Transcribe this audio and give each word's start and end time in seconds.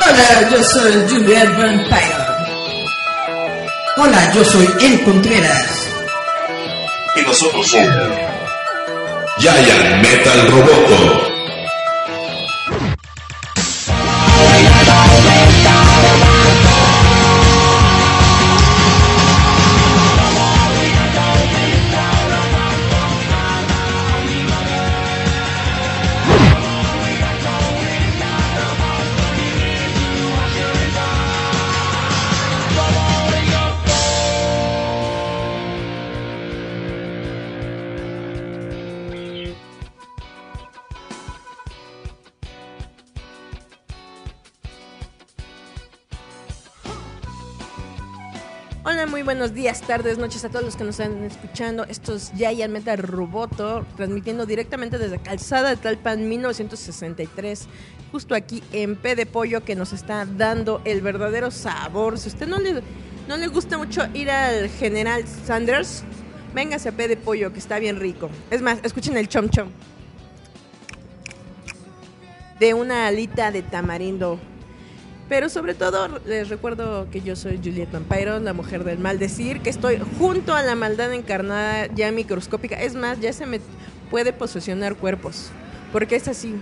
Hola, 0.00 0.50
yo 0.50 0.62
soy 0.64 0.92
Juliet 1.08 1.56
Vampire. 1.58 2.16
Hola, 3.98 4.32
yo 4.32 4.44
soy 4.44 4.66
El 4.80 5.02
Contreras. 5.04 5.88
Y 7.16 7.20
nosotros 7.22 7.66
somos 7.68 8.10
Giant 9.38 10.02
Metal 10.02 10.50
Roboto. 10.50 11.27
Tardes, 49.88 50.18
noches 50.18 50.44
a 50.44 50.50
todos 50.50 50.66
los 50.66 50.76
que 50.76 50.84
nos 50.84 51.00
están 51.00 51.24
escuchando. 51.24 51.84
Esto 51.84 52.14
es 52.14 52.30
Giant 52.36 52.70
Metal 52.70 52.98
Roboto, 52.98 53.86
transmitiendo 53.96 54.44
directamente 54.44 54.98
desde 54.98 55.18
Calzada 55.18 55.70
de 55.70 55.76
Talpan 55.76 56.28
1963, 56.28 57.66
justo 58.12 58.34
aquí 58.34 58.62
en 58.72 58.96
P 58.96 59.16
de 59.16 59.24
Pollo, 59.24 59.64
que 59.64 59.74
nos 59.74 59.94
está 59.94 60.26
dando 60.26 60.82
el 60.84 61.00
verdadero 61.00 61.50
sabor. 61.50 62.18
Si 62.18 62.28
usted 62.28 62.46
no 62.46 62.58
le, 62.58 62.82
no 63.28 63.38
le 63.38 63.46
gusta 63.46 63.78
mucho 63.78 64.02
ir 64.12 64.30
al 64.30 64.68
General 64.68 65.24
Sanders, 65.26 66.04
véngase 66.54 66.90
a 66.90 66.92
P 66.92 67.08
de 67.08 67.16
Pollo, 67.16 67.54
que 67.54 67.58
está 67.58 67.78
bien 67.78 67.98
rico. 67.98 68.28
Es 68.50 68.60
más, 68.60 68.80
escuchen 68.82 69.16
el 69.16 69.26
chom 69.26 69.48
chom 69.48 69.70
de 72.60 72.74
una 72.74 73.06
alita 73.06 73.50
de 73.50 73.62
tamarindo 73.62 74.38
pero 75.28 75.48
sobre 75.50 75.74
todo 75.74 76.20
les 76.26 76.48
recuerdo 76.48 77.08
que 77.10 77.20
yo 77.20 77.36
soy 77.36 77.58
Juliet 77.58 77.90
Vampiro, 77.92 78.38
la 78.40 78.54
mujer 78.54 78.84
del 78.84 78.98
maldecir, 78.98 79.60
que 79.60 79.68
estoy 79.68 80.00
junto 80.18 80.54
a 80.54 80.62
la 80.62 80.74
maldad 80.74 81.12
encarnada 81.12 81.86
ya 81.94 82.10
microscópica. 82.10 82.80
Es 82.80 82.94
más, 82.94 83.20
ya 83.20 83.32
se 83.32 83.44
me 83.44 83.60
puede 84.10 84.32
posesionar 84.32 84.96
cuerpos, 84.96 85.50
porque 85.92 86.16
es 86.16 86.28
así. 86.28 86.54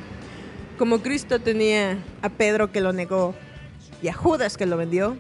Como 0.79 1.01
Cristo 1.01 1.39
tenía 1.41 1.99
a 2.23 2.29
Pedro 2.29 2.73
que 2.73 2.81
lo 2.81 2.93
negó 2.93 3.35
y 4.03 4.09
a 4.09 4.13
Judas 4.13 4.57
que 4.57 4.67
lo 4.67 4.77
vendió, 4.77 5.17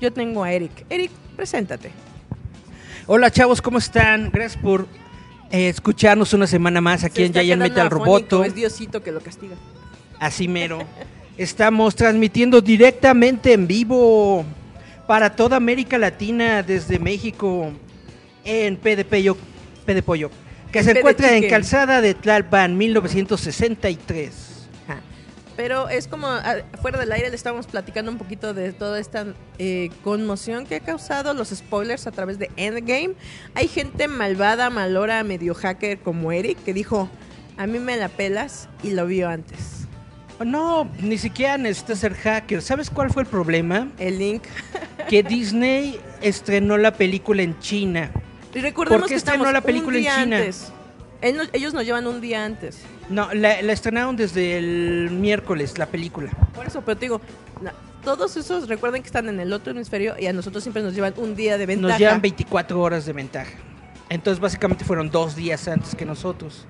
yo 0.00 0.12
tengo 0.12 0.44
a 0.44 0.52
Eric. 0.52 0.86
Eric, 0.88 1.10
preséntate. 1.34 1.90
Hola 3.08 3.30
chavos, 3.30 3.60
¿cómo 3.60 3.78
están? 3.78 4.30
Gracias 4.32 4.62
por 4.62 4.86
eh, 5.50 5.68
escucharnos 5.68 6.32
una 6.34 6.46
semana 6.46 6.80
más 6.80 7.04
aquí 7.04 7.16
Se 7.16 7.26
en 7.26 7.32
quedando 7.32 7.64
Metal 7.64 7.90
Roboto. 7.90 8.44
Es 8.44 8.54
Diosito 8.54 9.02
que 9.02 9.10
lo 9.10 9.20
castiga. 9.20 9.56
Así 10.20 10.46
mero. 10.46 10.78
Estamos 11.38 11.94
transmitiendo 11.94 12.62
directamente 12.62 13.52
en 13.52 13.66
vivo 13.66 14.42
para 15.06 15.36
toda 15.36 15.58
América 15.58 15.98
Latina 15.98 16.62
desde 16.62 16.98
México 16.98 17.72
en 18.42 18.78
P 18.78 18.96
de 18.96 19.04
Pollo, 19.04 19.36
P 19.84 19.94
de 19.94 20.02
Pollo, 20.02 20.30
que 20.72 20.78
En 20.78 20.84
se 20.86 20.90
encuentra 20.92 21.36
en. 21.36 21.46
Calzada 21.50 22.00
de 22.00 22.14
Tlalpan 22.14 22.78
1963. 22.78 24.32
Ajá. 24.88 25.00
Pero 25.58 25.90
es 25.90 26.08
como, 26.08 26.26
ah, 26.26 26.56
fuera 26.80 26.98
del 26.98 27.12
aire 27.12 27.28
le 27.28 27.36
estábamos 27.36 27.66
platicando 27.66 28.10
un 28.10 28.16
poquito 28.16 28.54
de 28.54 28.72
toda 28.72 28.98
esta 28.98 29.26
eh, 29.58 29.90
conmoción 30.02 30.64
que 30.64 30.76
ha 30.76 30.80
causado 30.80 31.34
los 31.34 31.50
spoilers 31.50 32.06
a 32.06 32.12
través 32.12 32.38
de 32.38 32.50
Endgame. 32.56 33.12
Hay 33.54 33.68
gente 33.68 34.08
malvada, 34.08 34.70
malora, 34.70 35.22
medio 35.22 35.54
hacker 35.54 35.98
como 35.98 36.32
Eric 36.32 36.56
que 36.64 36.72
dijo, 36.72 37.10
a 37.58 37.66
mí 37.66 37.78
me 37.78 37.98
la 37.98 38.08
pelas 38.08 38.70
y 38.82 38.92
lo 38.92 39.06
vio 39.06 39.28
antes. 39.28 39.85
No, 40.44 40.88
ni 41.00 41.18
siquiera 41.18 41.56
necesitas 41.56 41.98
ser 42.00 42.14
hacker. 42.14 42.60
¿Sabes 42.62 42.90
cuál 42.90 43.10
fue 43.10 43.22
el 43.22 43.28
problema? 43.28 43.88
El 43.98 44.18
link. 44.18 44.42
Que 45.08 45.22
Disney 45.22 45.98
estrenó 46.20 46.76
la 46.76 46.92
película 46.92 47.42
en 47.42 47.58
China. 47.58 48.10
Y 48.54 48.60
recordemos 48.60 49.00
¿Por 49.02 49.08
qué 49.08 49.14
que 49.14 49.18
estrenó 49.18 49.50
la 49.52 49.60
película 49.60 49.98
un 49.98 50.04
en 50.04 50.10
China? 50.12 50.36
antes. 50.38 50.72
Él 51.22 51.36
no- 51.36 51.44
ellos 51.52 51.72
nos 51.74 51.84
llevan 51.84 52.06
un 52.06 52.20
día 52.20 52.44
antes. 52.44 52.82
No, 53.08 53.32
la, 53.32 53.62
la 53.62 53.72
estrenaron 53.72 54.16
desde 54.16 54.58
el 54.58 55.10
miércoles, 55.10 55.78
la 55.78 55.86
película. 55.86 56.30
Por 56.54 56.66
eso, 56.66 56.82
pero 56.82 56.96
te 56.96 57.06
digo, 57.06 57.20
todos 58.04 58.36
esos 58.36 58.68
recuerden 58.68 59.02
que 59.02 59.06
están 59.06 59.28
en 59.28 59.40
el 59.40 59.52
otro 59.52 59.72
hemisferio 59.72 60.14
y 60.18 60.26
a 60.26 60.32
nosotros 60.32 60.62
siempre 60.62 60.82
nos 60.82 60.94
llevan 60.94 61.14
un 61.16 61.34
día 61.34 61.58
de 61.58 61.66
ventaja. 61.66 61.88
Nos 61.92 61.98
llevan 61.98 62.20
24 62.20 62.80
horas 62.80 63.04
de 63.06 63.12
ventaja. 63.12 63.52
Entonces 64.08 64.40
básicamente 64.40 64.84
fueron 64.84 65.10
dos 65.10 65.34
días 65.34 65.66
antes 65.68 65.94
que 65.94 66.04
nosotros. 66.04 66.66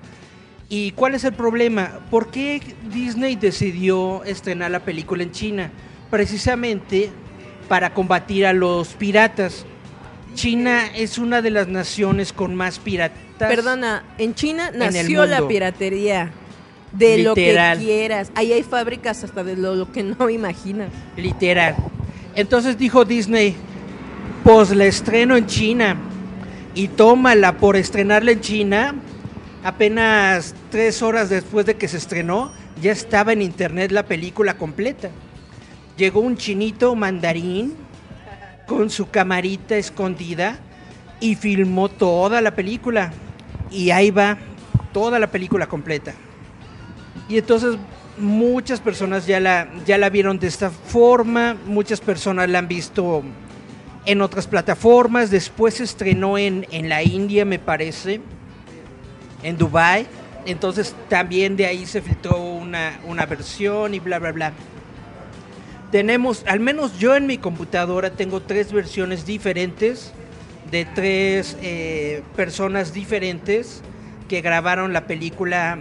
¿Y 0.69 0.91
cuál 0.91 1.15
es 1.15 1.23
el 1.23 1.33
problema? 1.33 1.99
¿Por 2.11 2.29
qué 2.29 2.61
Disney 2.91 3.35
decidió 3.35 4.23
estrenar 4.25 4.71
la 4.71 4.81
película 4.81 5.23
en 5.23 5.31
China? 5.31 5.71
Precisamente 6.09 7.09
para 7.69 7.93
combatir 7.93 8.45
a 8.45 8.53
los 8.53 8.89
piratas. 8.89 9.65
China 10.33 10.87
es 10.93 11.17
una 11.17 11.41
de 11.41 11.51
las 11.51 11.67
naciones 11.67 12.33
con 12.33 12.53
más 12.53 12.79
piratas. 12.79 13.17
Perdona, 13.39 14.03
en 14.17 14.35
China 14.35 14.69
En 14.73 14.79
nació 14.79 15.25
la 15.25 15.47
piratería. 15.47 16.31
De 16.91 17.17
Literal. 17.17 17.77
lo 17.77 17.81
que 17.81 17.85
quieras. 17.85 18.31
Ahí 18.35 18.53
hay 18.53 18.63
fábricas 18.63 19.23
hasta 19.23 19.43
de 19.43 19.57
lo, 19.57 19.75
lo 19.75 19.91
que 19.91 20.03
no 20.03 20.29
imaginas. 20.29 20.89
Literal. 21.17 21.75
Entonces 22.33 22.77
dijo 22.77 23.03
Disney, 23.03 23.55
pues 24.43 24.69
la 24.71 24.85
estreno 24.85 25.35
en 25.35 25.47
China. 25.47 25.97
Y 26.75 26.87
tómala 26.89 27.57
por 27.57 27.75
estrenarla 27.75 28.31
en 28.31 28.41
China. 28.41 28.95
Apenas 29.63 30.55
tres 30.69 31.01
horas 31.01 31.29
después 31.29 31.65
de 31.65 31.75
que 31.75 31.87
se 31.87 31.97
estrenó, 31.97 32.51
ya 32.81 32.91
estaba 32.91 33.33
en 33.33 33.41
internet 33.41 33.91
la 33.91 34.03
película 34.03 34.57
completa. 34.57 35.09
Llegó 35.97 36.19
un 36.19 36.37
chinito 36.37 36.95
mandarín 36.95 37.75
con 38.67 38.89
su 38.89 39.09
camarita 39.09 39.75
escondida 39.75 40.59
y 41.19 41.35
filmó 41.35 41.89
toda 41.89 42.41
la 42.41 42.55
película. 42.55 43.11
Y 43.71 43.89
ahí 43.89 44.11
va 44.11 44.37
toda 44.93 45.19
la 45.19 45.27
película 45.27 45.67
completa. 45.67 46.13
Y 47.27 47.37
entonces 47.37 47.77
muchas 48.17 48.79
personas 48.79 49.27
ya 49.27 49.39
la, 49.39 49.67
ya 49.85 49.97
la 49.97 50.09
vieron 50.09 50.39
de 50.39 50.47
esta 50.47 50.69
forma, 50.69 51.55
muchas 51.65 51.99
personas 51.99 52.49
la 52.49 52.59
han 52.59 52.67
visto 52.67 53.23
en 54.05 54.21
otras 54.21 54.47
plataformas, 54.47 55.29
después 55.29 55.75
se 55.75 55.83
estrenó 55.83 56.37
en, 56.37 56.65
en 56.71 56.89
la 56.89 57.03
India, 57.03 57.43
me 57.43 57.59
parece, 57.59 58.21
en 59.43 59.57
Dubai, 59.57 60.07
entonces 60.45 60.95
también 61.09 61.55
de 61.57 61.65
ahí 61.65 61.85
se 61.85 62.01
filtró 62.01 62.37
una, 62.41 62.99
una 63.05 63.25
versión 63.25 63.93
y 63.93 63.99
bla, 63.99 64.19
bla, 64.19 64.31
bla. 64.31 64.53
Tenemos, 65.91 66.43
al 66.47 66.59
menos 66.59 66.99
yo 66.99 67.15
en 67.15 67.27
mi 67.27 67.37
computadora 67.37 68.09
tengo 68.11 68.41
tres 68.41 68.73
versiones 68.73 69.25
diferentes 69.25 70.11
de 70.69 70.83
tres 70.83 71.55
eh, 71.61 72.23
personas 72.35 72.93
diferentes 72.93 73.81
que 74.27 74.41
grabaron 74.41 74.91
la 74.91 75.07
película 75.07 75.77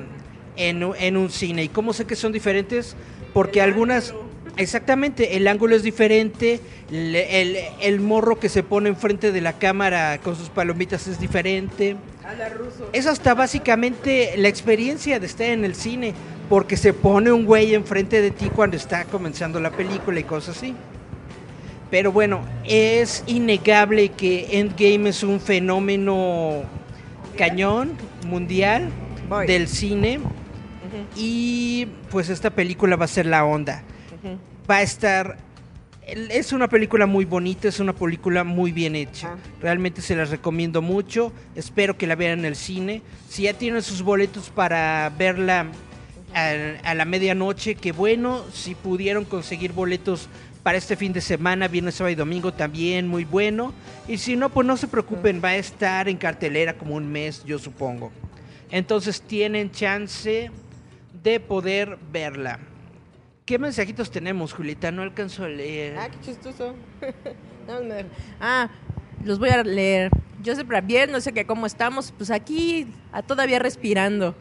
en, 0.57 0.85
en 1.01 1.17
un 1.17 1.31
cine. 1.31 1.65
¿Y 1.65 1.69
cómo 1.69 1.93
sé 1.93 2.05
que 2.05 2.15
son 2.15 2.31
diferentes? 2.31 2.95
Porque 3.35 3.61
algunas, 3.61 4.15
exactamente, 4.57 5.37
el 5.37 5.49
ángulo 5.49 5.75
es 5.75 5.83
diferente, 5.83 6.61
le- 6.91 7.43
el, 7.43 7.57
el 7.81 8.01
morro 8.01 8.39
que 8.39 8.49
se 8.49 8.63
pone 8.63 8.89
enfrente 8.89 9.33
de 9.33 9.41
la 9.41 9.55
cámara 9.55 10.19
con 10.23 10.37
sus 10.37 10.51
palomitas 10.51 11.09
es 11.09 11.19
diferente. 11.19 11.97
Es 12.93 13.07
hasta 13.07 13.35
básicamente 13.35 14.35
la 14.37 14.49
experiencia 14.49 15.21
de 15.21 15.27
estar 15.27 15.47
en 15.47 15.65
el 15.65 15.75
cine, 15.75 16.15
porque 16.49 16.77
se 16.77 16.93
pone 16.93 17.33
un 17.33 17.45
güey 17.45 17.75
enfrente 17.75 18.21
de 18.21 18.31
ti 18.31 18.51
cuando 18.55 18.77
está 18.77 19.05
comenzando 19.05 19.61
la 19.61 19.71
película 19.71 20.21
y 20.21 20.25
cosas 20.25 20.57
así. 20.57 20.75
Pero 21.91 22.13
bueno, 22.13 22.41
es 22.65 23.23
innegable 23.27 24.09
que 24.11 24.59
Endgame 24.59 25.11
es 25.11 25.23
un 25.23 25.41
fenómeno 25.41 26.63
cañón 27.37 27.93
mundial 28.27 28.91
Voy. 29.29 29.47
del 29.47 29.69
cine 29.69 30.21
y 31.15 31.87
pues 32.11 32.29
esta 32.29 32.51
película 32.51 32.97
va 32.97 33.05
a 33.05 33.09
ser 33.09 33.27
la 33.27 33.45
onda. 33.45 33.83
Ujú. 34.23 34.37
Va 34.69 34.77
a 34.77 34.83
estar 34.83 35.37
es 36.07 36.53
una 36.53 36.69
película 36.69 37.07
muy 37.07 37.25
bonita, 37.25 37.69
es 37.69 37.81
una 37.81 37.93
película 37.93 38.45
muy 38.45 38.71
bien 38.71 38.95
hecha. 38.95 39.33
Ah. 39.33 39.37
Realmente 39.61 40.01
se 40.01 40.15
las 40.15 40.31
recomiendo 40.31 40.81
mucho. 40.81 41.33
Espero 41.55 41.99
que 41.99 42.07
la 42.07 42.15
vean 42.15 42.41
en 42.41 42.45
el 42.45 42.57
cine. 42.57 43.03
Si 43.29 43.43
ya 43.43 43.55
tienen 43.55 43.83
sus 43.83 44.03
boletos 44.03 44.51
para 44.51 45.13
verla 45.19 45.67
a, 46.33 46.51
a 46.85 46.95
la 46.95 47.05
medianoche, 47.05 47.75
que 47.75 47.93
bueno, 47.93 48.45
si 48.53 48.75
pudieron 48.75 49.25
conseguir 49.25 49.73
boletos 49.73 50.29
para 50.63 50.79
este 50.79 50.97
fin 50.97 51.13
de 51.13 51.21
semana, 51.21 51.69
viernes, 51.69 51.97
sábado 51.97 52.13
y 52.13 52.17
domingo 52.17 52.53
también 52.53 53.09
muy 53.09 53.25
bueno. 53.25 53.73
Y 54.07 54.19
si 54.19 54.37
no, 54.37 54.49
pues 54.49 54.67
no 54.67 54.77
se 54.77 54.89
preocupen, 54.89 55.41
va 55.43 55.51
a 55.51 55.57
estar 55.57 56.09
en 56.09 56.17
cartelera 56.17 56.75
como 56.75 56.95
un 56.95 57.11
mes, 57.11 57.45
yo 57.45 57.59
supongo. 57.59 58.13
Entonces 58.71 59.21
tienen 59.23 59.71
chance 59.71 60.51
de 61.23 61.41
poder 61.41 61.99
verla. 62.13 62.61
¿Qué 63.47 63.61
mensajitos 63.61 64.11
tenemos, 64.11 64.53
Julieta? 64.53 64.91
No 64.91 65.03
alcanzo 65.03 65.45
a 65.45 65.49
leer. 65.49 65.97
Ah, 65.97 66.09
qué 66.11 66.21
chistoso. 66.21 66.75
No, 67.67 67.75
ah, 68.41 68.69
los 69.25 69.41
voy 69.41 69.49
a 69.49 69.65
leer. 69.65 70.13
Joseph 70.45 70.69
Rabier, 70.69 71.11
no 71.11 71.21
sé 71.21 71.33
qué, 71.33 71.47
cómo 71.47 71.67
estamos. 71.67 72.15
Pues 72.17 72.31
aquí, 72.31 72.87
a 73.11 73.23
todavía 73.23 73.59
respirando. 73.59 74.37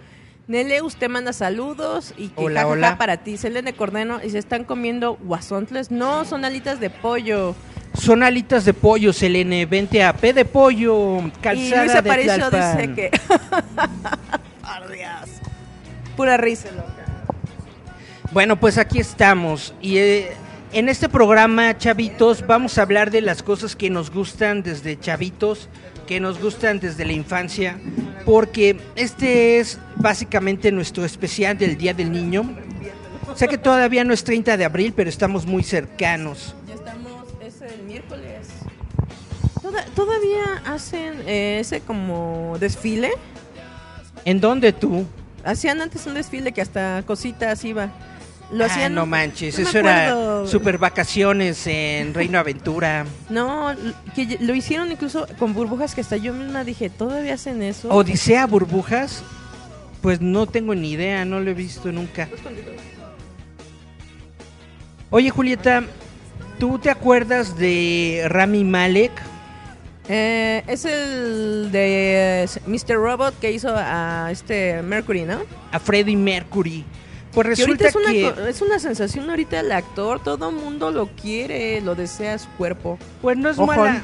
Nele, 0.48 0.84
usted 0.84 1.10
manda 1.10 1.34
saludos 1.34 2.14
y 2.18 2.28
que 2.28 2.44
Hola, 2.44 2.60
jajaja 2.62 2.74
hola. 2.74 2.98
para 3.00 3.18
ti. 3.18 3.38
Selene 3.38 3.74
Cordeno, 3.74 4.20
y 4.24 4.30
se 4.30 4.38
están 4.38 4.64
comiendo 4.64 5.16
guasontles. 5.16 5.90
No, 5.90 6.24
son 6.24 6.46
alitas 6.46 6.80
de 6.80 6.92
pollo. 6.92 7.56
Son 7.96 8.22
alitas 8.22 8.64
de 8.64 8.76
pollo, 8.76 9.12
Selene. 9.12 9.66
Vente 9.66 10.04
a 10.04 10.14
P 10.14 10.32
de 10.32 10.46
pollo, 10.46 11.22
y 11.26 11.32
calzada 11.42 11.82
Luis 11.82 11.94
de 11.94 11.98
Aparicio 11.98 12.52
dice 12.52 12.94
que... 12.94 13.10
Por 14.62 14.92
Dios. 14.92 15.42
Pura 16.16 16.38
risa, 16.38 16.70
loca. 16.74 17.05
Bueno, 18.36 18.60
pues 18.60 18.78
aquí 18.78 19.00
estamos. 19.00 19.74
Y 19.82 19.96
eh, 19.98 20.34
en 20.74 20.90
este 20.90 21.08
programa, 21.08 21.78
chavitos, 21.78 22.46
vamos 22.46 22.78
a 22.78 22.82
hablar 22.82 23.10
de 23.10 23.22
las 23.22 23.42
cosas 23.42 23.78
que 23.78 23.90
nos 23.90 24.12
gustan 24.12 24.62
desde 24.62 25.00
chavitos, 25.00 25.70
que 26.06 26.20
nos 26.20 26.42
gustan 26.42 26.82
desde 26.82 27.06
la 27.06 27.14
infancia, 27.14 27.80
porque 28.26 28.78
este 28.98 29.60
es 29.60 29.80
básicamente 29.96 30.70
nuestro 30.74 31.06
especial 31.06 31.58
del 31.58 31.78
Día 31.78 31.94
del 31.94 32.12
Niño. 32.12 32.54
Sé 33.36 33.48
que 33.48 33.58
todavía 33.58 34.04
no 34.04 34.14
es 34.14 34.26
30 34.26 34.58
de 34.58 34.66
abril, 34.66 34.92
pero 34.94 35.10
estamos 35.10 35.46
muy 35.46 35.64
cercanos. 35.64 36.54
Ya 36.68 36.74
estamos, 36.74 37.24
es 37.42 37.62
el 37.62 37.84
miércoles. 37.84 38.48
Toda- 39.62 39.86
¿Todavía 39.96 40.62
hacen 40.66 41.22
eh, 41.26 41.60
ese 41.62 41.80
como 41.80 42.58
desfile? 42.60 43.12
¿En 44.26 44.42
dónde 44.42 44.74
tú? 44.74 45.06
Hacían 45.46 45.82
antes 45.82 46.06
un 46.06 46.16
desfile 46.16 46.52
que 46.52 46.62
hasta 46.62 47.02
cositas 47.08 47.64
iba. 47.64 47.92
Lo 48.52 48.64
Ah, 48.64 48.68
hacían. 48.68 48.94
no 48.94 49.06
manches, 49.06 49.58
no 49.58 49.64
me 49.64 49.70
eso 49.70 49.80
era 49.80 50.46
super 50.48 50.78
vacaciones 50.78 51.66
en 51.68 52.14
Reino 52.14 52.38
Aventura. 52.38 53.06
No, 53.30 53.74
que 54.16 54.38
lo 54.40 54.54
hicieron 54.54 54.92
incluso 54.92 55.28
con 55.40 55.54
burbujas 55.54 55.96
que 55.96 56.02
hasta 56.02 56.18
yo 56.18 56.32
misma 56.34 56.64
dije, 56.64 56.90
¿todavía 56.90 57.34
hacen 57.34 57.64
eso? 57.64 57.90
Odisea 57.90 58.46
Burbujas, 58.46 59.24
pues 60.02 60.22
no 60.22 60.46
tengo 60.46 60.76
ni 60.76 60.92
idea, 60.92 61.26
no 61.26 61.40
lo 61.40 61.50
he 61.50 61.54
visto 61.56 61.92
nunca. 61.92 62.30
Oye 65.10 65.30
Julieta, 65.30 65.84
¿tú 66.60 66.78
te 66.80 66.90
acuerdas 66.90 67.58
de 67.58 68.26
Rami 68.28 68.64
Malek? 68.64 69.12
Eh, 70.08 70.64
es 70.68 70.86
el 70.86 71.70
de 71.72 72.44
eh, 72.44 72.48
Mr. 72.68 72.96
Robot 72.96 73.40
que 73.40 73.52
hizo 73.52 73.74
a 73.76 74.30
este 74.32 74.82
Mercury, 74.84 75.24
¿no? 75.24 75.40
A 75.72 75.80
Freddie 75.80 76.16
Mercury. 76.16 76.86
Pues 77.36 77.56
Que 77.58 77.64
ahorita 77.64 77.84
resulta 77.86 77.88
es 77.90 77.96
una, 77.96 78.12
que, 78.12 78.34
co- 78.42 78.48
es 78.48 78.62
una 78.62 78.80
sensación 78.80 79.30
ahorita 79.30 79.60
el 79.60 79.72
actor, 79.72 80.24
todo 80.24 80.52
mundo 80.52 80.90
lo 80.92 81.08
quiere, 81.08 81.82
lo 81.82 81.94
desea 81.94 82.38
su 82.40 82.48
cuerpo. 82.52 82.98
pues 83.22 83.38
no 83.38 83.50
es 83.50 83.60
Ojón. 83.60 83.76
mala. 83.76 84.02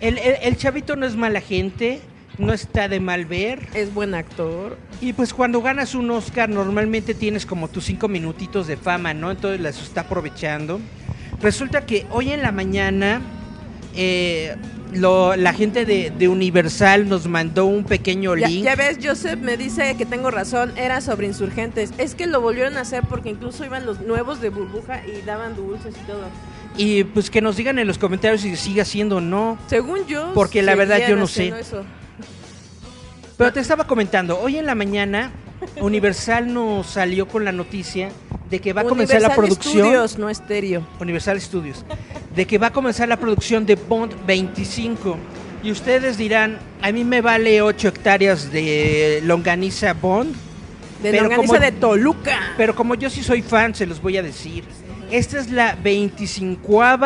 El, 0.00 0.16
el- 0.18 0.36
el 0.42 0.56
chavito 0.56 0.96
no 0.96 1.04
es 1.06 1.14
mala 1.14 1.40
gente, 1.42 2.00
no 2.38 2.52
está 2.54 2.88
de 2.88 2.98
mal 3.00 3.26
ver. 3.26 3.68
Es 3.74 3.92
buen 3.92 4.14
actor. 4.14 4.78
Y 5.02 5.12
pues 5.12 5.34
cuando 5.34 5.60
ganas 5.60 5.94
un 5.94 6.10
Oscar 6.10 6.48
normalmente 6.48 7.12
tienes 7.14 7.44
como 7.44 7.68
tus 7.68 7.84
cinco 7.84 8.08
minutitos 8.08 8.66
de 8.66 8.76
fama, 8.78 9.12
¿no? 9.12 9.30
Entonces 9.30 9.60
las 9.60 9.80
está 9.82 10.02
aprovechando. 10.02 10.80
Resulta 11.42 11.84
que 11.86 12.06
hoy 12.10 12.32
en 12.32 12.40
la 12.42 12.50
mañana 12.52 13.20
eh, 13.94 14.56
lo- 14.92 15.36
la 15.36 15.52
gente 15.52 15.84
de, 15.84 16.10
de 16.10 16.28
Universal 16.28 17.08
nos 17.08 17.26
mandó 17.26 17.66
un 17.66 17.84
pequeño 17.84 18.36
Ya, 18.36 18.48
link. 18.48 18.64
ya 18.64 18.74
ves, 18.76 18.98
Joseph 19.02 19.38
me 19.40 19.56
dice 19.56 19.94
que 19.96 20.06
tengo 20.06 20.30
razón, 20.30 20.72
era 20.76 21.00
sobre 21.00 21.26
insurgentes. 21.26 21.92
Es 21.98 22.14
que 22.14 22.26
lo 22.26 22.40
volvieron 22.40 22.76
a 22.76 22.80
hacer 22.82 23.02
porque 23.08 23.30
incluso 23.30 23.64
iban 23.64 23.86
los 23.86 24.00
nuevos 24.00 24.40
de 24.40 24.48
burbuja 24.50 25.02
y 25.06 25.22
daban 25.24 25.54
dulces 25.56 25.94
y 26.02 26.06
todo. 26.06 26.24
Y 26.76 27.04
pues 27.04 27.30
que 27.30 27.40
nos 27.40 27.56
digan 27.56 27.78
en 27.78 27.86
los 27.86 27.98
comentarios 27.98 28.40
si 28.42 28.54
sigue 28.56 28.80
haciendo 28.80 29.16
o 29.16 29.20
no. 29.20 29.58
Según 29.68 30.06
yo, 30.06 30.32
Porque 30.34 30.62
la 30.62 30.74
verdad 30.76 30.98
yo 31.08 31.16
no 31.16 31.26
sé. 31.26 31.48
eso. 31.58 31.84
Pero 33.36 33.52
te 33.52 33.60
estaba 33.60 33.86
comentando, 33.86 34.38
hoy 34.38 34.58
en 34.58 34.66
la 34.66 34.74
mañana 34.74 35.30
Universal 35.80 36.52
nos 36.52 36.86
salió 36.86 37.26
con 37.26 37.44
la 37.44 37.52
noticia 37.52 38.10
de 38.50 38.60
que 38.60 38.72
va 38.72 38.82
a 38.82 38.84
comenzar 38.84 39.20
la 39.22 39.28
Universal 39.28 39.44
producción. 39.46 39.84
Studios, 39.86 40.18
no 40.18 40.28
estéreo. 40.30 40.86
Universal 41.00 41.40
Studios, 41.40 41.84
de 42.34 42.46
que 42.46 42.58
va 42.58 42.68
a 42.68 42.72
comenzar 42.72 43.08
la 43.08 43.16
producción 43.16 43.66
de 43.66 43.74
Bond 43.74 44.14
25. 44.26 45.16
Y 45.62 45.70
ustedes 45.72 46.16
dirán, 46.16 46.58
a 46.80 46.90
mí 46.92 47.04
me 47.04 47.20
vale 47.20 47.60
8 47.60 47.88
hectáreas 47.88 48.50
de 48.50 49.20
longaniza 49.24 49.92
Bond, 49.94 50.34
De 51.02 51.10
Pero 51.10 51.22
longaniza 51.24 51.54
como- 51.54 51.64
de 51.64 51.72
Toluca. 51.72 52.38
pero 52.58 52.74
como 52.74 52.94
yo 52.94 53.08
sí 53.08 53.22
soy 53.22 53.40
fan, 53.42 53.74
se 53.74 53.86
los 53.86 54.02
voy 54.02 54.16
a 54.18 54.22
decir. 54.22 54.64
Esta 55.10 55.38
es 55.40 55.50
la 55.50 55.74
25 55.74 56.98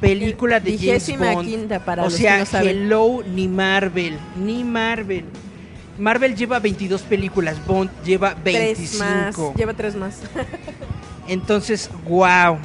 película 0.00 0.60
de 0.60 0.78
James 0.78 1.18
Bond. 1.18 1.48
quinta 1.48 1.84
para 1.84 2.04
o 2.04 2.10
sea, 2.10 2.44
que 2.44 2.52
no 2.54 2.60
hello, 2.70 3.22
ni 3.24 3.48
Marvel, 3.48 4.16
ni 4.36 4.62
Marvel. 4.64 5.24
Marvel 5.98 6.36
lleva 6.36 6.60
22 6.60 7.02
películas, 7.02 7.56
Bond 7.66 7.90
lleva 8.04 8.34
25. 8.34 8.74
Tres 8.76 8.98
más. 9.00 9.56
Lleva 9.56 9.74
tres 9.74 9.96
más. 9.96 10.20
Entonces, 11.28 11.90
wow. 12.04 12.58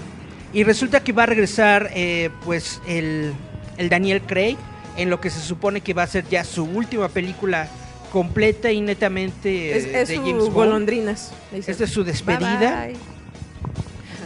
Y 0.53 0.63
resulta 0.63 1.03
que 1.03 1.11
va 1.11 1.23
a 1.23 1.25
regresar, 1.25 1.89
eh, 1.95 2.29
pues, 2.45 2.79
el, 2.87 3.33
el 3.77 3.89
Daniel 3.89 4.21
Craig 4.21 4.57
en 4.97 5.09
lo 5.09 5.19
que 5.19 5.29
se 5.31 5.39
supone 5.39 5.81
que 5.81 5.93
va 5.93 6.03
a 6.03 6.07
ser 6.07 6.25
ya 6.29 6.43
su 6.43 6.63
última 6.65 7.09
película 7.09 7.67
completa 8.11 8.71
y 8.71 8.79
netamente 8.81 9.75
es 9.75 9.85
es 9.85 10.07
de 10.09 10.15
su 10.15 10.21
James 10.21 10.43
Bond. 10.43 10.53
golondrinas. 10.53 11.33
Esta 11.51 11.83
es 11.83 11.89
su 11.89 12.03
Bye, 12.03 12.11
despedida. 12.13 12.85
bye. 12.85 12.95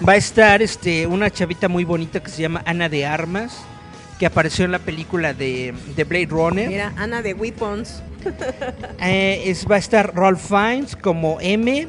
Va 0.06 0.13
a 0.13 0.18
estar 0.18 0.62
este, 0.62 1.07
una 1.07 1.29
chavita 1.31 1.69
muy 1.69 1.85
bonita 1.85 2.19
que 2.21 2.30
se 2.30 2.41
llama 2.41 2.62
Ana 2.65 2.89
de 2.89 3.06
Armas, 3.06 3.59
que 4.19 4.25
apareció 4.25 4.65
en 4.65 4.71
la 4.73 4.80
película 4.80 5.33
de, 5.33 5.73
de 5.95 6.03
Blade 6.03 6.25
Runner. 6.27 6.68
Mira, 6.68 6.94
Ana 6.97 7.21
de 7.21 7.33
Weapons. 7.33 8.03
Eh, 9.00 9.44
es, 9.45 9.65
va 9.65 9.75
a 9.75 9.80
estar 9.80 10.13
Rolf 10.13 10.50
Fiennes 10.50 10.95
como 10.97 11.38
M, 11.39 11.88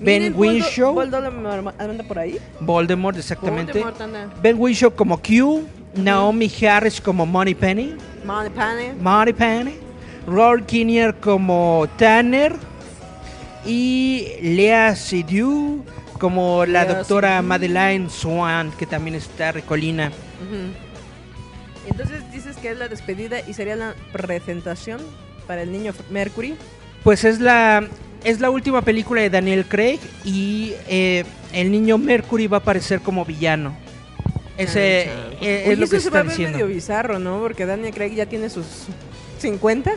Ben 0.00 0.34
Voldo- 0.34 0.92
Voldemort 0.94 1.80
anda 1.80 2.04
por 2.04 2.18
ahí. 2.18 2.38
Voldemort 2.60 3.16
exactamente. 3.16 3.72
Voldemort 3.72 4.00
anda. 4.00 4.30
Ben 4.42 4.56
Whishaw 4.58 4.94
como 4.94 5.18
Q, 5.20 5.66
Naomi 5.94 6.50
Harris 6.66 7.00
como 7.00 7.24
Money 7.26 7.54
Penny, 7.54 7.94
Money 8.24 8.50
Penny. 8.50 9.00
Money 9.00 9.32
Penny, 9.32 9.74
Roll 10.26 10.64
Kinnear 10.66 11.14
como 11.20 11.86
Tanner 11.96 12.54
y 13.64 14.28
Lea 14.42 14.94
Seydoux 14.96 15.82
como 16.18 16.64
la 16.66 16.84
Lea 16.84 16.94
doctora 16.94 17.28
Seydoux. 17.36 17.46
Madeleine 17.48 18.10
Swan, 18.10 18.72
que 18.78 18.86
también 18.86 19.14
está 19.16 19.52
recolina. 19.52 20.10
Entonces 21.88 22.30
dices 22.32 22.56
que 22.56 22.70
es 22.70 22.78
la 22.78 22.88
despedida 22.88 23.40
y 23.46 23.52
sería 23.54 23.76
la 23.76 23.94
presentación 24.12 25.00
para 25.46 25.62
el 25.62 25.70
niño 25.72 25.92
Mercury. 26.10 26.56
Pues 27.02 27.24
es 27.24 27.40
la 27.40 27.84
es 28.24 28.40
la 28.40 28.50
última 28.50 28.82
película 28.82 29.20
de 29.20 29.30
Daniel 29.30 29.66
Craig 29.66 30.00
y 30.24 30.72
eh, 30.88 31.24
el 31.52 31.70
niño 31.70 31.98
Mercury 31.98 32.46
va 32.46 32.56
a 32.56 32.60
aparecer 32.60 33.00
como 33.00 33.24
villano. 33.24 33.76
Ese 34.56 35.02
eh, 35.40 35.64
Oye, 35.66 35.72
es 35.72 35.78
lo 35.78 35.88
que 35.88 35.96
eso 35.96 36.04
se 36.04 36.10
va 36.10 36.20
a 36.20 36.22
ver 36.22 36.30
diciendo. 36.30 36.58
medio 36.58 36.68
bizarro, 36.68 37.18
¿no? 37.18 37.40
Porque 37.40 37.66
Daniel 37.66 37.92
Craig 37.92 38.14
ya 38.14 38.26
tiene 38.26 38.48
sus 38.48 38.64
50 39.38 39.92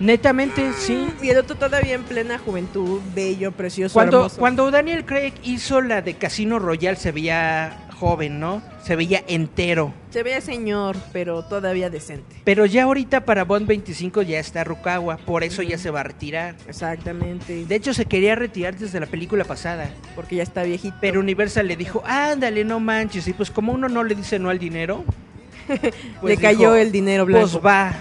Netamente 0.00 0.72
sí. 0.78 1.08
y 1.20 1.28
el 1.28 1.38
otro 1.38 1.56
todavía 1.56 1.94
en 1.94 2.04
plena 2.04 2.38
juventud, 2.38 3.00
bello, 3.14 3.52
precioso, 3.52 3.92
Cuando, 3.92 4.16
hermoso. 4.18 4.38
cuando 4.38 4.70
Daniel 4.70 5.04
Craig 5.04 5.34
hizo 5.42 5.82
la 5.82 6.00
de 6.00 6.14
Casino 6.14 6.58
Royale 6.58 6.96
se 6.96 7.12
veía 7.12 7.89
joven, 8.00 8.40
¿no? 8.40 8.62
Se 8.82 8.96
veía 8.96 9.22
entero. 9.28 9.92
Se 10.08 10.22
veía 10.22 10.40
señor, 10.40 10.96
pero 11.12 11.44
todavía 11.44 11.90
decente. 11.90 12.36
Pero 12.44 12.64
ya 12.64 12.84
ahorita 12.84 13.26
para 13.26 13.44
Bond 13.44 13.66
25 13.66 14.22
ya 14.22 14.40
está 14.40 14.64
Rukawa, 14.64 15.18
por 15.18 15.44
eso 15.44 15.62
ya 15.62 15.76
se 15.76 15.90
va 15.90 16.00
a 16.00 16.04
retirar. 16.04 16.56
Exactamente. 16.66 17.66
De 17.66 17.74
hecho 17.74 17.92
se 17.92 18.06
quería 18.06 18.34
retirar 18.34 18.74
desde 18.76 18.98
la 18.98 19.06
película 19.06 19.44
pasada, 19.44 19.90
porque 20.16 20.36
ya 20.36 20.42
está 20.42 20.62
viejito. 20.62 20.96
pero 21.00 21.20
Universal 21.20 21.68
le 21.68 21.76
dijo, 21.76 22.02
ándale, 22.06 22.64
no 22.64 22.80
manches. 22.80 23.28
Y 23.28 23.34
pues 23.34 23.50
como 23.50 23.72
uno 23.72 23.88
no 23.88 24.02
le 24.02 24.14
dice 24.14 24.38
no 24.38 24.48
al 24.48 24.58
dinero, 24.58 25.04
Le 25.68 25.92
pues 26.20 26.40
cayó 26.40 26.58
dijo, 26.58 26.74
el 26.76 26.90
dinero 26.90 27.26
blanco. 27.26 27.48
Pues 27.48 27.64
va, 27.64 27.92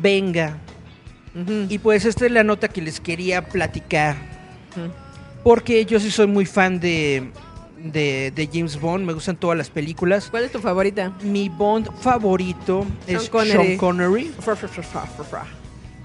venga. 0.00 0.58
Y 1.68 1.78
pues 1.78 2.04
esta 2.04 2.26
es 2.26 2.32
la 2.32 2.44
nota 2.44 2.68
que 2.68 2.82
les 2.82 2.98
quería 2.98 3.46
platicar. 3.46 4.16
Porque 5.44 5.84
yo 5.84 6.00
sí 6.00 6.10
soy 6.10 6.26
muy 6.26 6.46
fan 6.46 6.80
de, 6.80 7.30
de, 7.82 8.32
de 8.34 8.48
James 8.52 8.80
Bond, 8.80 9.04
me 9.04 9.12
gustan 9.12 9.36
todas 9.36 9.56
las 9.56 9.70
películas. 9.70 10.28
¿Cuál 10.30 10.44
es 10.44 10.52
tu 10.52 10.60
favorita? 10.60 11.12
Mi 11.22 11.48
Bond 11.48 11.90
favorito 12.00 12.86
es 13.06 13.28
Connery. 13.28 13.66
Sean 13.66 13.76
Connery. 13.78 14.32
Fra, 14.40 14.56
fra, 14.56 14.68
fra. 14.68 15.44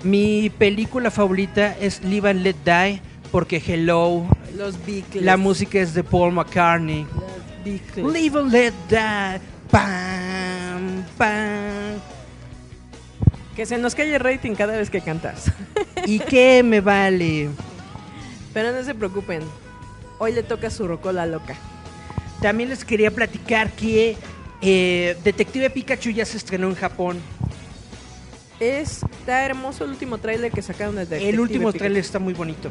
Mi 0.04 0.52
película 0.58 1.12
favorita 1.12 1.76
es 1.80 2.04
Live 2.04 2.30
and 2.30 2.42
Let 2.42 2.56
Die 2.66 3.02
porque 3.32 3.62
Hello, 3.66 4.26
Los 4.56 4.76
Beatles. 4.86 5.24
la 5.24 5.38
música 5.38 5.80
es 5.80 5.94
de 5.94 6.04
Paul 6.04 6.34
McCartney. 6.34 7.04
Los 7.04 7.64
Ridiculous. 7.66 8.14
Live 8.14 8.40
and 8.40 8.52
let 8.52 8.74
die. 8.90 9.42
Pam, 9.70 11.04
pam. 11.18 12.00
Que 13.56 13.66
se 13.66 13.78
nos 13.78 13.96
cae 13.96 14.14
el 14.14 14.20
rating 14.20 14.54
cada 14.54 14.78
vez 14.78 14.90
que 14.90 15.02
cantas. 15.02 15.52
¿Y 16.06 16.20
qué 16.20 16.64
me 16.64 16.80
vale? 16.80 17.50
Pero 18.54 18.72
no 18.72 18.84
se 18.84 18.96
preocupen. 18.96 19.42
Hoy 20.20 20.34
le 20.34 20.44
toca 20.44 20.70
su 20.70 20.88
rocola 20.88 21.26
loca. 21.26 21.56
También 22.42 22.70
les 22.70 22.86
quería 22.86 23.12
platicar 23.12 23.72
que 23.72 24.16
eh, 24.62 25.18
Detective 25.24 25.70
Pikachu 25.70 26.10
ya 26.12 26.26
se 26.26 26.38
estrenó 26.38 26.68
en 26.68 26.76
Japón. 26.76 27.20
Está 28.60 29.46
hermoso 29.46 29.84
el 29.84 29.92
último 29.92 30.18
tráiler 30.18 30.52
que 30.52 30.62
sacaron 30.62 30.96
de 30.96 31.02
Detective 31.02 31.30
el 31.30 31.40
último 31.40 31.68
Pikachu. 31.68 31.78
tráiler 31.78 32.00
está 32.00 32.20
muy 32.20 32.34
bonito. 32.34 32.70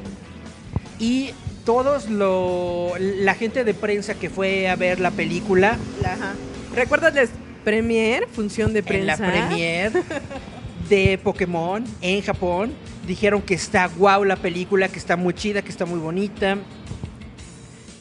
Y 0.99 1.31
todos 1.65 2.09
lo 2.09 2.95
la 2.99 3.35
gente 3.35 3.65
de 3.65 3.75
prensa 3.75 4.15
que 4.15 4.31
fue 4.31 4.69
a 4.69 4.77
ver 4.77 5.01
la 5.01 5.11
película 5.11 5.77
Ajá. 6.05 6.35
Recuérdales, 6.75 7.31
premier, 7.65 8.29
función 8.29 8.73
de 8.73 8.81
en 8.81 8.85
prensa. 8.85 9.17
la 9.17 9.17
premier 9.17 9.93
de 10.89 11.19
Pokémon 11.19 11.85
en 12.01 12.23
Japón 12.23 12.73
dijeron 13.07 13.41
que 13.43 13.55
está 13.55 13.87
guau 13.87 14.25
la 14.25 14.37
película, 14.37 14.89
que 14.89 14.99
está 14.99 15.17
muy 15.17 15.35
chida, 15.35 15.63
que 15.63 15.71
está 15.71 15.87
muy 15.87 15.99
bonita. 15.99 16.59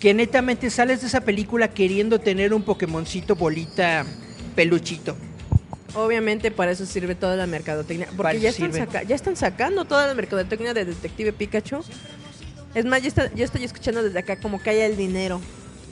Que 0.06 0.14
netamente 0.14 0.70
sales 0.70 1.02
de 1.02 1.08
esa 1.08 1.22
película 1.22 1.68
queriendo 1.68 2.20
tener 2.20 2.54
un 2.54 2.62
Pokémoncito 2.62 3.36
bolita 3.36 4.06
peluchito. 4.56 5.18
Obviamente 5.96 6.52
para 6.52 6.70
eso 6.70 6.86
sirve 6.86 7.16
toda 7.16 7.36
la 7.36 7.48
mercadotecnia. 7.48 8.08
Porque 8.16 8.40
ya 8.40 8.50
están, 8.50 8.72
saca- 8.72 9.02
ya 9.02 9.16
están 9.16 9.36
sacando 9.36 9.84
toda 9.86 10.06
la 10.06 10.14
mercadotecnia 10.14 10.76
de 10.76 10.86
Detective 10.86 11.34
Pikachu. 11.34 11.84
Es 12.76 12.86
más, 12.86 13.02
yo, 13.02 13.08
está- 13.08 13.34
yo 13.34 13.44
estoy 13.46 13.64
escuchando 13.64 14.04
desde 14.04 14.20
acá 14.20 14.36
como 14.40 14.60
cae 14.60 14.86
el 14.86 14.96
dinero. 14.96 15.42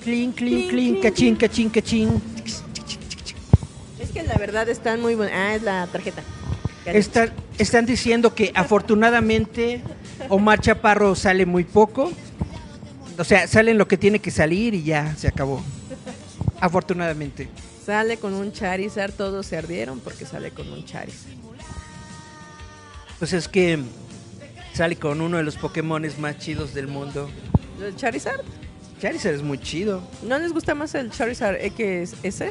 Clink, 0.03 0.36
clink, 0.36 0.70
clink, 0.70 1.01
cachín, 1.01 1.36
cachín, 1.36 1.70
cachín. 1.72 2.22
Es 4.00 4.12
que 4.12 4.22
la 4.22 4.36
verdad 4.36 4.70
están 4.70 5.01
muy 5.01 5.15
buenas. 5.15 5.34
Ah, 5.36 5.55
es 5.55 5.63
la 5.63 5.88
tarjeta. 5.88 6.22
Están, 6.86 7.34
están 7.58 7.88
diciendo 7.88 8.36
que 8.36 8.51
afortunadamente 8.53 9.82
Omar 10.29 10.60
Chaparro 10.62 11.15
sale 11.15 11.48
muy 11.48 11.63
poco. 11.63 12.12
O 13.17 13.24
sea, 13.24 13.48
sale 13.48 13.72
en 13.72 13.77
lo 13.77 13.88
que 13.88 13.98
tiene 13.98 14.20
que 14.20 14.32
salir 14.32 14.74
y 14.74 14.84
ya 14.84 15.15
se 15.15 15.27
acabó. 15.27 15.62
Afortunadamente. 16.60 17.48
Sale 17.86 18.17
con 18.17 18.34
un 18.34 18.51
Charizard, 18.53 19.12
todos 19.13 19.46
se 19.46 19.58
ardieron 19.58 20.00
porque 20.00 20.25
sale 20.25 20.51
con 20.51 20.72
un 20.72 20.86
Charizard. 20.86 21.34
Pues 23.20 23.34
es 23.34 23.48
que 23.48 23.79
sale 24.74 24.96
con 24.96 25.22
uno 25.22 25.38
de 25.38 25.43
los 25.43 25.58
Pokémones 25.58 26.17
más 26.17 26.38
chidos 26.39 26.74
del 26.74 26.88
mundo. 26.88 27.29
¿El 27.82 27.96
Charizard? 27.96 28.41
Charizard 29.01 29.36
es 29.36 29.43
muy 29.43 29.60
chido. 29.60 30.01
¿No 30.24 30.39
les 30.39 30.53
gusta 30.53 30.74
más 30.75 30.96
el 30.96 31.12
Charizard 31.12 31.58
XS? 31.62 32.46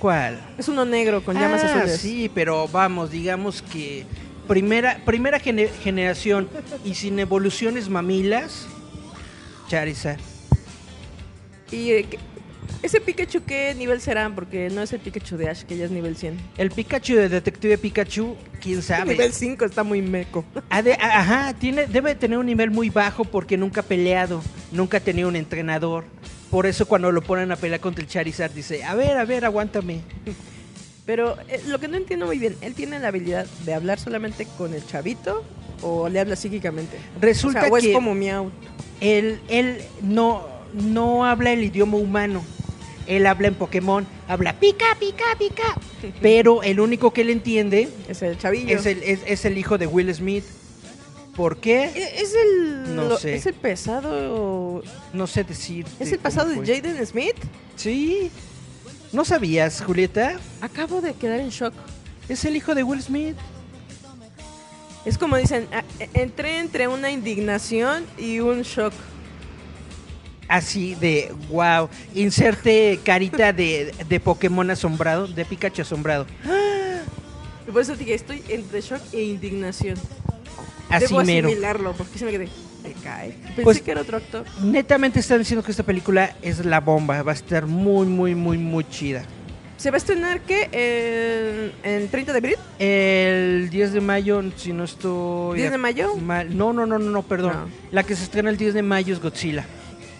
¿Cuál? 0.00 0.40
Es 0.58 0.68
uno 0.68 0.84
negro 0.84 1.24
con 1.24 1.36
llamas 1.36 1.62
Ah, 1.64 1.76
azules. 1.76 2.00
Sí, 2.00 2.30
pero 2.34 2.68
vamos, 2.68 3.10
digamos 3.10 3.62
que 3.62 4.04
primera, 4.48 5.00
primera 5.06 5.38
gene- 5.38 5.70
generación 5.82 6.48
y 6.84 6.94
sin 6.94 7.18
evoluciones 7.18 7.88
mamilas, 7.88 8.66
Charizard. 9.68 10.18
¿Y 11.70 11.90
eh, 11.90 12.06
ese 12.82 13.00
Pikachu 13.00 13.42
qué 13.44 13.74
nivel 13.74 14.00
será? 14.00 14.30
Porque 14.34 14.68
no 14.70 14.82
es 14.82 14.92
el 14.92 15.00
Pikachu 15.00 15.36
de 15.36 15.48
Ash, 15.48 15.62
que 15.64 15.76
ya 15.76 15.86
es 15.86 15.90
nivel 15.90 16.16
100. 16.16 16.38
El 16.58 16.70
Pikachu 16.70 17.14
de 17.16 17.28
Detective 17.28 17.78
Pikachu, 17.78 18.36
quién 18.60 18.82
sabe. 18.82 19.12
Nivel 19.12 19.32
5 19.32 19.64
está 19.64 19.82
muy 19.82 20.02
meco. 20.02 20.44
Ha 20.70 20.82
de- 20.82 20.94
a- 20.94 21.20
ajá, 21.20 21.54
tiene, 21.54 21.86
debe 21.86 22.14
tener 22.14 22.38
un 22.38 22.46
nivel 22.46 22.70
muy 22.70 22.90
bajo 22.90 23.24
porque 23.24 23.56
nunca 23.56 23.80
ha 23.80 23.84
peleado, 23.84 24.42
nunca 24.72 24.98
ha 24.98 25.00
tenido 25.00 25.28
un 25.28 25.36
entrenador. 25.36 26.04
Por 26.50 26.66
eso 26.66 26.86
cuando 26.86 27.10
lo 27.10 27.22
ponen 27.22 27.50
a 27.50 27.56
pelear 27.56 27.80
contra 27.80 28.02
el 28.04 28.08
Charizard 28.08 28.52
dice, 28.52 28.84
a 28.84 28.94
ver, 28.94 29.16
a 29.18 29.24
ver, 29.24 29.44
aguántame. 29.44 30.00
Pero 31.06 31.36
eh, 31.48 31.60
lo 31.68 31.78
que 31.78 31.88
no 31.88 31.96
entiendo 31.96 32.26
muy 32.26 32.38
bien, 32.38 32.56
¿él 32.62 32.74
tiene 32.74 32.98
la 32.98 33.08
habilidad 33.08 33.46
de 33.64 33.74
hablar 33.74 33.98
solamente 34.00 34.46
con 34.56 34.72
el 34.74 34.86
chavito 34.86 35.44
o 35.82 36.08
le 36.08 36.18
habla 36.20 36.34
psíquicamente? 36.36 36.96
Resulta 37.20 37.60
o 37.60 37.62
sea, 37.64 37.72
o 37.72 37.76
que 37.76 37.88
es 37.90 37.94
como 37.94 38.14
miau. 38.14 38.50
él, 39.00 39.40
él 39.48 39.82
no, 40.02 40.46
no 40.72 41.26
habla 41.26 41.52
el 41.52 41.62
idioma 41.64 41.96
humano. 41.98 42.42
Él 43.06 43.26
habla 43.26 43.48
en 43.48 43.54
Pokémon, 43.54 44.06
habla 44.28 44.58
pica, 44.58 44.86
pica, 44.98 45.24
pica. 45.38 45.74
Pero 46.22 46.62
el 46.62 46.80
único 46.80 47.12
que 47.12 47.20
él 47.20 47.28
entiende 47.28 47.90
Es 48.08 48.22
el 48.22 48.38
chavillo. 48.38 48.74
es 48.78 48.86
el, 48.86 49.02
es, 49.02 49.20
es 49.26 49.44
el 49.44 49.58
hijo 49.58 49.76
de 49.76 49.86
Will 49.86 50.14
Smith. 50.14 50.44
¿Por 51.36 51.58
qué? 51.58 51.84
E- 51.94 52.22
¿Es 52.22 52.32
el, 52.34 52.94
No 52.96 53.04
lo- 53.08 53.18
sé. 53.18 53.34
¿Es 53.34 53.44
el 53.44 53.52
pesado? 53.54 54.82
No 55.12 55.26
sé 55.26 55.44
decir. 55.44 55.84
¿Es 56.00 56.12
el 56.12 56.18
pasado 56.18 56.48
de 56.48 56.56
Jaden 56.76 57.04
Smith? 57.06 57.34
Sí. 57.76 58.30
¿No 59.14 59.24
sabías, 59.24 59.80
Julieta? 59.80 60.40
Acabo 60.60 61.00
de 61.00 61.14
quedar 61.14 61.38
en 61.38 61.50
shock. 61.50 61.72
Es 62.28 62.44
el 62.44 62.56
hijo 62.56 62.74
de 62.74 62.82
Will 62.82 63.00
Smith. 63.00 63.36
Es 65.04 65.16
como 65.16 65.36
dicen, 65.36 65.68
eh, 66.00 66.08
entré 66.14 66.58
entre 66.58 66.88
una 66.88 67.12
indignación 67.12 68.04
y 68.18 68.40
un 68.40 68.62
shock. 68.62 68.92
Así 70.48 70.96
de 70.96 71.32
wow. 71.48 71.88
Inserte 72.12 72.98
carita 73.04 73.52
de, 73.52 73.94
de 74.08 74.18
Pokémon 74.18 74.68
asombrado, 74.68 75.28
de 75.28 75.44
Pikachu 75.44 75.82
asombrado. 75.82 76.26
Y 77.68 77.70
por 77.70 77.82
eso 77.82 77.94
dije, 77.94 78.14
estoy 78.14 78.42
entre 78.48 78.80
shock 78.80 79.00
e 79.12 79.22
indignación. 79.22 79.96
Así 80.90 81.06
Debo 81.06 81.22
mero. 81.22 81.46
asimilarlo, 81.48 81.92
porque 81.92 82.18
se 82.18 82.24
me 82.24 82.32
quedé, 82.32 82.48
me 82.84 82.92
cae. 83.02 83.30
Pensé 83.46 83.62
Pues- 83.62 83.80
que 83.82 83.90
era 83.90 84.02
otro 84.02 84.16
actor. 84.18 84.44
Netamente 84.62 85.20
están 85.20 85.38
diciendo 85.38 85.64
que 85.64 85.70
esta 85.70 85.82
película 85.82 86.36
es 86.42 86.64
la 86.64 86.80
bomba. 86.80 87.22
Va 87.22 87.32
a 87.32 87.34
estar 87.34 87.66
muy, 87.66 88.06
muy, 88.06 88.34
muy, 88.34 88.58
muy 88.58 88.84
chida. 88.88 89.24
¿Se 89.76 89.90
va 89.90 89.96
a 89.96 89.98
estrenar 89.98 90.40
qué? 90.42 91.72
¿En, 91.82 91.90
en 92.02 92.08
30 92.08 92.32
de 92.32 92.38
abril? 92.38 92.56
El 92.78 93.68
10 93.70 93.92
de 93.92 94.00
mayo, 94.00 94.42
si 94.56 94.72
no 94.72 94.84
estoy. 94.84 95.58
¿10 95.60 95.70
de 95.70 95.78
mayo? 95.78 96.16
mal- 96.16 96.56
No, 96.56 96.72
no, 96.72 96.86
no, 96.86 96.98
no, 96.98 97.10
no, 97.10 97.22
perdón. 97.22 97.52
No. 97.54 97.68
La 97.90 98.02
que 98.04 98.14
se 98.14 98.22
estrena 98.24 98.50
el 98.50 98.56
10 98.56 98.72
de 98.74 98.82
mayo 98.82 99.12
es 99.12 99.20
Godzilla. 99.20 99.64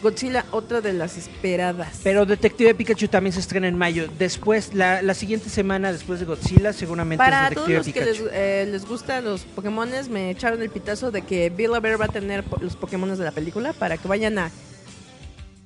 Godzilla, 0.05 0.45
otra 0.53 0.81
de 0.81 0.93
las 0.93 1.17
esperadas. 1.17 2.01
Pero 2.05 2.27
Detective 2.27 2.75
Pikachu 2.75 3.09
también 3.09 3.33
se 3.33 3.41
estrena 3.41 3.67
en 3.67 3.77
mayo. 3.77 4.07
Después, 4.19 4.75
la, 4.75 5.03
la 5.03 5.15
siguiente 5.15 5.49
semana 5.49 5.91
después 5.91 6.21
de 6.21 6.27
Godzilla, 6.27 6.73
seguramente 6.73 7.19
Para 7.19 7.49
es 7.49 7.55
todos 7.55 7.67
Detective 7.69 8.05
los 8.07 8.17
que 8.17 8.25
les, 8.25 8.33
eh, 8.33 8.69
les 8.71 8.87
gustan 8.87 9.25
los 9.25 9.41
Pokémones, 9.43 10.09
me 10.09 10.31
echaron 10.31 10.63
el 10.63 10.71
pitazo 10.71 11.11
de 11.11 11.23
que 11.23 11.51
Bill 11.51 11.73
Bear 11.81 12.01
va 12.01 12.05
a 12.05 12.09
tener 12.09 12.45
los 12.61 12.77
Pokémones 12.77 13.19
de 13.19 13.25
la 13.25 13.33
película 13.33 13.73
para 13.73 13.97
que 13.97 14.07
vayan 14.07 14.39
a 14.39 14.51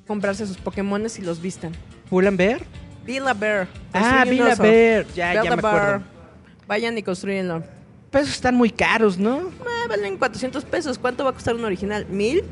comprarse 0.07 0.47
sus 0.47 0.57
Pokémones 0.57 1.19
y 1.19 1.23
los 1.23 1.43
vistan. 1.43 1.73
¿Pueden 2.09 2.37
ver? 2.37 2.65
Bill 3.05 3.25
Bear. 3.37 3.67
Ah, 3.93 4.25
Bill. 4.25 4.45
Bear. 4.59 5.07
Ya, 5.15 5.35
ya 5.35 5.43
me 5.43 5.67
acuerdo. 5.67 6.03
Vayan 6.67 6.97
y 6.97 7.03
construyenlo. 7.03 7.65
Pero 8.11 8.23
esos 8.23 8.37
están 8.37 8.55
muy 8.55 8.71
caros, 8.71 9.19
¿no? 9.19 9.51
Ah, 9.67 9.87
valen 9.89 10.17
400 10.17 10.65
pesos. 10.65 10.99
¿Cuánto 10.99 11.25
va 11.25 11.31
a 11.31 11.33
costar 11.33 11.55
un 11.55 11.65
original? 11.65 12.07
¿Mil? 12.09 12.43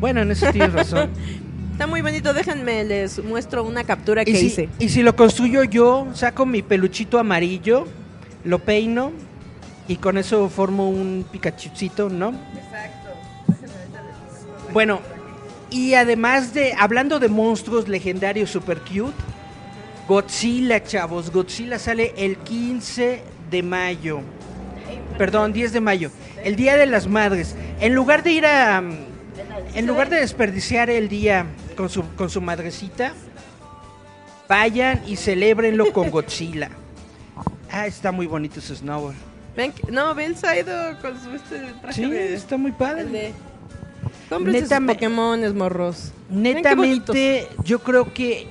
Bueno, 0.00 0.22
en 0.22 0.30
eso 0.30 0.50
tienes 0.50 0.72
razón. 0.72 1.10
Está 1.72 1.86
muy 1.86 2.02
bonito. 2.02 2.34
Déjenme, 2.34 2.84
les 2.84 3.22
muestro 3.22 3.64
una 3.64 3.84
captura 3.84 4.24
que 4.24 4.34
si, 4.34 4.46
hice. 4.46 4.68
y 4.78 4.88
si 4.88 5.02
lo 5.02 5.14
construyo 5.14 5.64
yo, 5.64 6.08
saco 6.14 6.44
mi 6.46 6.62
peluchito 6.62 7.18
amarillo, 7.18 7.86
lo 8.44 8.58
peino 8.58 9.12
y 9.88 9.96
con 9.96 10.18
eso 10.18 10.48
formo 10.48 10.88
un 10.88 11.24
Pikachucito, 11.30 12.08
¿no? 12.08 12.32
Bueno, 14.72 15.00
y 15.70 15.94
además 15.94 16.54
de, 16.54 16.74
hablando 16.78 17.18
de 17.18 17.28
monstruos 17.28 17.88
legendarios 17.88 18.50
super 18.50 18.80
cute, 18.80 19.16
Godzilla, 20.06 20.82
chavos, 20.82 21.30
Godzilla 21.30 21.78
sale 21.78 22.14
el 22.16 22.36
15 22.36 23.22
de 23.50 23.62
mayo. 23.62 24.20
Perdón, 25.18 25.52
10 25.52 25.72
de 25.72 25.80
mayo. 25.80 26.10
El 26.44 26.56
Día 26.56 26.76
de 26.76 26.86
las 26.86 27.06
Madres. 27.06 27.54
En 27.80 27.94
lugar 27.94 28.22
de 28.22 28.32
ir 28.32 28.46
a... 28.46 28.82
En 29.74 29.86
lugar 29.86 30.08
de 30.10 30.16
desperdiciar 30.20 30.90
el 30.90 31.08
día 31.08 31.46
con 31.76 31.88
su, 31.88 32.02
con 32.16 32.28
su 32.30 32.40
madrecita, 32.40 33.12
vayan 34.48 35.02
y 35.06 35.16
celébrenlo 35.16 35.92
con 35.92 36.10
Godzilla. 36.12 36.70
Ah, 37.70 37.86
está 37.86 38.10
muy 38.12 38.26
bonito 38.26 38.58
ese 38.58 38.74
snowboard. 38.76 39.14
Ven, 39.56 39.72
no, 39.90 40.14
Bill 40.14 40.36
se 40.36 40.46
ha 40.46 40.58
ido 40.58 40.72
con 41.00 41.20
su 41.20 41.30
este 41.34 41.60
traje 41.80 42.02
Sí, 42.04 42.10
de... 42.10 42.34
está 42.34 42.56
muy 42.56 42.72
padre. 42.72 43.04
de... 43.04 43.32
Netame- 44.30 44.94
Pokémones, 44.94 45.54
morros. 45.54 46.12
Netamente, 46.28 47.48
yo 47.64 47.80
creo 47.80 48.12
que 48.14 48.46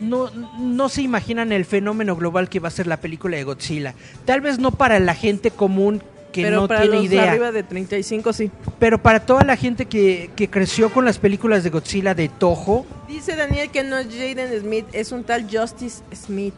no, 0.00 0.30
no 0.58 0.88
se 0.88 1.02
imaginan 1.02 1.50
el 1.52 1.64
fenómeno 1.64 2.14
global 2.16 2.48
que 2.48 2.60
va 2.60 2.68
a 2.68 2.70
ser 2.72 2.86
la 2.86 2.98
película 2.98 3.36
de 3.36 3.42
Godzilla. 3.44 3.94
Tal 4.24 4.40
vez 4.40 4.58
no 4.60 4.70
para 4.70 5.00
la 5.00 5.14
gente 5.14 5.50
común 5.50 6.02
que 6.34 6.42
Pero 6.42 6.62
no 6.62 6.68
para 6.68 6.80
tiene 6.82 6.96
los 6.96 7.04
idea, 7.06 7.30
arriba 7.30 7.52
de 7.52 7.62
35 7.62 8.32
sí. 8.32 8.50
pero 8.80 8.98
para 9.00 9.24
toda 9.24 9.44
la 9.44 9.56
gente 9.56 9.86
que, 9.86 10.30
que 10.34 10.50
creció 10.50 10.90
con 10.92 11.04
las 11.04 11.18
películas 11.18 11.62
de 11.62 11.70
Godzilla 11.70 12.12
de 12.14 12.28
Toho, 12.28 12.84
Dice 13.06 13.36
Daniel 13.36 13.70
que 13.70 13.84
no 13.84 13.96
es 13.98 14.08
Jaden 14.08 14.60
Smith, 14.60 14.86
es 14.92 15.12
un 15.12 15.22
tal 15.22 15.46
Justice 15.48 16.02
Smith. 16.12 16.54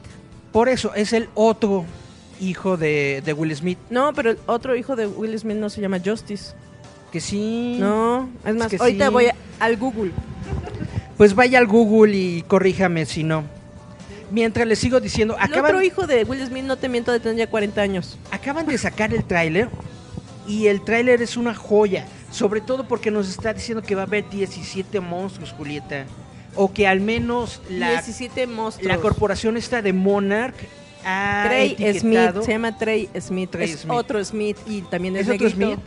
por 0.51 0.71
eso 0.71 0.95
es 0.95 1.13
el 1.13 1.29
otro 1.35 1.85
hijo 2.41 2.79
de, 2.79 3.23
de 3.25 3.33
Will 3.35 3.55
Smith, 3.55 3.79
No, 3.91 4.15
pero 4.15 4.31
el 4.31 4.39
otro 4.47 4.75
hijo 4.77 4.97
de 4.97 5.07
Will 5.07 5.39
Smith 5.39 5.59
no 5.59 5.69
se 5.69 5.83
llama 5.83 5.99
Justice. 6.03 6.55
que 7.13 7.21
sí... 7.21 7.77
No, 7.79 8.31
es 8.47 8.55
más, 8.57 8.69
que 8.69 8.77
ahorita 8.79 9.07
sí. 9.09 9.13
voy 9.13 9.27
a- 9.27 9.35
al 9.61 9.77
Google. 9.77 10.13
Pues 11.19 11.35
vaya 11.35 11.59
al 11.59 11.67
Google 11.67 12.17
y 12.17 12.43
corríjame 12.43 13.05
si 13.07 13.25
no. 13.25 13.45
Mientras 14.31 14.67
les 14.67 14.79
sigo 14.79 15.01
diciendo, 15.01 15.37
El 15.37 15.45
acaban, 15.45 15.67
otro 15.67 15.83
hijo 15.83 16.07
de 16.07 16.25
Will 16.25 16.45
Smith, 16.47 16.65
no 16.65 16.77
te 16.77 16.89
miento, 16.89 17.13
de 17.13 17.21
tener 17.21 17.37
ya 17.37 17.47
40 17.49 17.81
años. 17.81 18.19
acaban 18.31 18.67
de 18.67 18.77
sacar 18.79 19.15
el 19.15 19.25
tráiler 19.25 19.69
y 20.47 20.67
el 20.67 20.83
tráiler 20.83 21.23
es 21.23 21.37
una 21.37 21.55
joya, 21.55 22.07
sobre 22.31 22.61
todo 22.61 22.87
porque 22.89 23.11
nos 23.11 23.29
está 23.29 23.53
diciendo 23.53 23.83
que 23.83 23.95
va 23.95 24.03
a 24.03 24.07
haber 24.07 24.29
17 24.29 25.01
monstruos, 25.01 25.53
Julieta, 25.53 26.07
o 26.55 26.73
que 26.73 26.87
al 26.87 27.01
menos 27.01 27.61
la, 27.69 27.91
17 27.91 28.47
monstruos. 28.47 28.89
la 28.89 29.01
corporación 29.01 29.57
esta 29.57 29.83
de 29.83 29.93
Monarch 29.93 30.55
ha 31.05 31.45
Trey 31.47 31.77
Smith, 31.99 32.43
se 32.43 32.53
llama 32.53 32.77
Trey 32.77 33.09
Smith, 33.21 33.51
Trey 33.51 33.71
es 33.71 33.81
Smith. 33.81 33.93
otro 33.93 34.25
Smith 34.25 34.57
y 34.67 34.83
también 34.83 35.17
es, 35.17 35.29
¿Es 35.29 35.35
otro. 35.35 35.51
Smith? 35.51 35.79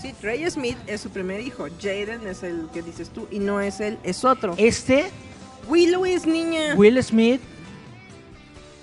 Sí, 0.00 0.12
Trey 0.20 0.50
Smith 0.50 0.76
es 0.86 1.00
su 1.00 1.10
primer 1.10 1.40
hijo, 1.40 1.66
Jaden 1.80 2.26
es 2.26 2.42
el 2.42 2.68
que 2.72 2.82
dices 2.82 3.10
tú 3.10 3.28
y 3.30 3.38
no 3.38 3.60
es 3.60 3.80
él, 3.80 3.98
es 4.02 4.24
otro. 4.24 4.54
Este, 4.56 5.06
Willow 5.68 6.04
es 6.04 6.26
niña. 6.26 6.74
Will 6.76 7.02
Smith. 7.02 7.40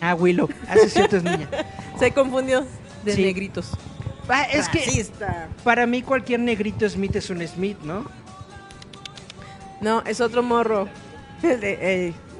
Ah, 0.01 0.15
Willow, 0.15 0.49
hace 0.67 0.89
cierto 0.89 1.17
es 1.17 1.23
niña. 1.23 1.47
Se 1.99 2.11
confundió 2.11 2.65
de 3.05 3.15
Sí. 3.15 3.21
negritos. 3.21 3.69
Ah, 4.27 4.43
es 4.51 4.67
que 4.69 5.05
para 5.63 5.85
mí 5.85 6.01
cualquier 6.01 6.39
negrito 6.39 6.89
Smith 6.89 7.15
es 7.15 7.29
un 7.29 7.45
Smith, 7.47 7.77
¿no? 7.83 8.05
No, 9.81 10.01
es 10.05 10.21
otro 10.21 10.41
morro. 10.43 10.87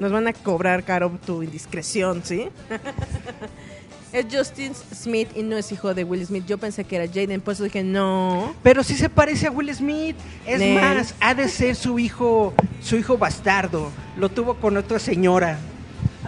Nos 0.00 0.12
van 0.12 0.28
a 0.28 0.32
cobrar 0.32 0.84
caro 0.84 1.10
tu 1.26 1.42
indiscreción, 1.42 2.22
¿sí? 2.24 2.48
es 4.12 4.26
Justin 4.30 4.72
Smith 4.74 5.28
y 5.34 5.42
no 5.42 5.56
es 5.56 5.70
hijo 5.72 5.92
de 5.92 6.04
Will 6.04 6.24
Smith. 6.26 6.44
Yo 6.46 6.56
pensé 6.58 6.84
que 6.84 6.96
era 6.96 7.06
Jaden, 7.06 7.40
por 7.40 7.54
eso 7.54 7.64
dije 7.64 7.82
no. 7.82 8.54
Pero 8.62 8.82
sí 8.84 8.94
se 8.96 9.08
parece 9.08 9.48
a 9.48 9.50
Will 9.50 9.74
Smith. 9.74 10.16
Es 10.46 10.60
Nel. 10.60 10.80
más, 10.80 11.14
ha 11.20 11.34
de 11.34 11.48
ser 11.48 11.74
su 11.76 11.98
hijo, 11.98 12.54
su 12.80 12.96
hijo 12.96 13.18
bastardo. 13.18 13.90
Lo 14.16 14.28
tuvo 14.28 14.54
con 14.54 14.76
otra 14.76 14.98
señora. 14.98 15.58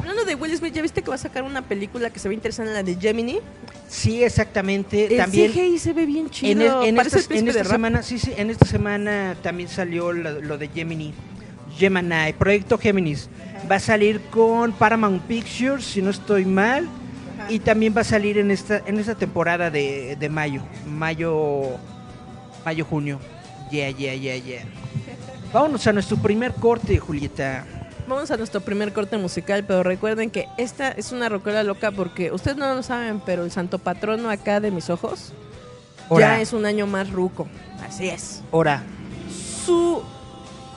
Hablando 0.05 0.27
de 0.27 0.35
Will 0.35 0.55
Smith, 0.55 0.75
¿ya 0.75 0.83
viste 0.83 1.01
que 1.01 1.09
va 1.09 1.15
a 1.15 1.19
sacar 1.19 1.45
una 1.45 1.63
película 1.63 2.11
que 2.11 2.19
se 2.19 2.29
ve 2.29 2.35
interesante, 2.35 2.73
la 2.75 2.83
de 2.83 2.95
Gemini? 2.97 3.39
Sí, 3.89 4.23
exactamente. 4.23 5.07
El 5.07 5.17
también 5.17 5.51
CGI 5.51 5.79
se 5.79 5.95
ve 5.95 6.05
bien 6.05 6.29
chido. 6.29 6.53
en, 6.53 6.61
el- 6.61 6.89
en 6.89 6.99
en 6.99 7.49
esta 7.49 7.65
semana, 7.65 8.03
sí, 8.03 8.19
sí, 8.19 8.31
en 8.37 8.51
esta 8.51 8.67
semana 8.67 9.35
también 9.43 9.69
salió 9.71 10.13
lo, 10.13 10.43
lo 10.43 10.59
de 10.59 10.69
Gemini. 10.69 11.15
Gemini, 11.79 12.35
Proyecto 12.39 12.77
Géminis. 12.77 13.31
Va 13.71 13.77
a 13.77 13.81
salir 13.81 14.21
con 14.31 14.73
Paramount 14.73 15.23
Pictures, 15.23 15.85
si 15.87 16.03
no 16.03 16.11
estoy 16.11 16.45
mal. 16.45 16.87
Y 17.49 17.61
también 17.61 17.95
va 17.97 18.03
a 18.03 18.05
salir 18.05 18.37
en 18.39 18.51
esta, 18.51 18.83
en 18.87 18.99
esta 18.99 19.15
temporada 19.15 19.71
de, 19.71 20.17
de 20.21 20.29
mayo. 20.29 20.61
Mayo. 20.87 21.79
Mayo, 22.65 22.85
junio. 22.85 23.21
Yeah, 23.71 23.89
yeah, 23.89 24.15
yeah, 24.15 24.37
yeah. 24.37 24.63
Vámonos 25.53 25.87
a 25.87 25.93
nuestro 25.95 26.19
primer 26.19 26.53
corte, 26.53 26.99
Julieta. 26.99 27.65
Vamos 28.07 28.31
a 28.31 28.37
nuestro 28.37 28.61
primer 28.61 28.93
corte 28.93 29.17
musical, 29.17 29.65
pero 29.65 29.83
recuerden 29.83 30.31
que 30.31 30.47
esta 30.59 30.91
es 30.91 31.11
una 31.11 31.31
rocola 31.31 31.63
loca 31.63 31.91
porque 31.91 32.33
ustedes 32.33 32.57
no 32.59 32.75
lo 32.75 32.83
saben, 32.83 33.21
pero 33.21 33.45
el 33.45 33.51
santo 33.51 33.79
patrono 33.79 34.29
acá 34.29 34.61
de 34.61 34.71
mis 34.71 34.91
ojos 34.91 35.33
Ora, 36.11 36.37
ya 36.37 36.41
es 36.41 36.53
un 36.53 36.67
año 36.67 36.87
más 36.87 37.11
ruco. 37.11 37.49
Así 37.83 38.09
es. 38.09 38.43
ora. 38.51 38.83
Su 39.65 40.03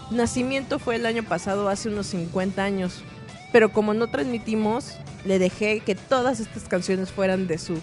nacimiento 0.09 0.79
fue 0.79 0.95
el 0.95 1.05
año 1.05 1.23
pasado, 1.23 1.67
hace 1.67 1.89
unos 1.89 2.07
50 2.07 2.63
años. 2.63 3.03
Pero 3.51 3.73
como 3.73 3.93
no 3.93 4.07
transmitimos, 4.07 4.97
le 5.25 5.37
dejé 5.37 5.81
que 5.81 5.95
todas 5.95 6.39
estas 6.39 6.63
canciones 6.63 7.11
fueran 7.11 7.47
de 7.47 7.57
su 7.57 7.79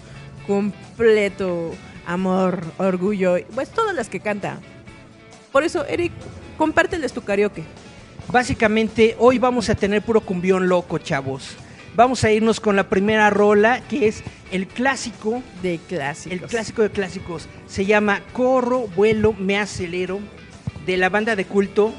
completo 0.47 1.73
amor, 2.07 2.63
orgullo, 2.79 3.37
pues 3.55 3.69
todas 3.69 3.95
las 3.95 4.09
que 4.09 4.21
canta. 4.21 4.59
Por 5.53 5.65
eso, 5.65 5.85
Eric, 5.85 6.13
compárteles 6.57 7.13
tu 7.13 7.23
karaoke. 7.23 7.65
Básicamente, 8.31 9.17
hoy 9.19 9.39
vamos 9.39 9.69
a 9.71 9.75
tener 9.75 10.03
puro 10.03 10.21
cumbión 10.21 10.69
loco, 10.69 10.99
chavos. 10.99 11.57
Vamos 11.95 12.25
a 12.25 12.33
irnos 12.33 12.59
con 12.59 12.75
la 12.75 12.89
primera 12.89 13.31
rola, 13.31 13.81
que 13.89 14.09
es 14.09 14.23
el 14.51 14.67
clásico, 14.67 15.43
De 15.63 15.79
clásicos. 15.89 16.33
el 16.33 16.41
clásico 16.41 16.83
de 16.83 16.91
clásicos. 16.91 17.49
Se 17.69 17.87
llama 17.87 18.21
Corro, 18.33 18.89
vuelo, 18.89 19.33
me 19.39 19.59
acelero, 19.59 20.19
de 20.87 20.97
la 20.97 21.09
banda 21.09 21.37
de 21.37 21.45
culto 21.45 21.95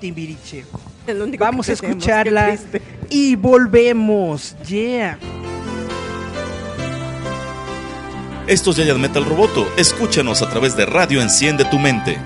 Timbiriche. 0.00 0.64
El 1.06 1.20
único 1.20 1.44
Vamos 1.44 1.66
que 1.66 1.72
a 1.72 1.74
escucharla 1.74 2.56
y 3.08 3.34
volvemos. 3.34 4.56
Yeah. 4.68 5.18
Esto 8.46 8.70
es 8.70 8.76
Giant 8.76 8.98
Metal 9.00 9.24
Roboto. 9.24 9.66
Escúchanos 9.76 10.42
a 10.42 10.48
través 10.48 10.76
de 10.76 10.86
Radio 10.86 11.20
Enciende 11.20 11.64
tu 11.64 11.78
Mente. 11.78 12.18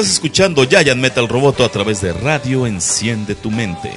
Estás 0.00 0.10
escuchando 0.10 0.64
Giant 0.64 1.00
Metal 1.00 1.28
Roboto 1.28 1.64
a 1.64 1.68
través 1.68 2.00
de 2.00 2.12
Radio 2.12 2.66
Enciende 2.66 3.36
tu 3.36 3.48
Mente. 3.52 3.92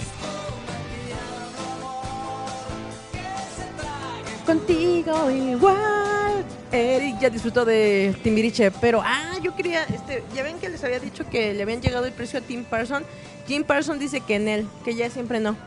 Contigo 4.45 5.31
igual. 5.31 6.45
Eric 6.71 7.17
ya 7.19 7.31
disfrutó 7.31 7.65
de 7.65 8.15
Timbiriche, 8.21 8.69
pero 8.69 9.01
ah, 9.03 9.39
yo 9.41 9.55
quería, 9.55 9.85
este, 9.85 10.23
ya 10.35 10.43
ven 10.43 10.59
que 10.59 10.69
les 10.69 10.83
había 10.83 10.99
dicho 10.99 11.27
que 11.31 11.55
le 11.55 11.63
habían 11.63 11.81
llegado 11.81 12.05
el 12.05 12.13
precio 12.13 12.37
a 12.37 12.41
Tim 12.43 12.63
Parson. 12.63 13.03
Jim 13.47 13.63
Parson 13.63 13.97
dice 13.97 14.21
que 14.21 14.35
en 14.35 14.47
él, 14.49 14.67
que 14.85 14.93
ya 14.93 15.09
siempre 15.09 15.39
no. 15.39 15.57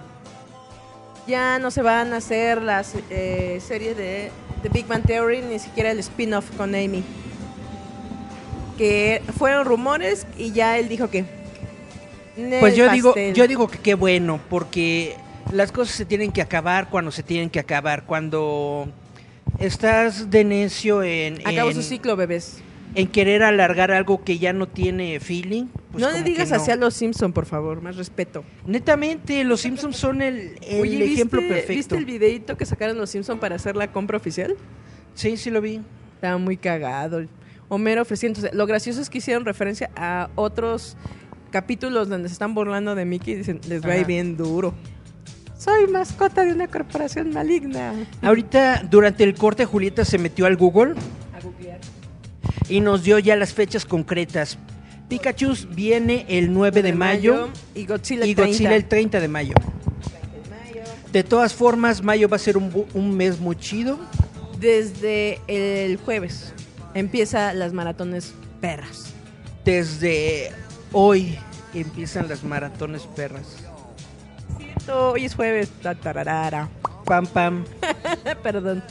Ya 1.26 1.58
no 1.58 1.72
se 1.72 1.82
van 1.82 2.12
a 2.12 2.18
hacer 2.18 2.62
las 2.62 2.94
eh, 3.10 3.60
series 3.66 3.96
de 3.96 4.30
The 4.62 4.68
Big 4.68 4.86
Bang 4.86 5.02
Theory, 5.02 5.42
ni 5.42 5.58
siquiera 5.58 5.90
el 5.90 5.98
spin-off 5.98 6.52
con 6.56 6.76
Amy. 6.76 7.02
Que 8.80 9.20
fueron 9.36 9.66
rumores 9.66 10.26
y 10.38 10.52
ya 10.52 10.78
él 10.78 10.88
dijo 10.88 11.10
que. 11.10 11.26
Pues 12.60 12.74
yo 12.74 12.90
digo, 12.90 13.14
yo 13.34 13.46
digo 13.46 13.68
que 13.68 13.76
qué 13.76 13.92
bueno, 13.92 14.40
porque 14.48 15.16
las 15.52 15.70
cosas 15.70 15.94
se 15.94 16.06
tienen 16.06 16.32
que 16.32 16.40
acabar 16.40 16.88
cuando 16.88 17.10
se 17.10 17.22
tienen 17.22 17.50
que 17.50 17.60
acabar. 17.60 18.06
Cuando 18.06 18.88
estás 19.58 20.30
de 20.30 20.44
necio 20.44 21.02
en, 21.02 21.46
Acabó 21.46 21.68
en, 21.68 21.74
su 21.74 21.82
ciclo, 21.82 22.16
bebés. 22.16 22.62
en 22.94 23.06
querer 23.08 23.42
alargar 23.42 23.90
algo 23.90 24.24
que 24.24 24.38
ya 24.38 24.54
no 24.54 24.66
tiene 24.66 25.20
feeling. 25.20 25.66
pues 25.92 26.02
no 26.02 26.10
le 26.10 26.22
digas 26.22 26.48
no. 26.48 26.56
así 26.56 26.70
a 26.70 26.76
los 26.76 26.94
Simpson, 26.94 27.34
por 27.34 27.44
favor, 27.44 27.82
más 27.82 27.96
respeto. 27.96 28.44
Netamente, 28.64 29.44
los 29.44 29.60
Simpsons 29.60 29.98
son 29.98 30.22
el, 30.22 30.56
el 30.62 30.80
Oye, 30.80 30.96
¿viste- 30.96 31.12
ejemplo 31.12 31.40
perfecto. 31.42 31.72
¿viste 31.74 31.96
el 31.98 32.06
videito 32.06 32.56
que 32.56 32.64
sacaron 32.64 32.96
los 32.96 33.10
Simpson 33.10 33.38
para 33.38 33.56
hacer 33.56 33.76
la 33.76 33.92
compra 33.92 34.16
oficial? 34.16 34.56
Sí, 35.14 35.36
sí 35.36 35.50
lo 35.50 35.60
vi. 35.60 35.82
Estaba 36.14 36.38
muy 36.38 36.56
cagado. 36.56 37.26
Homero 37.70 38.02
ofreciéndose. 38.02 38.50
Lo 38.52 38.66
gracioso 38.66 39.00
es 39.00 39.08
que 39.08 39.18
hicieron 39.18 39.44
referencia 39.44 39.90
a 39.96 40.28
otros 40.34 40.96
capítulos 41.52 42.08
donde 42.08 42.28
se 42.28 42.32
están 42.32 42.52
burlando 42.52 42.94
de 42.96 43.04
Mickey 43.04 43.34
y 43.34 43.36
dicen, 43.38 43.60
les 43.68 43.82
va 43.82 43.92
a 43.92 43.98
ir 43.98 44.06
bien 44.06 44.36
duro. 44.36 44.74
Soy 45.56 45.86
mascota 45.86 46.44
de 46.44 46.52
una 46.52 46.66
corporación 46.66 47.32
maligna. 47.32 47.94
Ahorita, 48.22 48.82
durante 48.90 49.22
el 49.22 49.34
corte, 49.34 49.64
Julieta 49.66 50.04
se 50.04 50.18
metió 50.18 50.46
al 50.46 50.56
Google 50.56 50.94
y 52.68 52.80
nos 52.80 53.04
dio 53.04 53.20
ya 53.20 53.36
las 53.36 53.54
fechas 53.54 53.84
concretas. 53.84 54.58
Pikachu 55.08 55.54
viene 55.70 56.26
el 56.28 56.52
9 56.52 56.82
de 56.82 56.92
mayo 56.92 57.50
y 57.74 57.86
Godzilla, 57.86 58.26
y 58.26 58.30
el 58.30 58.36
30. 58.36 58.50
Godzilla 58.50 58.76
el 58.76 58.84
30 58.86 59.20
de 59.20 59.28
mayo. 59.28 59.54
De 61.12 61.22
todas 61.22 61.54
formas, 61.54 62.02
mayo 62.02 62.28
va 62.28 62.36
a 62.36 62.40
ser 62.40 62.56
un, 62.56 62.86
un 62.94 63.16
mes 63.16 63.38
muy 63.38 63.54
chido. 63.54 63.98
Desde 64.58 65.40
el 65.46 65.98
jueves 65.98 66.52
empieza 66.94 67.52
las 67.54 67.72
maratones 67.72 68.32
perras. 68.60 69.12
Desde 69.64 70.52
hoy 70.92 71.38
empiezan 71.74 72.28
las 72.28 72.42
maratones 72.42 73.02
perras. 73.02 73.56
Hoy 74.92 75.24
es 75.24 75.34
jueves. 75.34 75.70
Pam, 77.04 77.26
pam. 77.26 77.64
Perdón. 78.42 78.82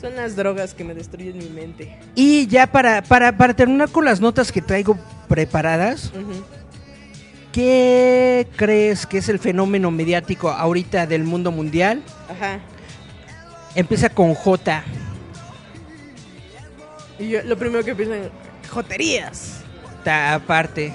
Son 0.00 0.14
las 0.16 0.36
drogas 0.36 0.74
que 0.74 0.84
me 0.84 0.94
destruyen 0.94 1.38
mi 1.38 1.48
mente. 1.48 1.98
Y 2.14 2.46
ya 2.46 2.66
para, 2.66 3.02
para, 3.02 3.36
para 3.36 3.54
terminar 3.54 3.88
con 3.90 4.04
las 4.04 4.20
notas 4.20 4.52
que 4.52 4.60
traigo 4.60 4.98
preparadas. 5.28 6.12
¿qué 7.54 8.48
crees 8.56 9.06
que 9.06 9.18
es 9.18 9.28
el 9.28 9.38
fenómeno 9.38 9.92
mediático 9.92 10.50
ahorita 10.50 11.06
del 11.06 11.22
mundo 11.22 11.52
mundial? 11.52 12.02
Ajá. 12.28 12.58
Empieza 13.76 14.08
con 14.08 14.34
J. 14.34 14.82
Y 17.18 17.28
yo 17.28 17.42
lo 17.44 17.56
primero 17.56 17.84
que 17.84 17.94
pienso 17.94 18.14
es 18.14 18.30
joterías, 18.70 19.60
Ta- 20.02 20.34
aparte, 20.34 20.92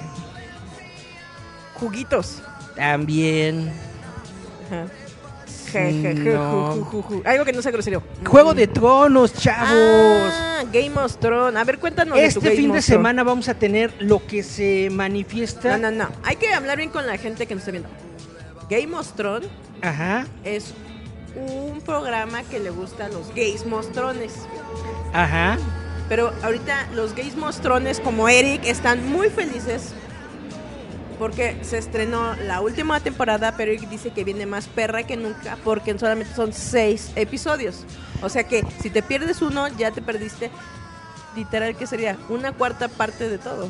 juguitos. 1.74 2.42
también. 2.76 3.72
Ajá. 4.66 4.86
Je, 5.72 5.92
je, 6.02 6.14
je, 6.14 6.14
No. 6.34 6.72
ju, 6.72 6.84
ju, 6.84 7.02
ju, 7.02 7.02
ju. 7.02 7.22
Algo 7.24 7.44
que 7.44 7.52
no 7.52 7.62
sea 7.62 7.70
grosero. 7.70 8.02
Juego 8.26 8.54
de 8.54 8.66
Tronos, 8.66 9.32
chavos. 9.34 10.32
Ah, 10.34 10.64
Game 10.72 10.96
of 10.98 11.16
Thrones. 11.18 11.56
A 11.60 11.64
ver, 11.64 11.78
cuéntanos 11.78 12.16
de 12.16 12.22
tu 12.22 12.26
este 12.38 12.40
Game 12.40 12.56
fin 12.56 12.70
of 12.70 12.76
de 12.76 12.82
Thrones. 12.82 12.84
semana 12.86 13.22
vamos 13.22 13.48
a 13.48 13.54
tener 13.54 13.94
lo 14.00 14.24
que 14.26 14.42
se 14.42 14.88
manifiesta. 14.90 15.76
No, 15.78 15.90
no, 15.90 16.04
no. 16.04 16.10
Hay 16.24 16.36
que 16.36 16.52
hablar 16.52 16.76
bien 16.78 16.90
con 16.90 17.06
la 17.06 17.16
gente 17.18 17.46
que 17.46 17.54
nos 17.54 17.62
está 17.62 17.70
viendo. 17.70 17.88
Game 18.68 18.96
of 18.96 19.12
Thrones 19.12 19.48
Ajá, 19.82 20.26
es 20.44 20.74
un 21.36 21.80
programa 21.82 22.42
que 22.44 22.58
le 22.58 22.70
gusta 22.70 23.06
a 23.06 23.08
los 23.08 23.32
gays 23.34 23.64
mostrones. 23.64 24.32
ajá. 25.12 25.56
Pero 26.10 26.34
ahorita 26.42 26.88
los 26.94 27.14
gays 27.14 27.36
mostrones 27.36 28.00
como 28.00 28.28
Eric 28.28 28.64
están 28.66 29.08
muy 29.08 29.30
felices 29.30 29.94
porque 31.20 31.56
se 31.62 31.78
estrenó 31.78 32.34
la 32.46 32.60
última 32.60 32.98
temporada, 33.00 33.54
pero 33.56 33.70
Eric 33.70 33.88
dice 33.88 34.10
que 34.10 34.24
viene 34.24 34.44
más 34.44 34.66
perra 34.66 35.04
que 35.04 35.16
nunca 35.16 35.56
porque 35.64 35.96
solamente 35.98 36.34
son 36.34 36.52
seis 36.52 37.12
episodios. 37.14 37.84
O 38.22 38.28
sea 38.28 38.44
que 38.44 38.64
si 38.82 38.90
te 38.90 39.02
pierdes 39.02 39.40
uno, 39.40 39.68
ya 39.68 39.90
te 39.92 40.02
perdiste 40.02 40.50
literal 41.36 41.76
que 41.76 41.86
sería 41.86 42.18
una 42.28 42.52
cuarta 42.52 42.88
parte 42.88 43.28
de 43.28 43.38
todo. 43.38 43.68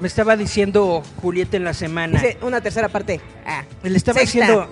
Me 0.00 0.08
estaba 0.08 0.36
diciendo 0.36 1.02
Julieta 1.22 1.56
en 1.56 1.64
la 1.64 1.72
semana. 1.74 2.20
Dice 2.20 2.38
una 2.42 2.60
tercera 2.60 2.88
parte. 2.88 3.20
Ah, 3.46 3.64
Le 3.82 3.96
estaba 3.96 4.18
sexta. 4.20 4.38
diciendo. 4.40 4.68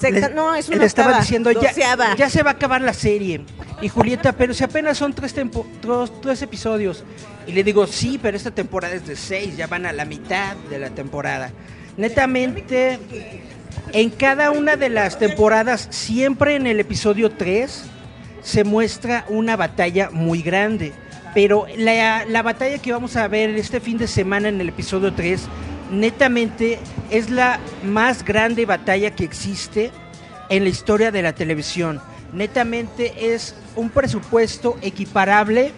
Sexta- 0.00 0.28
le- 0.28 0.34
no, 0.34 0.54
es 0.54 0.68
una 0.68 0.78
Le 0.78 0.84
estaba 0.86 1.18
diciendo 1.20 1.50
ya, 1.52 1.72
ya 2.16 2.28
se 2.30 2.42
va 2.42 2.50
a 2.50 2.54
acabar 2.54 2.80
la 2.80 2.92
serie. 2.92 3.42
Y 3.80 3.88
Julieta, 3.88 4.32
pero 4.32 4.52
si 4.54 4.64
apenas 4.64 4.98
son 4.98 5.12
tres, 5.14 5.34
tempo- 5.34 5.66
tres, 5.80 6.12
tres 6.20 6.42
episodios. 6.42 7.04
Y 7.46 7.52
le 7.52 7.62
digo, 7.64 7.86
sí, 7.86 8.18
pero 8.22 8.36
esta 8.36 8.50
temporada 8.50 8.94
es 8.94 9.06
de 9.06 9.16
seis, 9.16 9.56
ya 9.56 9.66
van 9.66 9.86
a 9.86 9.92
la 9.92 10.04
mitad 10.04 10.56
de 10.70 10.78
la 10.78 10.90
temporada. 10.90 11.50
Netamente, 11.96 12.98
en 13.92 14.10
cada 14.10 14.50
una 14.50 14.76
de 14.76 14.88
las 14.88 15.18
temporadas, 15.18 15.86
siempre 15.90 16.56
en 16.56 16.66
el 16.66 16.80
episodio 16.80 17.30
3, 17.30 17.84
se 18.42 18.64
muestra 18.64 19.24
una 19.28 19.56
batalla 19.56 20.10
muy 20.10 20.42
grande. 20.42 20.92
Pero 21.34 21.66
la, 21.76 22.24
la 22.26 22.42
batalla 22.42 22.78
que 22.78 22.92
vamos 22.92 23.16
a 23.16 23.26
ver 23.28 23.50
este 23.50 23.80
fin 23.80 23.98
de 23.98 24.06
semana 24.06 24.48
en 24.48 24.60
el 24.60 24.68
episodio 24.68 25.12
3, 25.12 25.42
netamente 25.90 26.78
es 27.10 27.30
la 27.30 27.58
más 27.84 28.24
grande 28.24 28.66
batalla 28.66 29.14
que 29.14 29.24
existe 29.24 29.90
en 30.48 30.64
la 30.64 30.70
historia 30.70 31.10
de 31.10 31.22
la 31.22 31.34
televisión. 31.34 32.00
Netamente 32.32 33.32
es 33.34 33.54
un 33.76 33.90
presupuesto 33.90 34.76
equiparable 34.82 35.72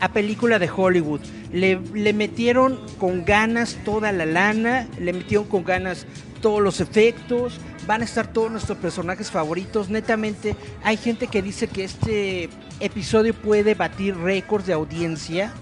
a 0.00 0.12
película 0.12 0.58
de 0.58 0.70
Hollywood. 0.74 1.20
Le, 1.52 1.80
le 1.94 2.12
metieron 2.12 2.80
con 2.98 3.24
ganas 3.24 3.76
toda 3.84 4.12
la 4.12 4.26
lana, 4.26 4.86
le 4.98 5.12
metieron 5.12 5.46
con 5.46 5.64
ganas 5.64 6.06
todos 6.40 6.60
los 6.60 6.80
efectos, 6.80 7.58
van 7.86 8.02
a 8.02 8.04
estar 8.04 8.32
todos 8.32 8.50
nuestros 8.50 8.78
personajes 8.78 9.30
favoritos. 9.30 9.88
Netamente, 9.88 10.54
hay 10.84 10.96
gente 10.96 11.26
que 11.26 11.42
dice 11.42 11.66
que 11.68 11.84
este 11.84 12.50
episodio 12.80 13.34
puede 13.34 13.74
batir 13.74 14.16
récords 14.16 14.66
de 14.66 14.72
audiencia. 14.72 15.52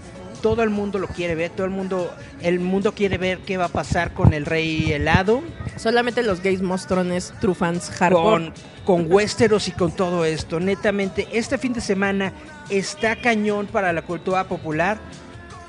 Todo 0.44 0.62
el 0.62 0.68
mundo 0.68 0.98
lo 0.98 1.08
quiere 1.08 1.34
ver, 1.34 1.50
todo 1.52 1.64
el 1.64 1.70
mundo, 1.72 2.14
el 2.42 2.60
mundo 2.60 2.92
quiere 2.92 3.16
ver 3.16 3.38
qué 3.38 3.56
va 3.56 3.64
a 3.64 3.68
pasar 3.68 4.12
con 4.12 4.34
el 4.34 4.44
rey 4.44 4.92
helado, 4.92 5.42
Solamente 5.78 6.22
los 6.22 6.40
gays 6.42 6.60
mostrones, 6.60 7.32
true 7.40 7.54
fans, 7.54 7.88
hardcore. 7.90 8.52
con, 8.84 9.04
con 9.06 9.12
Westeros 9.12 9.68
y 9.68 9.72
con 9.72 9.90
todo 9.90 10.24
esto. 10.26 10.60
Netamente, 10.60 11.26
este 11.32 11.56
fin 11.56 11.72
de 11.72 11.80
semana 11.80 12.32
está 12.68 13.16
cañón 13.16 13.66
para 13.66 13.92
la 13.94 14.02
cultura 14.02 14.44
popular, 14.44 14.98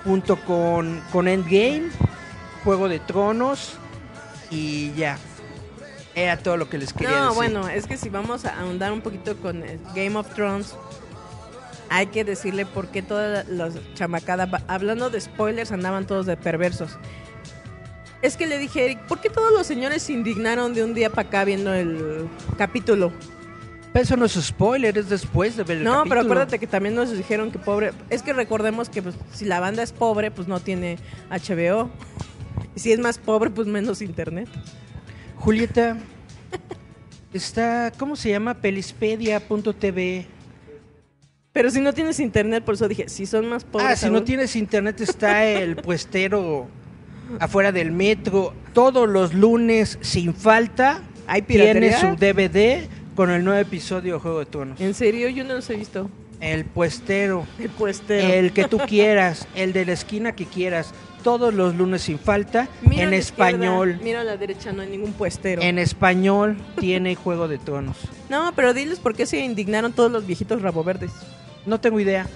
junto 0.04 0.36
con, 0.42 1.02
con 1.12 1.28
Endgame, 1.30 1.90
Juego 2.66 2.90
de 2.90 3.00
Tronos 3.00 3.78
y 4.52 4.92
ya. 4.94 5.18
Era 6.14 6.38
todo 6.38 6.58
lo 6.58 6.70
que 6.70 6.78
les 6.78 6.92
quería 6.94 7.10
No, 7.12 7.22
decir. 7.30 7.36
bueno, 7.36 7.68
es 7.70 7.88
que 7.88 7.98
si 7.98 8.10
vamos 8.10 8.46
a 8.46 8.60
ahondar 8.60 8.92
un 8.92 9.02
poquito 9.02 9.38
con 9.38 9.64
el 9.64 9.80
Game 9.96 10.16
of 10.18 10.34
Thrones, 10.36 10.76
hay 11.90 12.08
que 12.08 12.24
decirle 12.24 12.66
por 12.66 12.88
qué 12.88 13.02
todas 13.02 13.48
las 13.48 13.74
chamacadas, 13.94 14.52
va- 14.54 14.64
hablando 14.68 15.10
de 15.10 15.20
spoilers, 15.22 15.72
andaban 15.72 16.06
todos 16.08 16.26
de 16.26 16.38
perversos. 16.38 16.98
Es 18.22 18.38
que 18.38 18.48
le 18.48 18.58
dije, 18.58 18.86
Eric, 18.86 19.00
¿por 19.08 19.22
qué 19.22 19.30
todos 19.30 19.52
los 19.52 19.68
señores 19.68 20.04
se 20.04 20.14
indignaron 20.14 20.74
de 20.74 20.84
un 20.84 20.94
día 20.94 21.10
para 21.10 21.28
acá 21.28 21.44
viendo 21.44 21.74
el 21.74 22.28
capítulo? 22.58 23.12
Pero 23.94 24.04
eso 24.04 24.18
no 24.18 24.26
es 24.26 24.34
spoiler, 24.34 24.98
es 24.98 25.10
después 25.10 25.56
de 25.56 25.64
ver 25.64 25.78
el 25.78 25.84
no, 25.84 25.92
capítulo. 25.92 26.10
pero 26.10 26.22
acuérdate 26.22 26.60
que 26.60 26.68
también 26.68 26.96
nos 26.96 27.16
dijeron 27.16 27.52
que 27.52 27.60
pobre. 27.60 27.92
Es 28.10 28.24
que 28.24 28.34
recordemos 28.34 28.90
que 28.90 29.02
pues, 29.02 29.16
si 29.32 29.46
la 29.46 29.60
banda 29.60 29.84
es 29.84 29.92
pobre, 29.94 30.32
pues 30.32 30.48
no 30.48 30.60
tiene 30.60 30.98
HBO. 31.30 31.90
Y 32.76 32.80
si 32.80 32.92
es 32.92 33.00
más 33.00 33.18
pobre, 33.20 33.52
pues 33.52 33.68
menos 33.68 34.02
internet. 34.02 34.50
Julieta, 35.38 35.98
está, 37.34 37.92
¿cómo 37.98 38.16
se 38.16 38.30
llama? 38.32 38.56
Pelispedia.tv. 38.56 40.26
Pero 41.56 41.72
si 41.72 41.80
no 41.80 41.94
tienes 41.94 42.20
internet, 42.20 42.66
por 42.66 42.76
eso 42.76 42.86
dije, 42.90 43.08
si 43.08 43.26
son 43.26 43.48
más 43.48 43.64
pobres. 43.64 43.88
Ah, 43.90 43.96
si 43.96 44.10
no 44.10 44.24
tienes 44.24 44.58
internet 44.58 45.00
está 45.00 45.46
el 45.46 45.78
puestero 45.78 46.68
afuera 47.40 47.72
del 47.72 47.94
metro 47.94 48.54
todos 48.74 49.08
los 49.08 49.34
lunes 49.34 49.98
sin 50.02 50.36
falta. 50.36 51.02
¿Hay 51.28 51.44
Tiene 51.44 51.98
su 51.98 52.18
DVD 52.18 52.90
con 53.16 53.32
el 53.32 53.46
nuevo 53.46 53.58
episodio 53.62 54.16
de 54.16 54.20
Juego 54.20 54.40
de 54.40 54.46
Tronos. 54.48 54.82
En 54.82 54.94
serio, 54.94 55.30
yo 55.30 55.46
no 55.46 55.54
los 55.54 55.70
he 55.70 55.78
visto. 55.78 56.10
El 56.42 56.66
puestero, 56.66 57.48
El 57.58 57.70
puestero. 57.70 58.34
el 58.34 58.52
que 58.52 58.66
tú 58.66 58.78
quieras, 58.88 59.48
el 59.56 59.72
de 59.72 59.86
la 59.86 59.94
esquina 59.94 60.34
que 60.34 60.46
quieras. 60.46 60.94
todos 61.24 61.54
los 61.54 61.74
lunes 61.74 62.02
sin 62.02 62.20
falta, 62.20 62.68
Miro 62.82 63.04
a 63.04 63.06
en 63.06 63.14
español. 63.14 63.98
miro 64.04 64.20
a 64.20 64.26
la 64.26 64.36
derecha, 64.36 64.74
no 64.74 64.82
hay 64.82 64.90
ningún 64.90 65.14
puestero. 65.14 65.62
En 65.62 65.80
español 65.80 66.58
tiene 66.82 67.16
Juego 67.16 67.48
de 67.48 67.60
Tronos. 67.60 67.96
No, 68.30 68.52
pero 68.58 68.74
diles 68.74 69.00
por 69.00 69.16
qué 69.16 69.26
se 69.26 69.40
indignaron 69.40 69.94
todos 69.94 70.12
los 70.12 70.28
viejitos 70.28 70.62
raboverdes. 70.62 71.12
No 71.66 71.80
tengo 71.80 72.00
idea. 72.00 72.28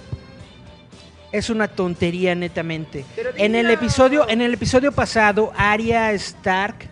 Es 1.32 1.48
una 1.50 1.68
tontería 1.68 2.34
netamente. 2.34 3.04
En 3.36 3.54
el 3.54 3.70
episodio, 3.70 4.28
en 4.28 4.40
el 4.40 4.54
episodio 4.54 4.90
pasado, 4.90 5.52
Arya 5.56 6.12
Stark 6.12 6.88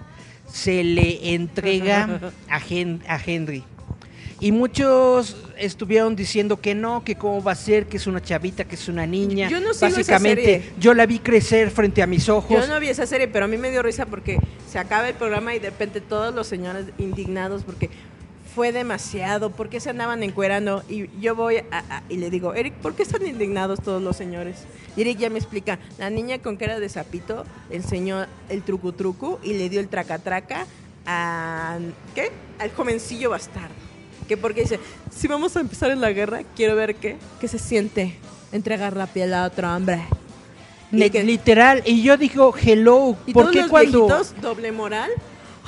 se 0.46 0.84
le 0.84 1.34
entrega 1.34 2.20
a, 2.48 2.60
Hen- 2.60 3.02
a 3.08 3.18
Henry. 3.24 3.64
Y 4.40 4.52
muchos 4.52 5.36
estuvieron 5.58 6.14
diciendo 6.14 6.60
que 6.60 6.76
no, 6.76 7.02
que 7.02 7.16
cómo 7.16 7.42
va 7.42 7.50
a 7.50 7.56
ser, 7.56 7.86
que 7.86 7.96
es 7.96 8.06
una 8.06 8.22
chavita, 8.22 8.62
que 8.64 8.76
es 8.76 8.86
una 8.88 9.04
niña. 9.04 9.48
Yo 9.48 9.58
no 9.58 9.74
sigo 9.74 9.86
esa 9.88 9.96
Básicamente, 9.96 10.44
serie. 10.44 10.70
yo 10.78 10.94
la 10.94 11.06
vi 11.06 11.18
crecer 11.18 11.72
frente 11.72 12.00
a 12.02 12.06
mis 12.06 12.28
ojos. 12.28 12.64
Yo 12.64 12.72
no 12.72 12.78
vi 12.78 12.88
esa 12.88 13.04
serie, 13.04 13.26
pero 13.26 13.46
a 13.46 13.48
mí 13.48 13.56
me 13.58 13.72
dio 13.72 13.82
risa 13.82 14.06
porque 14.06 14.38
se 14.70 14.78
acaba 14.78 15.08
el 15.08 15.16
programa 15.16 15.56
y 15.56 15.58
de 15.58 15.70
repente 15.70 16.00
todos 16.00 16.32
los 16.32 16.46
señores 16.46 16.84
indignados 16.98 17.64
porque 17.64 17.90
fue 18.58 18.72
demasiado, 18.72 19.50
¿por 19.50 19.68
qué 19.68 19.78
se 19.78 19.88
andaban 19.90 20.24
encuerando? 20.24 20.82
Y 20.88 21.08
yo 21.20 21.36
voy 21.36 21.58
a- 21.58 21.78
a- 21.88 22.02
y 22.08 22.16
le 22.16 22.28
digo, 22.28 22.54
Eric, 22.54 22.74
¿por 22.74 22.92
qué 22.96 23.04
están 23.04 23.24
indignados 23.24 23.80
todos 23.80 24.02
los 24.02 24.16
señores? 24.16 24.64
Y 24.96 25.02
Eric 25.02 25.16
ya 25.18 25.30
me 25.30 25.38
explica, 25.38 25.78
la 25.96 26.10
niña 26.10 26.40
con 26.40 26.56
cara 26.56 26.80
de 26.80 26.88
sapito 26.88 27.44
enseñó 27.70 28.26
el 28.48 28.62
trucu 28.64 28.90
trucu 28.90 29.38
y 29.44 29.52
le 29.52 29.68
dio 29.68 29.78
el 29.78 29.86
traca 29.86 30.18
traca 30.18 30.66
a, 31.06 31.78
¿qué? 32.16 32.32
Al 32.58 32.72
jovencillo 32.72 33.30
bastardo. 33.30 33.76
Que 34.26 34.36
porque 34.36 34.62
dice, 34.62 34.80
si 35.16 35.28
vamos 35.28 35.56
a 35.56 35.60
empezar 35.60 35.92
en 35.92 36.00
la 36.00 36.10
guerra, 36.10 36.40
quiero 36.56 36.74
ver 36.74 36.96
qué, 36.96 37.16
qué 37.40 37.46
se 37.46 37.60
siente 37.60 38.16
entregar 38.50 38.96
la 38.96 39.06
piel 39.06 39.34
a 39.34 39.44
otro 39.44 39.72
hombre. 39.72 40.02
Y 40.90 41.08
que- 41.10 41.22
Literal. 41.22 41.84
Y 41.86 42.02
yo 42.02 42.16
digo, 42.16 42.52
hello. 42.60 43.14
y 43.24 43.32
¿Por 43.34 43.44
todos 43.44 43.52
qué, 43.54 43.60
los 43.60 43.70
cuando, 43.70 44.06
viejitos, 44.08 44.34
doble 44.42 44.72
moral. 44.72 45.10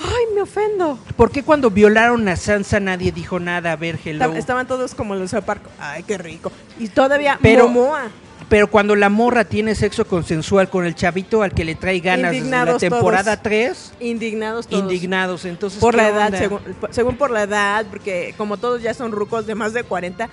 Ay, 0.02 0.34
me 0.34 0.42
ofendo. 0.42 0.98
¿Por 1.16 1.30
qué 1.30 1.42
cuando 1.42 1.70
violaron 1.70 2.26
a 2.28 2.36
Sansa 2.36 2.80
nadie 2.80 3.12
dijo 3.12 3.38
nada? 3.40 3.72
A 3.72 3.76
ver, 3.76 3.98
hello. 4.04 4.32
Estaban 4.34 4.66
todos 4.66 4.94
como 4.94 5.14
los 5.14 5.30
Parco. 5.44 5.70
Ay, 5.78 6.02
qué 6.04 6.16
rico. 6.18 6.50
Y 6.78 6.88
todavía 6.88 7.38
Pero- 7.40 7.68
Momoa. 7.68 8.08
Pero 8.48 8.68
cuando 8.68 8.96
la 8.96 9.10
morra 9.10 9.44
tiene 9.44 9.76
sexo 9.76 10.04
consensual 10.04 10.68
con 10.68 10.84
el 10.84 10.96
chavito 10.96 11.42
al 11.44 11.52
que 11.52 11.64
le 11.64 11.76
trae 11.76 12.00
ganas 12.00 12.32
desde 12.32 12.50
la 12.50 12.56
Indignados 12.56 12.80
temporada 12.80 13.36
todos. 13.36 13.42
3, 13.44 13.92
Indignados 14.00 14.66
todos. 14.66 14.82
indignados. 14.82 15.44
Entonces, 15.44 15.78
Por 15.78 15.92
¿qué 15.94 15.98
la 15.98 16.08
edad, 16.08 16.34
según, 16.36 16.60
según 16.90 17.16
por 17.16 17.30
la 17.30 17.44
edad, 17.44 17.86
porque 17.88 18.34
como 18.36 18.56
todos 18.56 18.82
ya 18.82 18.92
son 18.92 19.12
rucos 19.12 19.46
de 19.46 19.54
más 19.54 19.72
de 19.72 19.84
40, 19.84 20.28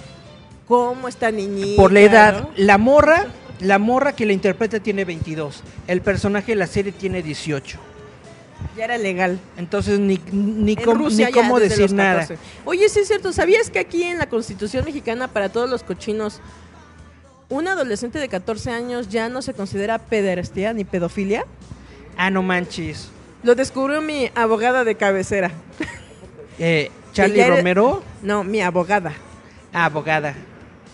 ¿cómo 0.68 1.08
está 1.08 1.30
niñita? 1.30 1.80
Por 1.80 1.92
la 1.92 2.00
edad. 2.00 2.42
no? 2.42 2.50
La 2.56 2.80
morra, 2.80 3.28
la 3.60 3.78
morra 3.78 4.16
que 4.16 4.26
la 4.26 4.34
interpreta 4.34 4.80
tiene 4.80 5.06
22. 5.06 5.62
El 5.86 6.02
personaje 6.02 6.54
de 6.54 6.56
la 6.56 6.66
serie 6.68 6.94
tiene 6.94 7.22
18. 7.22 7.78
Ya 8.78 8.86
era 8.86 8.98
legal. 8.98 9.40
Entonces, 9.58 10.00
ni, 10.00 10.20
ni, 10.32 10.74
En 10.74 10.84
cómo- 10.84 11.06
Rusia 11.06 11.28
ni 11.28 11.34
ya 11.34 11.42
cómo 11.42 11.60
desde 11.60 11.76
decir 11.82 11.96
nada. 11.96 12.22
14. 12.22 12.38
Oye, 12.66 12.88
sí 12.90 13.00
es 13.00 13.08
cierto. 13.08 13.34
¿Sabías 13.34 13.70
que 13.72 13.80
aquí 13.80 14.04
en 14.04 14.20
la 14.20 14.30
Constitución 14.30 14.86
mexicana 14.86 15.28
para 15.28 15.50
todos 15.50 15.70
los 15.70 15.84
cochinos 15.84 16.40
un 17.50 17.68
adolescente 17.68 18.20
de 18.20 18.28
14 18.30 18.72
años 18.72 19.10
ya 19.10 19.30
no 19.30 19.42
se 19.42 19.54
considera 19.54 19.98
pederastía 19.98 20.74
ni 20.74 20.84
pedofilia? 20.84 21.46
Ah, 22.18 22.30
no 22.30 22.44
manches. 22.44 23.10
Lo 23.44 23.56
descubrió 23.56 24.02
mi 24.02 24.30
abogada 24.36 24.84
de 24.84 24.96
cabecera. 24.96 25.52
Eh, 26.60 26.92
Charlie 27.14 27.44
Romero, 27.48 28.04
No, 28.22 28.44
mi 28.44 28.62
abogada. 28.62 29.14
ah, 29.74 29.86
abogada. 29.86 30.36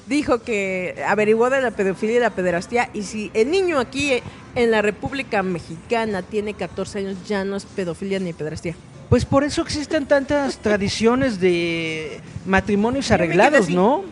Dijo 0.08 0.40
que 0.40 1.02
averiguó 1.08 1.50
de 1.50 1.62
la 1.62 1.72
pedofilia 1.72 2.18
y 2.18 2.20
la 2.20 2.30
pederastía 2.32 2.90
y 2.94 3.04
si 3.04 3.32
el 3.34 3.50
niño 3.50 3.80
aquí 3.80 4.12
eh, 4.12 4.24
en 4.56 4.70
la 4.70 4.82
República 4.82 5.44
Mexicana 5.44 6.22
tiene 6.22 6.54
14 6.54 7.00
años 7.00 7.18
ya 7.28 7.46
no 7.46 7.56
es 7.56 7.66
pedofilia 7.66 8.20
ni 8.20 8.34
pederastía. 8.34 8.76
Pues 9.10 9.26
por 9.26 9.44
eso 9.44 9.62
existen 9.62 10.06
tantas 10.06 10.58
tradiciones 10.58 11.40
de 11.40 12.20
matrimonios 12.46 13.12
arreglados. 13.12 13.70
¿no? 13.70 14.04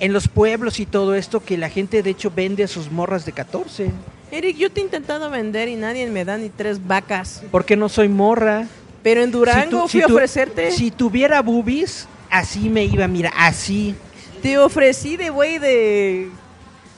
En 0.00 0.12
los 0.12 0.28
pueblos 0.28 0.80
y 0.80 0.86
todo 0.86 1.14
esto 1.14 1.40
que 1.40 1.56
la 1.56 1.70
gente 1.70 2.02
de 2.02 2.10
hecho 2.10 2.30
vende 2.34 2.64
a 2.64 2.68
sus 2.68 2.90
morras 2.90 3.24
de 3.24 3.32
14. 3.32 3.90
Eric, 4.30 4.56
yo 4.56 4.70
te 4.70 4.80
he 4.80 4.84
intentado 4.84 5.30
vender 5.30 5.68
y 5.68 5.76
nadie 5.76 6.06
me 6.08 6.24
da 6.24 6.36
ni 6.36 6.50
tres 6.50 6.86
vacas. 6.86 7.42
Porque 7.50 7.76
no 7.76 7.88
soy 7.88 8.08
morra. 8.08 8.66
Pero 9.02 9.22
en 9.22 9.30
Durango 9.30 9.88
fui 9.88 10.02
a 10.02 10.06
ofrecerte. 10.06 10.70
Si 10.70 10.90
tuviera 10.90 11.40
boobies, 11.40 12.08
así 12.28 12.68
me 12.68 12.84
iba, 12.84 13.06
mira, 13.08 13.32
así. 13.36 13.94
Te 14.42 14.58
ofrecí 14.58 15.16
de 15.16 15.30
güey 15.30 15.58
de 15.58 16.30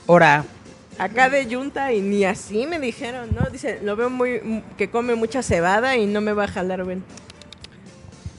Ahora, 0.07 0.45
acá 0.97 1.29
de 1.29 1.47
Yunta 1.47 1.93
y 1.93 2.01
ni 2.01 2.25
así 2.25 2.67
me 2.67 2.79
dijeron, 2.79 3.29
¿no? 3.33 3.49
Dice, 3.49 3.79
lo 3.81 3.95
veo 3.95 4.09
muy 4.09 4.63
que 4.77 4.89
come 4.89 5.15
mucha 5.15 5.41
cebada 5.41 5.95
y 5.97 6.05
no 6.05 6.21
me 6.21 6.33
va 6.33 6.45
a 6.45 6.47
jalar, 6.47 6.83
ven. 6.83 7.03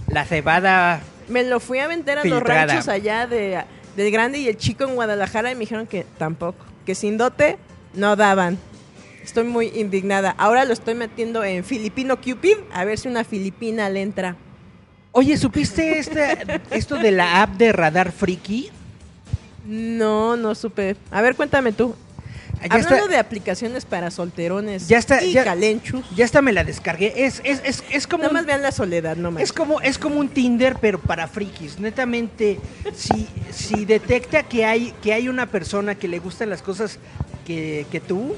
la 0.09 0.25
cebada, 0.25 1.01
Me 1.29 1.45
lo 1.45 1.61
fui 1.61 1.79
a 1.79 1.87
vender 1.87 2.19
a 2.19 2.25
los 2.25 2.43
ranchos 2.43 2.89
allá 2.89 3.27
de 3.27 3.65
del 3.97 4.11
Grande 4.11 4.39
y 4.39 4.49
el 4.49 4.57
Chico 4.57 4.85
en 4.85 4.95
Guadalajara 4.95 5.51
y 5.51 5.55
me 5.55 5.61
dijeron 5.61 5.87
que 5.87 6.05
tampoco, 6.19 6.65
que 6.87 6.95
sin 6.95 7.19
dote 7.19 7.59
no 7.95 8.17
daban. 8.17 8.59
Estoy 9.23 9.45
muy 9.45 9.69
indignada. 9.75 10.35
Ahora 10.37 10.65
lo 10.65 10.73
estoy 10.73 10.95
metiendo 10.95 11.45
en 11.45 11.63
Filipino 11.63 12.17
Cupid, 12.21 12.57
a 12.73 12.85
ver 12.85 12.99
si 12.99 13.09
una 13.09 13.23
filipina 13.25 13.89
le 13.89 14.03
entra. 14.03 14.37
Oye, 15.13 15.37
¿supiste 15.37 15.99
este, 15.99 16.61
esto 16.71 16.97
de 16.97 17.13
la 17.13 17.43
app 17.43 17.51
de 17.57 17.73
Radar 17.73 18.13
Friki? 18.13 18.71
No, 19.67 20.37
no 20.37 20.55
supe. 20.55 20.97
A 21.11 21.23
ver, 21.23 21.37
cuéntame 21.37 21.73
tú. 21.73 21.95
Ya 22.61 22.67
Hablando 22.77 22.95
está, 22.97 23.09
de 23.09 23.17
aplicaciones 23.17 23.85
para 23.85 24.11
solterones 24.13 24.87
Ya 24.87 24.99
está, 24.99 25.25
y 25.25 25.33
ya- 25.33 25.43
calenchus. 25.43 26.05
ya 26.15 26.25
hasta 26.25 26.43
me 26.43 26.53
la 26.53 26.63
descargué. 26.63 27.25
Es, 27.25 27.41
es, 27.45 27.61
es, 27.65 27.83
es 27.91 28.07
como 28.07 28.19
Nada 28.23 28.31
un- 28.31 28.35
más 28.37 28.47
vean 28.47 28.63
la 28.63 28.71
soledad, 28.71 29.17
no 29.17 29.33
más. 29.33 29.43
Es 29.43 29.53
como, 29.53 29.81
es 29.81 29.99
como 29.99 30.21
un 30.21 30.29
Tinder, 30.29 30.77
pero 30.81 31.01
para 31.01 31.27
frikis. 31.27 31.81
Netamente, 31.81 32.61
si, 32.95 33.27
si 33.51 33.85
detecta 33.85 34.45
que 34.45 34.65
hay, 34.65 34.93
que 35.03 35.13
hay 35.13 35.29
una 35.29 35.47
persona 35.47 35.97
que 35.97 36.07
le 36.07 36.21
gustan 36.21 36.51
las 36.51 36.63
cosas 36.63 36.99
que, 37.47 37.85
que 37.91 37.99
tú, 38.01 38.37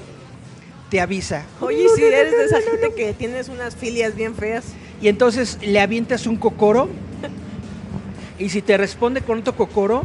te 0.91 1.01
avisa. 1.03 1.45
Oye, 1.61 1.87
si 1.95 2.03
eres 2.05 2.31
de 2.31 2.45
esa 2.47 2.63
gente 2.63 2.95
que 2.95 3.13
tienes 3.13 3.49
unas 3.51 3.77
filias 3.77 4.15
bien 4.15 4.35
feas. 4.35 4.65
Y 5.03 5.09
entonces 5.09 5.59
le 5.61 5.81
avientas 5.81 6.27
un 6.27 6.37
cocoro. 6.37 6.89
Y 8.39 8.49
si 8.49 8.63
te 8.63 8.77
responde 8.77 9.21
con 9.21 9.39
otro 9.41 9.55
cocoro, 9.55 10.05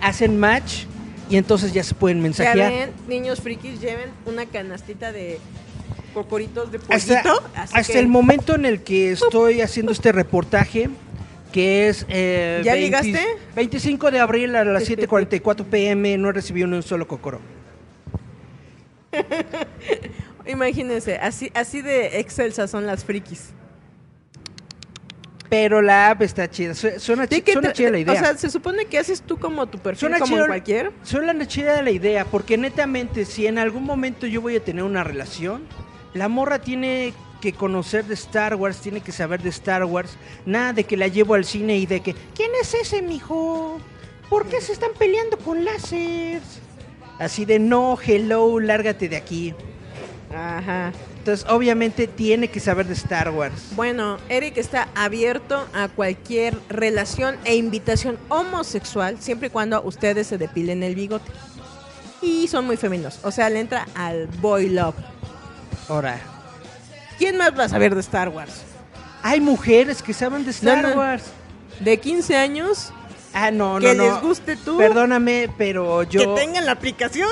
hacen 0.00 0.38
match. 0.38 0.84
Y 1.28 1.36
entonces 1.36 1.72
ya 1.72 1.82
se 1.82 1.92
pueden 1.94 2.18
Ya 2.18 2.22
mensajear. 2.22 2.70
ven, 2.72 2.90
niños 3.08 3.40
frikis, 3.40 3.80
lleven 3.80 4.10
una 4.26 4.46
canastita 4.46 5.10
de 5.10 5.40
cocoritos 6.14 6.70
de 6.70 6.78
pollito. 6.78 7.14
Hasta, 7.14 7.60
así 7.60 7.74
hasta 7.78 7.92
que- 7.94 7.98
el 7.98 8.06
momento 8.06 8.54
en 8.54 8.64
el 8.64 8.82
que 8.82 9.10
estoy 9.12 9.60
haciendo 9.60 9.90
este 9.90 10.12
reportaje, 10.12 10.88
que 11.52 11.88
es... 11.88 12.06
eh, 12.08 12.62
¿Ya 12.64 12.76
ligaste? 12.76 13.18
25 13.56 14.10
de 14.12 14.20
abril 14.20 14.54
a 14.54 14.64
las 14.64 14.88
7.44 14.88 15.64
pm, 15.64 16.16
no 16.16 16.28
he 16.28 16.32
recibido 16.32 16.68
ni 16.68 16.76
un 16.76 16.82
solo 16.84 17.08
cocoro. 17.08 17.40
Imagínense, 20.46 21.16
así, 21.16 21.50
así 21.54 21.82
de 21.82 22.20
excelsas 22.20 22.70
son 22.70 22.86
las 22.86 23.04
frikis. 23.04 23.50
Pero 25.48 25.80
la 25.82 26.10
app 26.10 26.22
está 26.22 26.50
chida. 26.50 26.74
Su- 26.74 26.98
Suena, 26.98 27.26
Sí, 27.30 27.42
suena 27.52 27.72
chida 27.72 27.90
la 27.90 27.98
idea. 27.98 28.14
O 28.14 28.16
sea, 28.16 28.36
se 28.36 28.50
supone 28.50 28.86
que 28.86 28.98
haces 28.98 29.22
tú 29.22 29.36
como 29.38 29.66
tu 29.66 29.78
perfil, 29.78 30.00
Suena 30.00 30.18
como 30.18 30.36
cualquier. 30.46 30.92
Suena 31.02 31.46
chida 31.46 31.80
la 31.82 31.90
idea, 31.90 32.24
porque 32.24 32.56
netamente, 32.58 33.24
si 33.24 33.46
en 33.46 33.58
algún 33.58 33.84
momento 33.84 34.26
yo 34.26 34.40
voy 34.40 34.56
a 34.56 34.60
tener 34.64 34.82
una 34.82 35.04
relación, 35.04 35.62
la 36.14 36.28
morra 36.28 36.60
tiene 36.60 37.14
que 37.40 37.52
conocer 37.52 38.04
de 38.06 38.14
Star 38.14 38.54
Wars, 38.56 38.78
tiene 38.78 39.00
que 39.02 39.12
saber 39.12 39.42
de 39.42 39.50
Star 39.50 39.84
Wars. 39.84 40.16
Nada 40.46 40.72
de 40.72 40.84
que 40.84 40.96
la 40.96 41.06
llevo 41.06 41.34
al 41.34 41.44
cine 41.44 41.76
y 41.76 41.86
de 41.86 42.00
que, 42.00 42.14
¿quién 42.34 42.50
es 42.60 42.74
ese, 42.74 43.02
mijo? 43.02 43.78
¿Por 44.28 44.46
qué 44.48 44.60
se 44.60 44.72
están 44.72 44.90
peleando 44.98 45.36
con 45.38 45.64
láseres? 45.64 46.42
Así 47.20 47.44
de, 47.44 47.58
no, 47.60 47.96
hello, 48.04 48.58
lárgate 48.58 49.08
de 49.08 49.16
aquí. 49.16 49.54
Ajá. 50.34 50.92
Entonces, 51.26 51.44
obviamente, 51.50 52.06
tiene 52.06 52.46
que 52.46 52.60
saber 52.60 52.86
de 52.86 52.94
Star 52.94 53.30
Wars. 53.30 53.70
Bueno, 53.72 54.18
Eric 54.28 54.58
está 54.58 54.86
abierto 54.94 55.66
a 55.74 55.88
cualquier 55.88 56.56
relación 56.68 57.34
e 57.44 57.56
invitación 57.56 58.16
homosexual, 58.28 59.16
siempre 59.18 59.48
y 59.48 59.50
cuando 59.50 59.82
ustedes 59.82 60.28
se 60.28 60.38
depilen 60.38 60.84
el 60.84 60.94
bigote. 60.94 61.28
Y 62.22 62.46
son 62.46 62.64
muy 62.64 62.76
femeninos. 62.76 63.18
O 63.24 63.32
sea, 63.32 63.50
le 63.50 63.58
entra 63.58 63.88
al 63.96 64.28
boy 64.40 64.68
love. 64.68 64.94
Ahora, 65.88 66.20
¿Quién 67.18 67.36
más 67.36 67.58
va 67.58 67.64
a 67.64 67.68
saber 67.70 67.92
de 67.96 68.02
Star 68.02 68.28
Wars? 68.28 68.62
hay 69.24 69.40
mujeres 69.40 70.02
que 70.04 70.12
saben 70.12 70.44
de 70.44 70.52
Star 70.52 70.80
No, 70.80 70.90
no. 70.90 70.96
Wars. 70.96 71.24
De 71.80 71.98
15 71.98 72.36
años, 72.36 72.92
Ah, 73.34 73.50
no, 73.50 73.80
no, 73.80 73.88
que 73.88 73.94
no. 73.94 74.04
les 74.04 74.22
guste 74.22 74.54
tú, 74.54 74.78
Perdóname, 74.78 75.50
pero 75.58 76.04
yo... 76.04 76.20
que 76.36 76.40
tengan 76.40 76.66
la 76.66 76.70
aplicación. 76.72 77.28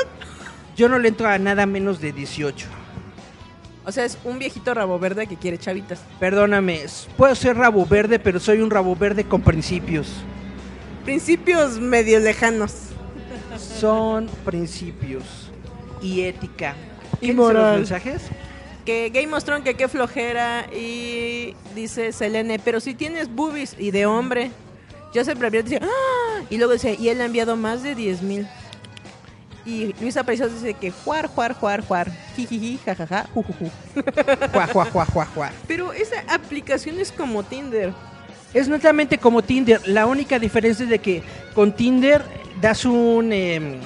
Yo 0.77 0.89
no 0.89 0.99
le 0.99 1.07
entro 1.11 1.29
a 1.29 1.39
nada 1.39 1.65
menos 1.65 2.01
de 2.01 2.11
18. 2.13 2.67
O 3.87 3.93
sea, 3.93 4.05
es 4.05 4.19
un 4.25 4.39
viejito 4.39 4.73
rabo 4.73 4.99
verde 4.99 5.27
que 5.27 5.37
quiere 5.37 5.59
chavitas. 5.59 6.01
Perdóname, 6.19 6.81
puedo 7.17 7.35
ser 7.35 7.57
rabo 7.57 7.85
verde, 7.85 8.19
pero 8.19 8.41
soy 8.41 8.61
un 8.61 8.71
rabo 8.71 8.97
verde 8.97 9.25
con 9.25 9.43
principios. 9.43 10.09
Principios 11.05 11.79
medio 11.79 12.19
lejanos. 12.19 12.73
Son 13.59 14.27
principios 14.45 15.51
y 16.01 16.23
ética. 16.23 16.75
¿Qué 17.21 17.27
dicen 17.27 17.37
Inmoral. 17.37 17.63
los 17.63 17.77
mensajes? 17.77 18.23
Que 18.85 19.11
Game 19.11 19.35
of 19.35 19.45
Thrones, 19.45 19.65
que 19.65 19.75
qué 19.75 19.89
flojera. 19.89 20.67
Y 20.75 21.55
dice 21.75 22.13
Selene, 22.13 22.59
pero 22.59 22.81
si 22.81 22.95
tienes 22.95 23.29
boobies 23.35 23.77
y 23.79 23.91
de 23.91 24.07
hombre. 24.07 24.51
Joseph 25.15 25.39
Bravier 25.39 25.63
dice, 25.63 25.79
¡ah! 25.81 26.43
Y 26.51 26.57
luego 26.59 26.73
dice, 26.73 26.97
y 26.99 27.09
él 27.09 27.21
ha 27.21 27.27
enviado 27.27 27.57
más 27.57 27.85
de 27.85 27.95
10 27.95 28.23
mil. 28.23 28.49
Y 29.67 29.95
Luis 30.01 30.17
Aparicio 30.17 30.49
dice 30.49 30.75
que 30.75 30.91
juar, 30.91 31.27
juar, 31.27 31.55
juar, 31.55 31.81
juar. 31.87 32.11
Jijiji, 32.37 32.79
jajaja, 32.85 33.27
jujuju. 33.33 33.71
Juá, 34.53 34.67
juá, 34.67 34.85
juá, 34.85 35.07
juá, 35.07 35.27
juá. 35.27 35.53
Pero 35.67 35.93
esa 35.93 36.17
aplicación 36.29 37.01
es 37.01 37.11
como 37.11 37.43
Tinder. 37.43 37.93
Es 38.53 38.69
netamente 38.69 39.19
como 39.19 39.43
Tinder. 39.43 39.81
La 39.89 40.07
única 40.07 40.39
diferencia 40.39 40.85
es 40.85 40.91
de 40.91 40.99
que 40.99 41.23
con 41.55 41.75
Tinder 41.75 42.23
das 42.61 42.85
un 42.85 43.33
em, 43.33 43.81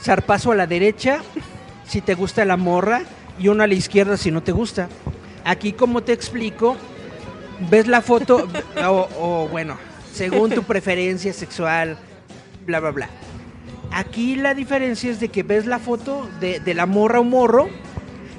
zarpazo 0.00 0.52
a 0.52 0.54
la 0.54 0.66
derecha 0.66 1.20
si 1.86 2.00
te 2.00 2.14
gusta 2.14 2.44
la 2.44 2.56
morra 2.56 3.02
y 3.38 3.48
uno 3.48 3.64
a 3.64 3.66
la 3.66 3.74
izquierda 3.74 4.16
si 4.16 4.30
no 4.30 4.42
te 4.42 4.52
gusta. 4.52 4.88
Aquí, 5.44 5.72
como 5.72 6.02
te 6.02 6.12
explico, 6.12 6.76
ves 7.70 7.88
la 7.88 8.02
foto 8.02 8.48
o, 8.86 9.08
o, 9.18 9.48
bueno, 9.48 9.76
según 10.12 10.50
tu 10.50 10.62
preferencia 10.62 11.32
sexual, 11.32 11.98
bla, 12.66 12.78
bla, 12.80 12.90
bla. 12.90 13.10
Aquí 13.92 14.36
la 14.36 14.54
diferencia 14.54 15.10
es 15.10 15.20
de 15.20 15.28
que 15.28 15.42
ves 15.42 15.66
la 15.66 15.78
foto 15.78 16.28
de, 16.40 16.60
de 16.60 16.74
la 16.74 16.86
morra 16.86 17.20
o 17.20 17.24
morro 17.24 17.68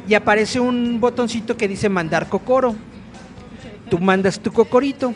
y 0.07 0.13
aparece 0.13 0.59
un 0.59 0.99
botoncito 0.99 1.57
que 1.57 1.67
dice 1.67 1.89
mandar 1.89 2.29
cocoro. 2.29 2.75
Tú 3.89 3.99
mandas 3.99 4.39
tu 4.39 4.51
cocorito. 4.51 5.13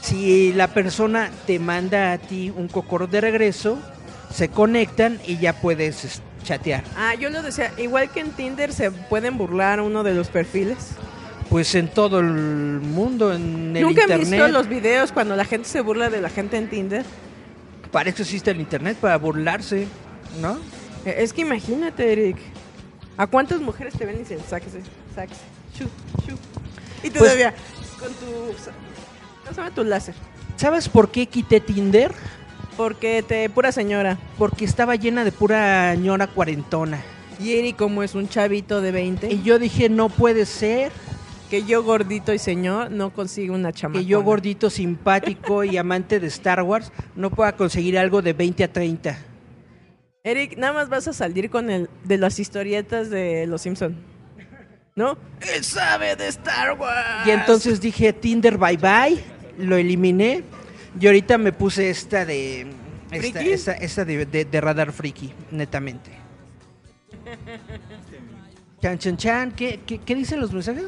Si 0.00 0.52
la 0.52 0.68
persona 0.68 1.30
te 1.46 1.58
manda 1.58 2.12
a 2.12 2.18
ti 2.18 2.52
un 2.54 2.68
cocoro 2.68 3.06
de 3.06 3.20
regreso, 3.20 3.78
se 4.30 4.48
conectan 4.48 5.18
y 5.26 5.38
ya 5.38 5.54
puedes 5.54 6.04
es, 6.04 6.22
chatear. 6.44 6.84
Ah, 6.96 7.14
yo 7.14 7.30
lo 7.30 7.42
decía, 7.42 7.72
igual 7.78 8.10
que 8.10 8.20
en 8.20 8.30
Tinder 8.30 8.72
se 8.72 8.90
pueden 8.90 9.36
burlar 9.38 9.80
uno 9.80 10.04
de 10.04 10.14
los 10.14 10.28
perfiles. 10.28 10.90
Pues 11.48 11.74
en 11.74 11.88
todo 11.88 12.20
el 12.20 12.26
mundo, 12.26 13.32
en 13.32 13.76
el 13.76 13.82
¿Nunca 13.82 14.04
han 14.04 14.10
internet. 14.10 14.30
visto 14.30 14.48
los 14.48 14.68
videos 14.68 15.12
cuando 15.12 15.36
la 15.36 15.44
gente 15.44 15.68
se 15.68 15.80
burla 15.80 16.10
de 16.10 16.20
la 16.20 16.28
gente 16.28 16.56
en 16.56 16.68
Tinder? 16.68 17.04
Para 17.94 18.10
eso 18.10 18.22
existe 18.22 18.50
el 18.50 18.58
internet, 18.58 18.96
para 19.00 19.16
burlarse, 19.18 19.86
¿no? 20.42 20.54
Eh, 21.06 21.14
Es 21.18 21.32
que 21.32 21.42
imagínate, 21.42 22.10
Eric. 22.12 22.38
¿A 23.16 23.28
cuántas 23.28 23.60
mujeres 23.60 23.94
te 23.96 24.04
ven 24.04 24.16
y 24.16 24.18
dicen, 24.18 24.40
sáquese, 24.50 24.80
sáquese, 25.14 25.40
shu, 25.78 25.84
shu? 26.26 26.34
Y 27.04 27.10
Pues- 27.10 27.12
todavía 27.12 27.54
con 28.00 28.08
tu... 28.14 29.54
¿Cómo 29.54 29.70
tu 29.70 29.84
láser? 29.84 30.16
¿Sabes 30.56 30.88
por 30.88 31.12
qué 31.12 31.26
quité 31.26 31.60
Tinder? 31.60 32.12
Porque 32.76 33.22
te... 33.22 33.48
Pura 33.48 33.70
señora. 33.70 34.18
Porque 34.38 34.64
estaba 34.64 34.96
llena 34.96 35.22
de 35.22 35.30
pura 35.30 35.94
ñora 35.94 36.26
cuarentona. 36.26 37.00
Y 37.38 37.52
Eric 37.52 37.76
como 37.76 38.02
es 38.02 38.16
un 38.16 38.28
chavito 38.28 38.80
de 38.80 38.90
20, 38.90 39.32
Y 39.32 39.42
yo 39.44 39.60
dije, 39.60 39.88
no 39.88 40.08
puede 40.08 40.46
ser 40.46 40.90
que 41.54 41.64
yo 41.64 41.84
gordito 41.84 42.32
y 42.34 42.38
señor 42.38 42.90
no 42.90 43.10
consigo 43.12 43.54
una 43.54 43.72
chamaca. 43.72 44.00
que 44.00 44.06
yo 44.06 44.22
gordito, 44.24 44.70
simpático 44.70 45.62
y 45.62 45.76
amante 45.76 46.18
de 46.18 46.26
Star 46.26 46.62
Wars 46.62 46.90
no 47.14 47.30
pueda 47.30 47.52
conseguir 47.56 47.96
algo 47.96 48.22
de 48.22 48.32
20 48.32 48.64
a 48.64 48.72
30. 48.72 49.16
Eric, 50.24 50.56
nada 50.56 50.72
más 50.72 50.88
vas 50.88 51.06
a 51.06 51.12
salir 51.12 51.50
con 51.50 51.70
el 51.70 51.88
de 52.02 52.18
las 52.18 52.40
historietas 52.40 53.08
de 53.10 53.46
Los 53.46 53.62
Simpson. 53.62 53.94
¿No? 54.96 55.16
¿Qué 55.38 55.62
sabe 55.62 56.16
de 56.16 56.26
Star 56.28 56.78
Wars? 56.78 57.26
Y 57.26 57.30
entonces 57.30 57.80
dije 57.80 58.12
Tinder 58.12 58.58
bye 58.58 58.76
bye, 58.76 59.22
lo 59.58 59.76
eliminé 59.76 60.42
y 61.00 61.06
ahorita 61.06 61.38
me 61.38 61.52
puse 61.52 61.88
esta 61.90 62.24
de 62.24 62.62
esta, 63.12 63.16
¿Friki? 63.40 63.50
esta- 63.52 63.72
esta 63.74 64.04
de, 64.04 64.26
de- 64.26 64.44
de 64.44 64.60
radar 64.60 64.90
friki, 64.92 65.32
netamente. 65.52 66.10
Chan 68.82 68.98
chan 68.98 69.16
chan, 69.16 69.52
¿qué, 69.52 69.80
qué, 69.86 69.98
qué 69.98 70.14
dicen 70.14 70.40
los 70.40 70.52
mensajes? 70.52 70.86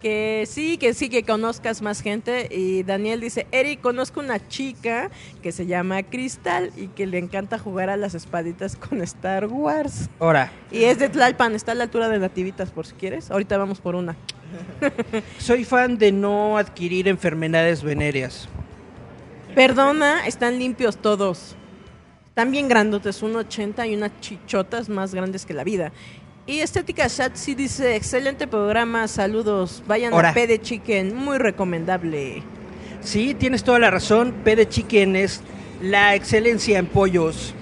Que 0.00 0.44
sí, 0.46 0.78
que 0.78 0.94
sí, 0.94 1.08
que 1.08 1.24
conozcas 1.24 1.82
más 1.82 2.02
gente. 2.02 2.48
Y 2.52 2.84
Daniel 2.84 3.20
dice, 3.20 3.48
Eric, 3.50 3.80
conozco 3.80 4.20
una 4.20 4.46
chica 4.46 5.10
que 5.42 5.50
se 5.50 5.66
llama 5.66 6.04
Cristal 6.04 6.70
y 6.76 6.86
que 6.88 7.06
le 7.06 7.18
encanta 7.18 7.58
jugar 7.58 7.90
a 7.90 7.96
las 7.96 8.14
espaditas 8.14 8.76
con 8.76 9.02
Star 9.02 9.46
Wars. 9.46 10.08
Ahora, 10.20 10.52
Y 10.70 10.84
es 10.84 10.98
de 11.00 11.08
Tlalpan, 11.08 11.54
está 11.56 11.72
a 11.72 11.74
la 11.74 11.84
altura 11.84 12.08
de 12.08 12.20
Nativitas, 12.20 12.70
por 12.70 12.86
si 12.86 12.94
quieres. 12.94 13.30
Ahorita 13.30 13.58
vamos 13.58 13.80
por 13.80 13.96
una. 13.96 14.16
soy 15.38 15.64
fan 15.64 15.98
de 15.98 16.12
no 16.12 16.58
adquirir 16.58 17.08
enfermedades 17.08 17.82
venéreas. 17.82 18.48
Perdona, 19.54 20.26
están 20.26 20.58
limpios 20.58 20.96
todos. 20.96 21.56
Están 22.28 22.52
bien 22.52 22.68
grandotes, 22.68 23.22
un 23.24 23.34
80 23.34 23.84
y 23.88 23.96
unas 23.96 24.12
chichotas 24.20 24.88
más 24.88 25.12
grandes 25.12 25.44
que 25.44 25.54
la 25.54 25.64
vida. 25.64 25.90
Y 26.48 26.60
Estética 26.60 27.10
Chat 27.10 27.36
sí 27.36 27.54
dice, 27.54 27.94
excelente 27.94 28.46
programa, 28.46 29.06
saludos, 29.06 29.82
vayan 29.86 30.14
Ora. 30.14 30.30
a 30.30 30.32
P 30.32 30.46
de 30.46 30.58
Chicken, 30.58 31.14
muy 31.14 31.36
recomendable. 31.36 32.42
Sí, 33.02 33.34
tienes 33.34 33.62
toda 33.62 33.78
la 33.78 33.90
razón, 33.90 34.32
P 34.44 34.56
de 34.56 34.66
Chicken 34.66 35.14
es 35.14 35.42
la 35.82 36.14
excelencia 36.14 36.78
en 36.78 36.86
pollos. 36.86 37.52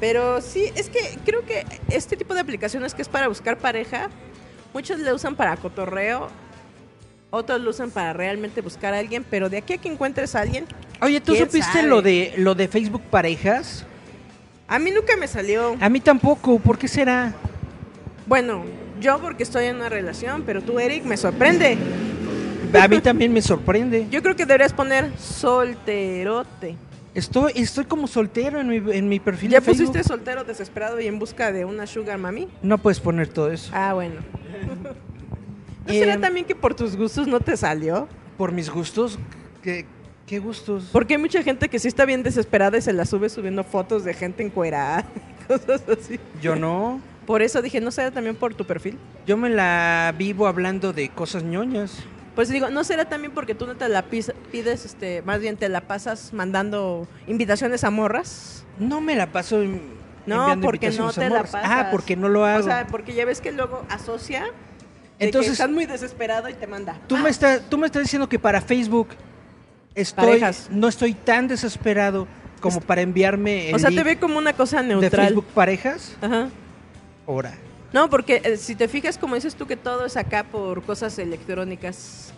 Pero 0.00 0.40
sí, 0.40 0.72
es 0.76 0.88
que 0.88 1.18
creo 1.26 1.44
que 1.44 1.66
este 1.90 2.16
tipo 2.16 2.32
de 2.32 2.40
aplicaciones 2.40 2.94
que 2.94 3.02
es 3.02 3.08
para 3.10 3.28
buscar 3.28 3.58
pareja, 3.58 4.08
muchos 4.72 4.98
le 4.98 5.12
usan 5.12 5.36
para 5.36 5.58
cotorreo, 5.58 6.30
otros 7.30 7.60
lo 7.60 7.68
usan 7.68 7.90
para 7.90 8.14
realmente 8.14 8.62
buscar 8.62 8.94
a 8.94 8.98
alguien, 9.00 9.26
pero 9.28 9.50
de 9.50 9.58
aquí 9.58 9.74
a 9.74 9.76
que 9.76 9.90
encuentres 9.90 10.34
a 10.34 10.40
alguien, 10.40 10.64
Oye, 11.02 11.20
¿tú 11.20 11.32
¿Quién 11.32 11.44
supiste 11.44 11.70
sabe? 11.70 11.86
lo 11.86 12.00
de 12.00 12.32
lo 12.38 12.54
de 12.54 12.66
Facebook 12.66 13.02
parejas? 13.10 13.84
a 14.68 14.78
mí 14.78 14.90
nunca 14.90 15.18
me 15.18 15.28
salió. 15.28 15.76
A 15.82 15.90
mí 15.90 16.00
tampoco, 16.00 16.58
¿por 16.58 16.78
qué 16.78 16.88
será? 16.88 17.34
Bueno, 18.26 18.64
yo 19.00 19.18
porque 19.20 19.42
estoy 19.42 19.66
en 19.66 19.76
una 19.76 19.88
relación, 19.88 20.42
pero 20.46 20.62
tú, 20.62 20.78
Eric, 20.78 21.04
me 21.04 21.16
sorprende. 21.16 21.76
A 22.80 22.88
mí 22.88 23.00
también 23.00 23.32
me 23.32 23.42
sorprende. 23.42 24.06
Yo 24.10 24.22
creo 24.22 24.34
que 24.36 24.46
deberías 24.46 24.72
poner 24.72 25.10
solterote. 25.18 26.76
Estoy, 27.14 27.52
estoy 27.56 27.84
como 27.84 28.06
soltero 28.06 28.58
en 28.60 28.68
mi, 28.68 28.76
en 28.96 29.08
mi 29.08 29.20
perfil 29.20 29.50
¿Ya 29.50 29.60
de 29.60 29.66
Facebook. 29.66 29.88
pusiste 29.88 30.08
soltero 30.08 30.44
desesperado 30.44 30.98
y 30.98 31.06
en 31.06 31.18
busca 31.18 31.52
de 31.52 31.66
una 31.66 31.86
sugar 31.86 32.16
mami? 32.18 32.48
No 32.62 32.78
puedes 32.78 33.00
poner 33.00 33.28
todo 33.28 33.50
eso. 33.50 33.70
Ah, 33.74 33.92
bueno. 33.92 34.16
¿No 35.86 35.92
será 35.92 36.14
Em, 36.14 36.20
también 36.20 36.46
que 36.46 36.54
por 36.54 36.74
tus 36.74 36.96
gustos 36.96 37.26
no 37.26 37.40
te 37.40 37.56
salió? 37.56 38.08
Por 38.38 38.52
mis 38.52 38.70
gustos, 38.70 39.18
¿qué, 39.62 39.84
qué 40.26 40.38
gustos? 40.38 40.88
Porque 40.90 41.14
hay 41.14 41.20
mucha 41.20 41.42
gente 41.42 41.68
que 41.68 41.78
sí 41.78 41.88
está 41.88 42.06
bien 42.06 42.22
desesperada 42.22 42.78
y 42.78 42.80
se 42.80 42.92
la 42.94 43.04
sube 43.04 43.28
subiendo 43.28 43.62
fotos 43.64 44.04
de 44.04 44.14
gente 44.14 44.42
encuerada, 44.42 45.04
cosas 45.48 45.82
así. 45.88 46.18
Yo 46.40 46.56
no. 46.56 47.00
Por 47.26 47.42
eso 47.42 47.62
dije, 47.62 47.80
¿no 47.80 47.90
será 47.90 48.10
también 48.10 48.34
por 48.36 48.54
tu 48.54 48.64
perfil? 48.66 48.98
Yo 49.26 49.36
me 49.36 49.48
la 49.48 50.12
vivo 50.18 50.46
hablando 50.46 50.92
de 50.92 51.08
cosas 51.08 51.44
ñoñas. 51.44 51.98
Pues 52.34 52.48
digo, 52.48 52.70
¿no 52.70 52.82
será 52.82 53.04
también 53.04 53.32
porque 53.32 53.54
tú 53.54 53.66
no 53.66 53.76
te 53.76 53.88
la 53.88 54.02
pides, 54.02 54.32
este, 54.84 55.22
más 55.22 55.38
bien 55.40 55.56
te 55.56 55.68
la 55.68 55.82
pasas 55.82 56.32
mandando 56.32 57.06
invitaciones 57.26 57.84
a 57.84 57.90
morras? 57.90 58.64
No 58.78 59.00
me 59.00 59.14
la 59.14 59.26
paso 59.30 59.62
No, 60.26 60.58
porque 60.62 60.90
no 60.90 61.12
te 61.12 61.20
la 61.20 61.28
morras. 61.28 61.50
pasas. 61.50 61.70
Ah, 61.70 61.88
porque 61.90 62.16
no 62.16 62.28
lo 62.28 62.44
hago. 62.46 62.60
O 62.60 62.62
sea, 62.62 62.86
porque 62.90 63.14
ya 63.14 63.24
ves 63.26 63.40
que 63.40 63.52
luego 63.52 63.84
asocia 63.90 64.44
de 65.18 65.26
Entonces- 65.26 65.50
que 65.50 65.52
estás 65.52 65.70
muy 65.70 65.84
desesperado 65.86 66.48
y 66.48 66.54
te 66.54 66.66
manda. 66.66 66.98
tú, 67.06 67.18
me 67.18 67.28
estás, 67.28 67.60
tú 67.68 67.76
me 67.78 67.86
estás 67.86 68.02
diciendo 68.02 68.28
que 68.28 68.38
para 68.38 68.60
Facebook 68.62 69.08
estoy, 69.94 70.26
Parejas. 70.26 70.68
no 70.70 70.88
estoy 70.88 71.12
tan 71.14 71.48
desesperado 71.48 72.26
como 72.60 72.80
para 72.80 73.02
enviarme 73.02 73.68
el 73.68 73.74
O 73.74 73.78
sea, 73.78 73.90
te 73.90 74.02
ve 74.02 74.16
como 74.18 74.38
una 74.38 74.54
cosa 74.54 74.80
de 74.82 74.88
neutral. 74.88 75.26
Facebook 75.26 75.46
parejas. 75.54 76.16
Ajá. 76.22 76.48
Ahora. 77.26 77.54
No, 77.92 78.08
porque 78.08 78.40
eh, 78.44 78.56
si 78.56 78.74
te 78.74 78.88
fijas, 78.88 79.18
como 79.18 79.34
dices 79.34 79.54
tú, 79.54 79.66
que 79.66 79.76
todo 79.76 80.06
es 80.06 80.16
acá 80.16 80.44
por 80.44 80.82
cosas 80.82 81.18
electrónicas, 81.18 82.32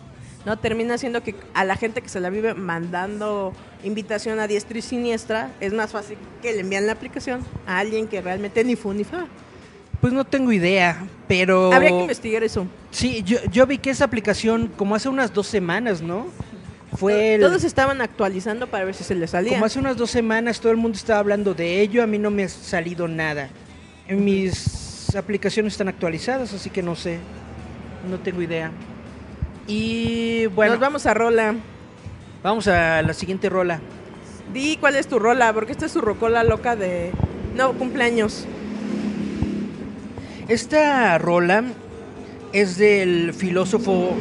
¿no? 0.45 0.57
Termina 0.59 0.97
siendo 0.97 1.23
que 1.23 1.33
a 1.53 1.63
la 1.63 1.75
gente 1.77 2.01
que 2.01 2.09
se 2.09 2.19
la 2.19 2.29
vive 2.29 2.53
mandando 2.53 3.53
invitación 3.83 4.39
a 4.39 4.47
diestra 4.47 4.77
y 4.77 4.81
siniestra, 4.81 5.51
es 5.61 5.71
más 5.73 5.91
fácil 5.91 6.17
que 6.41 6.53
le 6.53 6.59
envían 6.61 6.85
la 6.87 6.91
aplicación 6.93 7.41
a 7.65 7.79
alguien 7.79 8.07
que 8.07 8.21
realmente 8.21 8.63
ni 8.63 8.75
fu 8.75 8.93
ni 8.93 9.03
fa. 9.03 9.27
Pues 10.01 10.11
no 10.11 10.25
tengo 10.25 10.51
idea, 10.51 11.03
pero... 11.27 11.71
Habría 11.71 11.89
que 11.91 12.01
investigar 12.01 12.43
eso. 12.43 12.67
Sí, 12.91 13.23
yo, 13.23 13.37
yo 13.51 13.65
vi 13.65 13.77
que 13.77 13.89
esa 13.91 14.03
aplicación 14.05 14.71
como 14.75 14.93
hace 14.93 15.07
unas 15.09 15.33
dos 15.33 15.47
semanas, 15.47 16.01
¿no? 16.01 16.27
Fue 16.97 17.35
el- 17.35 17.41
Todos 17.41 17.63
estaban 17.63 18.01
actualizando 18.01 18.67
para 18.67 18.83
ver 18.85 18.93
si 18.93 19.03
se 19.03 19.15
les 19.15 19.31
salía. 19.31 19.53
como 19.53 19.65
hace 19.65 19.79
unas 19.79 19.95
dos 19.97 20.11
semanas 20.11 20.59
todo 20.59 20.71
el 20.71 20.77
mundo 20.77 20.97
estaba 20.97 21.19
hablando 21.19 21.53
de 21.53 21.81
ello, 21.81 22.03
a 22.03 22.07
mí 22.07 22.17
no 22.19 22.29
me 22.29 22.43
ha 22.43 22.49
salido 22.49 23.07
nada. 23.07 23.49
Mis 24.09 25.15
aplicaciones 25.15 25.73
están 25.73 25.87
actualizadas, 25.87 26.53
así 26.53 26.69
que 26.69 26.83
no 26.83 26.95
sé, 26.95 27.19
no 28.09 28.19
tengo 28.19 28.41
idea. 28.41 28.71
Y 29.67 30.45
bueno, 30.47 30.73
Nos 30.73 30.81
vamos 30.81 31.05
a 31.05 31.13
rola. 31.13 31.55
vamos 32.43 32.67
a 32.67 33.01
la 33.01 33.13
siguiente 33.13 33.49
rola. 33.49 33.79
Di 34.53 34.77
cuál 34.77 34.95
es 34.95 35.07
tu 35.07 35.17
rola, 35.17 35.51
porque 35.53 35.71
esta 35.71 35.87
es 35.87 35.91
su 35.91 36.01
rocola 36.01 36.43
loca 36.43 36.75
de... 36.75 37.11
No, 37.55 37.73
cumpleaños. 37.73 38.45
Esta 40.47 41.17
rola 41.17 41.63
es 42.53 42.77
del 42.77 43.33
filósofo 43.33 44.13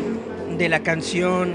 de 0.57 0.69
la 0.69 0.81
canción 0.81 1.55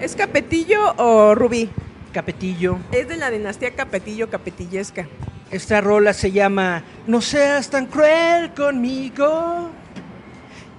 ¿Es 0.00 0.14
Capetillo 0.14 0.94
o 0.98 1.34
Rubí? 1.34 1.70
Capetillo. 2.12 2.78
Es 2.92 3.08
de 3.08 3.16
la 3.16 3.30
dinastía 3.30 3.70
Capetillo 3.74 4.28
Capetillesca. 4.28 5.06
Esta 5.50 5.80
rola 5.80 6.12
se 6.12 6.32
llama 6.32 6.82
No 7.06 7.20
seas 7.20 7.70
tan 7.70 7.86
cruel 7.86 8.52
conmigo. 8.52 9.70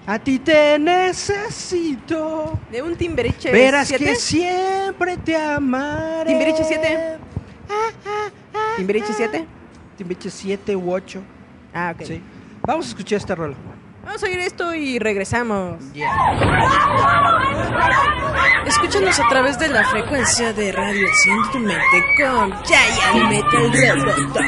A 0.05 0.19
ti 0.19 0.39
te 0.39 0.77
necesito. 0.79 2.57
De 2.71 2.81
un 2.81 2.95
Timberiche 2.95 3.51
Verás 3.51 3.87
7. 3.89 4.03
que 4.03 4.15
siempre 4.15 5.17
te 5.17 5.35
amaré. 5.35 6.29
Timbiriche 6.29 6.63
7. 6.63 7.17
Timbiriche 8.77 9.13
7. 9.13 9.45
Timbiriche 9.97 10.29
7 10.29 10.75
u 10.75 10.91
8. 10.91 11.21
Ah, 11.73 11.93
ok. 11.95 12.05
Sí. 12.05 12.21
Vamos 12.65 12.85
a 12.85 12.89
escuchar 12.89 13.17
esta 13.17 13.35
rola. 13.35 13.55
Vamos 14.07 14.23
a 14.23 14.25
oír 14.25 14.39
esto 14.39 14.73
y 14.73 14.99
regresamos. 14.99 15.83
Yeah. 15.93 16.07
Escúchanos 18.65 19.19
a 19.19 19.27
través 19.27 19.59
de 19.59 19.67
la 19.67 19.83
frecuencia 19.83 20.53
de 20.53 20.71
Radio 20.71 21.07
Enciende 21.07 21.49
tu 21.51 21.59
mente 21.59 21.83
con 22.17 22.53
Giant 22.63 23.29
Metal 23.29 23.69
Roboto. 24.05 24.39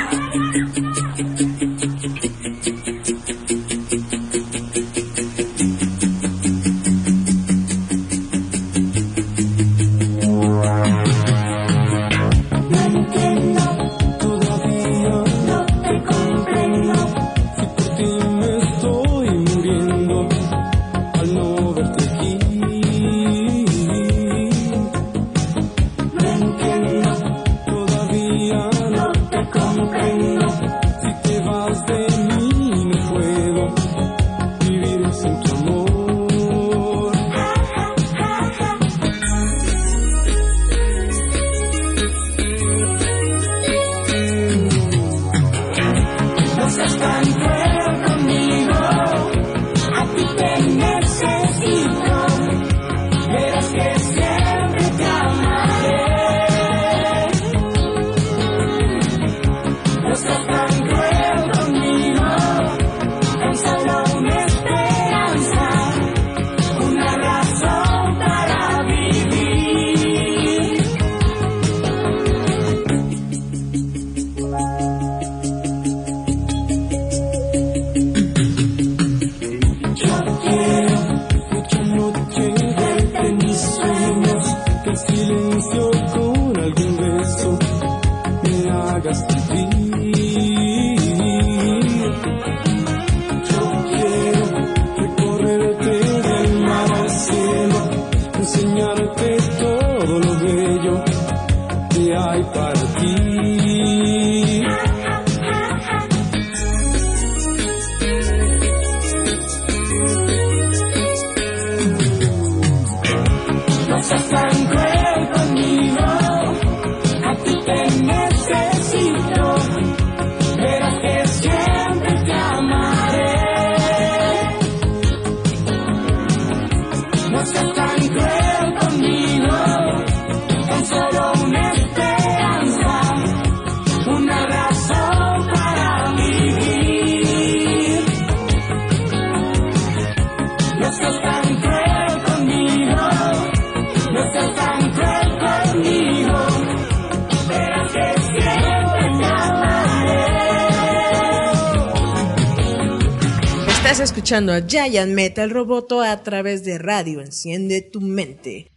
Escuchando 154.39 154.53
a 154.53 154.67
Giant 154.67 155.11
Metal 155.13 155.49
Roboto 155.49 156.01
a 156.01 156.15
través 156.23 156.63
de 156.63 156.77
Radio 156.77 157.19
Enciende 157.21 157.81
tu 157.81 157.99
mente. 157.99 158.71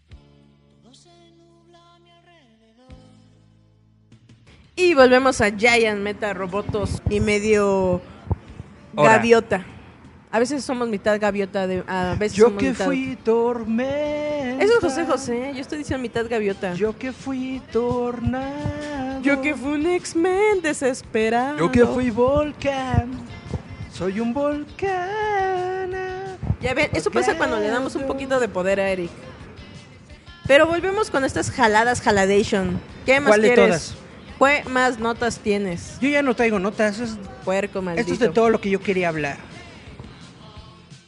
Y 4.75 4.95
volvemos 4.95 5.41
a 5.41 5.57
Giant 5.57 6.01
Meta 6.01 6.33
Robotos 6.33 7.01
y 7.09 7.21
medio 7.21 8.01
gaviota. 8.95 9.65
A 10.33 10.39
veces 10.39 10.65
somos 10.65 10.89
mitad 10.89 11.21
gaviota, 11.21 11.67
de, 11.67 11.85
a 11.87 12.17
veces 12.19 12.39
Yo 12.39 12.47
somos 12.47 12.63
que 12.63 12.71
mitad- 12.71 12.85
fui 12.87 13.17
tormenta. 13.23 14.65
Eso 14.65 14.73
es 14.75 14.81
José 14.81 15.05
José, 15.05 15.53
yo 15.55 15.61
estoy 15.61 15.79
diciendo 15.79 16.03
mitad 16.03 16.27
gaviota. 16.29 16.73
Yo 16.75 16.97
que 16.99 17.13
fui 17.13 17.61
tornado. 17.71 19.21
Yo 19.23 19.41
que 19.43 19.55
fui 19.55 19.73
un 19.73 19.87
X-Men 19.87 20.63
desesperado. 20.63 21.59
Yo 21.59 21.71
que 21.71 21.85
fui 21.87 22.11
volcán. 22.11 23.11
Soy 23.93 24.21
un 24.21 24.33
volcán. 24.33 25.52
Ya 26.63 26.75
ven, 26.75 26.91
eso 26.95 27.11
pasa 27.11 27.37
cuando 27.37 27.59
le 27.59 27.69
damos 27.69 27.95
un 27.97 28.07
poquito 28.07 28.39
de 28.41 28.49
poder 28.49 28.79
a 28.81 28.89
Eric. 28.91 29.11
Pero 30.47 30.67
volvemos 30.67 31.11
con 31.11 31.25
estas 31.25 31.51
jaladas 31.51 32.01
jaladation. 32.01 32.81
¿Qué 33.07 33.21
más 33.21 33.29
¿Cuál 33.31 33.43
de 33.43 33.49
quieres? 33.55 33.67
todas? 34.39 34.63
¿Qué 34.65 34.69
más 34.69 34.99
notas 34.99 35.39
tienes? 35.39 35.99
Yo 36.01 36.09
ya 36.09 36.23
no 36.23 36.35
traigo 36.35 36.59
notas. 36.59 36.99
es- 37.01 37.17
Puerco 37.45 37.83
maldito. 37.83 38.03
esto 38.03 38.13
es 38.15 38.19
de 38.21 38.29
todo 38.35 38.51
lo 38.51 38.61
que 38.61 38.71
yo 38.71 38.81
quería 38.81 39.09
hablar. 39.09 39.37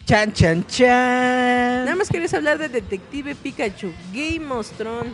Chan, 0.07 0.32
chan, 0.32 0.66
chan. 0.66 1.84
Nada 1.84 1.94
más 1.96 2.09
querías 2.09 2.34
hablar 2.34 2.59
de 2.59 2.68
Detective 2.68 3.34
Pikachu, 3.34 3.92
Game 4.12 4.50
of 4.52 4.68
Thrones. 4.72 5.12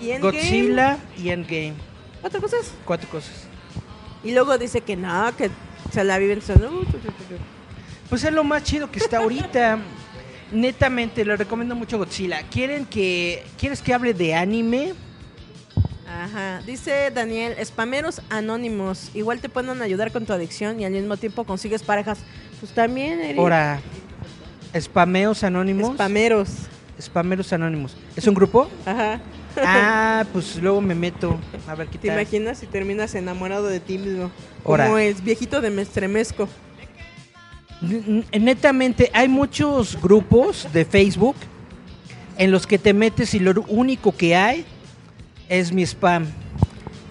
Y 0.00 0.10
Endgame. 0.10 0.36
Godzilla 0.38 0.98
y 1.16 1.30
Endgame. 1.30 1.74
¿Otra 2.22 2.40
cosa? 2.40 2.56
Cuatro 2.84 3.08
cosas. 3.08 3.32
Y 4.24 4.32
luego 4.32 4.58
dice 4.58 4.80
que 4.80 4.96
no, 4.96 5.34
que 5.36 5.50
se 5.92 6.02
la 6.04 6.18
viven 6.18 6.42
solo. 6.42 6.82
Pues 8.08 8.24
es 8.24 8.32
lo 8.32 8.44
más 8.44 8.62
chido 8.62 8.90
que 8.90 8.98
está 8.98 9.18
ahorita. 9.18 9.78
Netamente, 10.52 11.24
le 11.24 11.36
recomiendo 11.36 11.74
mucho 11.74 11.98
Godzilla. 11.98 12.42
¿Quieren 12.48 12.86
que, 12.86 13.44
¿Quieres 13.58 13.82
que 13.82 13.92
hable 13.92 14.14
de 14.14 14.34
anime? 14.34 14.94
Ajá. 16.08 16.62
Dice 16.64 17.10
Daniel, 17.12 17.56
spameros 17.64 18.22
anónimos. 18.30 19.10
Igual 19.14 19.40
te 19.40 19.48
pueden 19.48 19.82
ayudar 19.82 20.12
con 20.12 20.24
tu 20.24 20.32
adicción 20.32 20.78
y 20.80 20.84
al 20.84 20.92
mismo 20.92 21.16
tiempo 21.16 21.44
consigues 21.44 21.82
parejas. 21.82 22.20
Pues 22.60 22.72
también, 22.72 23.20
Eric. 23.20 23.38
Ahora, 23.38 23.80
Spameos 24.78 25.42
Anónimos. 25.42 25.94
Spameros. 25.94 26.50
Spameros 27.00 27.52
Anónimos. 27.52 27.96
¿Es 28.14 28.26
un 28.26 28.34
grupo? 28.34 28.68
Ajá. 28.84 29.20
Ah, 29.58 30.24
pues 30.32 30.56
luego 30.56 30.80
me 30.80 30.94
meto. 30.94 31.38
A 31.66 31.74
ver 31.74 31.88
qué 31.88 31.98
¿Te 31.98 32.08
tal. 32.08 32.20
imaginas 32.20 32.58
si 32.58 32.66
terminas 32.66 33.14
enamorado 33.14 33.66
de 33.66 33.80
ti 33.80 33.98
mismo? 33.98 34.30
Ahora. 34.64 34.84
Como 34.84 34.98
el 34.98 35.14
viejito 35.14 35.60
de 35.60 35.70
Mestremesco. 35.70 36.48
Netamente, 37.80 39.10
hay 39.12 39.28
muchos 39.28 40.00
grupos 40.00 40.68
de 40.72 40.84
Facebook 40.84 41.36
en 42.38 42.50
los 42.50 42.66
que 42.66 42.78
te 42.78 42.92
metes 42.92 43.34
y 43.34 43.38
lo 43.38 43.52
único 43.68 44.12
que 44.12 44.34
hay 44.34 44.64
es 45.48 45.72
mi 45.72 45.82
spam. 45.82 46.26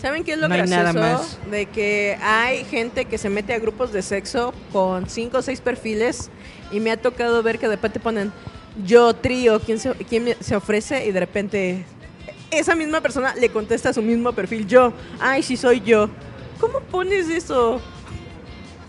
¿Saben 0.01 0.23
qué 0.23 0.33
es 0.33 0.37
lo 0.37 0.47
No 0.47 0.55
gracioso? 0.55 0.83
nada 0.83 0.93
más. 0.93 1.39
De 1.49 1.65
que 1.67 2.17
hay 2.21 2.63
gente 2.65 3.05
que 3.05 3.17
se 3.17 3.29
mete 3.29 3.53
a 3.53 3.59
grupos 3.59 3.91
de 3.91 4.01
sexo 4.01 4.53
con 4.71 5.09
cinco 5.09 5.39
o 5.39 5.41
seis 5.41 5.61
perfiles 5.61 6.29
y 6.71 6.79
me 6.79 6.91
ha 6.91 6.97
tocado 6.97 7.41
ver 7.41 7.57
que 7.57 7.67
de 7.67 7.75
repente 7.75 7.99
ponen 7.99 8.31
yo 8.85 9.13
trío, 9.15 9.59
¿quién 9.61 9.79
se, 9.79 9.91
quién 9.93 10.35
se 10.39 10.55
ofrece? 10.55 11.05
Y 11.05 11.11
de 11.11 11.19
repente 11.21 11.85
esa 12.51 12.75
misma 12.75 13.01
persona 13.01 13.33
le 13.35 13.49
contesta 13.49 13.89
a 13.89 13.93
su 13.93 14.01
mismo 14.01 14.33
perfil, 14.33 14.67
yo, 14.67 14.93
ay, 15.19 15.43
sí 15.43 15.57
soy 15.57 15.81
yo. 15.81 16.09
¿cómo 16.59 16.79
pones 16.79 17.29
eso? 17.29 17.81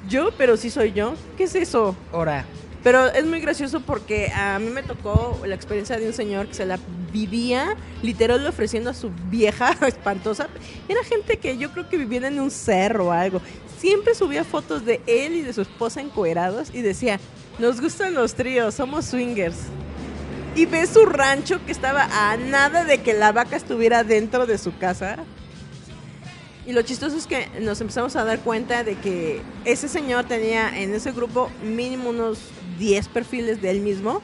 Yo, 0.08 0.30
pero 0.36 0.56
sí 0.56 0.70
soy 0.70 0.92
yo. 0.92 1.14
¿Qué 1.36 1.44
es 1.44 1.54
eso? 1.54 1.96
Ahora, 2.12 2.44
Pero 2.84 3.06
es 3.08 3.24
muy 3.26 3.40
gracioso 3.40 3.80
porque 3.80 4.30
a 4.32 4.60
mí 4.60 4.70
me 4.70 4.84
tocó 4.84 5.40
la 5.44 5.56
experiencia 5.56 5.98
de 5.98 6.06
un 6.06 6.12
señor 6.12 6.46
que 6.46 6.54
se 6.54 6.64
la 6.64 6.78
vivía 7.12 7.74
literal 8.02 8.46
ofreciendo 8.46 8.90
a 8.90 8.94
su 8.94 9.10
vieja 9.28 9.72
espantosa. 9.86 10.48
Era 10.88 11.02
gente 11.02 11.38
que 11.38 11.58
yo 11.58 11.72
creo 11.72 11.88
que 11.88 11.96
vivían 11.96 12.26
en 12.26 12.38
un 12.38 12.50
cerro 12.50 13.06
o 13.06 13.10
algo. 13.10 13.40
Siempre 13.78 14.14
subía 14.14 14.44
fotos 14.44 14.84
de 14.84 15.00
él 15.06 15.34
y 15.34 15.42
de 15.42 15.52
su 15.52 15.62
esposa 15.62 16.00
encuerados 16.00 16.70
y 16.72 16.82
decía, 16.82 17.18
nos 17.58 17.80
gustan 17.80 18.14
los 18.14 18.34
tríos, 18.34 18.74
somos 18.74 19.06
swingers. 19.06 19.56
Y 20.54 20.66
ve 20.66 20.86
su 20.86 21.04
rancho 21.06 21.64
que 21.66 21.72
estaba 21.72 22.08
a 22.12 22.36
nada 22.36 22.84
de 22.84 23.02
que 23.02 23.14
la 23.14 23.32
vaca 23.32 23.56
estuviera 23.56 24.04
dentro 24.04 24.46
de 24.46 24.58
su 24.58 24.76
casa. 24.78 25.18
Y 26.66 26.72
lo 26.72 26.82
chistoso 26.82 27.16
es 27.16 27.26
que 27.28 27.48
nos 27.60 27.80
empezamos 27.80 28.16
a 28.16 28.24
dar 28.24 28.40
cuenta 28.40 28.82
de 28.82 28.96
que 28.96 29.40
ese 29.64 29.88
señor 29.88 30.24
tenía 30.24 30.76
en 30.80 30.92
ese 30.94 31.12
grupo 31.12 31.48
mínimo 31.62 32.10
unos 32.10 32.38
10 32.78 33.06
perfiles 33.08 33.62
de 33.62 33.70
él 33.70 33.80
mismo. 33.80 34.20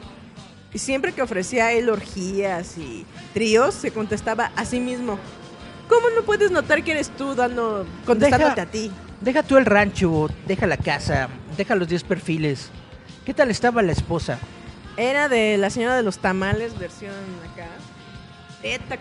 Y 0.74 0.78
siempre 0.78 1.12
que 1.12 1.22
ofrecía 1.22 1.70
él 1.72 1.88
orgías 1.88 2.78
y 2.78 3.06
tríos, 3.32 3.74
se 3.74 3.92
contestaba 3.92 4.50
a 4.56 4.64
sí 4.64 4.80
mismo. 4.80 5.18
¿Cómo 5.88 6.08
no 6.10 6.22
puedes 6.22 6.50
notar 6.50 6.82
que 6.82 6.92
eres 6.92 7.10
tú 7.10 7.34
dando, 7.34 7.86
contestándote 8.06 8.54
Deja- 8.54 8.62
a 8.62 8.70
ti? 8.70 8.90
deja 9.20 9.42
tú 9.44 9.56
el 9.58 9.66
rancho, 9.66 10.28
deja 10.48 10.66
la 10.66 10.78
casa, 10.78 11.28
deja 11.56 11.74
los 11.76 11.86
10 11.88 12.02
perfiles. 12.02 12.70
¿Qué 13.24 13.34
tal 13.34 13.50
estaba 13.50 13.82
la 13.82 13.92
esposa? 13.92 14.38
Era 14.96 15.28
de 15.28 15.58
la 15.58 15.70
señora 15.70 15.94
de 15.94 16.02
los 16.02 16.18
tamales, 16.18 16.76
versión 16.78 17.12
acá. 17.52 17.66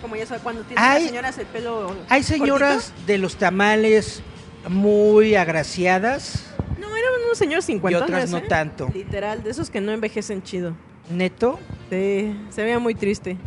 Como 0.02 0.16
ya 0.16 0.26
sabe, 0.26 0.42
cuando 0.42 0.64
tiene 0.64 0.82
Hay- 0.82 1.02
las 1.04 1.10
señoras 1.10 1.38
el 1.38 1.46
pelo. 1.48 1.96
Hay 2.10 2.24
señoras 2.24 2.86
cortito. 2.86 3.06
de 3.08 3.18
los 3.20 3.36
tamales 3.36 4.24
muy 4.68 5.36
agraciadas, 5.36 6.46
No, 6.80 6.88
eran 6.96 7.12
unos 7.26 7.38
señores 7.38 7.66
50 7.66 8.00
Y 8.00 8.02
otras 8.02 8.30
no 8.32 8.42
tanto. 8.42 8.90
Literal, 8.94 9.44
de 9.44 9.52
esos 9.52 9.70
que 9.70 9.80
no 9.82 9.92
envejecen 9.92 10.42
chido. 10.42 10.74
neto. 11.10 11.60
Sí, 11.92 12.36
se 12.50 12.64
veía 12.64 12.80
muy 12.80 12.96
triste. 12.96 13.38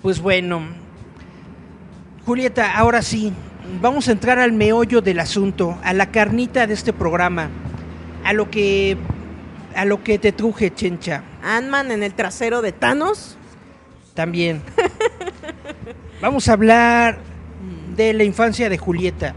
Pues 0.00 0.20
bueno, 0.20 0.62
Julieta, 2.24 2.76
ahora 2.76 3.02
sí, 3.02 3.32
vamos 3.80 4.08
a 4.08 4.12
entrar 4.12 4.38
al 4.38 4.52
meollo 4.52 5.00
del 5.02 5.20
asunto, 5.20 5.78
a 5.82 5.92
la 5.92 6.10
carnita 6.10 6.66
de 6.66 6.74
este 6.74 6.92
programa, 6.92 7.50
a 8.24 8.32
lo 8.32 8.50
que, 8.50 8.96
a 9.74 9.84
lo 9.84 10.02
que 10.02 10.18
te 10.18 10.32
truje, 10.32 10.72
Chencha, 10.72 11.24
Ant-Man 11.42 11.90
en 11.90 12.02
el 12.02 12.14
trasero 12.14 12.62
de 12.62 12.72
Thanos. 12.72 13.36
También. 14.14 14.62
Vamos 16.20 16.48
a 16.48 16.52
hablar 16.52 17.18
de 17.96 18.12
la 18.12 18.24
infancia 18.24 18.68
de 18.68 18.78
Julieta. 18.78 19.34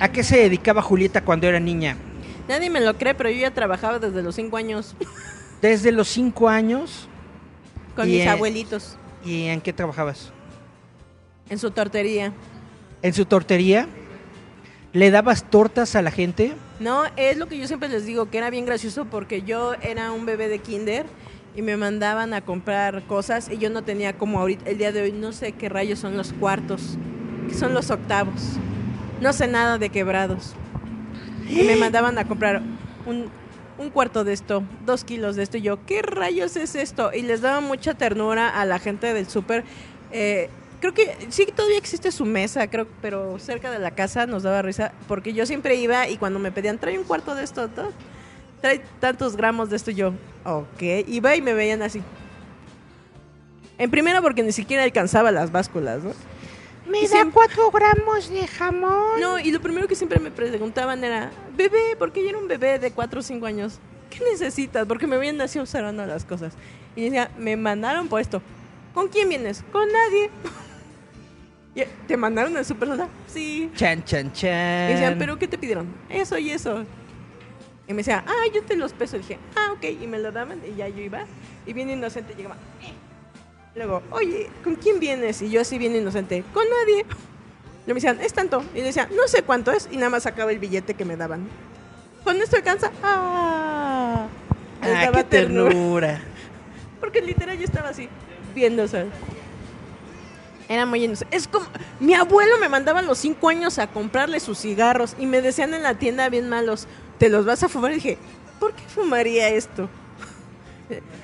¿A 0.00 0.10
qué 0.10 0.22
se 0.22 0.38
dedicaba 0.38 0.80
Julieta 0.82 1.24
cuando 1.24 1.46
era 1.46 1.60
niña? 1.60 1.96
Nadie 2.48 2.70
me 2.70 2.80
lo 2.80 2.96
cree, 2.96 3.14
pero 3.14 3.30
yo 3.30 3.38
ya 3.40 3.52
trabajaba 3.52 3.98
desde 3.98 4.22
los 4.22 4.34
5 4.34 4.56
años 4.56 4.94
Desde 5.60 5.92
los 5.92 6.08
cinco 6.08 6.48
años. 6.48 7.08
con 7.94 8.06
mis 8.06 8.20
eh, 8.20 8.28
abuelitos 8.28 8.96
¿Y 9.24 9.46
en 9.46 9.60
qué 9.60 9.72
trabajabas? 9.72 10.32
en 11.50 11.58
su 11.58 11.70
tortería. 11.70 12.32
¿En 13.02 13.12
su 13.14 13.24
tortería? 13.24 13.86
¿Le 14.92 15.10
dabas 15.10 15.48
tortas 15.50 15.96
a 15.96 16.02
la 16.02 16.10
gente? 16.10 16.54
No, 16.78 17.04
es 17.16 17.36
lo 17.38 17.46
que 17.48 17.58
yo 17.58 17.66
siempre 17.66 17.88
les 17.88 18.04
digo, 18.06 18.30
que 18.30 18.38
era 18.38 18.50
bien 18.50 18.66
gracioso 18.66 19.04
porque 19.06 19.42
yo 19.42 19.74
era 19.82 20.12
un 20.12 20.26
bebé 20.26 20.48
de 20.48 20.58
kinder 20.60 21.06
y 21.54 21.62
me 21.62 21.76
mandaban 21.76 22.34
a 22.34 22.40
comprar 22.40 23.02
cosas 23.04 23.50
y 23.50 23.58
yo 23.58 23.70
no 23.70 23.82
tenía 23.82 24.16
como 24.16 24.40
ahorita, 24.40 24.70
el 24.70 24.78
día 24.78 24.92
de 24.92 25.02
hoy, 25.02 25.12
no 25.12 25.32
sé 25.32 25.52
qué 25.52 25.68
rayos 25.68 25.98
son 25.98 26.16
los 26.16 26.32
cuartos, 26.32 26.98
que 27.48 27.54
son 27.54 27.74
los 27.74 27.90
octavos. 27.90 28.52
No 29.20 29.32
sé 29.32 29.48
nada 29.48 29.78
de 29.78 29.90
quebrados. 29.90 30.54
Y 31.48 31.62
me 31.64 31.76
mandaban 31.80 32.18
a 32.18 32.26
comprar 32.26 32.62
un, 33.06 33.30
un 33.78 33.90
cuarto 33.90 34.24
de 34.24 34.32
esto, 34.32 34.62
dos 34.84 35.04
kilos 35.04 35.36
de 35.36 35.44
esto. 35.44 35.56
Y 35.56 35.62
yo, 35.62 35.84
¿qué 35.86 36.02
rayos 36.02 36.56
es 36.56 36.74
esto? 36.74 37.10
Y 37.14 37.22
les 37.22 37.40
daba 37.40 37.60
mucha 37.60 37.94
ternura 37.94 38.48
a 38.48 38.64
la 38.64 38.78
gente 38.78 39.12
del 39.14 39.28
súper. 39.28 39.64
Eh, 40.12 40.50
creo 40.80 40.94
que 40.94 41.16
sí 41.30 41.46
todavía 41.46 41.78
existe 41.78 42.12
su 42.12 42.24
mesa, 42.24 42.68
creo, 42.68 42.86
pero 43.00 43.38
cerca 43.38 43.70
de 43.70 43.78
la 43.78 43.92
casa 43.92 44.26
nos 44.26 44.42
daba 44.42 44.62
risa. 44.62 44.92
Porque 45.06 45.32
yo 45.32 45.46
siempre 45.46 45.76
iba 45.76 46.08
y 46.08 46.16
cuando 46.16 46.38
me 46.38 46.52
pedían, 46.52 46.78
trae 46.78 46.98
un 46.98 47.04
cuarto 47.04 47.34
de 47.34 47.44
esto, 47.44 47.68
¿no? 47.76 47.90
Trae 48.60 48.80
tantos 49.00 49.36
gramos 49.36 49.70
de 49.70 49.76
esto. 49.76 49.90
y 49.90 49.94
Yo, 49.96 50.12
ok. 50.44 50.82
Iba 51.06 51.36
y 51.36 51.42
me 51.42 51.54
veían 51.54 51.82
así. 51.82 52.02
En 53.78 53.90
primera 53.90 54.20
porque 54.20 54.42
ni 54.42 54.52
siquiera 54.52 54.82
alcanzaba 54.82 55.30
las 55.30 55.52
básculas, 55.52 56.02
¿no? 56.02 56.12
Me 56.90 57.02
Y 57.02 57.06
siempre- 57.06 57.34
cuatro 57.34 57.70
gramos 57.70 58.30
de 58.30 58.46
jamón. 58.46 59.20
No, 59.20 59.38
y 59.38 59.52
lo 59.52 59.60
primero 59.60 59.86
que 59.86 59.94
siempre 59.94 60.18
me 60.18 60.30
preguntaban 60.30 61.04
era, 61.04 61.30
bebé, 61.56 61.94
porque 61.98 62.22
yo 62.22 62.30
era 62.30 62.38
un 62.38 62.48
bebé 62.48 62.78
de 62.78 62.90
4 62.90 63.20
o 63.20 63.22
5 63.22 63.44
años, 63.46 63.78
¿qué 64.10 64.20
necesitas? 64.32 64.86
Porque 64.86 65.06
me 65.06 65.16
habían 65.16 65.36
nacido 65.36 65.62
observando 65.64 66.04
las 66.06 66.24
cosas. 66.24 66.54
Y 66.96 67.04
decía, 67.04 67.30
me 67.38 67.56
mandaron 67.56 68.08
por 68.08 68.20
esto. 68.20 68.40
¿Con 68.94 69.08
quién 69.08 69.28
vienes? 69.28 69.64
Con 69.72 69.86
nadie. 69.90 70.30
Y, 71.74 71.82
¿Te 72.08 72.16
mandaron 72.16 72.56
a 72.56 72.64
su 72.64 72.74
persona? 72.74 73.06
Sí. 73.28 73.70
Chan, 73.76 74.02
chan, 74.02 74.32
chan. 74.32 74.90
Y 74.90 74.92
decían, 74.94 75.14
¿pero 75.16 75.38
qué 75.38 75.46
te 75.46 75.56
pidieron? 75.58 75.86
Eso 76.08 76.36
y 76.36 76.50
eso. 76.50 76.84
Y 77.88 77.92
me 77.92 77.98
decía, 77.98 78.22
ah, 78.26 78.44
yo 78.54 78.62
te 78.62 78.76
los 78.76 78.92
peso. 78.92 79.16
Y 79.16 79.20
dije, 79.20 79.38
ah, 79.56 79.72
ok. 79.72 79.84
Y 80.02 80.06
me 80.06 80.18
lo 80.18 80.30
daban 80.30 80.60
y 80.70 80.76
ya 80.76 80.88
yo 80.88 81.00
iba. 81.00 81.24
Y 81.66 81.72
bien 81.72 81.88
inocente 81.90 82.34
llegaba. 82.34 82.56
"Eh". 82.82 82.92
Luego, 83.74 84.02
oye, 84.10 84.50
¿con 84.62 84.74
quién 84.76 85.00
vienes? 85.00 85.40
Y 85.42 85.50
yo 85.50 85.60
así 85.60 85.78
bien 85.78 85.94
inocente, 85.96 86.44
con 86.52 86.64
nadie. 86.68 87.04
Y 87.86 87.88
me 87.88 87.94
decían, 87.94 88.20
es 88.20 88.34
tanto. 88.34 88.62
Y 88.74 88.78
le 88.78 88.84
decía, 88.84 89.08
no 89.14 89.26
sé 89.26 89.42
cuánto 89.42 89.72
es. 89.72 89.88
Y 89.90 89.96
nada 89.96 90.10
más 90.10 90.24
sacaba 90.24 90.50
el 90.52 90.58
billete 90.58 90.94
que 90.94 91.04
me 91.06 91.16
daban. 91.16 91.48
¿Con 92.24 92.36
esto 92.42 92.56
alcanza? 92.56 92.92
Ah. 93.02 94.26
Les 94.82 94.94
Ah, 94.94 95.00
daba 95.04 95.18
qué 95.18 95.24
ternura. 95.24 96.20
Porque 97.00 97.22
literal 97.22 97.56
yo 97.56 97.64
estaba 97.64 97.88
así, 97.88 98.08
viendo, 98.54 98.82
o 98.82 98.88
sea. 98.88 99.06
Era 100.68 100.84
muy 100.84 101.04
inocente. 101.04 101.34
Es 101.34 101.48
como, 101.48 101.66
mi 102.00 102.12
abuelo 102.14 102.58
me 102.60 102.68
mandaba 102.68 102.98
a 102.98 103.02
los 103.02 103.16
cinco 103.18 103.48
años 103.48 103.78
a 103.78 103.86
comprarle 103.86 104.40
sus 104.40 104.58
cigarros 104.58 105.14
y 105.18 105.24
me 105.24 105.40
decían 105.40 105.72
en 105.72 105.82
la 105.82 105.94
tienda 105.94 106.28
bien 106.28 106.48
malos, 106.50 106.86
¿te 107.18 107.28
los 107.28 107.44
vas 107.44 107.62
a 107.62 107.68
fumar? 107.68 107.92
Y 107.92 107.96
dije, 107.96 108.18
¿por 108.58 108.72
qué 108.72 108.82
fumaría 108.84 109.48
esto? 109.48 109.88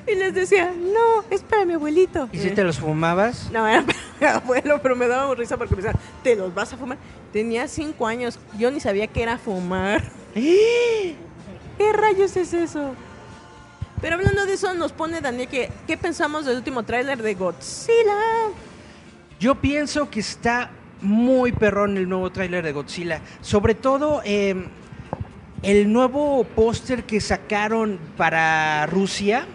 Y 0.06 0.14
les 0.16 0.34
decía, 0.34 0.74
no, 0.76 1.24
es 1.30 1.40
para 1.40 1.64
mi 1.64 1.72
abuelito. 1.72 2.28
¿Y 2.30 2.38
si 2.38 2.50
te 2.50 2.62
los 2.62 2.78
fumabas? 2.78 3.50
No, 3.50 3.66
era 3.66 3.82
para 3.82 3.98
mi 4.20 4.26
abuelo, 4.26 4.80
pero 4.82 4.94
me 4.94 5.08
daba 5.08 5.34
risa 5.34 5.56
porque 5.56 5.74
me 5.74 5.80
decían, 5.80 5.98
¿te 6.22 6.36
los 6.36 6.52
vas 6.54 6.74
a 6.74 6.76
fumar? 6.76 6.98
Tenía 7.32 7.66
cinco 7.66 8.06
años, 8.06 8.38
yo 8.58 8.70
ni 8.70 8.80
sabía 8.80 9.06
qué 9.06 9.22
era 9.22 9.38
fumar. 9.38 10.02
¿Qué 10.34 11.92
rayos 11.94 12.36
es 12.36 12.52
eso? 12.52 12.94
Pero 14.02 14.16
hablando 14.16 14.44
de 14.44 14.52
eso, 14.52 14.74
nos 14.74 14.92
pone 14.92 15.22
Daniel 15.22 15.48
que, 15.48 15.72
¿qué 15.86 15.96
pensamos 15.96 16.44
del 16.44 16.58
último 16.58 16.82
tráiler 16.82 17.22
de 17.22 17.34
Godzilla? 17.34 18.50
Yo 19.40 19.54
pienso 19.54 20.10
que 20.10 20.20
está 20.20 20.70
muy 21.00 21.52
perrón 21.52 21.96
el 21.96 22.08
nuevo 22.08 22.30
tráiler 22.30 22.62
de 22.62 22.72
Godzilla. 22.72 23.22
Sobre 23.40 23.74
todo 23.74 24.20
eh, 24.24 24.68
el 25.64 25.92
nuevo 25.92 26.44
póster 26.44 27.04
que 27.04 27.20
sacaron 27.20 27.98
para 28.16 28.86
Rusia, 28.86 29.46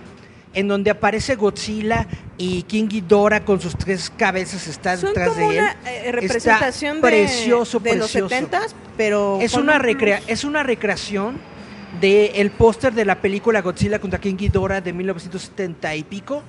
en 0.54 0.68
donde 0.68 0.90
aparece 0.92 1.36
Godzilla 1.36 2.08
y 2.38 2.64
King 2.64 2.88
Ghidorah 2.88 3.46
con 3.46 3.62
sus 3.62 3.76
tres 3.78 4.10
cabezas 4.16 4.68
está 4.68 4.98
Son 4.98 5.10
detrás 5.10 5.30
como 5.30 5.50
de 5.50 5.58
él. 5.60 5.64
una 5.64 5.76
eh, 5.92 6.12
representación 6.12 6.96
Está 6.98 7.08
de, 7.08 7.14
precioso, 7.14 7.80
de 7.80 7.96
los 7.96 8.12
precioso. 8.12 8.36
70s, 8.36 8.74
pero 8.98 9.38
Es 9.42 9.54
una, 9.54 9.76
un 9.76 9.82
recrea 9.82 10.22
es 10.28 10.44
una 10.44 10.64
recreación 10.64 11.38
del 12.02 12.50
póster 12.52 12.94
de 12.94 13.06
la 13.06 13.16
película 13.22 13.62
Godzilla 13.62 14.00
contra 14.00 14.20
King 14.20 14.36
Ghidorah 14.38 14.82
de 14.82 14.94
1970 14.94 15.96
y 15.96 16.04
pico, 16.04 16.42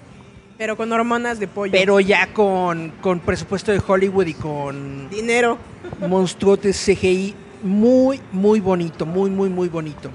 Pero 0.58 0.76
con 0.76 0.90
hormonas 0.92 1.38
de 1.38 1.48
pollo. 1.48 1.72
pero 1.72 1.98
ya 2.00 2.32
con, 2.32 2.92
con 3.00 3.20
presupuesto 3.20 3.72
de 3.72 3.82
Hollywood 3.86 4.26
y 4.26 4.34
con 4.34 5.08
Dinero. 5.10 5.58
monstruotes 6.08 6.76
CGI 6.84 7.34
muy, 7.62 8.20
muy 8.32 8.60
bonito, 8.60 9.06
muy, 9.06 9.30
muy, 9.30 9.48
muy 9.48 9.68
bonito. 9.68 10.10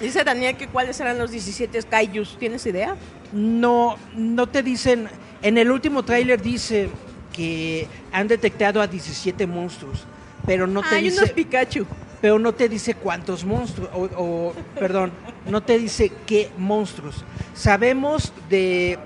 Dice 0.00 0.24
Daniel 0.24 0.56
que 0.56 0.68
cuáles 0.68 1.00
eran 1.00 1.18
los 1.18 1.30
17 1.30 1.82
Kaijus. 1.84 2.36
¿Tienes 2.38 2.66
idea? 2.66 2.96
No, 3.32 3.96
no 4.14 4.46
te 4.46 4.62
dicen, 4.62 5.08
en 5.42 5.58
el 5.58 5.70
último 5.70 6.02
tráiler 6.04 6.40
dice 6.40 6.90
que 7.32 7.86
han 8.12 8.28
detectado 8.28 8.80
a 8.80 8.86
17 8.86 9.46
monstruos, 9.46 10.04
pero 10.46 10.66
no 10.66 10.82
te 10.82 10.96
Hay 10.96 11.04
dice, 11.04 11.18
unos 11.18 11.30
Pikachu. 11.32 11.86
pero 12.20 12.38
no 12.38 12.52
te 12.54 12.68
dice 12.68 12.94
cuántos 12.94 13.44
monstruos, 13.44 13.90
o, 13.94 14.04
o, 14.16 14.54
perdón, 14.78 15.12
no 15.50 15.62
te 15.62 15.78
dice 15.78 16.12
qué 16.26 16.50
monstruos. 16.58 17.24
Sabemos 17.54 18.32
de 18.48 18.98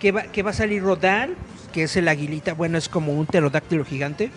que 0.00 0.12
va, 0.12 0.22
que 0.22 0.42
va 0.42 0.50
a 0.50 0.54
salir 0.54 0.82
Rodan, 0.82 1.34
que 1.72 1.84
es 1.84 1.96
el 1.96 2.08
aguilita, 2.08 2.54
bueno, 2.54 2.78
es 2.78 2.88
como 2.88 3.12
un 3.12 3.26
pterodáctilo 3.26 3.84
gigante. 3.84 4.30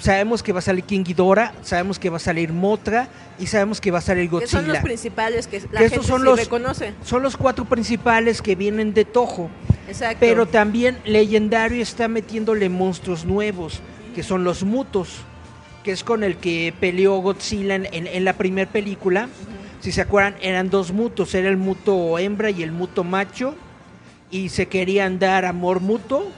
Sabemos 0.00 0.42
que 0.42 0.52
va 0.52 0.58
a 0.58 0.62
salir 0.62 0.82
King 0.84 1.04
Ghidorah, 1.04 1.52
sabemos 1.62 1.98
que 1.98 2.08
va 2.10 2.16
a 2.16 2.20
salir 2.20 2.52
Motra 2.52 3.08
y 3.38 3.46
sabemos 3.46 3.80
que 3.80 3.90
va 3.90 3.98
a 3.98 4.00
salir 4.00 4.30
Que 4.30 4.46
son 4.46 4.62
los 4.62 4.66
Godzilla. 4.68 4.82
principales 4.82 5.46
que 5.46 5.60
la 5.70 5.80
Que 5.80 5.88
gente 5.90 6.06
son 6.06 6.20
sí 6.20 6.24
los- 6.24 6.38
reconoce. 6.40 6.94
Son 7.04 7.22
los 7.22 7.36
cuatro 7.36 7.66
principales 7.66 8.40
que 8.42 8.54
vienen 8.56 8.94
de 8.94 9.04
Toho. 9.04 9.50
Exacto. 9.86 10.16
Pero 10.20 10.46
también 10.46 10.98
Legendario 11.04 11.82
está 11.82 12.08
metiéndole 12.08 12.68
monstruos 12.68 13.24
nuevos, 13.24 13.80
que 14.14 14.22
son 14.22 14.42
los 14.42 14.64
mutos. 14.64 15.18
que 15.84 15.92
es 15.92 16.04
con 16.04 16.24
el 16.24 16.36
que 16.36 16.74
peleó 16.78 17.16
Godzilla 17.20 17.74
en, 17.74 17.86
en- 17.92 18.06
en 18.06 18.24
la 18.26 18.34
primera 18.34 18.70
película. 18.70 19.28
Si 19.80 19.92
se 19.92 20.02
acuerdan, 20.02 20.34
eran 20.42 20.68
dos 20.68 20.92
mutos, 20.92 21.34
era 21.34 21.48
el 21.48 21.56
muto 21.56 22.18
hembra 22.18 22.50
y 22.50 22.62
el 22.62 22.70
muto 22.70 23.02
macho, 23.02 23.54
y 24.30 24.50
se 24.50 24.66
querían 24.66 25.18
dar 25.18 25.46
amor 25.46 25.80
mutuo, 25.80 26.30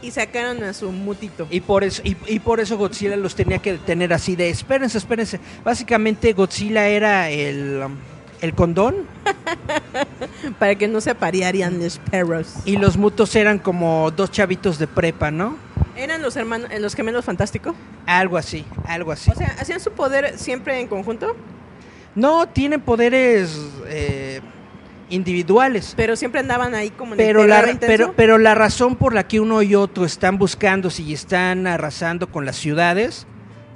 Y 0.00 0.10
sacaron 0.12 0.62
a 0.62 0.72
su 0.72 0.92
mutito. 0.92 1.46
y 1.50 1.60
por 1.60 1.82
eso, 1.82 2.02
y, 2.04 2.16
y 2.28 2.38
por 2.38 2.60
eso 2.60 2.76
Godzilla 2.78 3.16
los 3.16 3.34
tenía 3.34 3.58
que 3.58 3.74
tener 3.78 4.12
así 4.12 4.36
de, 4.36 4.48
espérense, 4.48 4.98
espérense. 4.98 5.40
Básicamente 5.64 6.32
Godzilla 6.34 6.86
era 6.86 7.30
el, 7.30 7.82
um, 7.84 7.96
el 8.40 8.54
condón, 8.54 8.94
Para 10.58 10.74
que 10.76 10.86
no 10.88 11.00
se 11.00 11.10
aparearían 11.10 11.80
los 11.82 11.98
perros. 11.98 12.54
y 12.64 12.76
los 12.76 12.96
mutos 12.96 13.34
eran 13.34 13.58
como 13.58 14.10
dos 14.12 14.30
chavitos 14.30 14.78
de 14.78 14.86
prepa, 14.86 15.30
¿no? 15.30 15.56
¿Eran 15.96 16.22
los 16.22 16.36
hermanos, 16.36 16.70
eh, 16.70 16.78
los 16.78 16.94
gemelos 16.94 17.24
fantásticos? 17.24 17.74
Algo 18.06 18.36
así, 18.36 18.64
algo 18.86 19.10
así. 19.10 19.30
O 19.32 19.34
sea, 19.34 19.56
¿hacían 19.60 19.80
su 19.80 19.90
poder 19.90 20.38
siempre 20.38 20.78
en 20.80 20.86
conjunto? 20.86 21.34
No, 22.14 22.48
tienen 22.48 22.80
poderes 22.80 23.58
eh, 23.88 24.40
individuales. 25.10 25.94
Pero 25.96 26.16
siempre 26.16 26.40
andaban 26.40 26.74
ahí 26.74 26.90
como 26.90 27.14
en 27.14 27.18
Pero 27.18 27.42
el 27.44 27.50
la, 27.50 27.76
pero, 27.80 28.12
pero 28.16 28.38
la 28.38 28.54
razón 28.54 28.96
por 28.96 29.14
la 29.14 29.26
que 29.26 29.40
uno 29.40 29.62
y 29.62 29.74
otro 29.74 30.04
están 30.04 30.38
buscando 30.38 30.90
si 30.90 31.12
están 31.12 31.66
arrasando 31.66 32.30
con 32.30 32.44
las 32.44 32.56
ciudades 32.56 33.26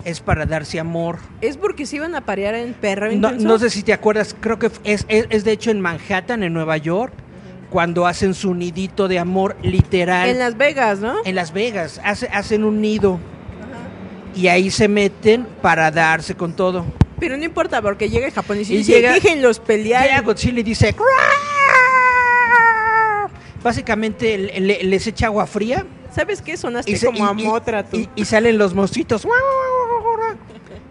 es 0.05 0.21
para 0.21 0.47
darse 0.47 0.81
amor. 0.81 1.19
¿Es 1.41 1.57
porque 1.57 1.87
se 1.87 1.97
iban 1.97 2.15
a 2.15 2.23
parear 2.23 2.55
en 2.55 2.75
perro 2.75 3.11
No, 3.13 3.59
sé 3.59 3.71
si 3.71 3.83
te 3.83 3.93
acuerdas, 3.93 4.35
creo 4.41 4.59
que 4.59 4.67
es, 4.85 5.05
es, 5.09 5.27
es 5.31 5.45
de 5.45 5.53
hecho 5.53 5.71
en 5.71 5.81
Manhattan, 5.81 6.43
en 6.43 6.53
Nueva 6.53 6.77
York, 6.77 7.13
cuando 7.71 8.07
hacen 8.07 8.35
su 8.35 8.53
nidito 8.55 9.07
de 9.09 9.19
amor 9.19 9.57
literal. 9.63 10.29
En 10.29 10.39
Las 10.39 10.57
Vegas, 10.59 10.99
¿no? 10.99 11.15
en 11.25 11.35
Las 11.35 11.53
Vegas, 11.53 12.01
hace- 12.05 12.29
hacen 12.29 12.65
un 12.65 12.81
nido 12.81 13.19
y 14.35 14.49
ahí 14.49 14.71
se 14.71 14.89
meten 14.89 15.47
para 15.63 15.91
darse 15.91 16.35
con 16.35 16.55
todo. 16.55 16.85
Pero 17.23 17.37
no 17.37 17.45
importa, 17.45 17.81
porque 17.81 18.11
llega 18.11 18.27
el 18.27 18.33
japonés 18.33 18.69
y, 18.69 18.75
Y 18.75 18.77
dice, 18.79 18.93
llega- 18.95 19.13
déjenlos 19.13 19.61
pelear. 19.61 20.03
Llega 20.03 20.21
Godzilla 20.23 20.59
y 20.59 20.63
dice... 20.65 20.93
Básicamente 23.63 24.37
le- 24.39 24.59
le- 24.61 24.83
les 24.83 25.07
echa 25.07 25.27
agua 25.27 25.47
fría 25.47 25.87
¿Sabes 26.13 26.43
qué? 26.43 26.57
Sonaste 26.57 26.97
se- 26.97 27.07
como 27.07 27.25
a 27.25 27.33
Motra, 27.33 27.85
tú. 27.89 27.97
y- 27.97 28.09
y 28.17 28.25
salen 28.25 28.59
los 28.59 28.75
monstruitos. 28.75 29.25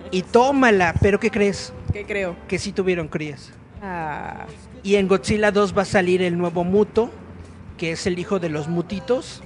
Y 0.10 0.22
tómala, 0.24 0.96
pero 1.02 1.20
¿qué 1.20 1.30
crees? 1.30 1.74
¿Qué 1.94 2.06
creo? 2.06 2.36
Que 2.48 2.58
sí 2.58 2.72
tuvieron 2.72 3.08
crías. 3.10 3.52
Ah, 3.84 4.46
Y 4.84 4.96
en 4.96 5.08
Godzilla 5.10 5.52
2 5.52 5.78
va 5.78 5.82
a 5.82 5.86
salir 5.86 6.22
el 6.24 6.38
nuevo 6.38 6.64
Muto, 6.64 7.12
que 7.78 7.92
es 7.92 8.08
el 8.08 8.18
hijo 8.20 8.40
de 8.40 8.48
los 8.50 8.68
mutitos 8.70 9.44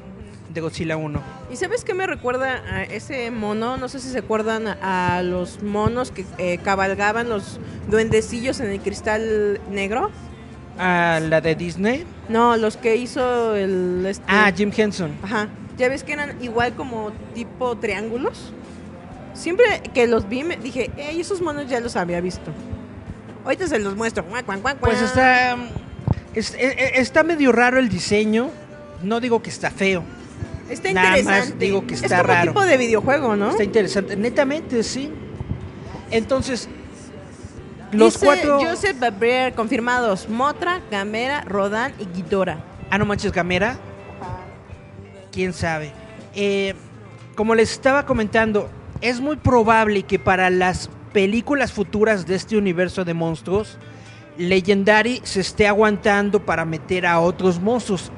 de 0.53 0.61
Godzilla 0.61 0.95
1. 0.97 1.21
¿Y 1.51 1.55
sabes 1.57 1.83
qué 1.83 1.93
me 1.93 2.07
recuerda 2.07 2.61
a 2.69 2.83
ese 2.83 3.29
mono? 3.31 3.77
No 3.77 3.89
sé 3.89 3.99
si 3.99 4.09
se 4.09 4.19
acuerdan 4.19 4.67
a, 4.67 5.17
a 5.17 5.23
los 5.23 5.61
monos 5.63 6.11
que 6.11 6.25
eh, 6.37 6.59
cabalgaban 6.63 7.29
los 7.29 7.59
duendecillos 7.89 8.59
en 8.59 8.69
el 8.71 8.79
cristal 8.79 9.59
negro. 9.69 10.11
Ah, 10.77 11.19
la 11.21 11.41
de 11.41 11.55
Disney. 11.55 12.05
No, 12.29 12.57
los 12.57 12.77
que 12.77 12.95
hizo 12.95 13.55
el... 13.55 14.05
Este... 14.07 14.23
Ah, 14.27 14.51
Jim 14.55 14.71
Henson. 14.75 15.11
Ajá. 15.23 15.47
Ya 15.77 15.89
ves 15.89 16.03
que 16.03 16.13
eran 16.13 16.41
igual 16.43 16.73
como 16.73 17.11
tipo 17.33 17.75
triángulos. 17.77 18.51
Siempre 19.33 19.65
que 19.93 20.07
los 20.07 20.29
vi 20.29 20.43
me 20.43 20.55
dije, 20.57 20.91
hey, 20.97 21.19
esos 21.19 21.41
monos 21.41 21.67
ya 21.69 21.79
los 21.81 21.95
había 21.97 22.21
visto. 22.21 22.51
Ahorita 23.43 23.67
se 23.67 23.79
los 23.79 23.95
muestro. 23.95 24.25
Pues 24.79 25.01
está, 25.01 25.57
es- 26.33 26.53
e- 26.55 26.57
e- 26.67 27.01
está 27.01 27.23
medio 27.23 27.51
raro 27.51 27.77
el 27.79 27.89
diseño. 27.89 28.49
No 29.03 29.19
digo 29.19 29.41
que 29.41 29.49
está 29.49 29.69
feo. 29.71 30.03
Está 30.69 30.93
nada 30.93 31.21
más 31.23 31.57
digo 31.59 31.85
que 31.85 31.93
es 31.93 32.03
está 32.03 32.21
como 32.21 32.33
raro. 32.33 32.51
tipo 32.51 32.65
de 32.65 32.77
videojuego, 32.77 33.35
¿no? 33.35 33.51
Está 33.51 33.63
interesante. 33.63 34.15
Netamente, 34.15 34.83
sí. 34.83 35.11
Entonces, 36.11 36.67
los 37.91 38.13
Dice 38.13 38.25
cuatro... 38.25 38.59
Joseph 38.59 38.99
Babrier 38.99 39.53
confirmados: 39.53 40.27
Motra, 40.27 40.81
Gamera, 40.89 41.41
Rodan 41.41 41.93
y 41.99 42.05
Ghidorah. 42.05 42.57
Ah, 42.89 42.97
no 42.97 43.05
manches, 43.05 43.31
Gamera. 43.31 43.77
Quién 45.31 45.53
sabe. 45.53 45.91
Eh, 46.33 46.73
como 47.35 47.53
les 47.53 47.71
estaba 47.71 48.05
comentando, 48.05 48.69
es 49.01 49.19
muy 49.19 49.35
probable 49.35 50.03
que 50.03 50.17
para 50.17 50.49
las 50.49 50.89
películas 51.13 51.71
futuras 51.71 52.25
de 52.25 52.35
este 52.35 52.57
universo 52.57 53.05
de 53.05 53.13
monstruos, 53.13 53.77
Legendary 54.37 55.21
se 55.23 55.41
esté 55.41 55.67
aguantando 55.67 56.45
para 56.45 56.65
meter 56.65 57.05
a 57.05 57.19
otros 57.19 57.59
monstruos 57.59 58.11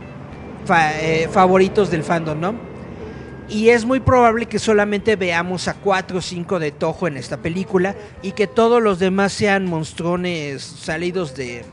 fa- 0.68 1.00
eh, 1.02 1.28
favoritos 1.32 1.90
del 1.90 2.04
fandom, 2.04 2.40
¿no? 2.40 2.54
Y 3.50 3.70
es 3.70 3.86
muy 3.86 4.02
probable 4.02 4.46
que 4.46 4.60
solamente 4.60 5.16
veamos 5.16 5.68
a 5.70 5.74
4 5.74 6.18
o 6.18 6.22
5 6.22 6.60
de 6.60 6.72
Toho 6.72 7.08
en 7.08 7.16
esta 7.18 7.38
película 7.38 7.96
y 8.22 8.34
que 8.34 8.46
todos 8.46 8.84
los 8.84 9.00
demás 9.00 9.32
sean 9.32 9.66
monstruones 9.66 10.62
salidos 10.62 11.34
de, 11.34 11.64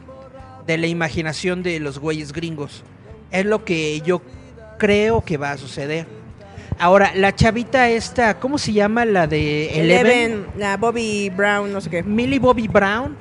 de 0.69 0.79
la 0.79 0.87
imaginación 0.87 1.65
de 1.65 1.81
los 1.81 1.99
güeyes 1.99 2.33
gringos. 2.33 2.85
Es 3.33 3.45
lo 3.45 3.65
que 3.65 4.01
yo 4.03 4.23
creo 4.79 5.25
que 5.25 5.37
va 5.37 5.51
a 5.51 5.59
suceder. 5.59 6.07
Ahora, 6.79 7.11
la 7.17 7.35
chavita 7.35 7.89
esta, 7.89 8.39
¿cómo 8.39 8.57
se 8.59 8.73
llama? 8.73 9.05
La 9.05 9.27
de 9.27 9.81
Eleven. 9.81 10.07
Eleven, 10.33 10.47
la 10.57 10.77
Bobby 10.77 11.29
Brown, 11.31 11.73
no 11.73 11.81
sé 11.81 11.91
qué. 11.91 12.03
Millie 12.05 12.39
Bobby 12.39 12.69
Brown. 12.69 13.17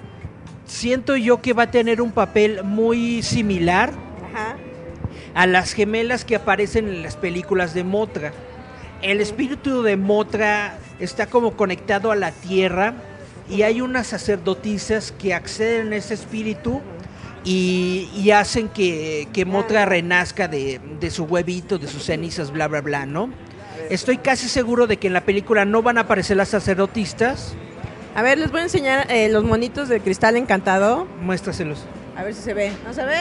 Siento 0.65 1.15
yo 1.17 1.41
que 1.41 1.53
va 1.53 1.63
a 1.63 1.71
tener 1.71 2.01
un 2.01 2.11
papel 2.11 2.63
muy 2.63 3.21
similar. 3.23 3.91
A 5.33 5.47
las 5.47 5.73
gemelas 5.73 6.25
que 6.25 6.35
aparecen 6.35 6.87
en 6.87 7.03
las 7.03 7.15
películas 7.15 7.73
de 7.73 7.83
Motra. 7.83 8.33
El 9.01 9.19
espíritu 9.19 9.83
de 9.83 9.97
Motra 9.97 10.77
está 10.99 11.25
como 11.25 11.57
conectado 11.57 12.11
a 12.11 12.15
la 12.15 12.31
tierra 12.31 12.93
y 13.49 13.63
hay 13.63 13.81
unas 13.81 14.07
sacerdotisas 14.07 15.11
que 15.11 15.33
acceden 15.33 15.91
a 15.91 15.97
ese 15.97 16.13
espíritu 16.13 16.81
y, 17.43 18.09
y 18.15 18.31
hacen 18.31 18.69
que, 18.69 19.27
que 19.33 19.43
Motra 19.45 19.85
renazca 19.85 20.47
de, 20.47 20.79
de 20.99 21.11
su 21.11 21.25
huevito, 21.25 21.77
de 21.77 21.87
sus 21.87 22.03
cenizas, 22.03 22.51
bla, 22.51 22.67
bla, 22.67 22.81
bla, 22.81 23.05
¿no? 23.05 23.29
Estoy 23.89 24.17
casi 24.17 24.47
seguro 24.47 24.87
de 24.87 24.97
que 24.97 25.07
en 25.07 25.13
la 25.13 25.21
película 25.25 25.65
no 25.65 25.81
van 25.81 25.97
a 25.97 26.01
aparecer 26.01 26.37
las 26.37 26.49
sacerdotistas. 26.49 27.53
A 28.15 28.21
ver, 28.21 28.37
les 28.37 28.51
voy 28.51 28.61
a 28.61 28.63
enseñar 28.63 29.11
eh, 29.11 29.27
los 29.29 29.43
monitos 29.43 29.89
de 29.89 29.99
cristal 29.99 30.37
encantado. 30.37 31.05
Muéstraselos. 31.21 31.83
A 32.15 32.23
ver 32.23 32.33
si 32.33 32.41
se 32.41 32.53
ve. 32.53 32.71
¿No 32.85 32.93
se 32.93 33.03
ve? 33.03 33.17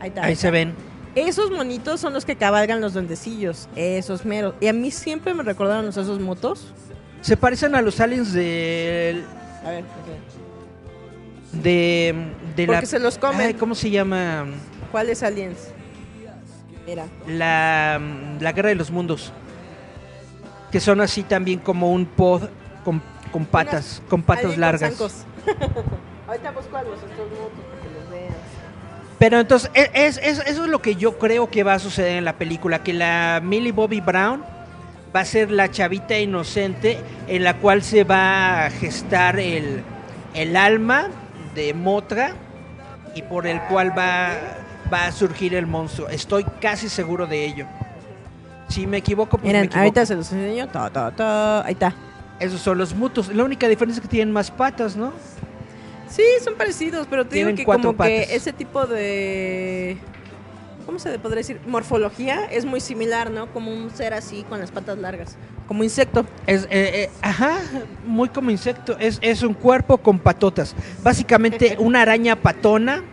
Ahí 0.00 0.08
está. 0.08 0.24
Ahí 0.24 0.34
se 0.34 0.50
ven. 0.50 0.74
Esos 1.14 1.50
monitos 1.50 2.00
son 2.00 2.12
los 2.12 2.24
que 2.24 2.36
cabalgan 2.36 2.80
los 2.80 2.92
duendecillos. 2.94 3.68
Esos 3.76 4.24
meros. 4.24 4.54
Y 4.60 4.68
a 4.68 4.72
mí 4.72 4.90
siempre 4.90 5.34
me 5.34 5.42
recordaron 5.42 5.86
los 5.86 5.96
esos 5.96 6.20
motos. 6.20 6.72
Se 7.20 7.36
parecen 7.36 7.74
a 7.74 7.82
los 7.82 8.00
aliens 8.00 8.32
del 8.32 9.24
A 9.64 9.70
ver, 9.70 9.82
ok. 9.84 11.60
de, 11.62 12.14
de 12.56 12.66
la 12.66 12.72
Porque 12.74 12.86
se 12.86 12.98
los 12.98 13.18
comen. 13.18 13.40
Ay, 13.48 13.54
¿Cómo 13.54 13.74
se 13.74 13.90
llama? 13.90 14.46
¿cuáles 14.92 15.22
aliens? 15.22 15.68
Mira. 16.86 17.06
La, 17.28 18.00
la 18.40 18.52
guerra 18.52 18.70
de 18.70 18.74
los 18.76 18.90
mundos. 18.90 19.32
Que 20.72 20.80
son 20.80 21.00
así 21.00 21.22
también 21.24 21.58
como 21.58 21.92
un 21.92 22.06
pod 22.06 22.44
con, 22.84 23.02
con 23.32 23.44
patas, 23.44 23.98
Unas- 23.98 24.08
con 24.10 24.22
patas 24.22 24.46
con 24.52 24.60
largas. 24.60 24.90
zancos. 24.92 25.12
Ahorita 26.28 26.50
busco 26.52 26.76
a 26.76 26.82
los 26.82 26.94
estos 26.94 27.10
motos 27.10 27.64
Pero 29.20 29.38
entonces, 29.38 29.70
e- 29.74 29.90
es, 29.94 30.16
es- 30.16 30.40
eso 30.46 30.64
es 30.64 30.68
lo 30.70 30.82
que 30.82 30.96
yo 30.96 31.18
creo 31.18 31.48
que 31.50 31.62
va 31.62 31.74
a 31.74 31.78
suceder 31.78 32.16
en 32.16 32.24
la 32.24 32.32
película, 32.32 32.82
que 32.82 32.92
la 32.92 33.40
Millie 33.44 33.70
Bobby 33.70 34.00
Brown 34.00 34.42
va 35.14 35.20
a 35.20 35.24
ser 35.24 35.50
la 35.52 35.70
chavita 35.70 36.18
inocente 36.18 36.98
en 37.28 37.44
la 37.44 37.54
cual 37.58 37.82
se 37.82 38.02
va 38.04 38.64
a 38.66 38.70
gestar 38.70 39.38
el, 39.38 39.82
el 40.34 40.56
alma 40.56 41.08
de 41.54 41.74
Motra 41.74 42.32
y 43.14 43.22
por 43.22 43.46
el 43.46 43.60
cual 43.62 43.96
va, 43.96 44.30
va 44.92 45.06
a 45.06 45.12
surgir 45.12 45.54
el 45.54 45.66
monstruo. 45.66 46.08
Estoy 46.08 46.44
casi 46.60 46.88
seguro 46.88 47.26
de 47.26 47.44
ello. 47.44 47.66
Si 48.68 48.86
me 48.86 48.98
equivoco, 48.98 49.32
pues 49.36 49.42
me 49.42 49.48
Miren, 49.48 49.64
equivoco. 49.64 49.78
ahorita 49.80 50.06
se 50.06 50.14
los 50.14 50.32
enseño. 50.32 50.68
Ta, 50.68 50.88
ta, 50.90 51.10
ta. 51.10 51.64
Ahí 51.66 51.72
está. 51.72 51.92
Esos 52.38 52.60
son 52.60 52.78
los 52.78 52.94
mutos. 52.94 53.28
La 53.34 53.44
única 53.44 53.68
diferencia 53.68 54.00
es 54.00 54.02
que 54.02 54.08
tienen 54.08 54.32
más 54.32 54.50
patas, 54.50 54.96
¿no? 54.96 55.12
Sí, 56.10 56.24
son 56.42 56.56
parecidos, 56.56 57.06
pero 57.08 57.24
te 57.24 57.36
digo 57.36 57.54
que 57.54 57.64
como 57.64 57.96
que 57.96 58.34
ese 58.34 58.52
tipo 58.52 58.86
de... 58.86 59.96
¿Cómo 60.84 60.98
se 60.98 61.16
podría 61.20 61.38
decir? 61.38 61.60
Morfología 61.66 62.46
es 62.46 62.64
muy 62.64 62.80
similar, 62.80 63.30
¿no? 63.30 63.46
Como 63.52 63.72
un 63.72 63.90
ser 63.90 64.12
así 64.12 64.44
con 64.48 64.58
las 64.58 64.72
patas 64.72 64.98
largas. 64.98 65.36
Como 65.68 65.84
insecto. 65.84 66.26
Es, 66.48 66.64
eh, 66.64 66.68
eh, 66.70 67.10
ajá, 67.22 67.58
muy 68.04 68.28
como 68.28 68.50
insecto. 68.50 68.96
Es, 68.98 69.18
es 69.22 69.44
un 69.44 69.54
cuerpo 69.54 69.98
con 69.98 70.18
patotas. 70.18 70.74
Básicamente 71.04 71.76
una 71.78 72.02
araña 72.02 72.34
patona 72.34 73.04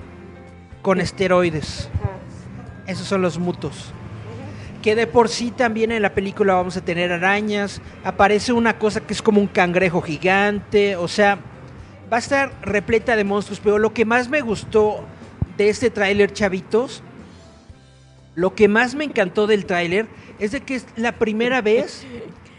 con 0.82 1.00
esteroides. 1.00 1.88
Esos 2.88 3.06
son 3.06 3.22
los 3.22 3.38
mutos. 3.38 3.92
Que 4.82 4.96
de 4.96 5.06
por 5.06 5.30
sí 5.30 5.52
también 5.52 5.92
en 5.92 6.02
la 6.02 6.16
película 6.16 6.56
vamos 6.56 6.78
a 6.78 6.82
tener 6.82 7.12
arañas. 7.12 7.80
Aparece 8.04 8.54
una 8.54 8.80
cosa 8.80 9.02
que 9.02 9.14
es 9.14 9.22
como 9.22 9.40
un 9.40 9.48
cangrejo 9.48 10.02
gigante. 10.02 10.96
O 10.96 11.08
sea, 11.08 11.38
va 12.12 12.18
a 12.18 12.20
estar 12.20 12.52
repleta 12.62 13.16
de 13.16 13.24
monstruos. 13.24 13.60
Pero 13.60 13.78
lo 13.78 13.94
que 13.94 14.06
más 14.06 14.30
me 14.30 14.42
gustó 14.42 15.04
de 15.58 15.70
este 15.70 15.90
tráiler, 15.90 16.34
chavitos, 16.34 17.04
lo 18.36 18.54
que 18.56 18.68
más 18.68 18.96
me 18.96 19.04
encantó 19.04 19.48
del 19.48 19.66
tráiler 19.66 20.08
es 20.40 20.52
de 20.52 20.62
que 20.62 20.76
es 20.76 20.86
la 20.96 21.14
primera 21.14 21.62
vez 21.62 22.06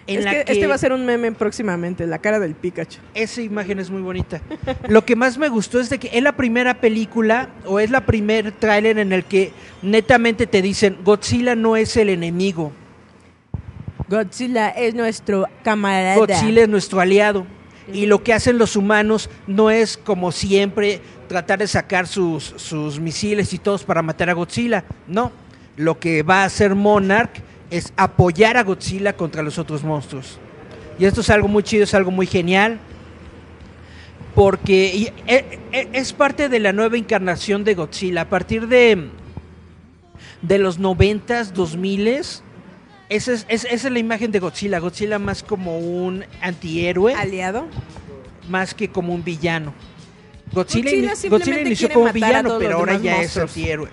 en 0.09 0.19
Es 0.19 0.25
la 0.25 0.31
que 0.31 0.45
que 0.45 0.53
este 0.53 0.67
va 0.67 0.75
a 0.75 0.79
ser 0.79 0.93
un 0.93 1.05
meme 1.05 1.31
próximamente, 1.33 2.07
la 2.07 2.19
cara 2.19 2.41
del 2.41 2.55
Pikachu. 2.55 2.99
esa 3.15 3.43
imagen 3.43 3.79
es 3.79 3.91
muy 3.91 4.01
bonita. 4.01 4.41
Lo 4.89 5.05
que 5.05 5.15
más 5.17 5.39
me 5.39 5.49
gustó 5.49 5.79
es 5.79 5.91
de 5.91 5.99
que 5.99 6.11
es 6.13 6.23
la 6.23 6.33
primera 6.33 6.81
película 6.81 7.51
o 7.67 7.79
es 7.79 7.91
la 7.91 8.07
primer 8.07 8.53
tráiler 8.53 8.99
en 8.99 9.13
el 9.13 9.25
que 9.25 9.53
netamente 9.83 10.47
te 10.47 10.63
dicen 10.63 10.97
Godzilla 11.05 11.55
no 11.55 11.77
es 11.77 11.97
el 11.97 12.09
enemigo, 12.09 12.73
Godzilla 14.09 14.71
es 14.71 14.95
nuestro 14.95 15.47
camarada. 15.63 16.17
Godzilla 16.17 16.63
es 16.63 16.69
nuestro 16.69 17.01
aliado. 17.01 17.47
Y 17.93 18.07
lo 18.07 18.23
que 18.23 18.35
hacen 18.35 18.59
los 18.59 18.77
humanos 18.77 19.31
no 19.47 19.71
es 19.71 19.97
como 19.97 20.31
siempre 20.33 21.01
tratar 21.29 21.59
de 21.59 21.67
sacar 21.67 22.07
sus, 22.07 22.55
sus 22.57 23.01
misiles 23.01 23.53
y 23.53 23.59
todos 23.59 23.85
para 23.85 24.03
matar 24.03 24.31
a 24.31 24.35
Godzilla. 24.35 24.85
No. 25.07 25.33
Lo 25.77 25.99
que 25.99 26.23
va 26.23 26.43
a 26.43 26.47
hacer 26.47 26.75
Monarch 26.75 27.43
es 27.71 27.93
apoyar 27.97 28.57
a 28.57 28.65
Godzilla 28.65 29.15
contra 29.15 29.43
los 29.43 29.59
otros 29.59 29.85
monstruos. 29.85 30.39
Y 30.99 31.05
esto 31.05 31.21
es 31.21 31.31
algo 31.31 31.49
muy 31.49 31.63
chido, 31.63 31.85
es 31.85 31.95
algo 31.95 32.11
muy 32.11 32.27
genial. 32.27 32.79
Porque 34.35 35.13
e- 35.27 35.61
e- 35.73 35.89
es 35.93 36.13
parte 36.13 36.49
de 36.49 36.61
la 36.61 36.73
nueva 36.73 36.97
encarnación 36.97 37.65
de 37.65 37.75
Godzilla. 37.75 38.23
A 38.23 38.29
partir 38.29 38.69
de, 38.69 39.09
de 40.43 40.59
los 40.59 40.81
90s, 40.81 41.53
2000s, 41.53 42.43
esa 43.09 43.33
es, 43.33 43.47
es- 43.49 43.65
esa 43.65 43.87
es 43.89 43.93
la 43.93 43.99
imagen 43.99 44.31
de 44.33 44.39
Godzilla. 44.39 44.79
Godzilla 44.79 45.19
más 45.19 45.43
como 45.43 45.79
un 45.79 46.25
antihéroe, 46.41 47.15
Aliado. 47.15 47.67
más 48.49 48.75
que 48.75 48.89
como 48.89 49.15
un 49.15 49.25
villano. 49.25 49.75
Godzilla, 50.53 51.13
Godzilla 51.29 51.61
inició 51.61 51.91
como 51.91 52.11
villano, 52.13 52.59
pero 52.59 52.79
ahora 52.79 52.99
ya 52.99 53.17
monstruos. 53.17 53.51
es 53.51 53.57
antihéroe. 53.57 53.89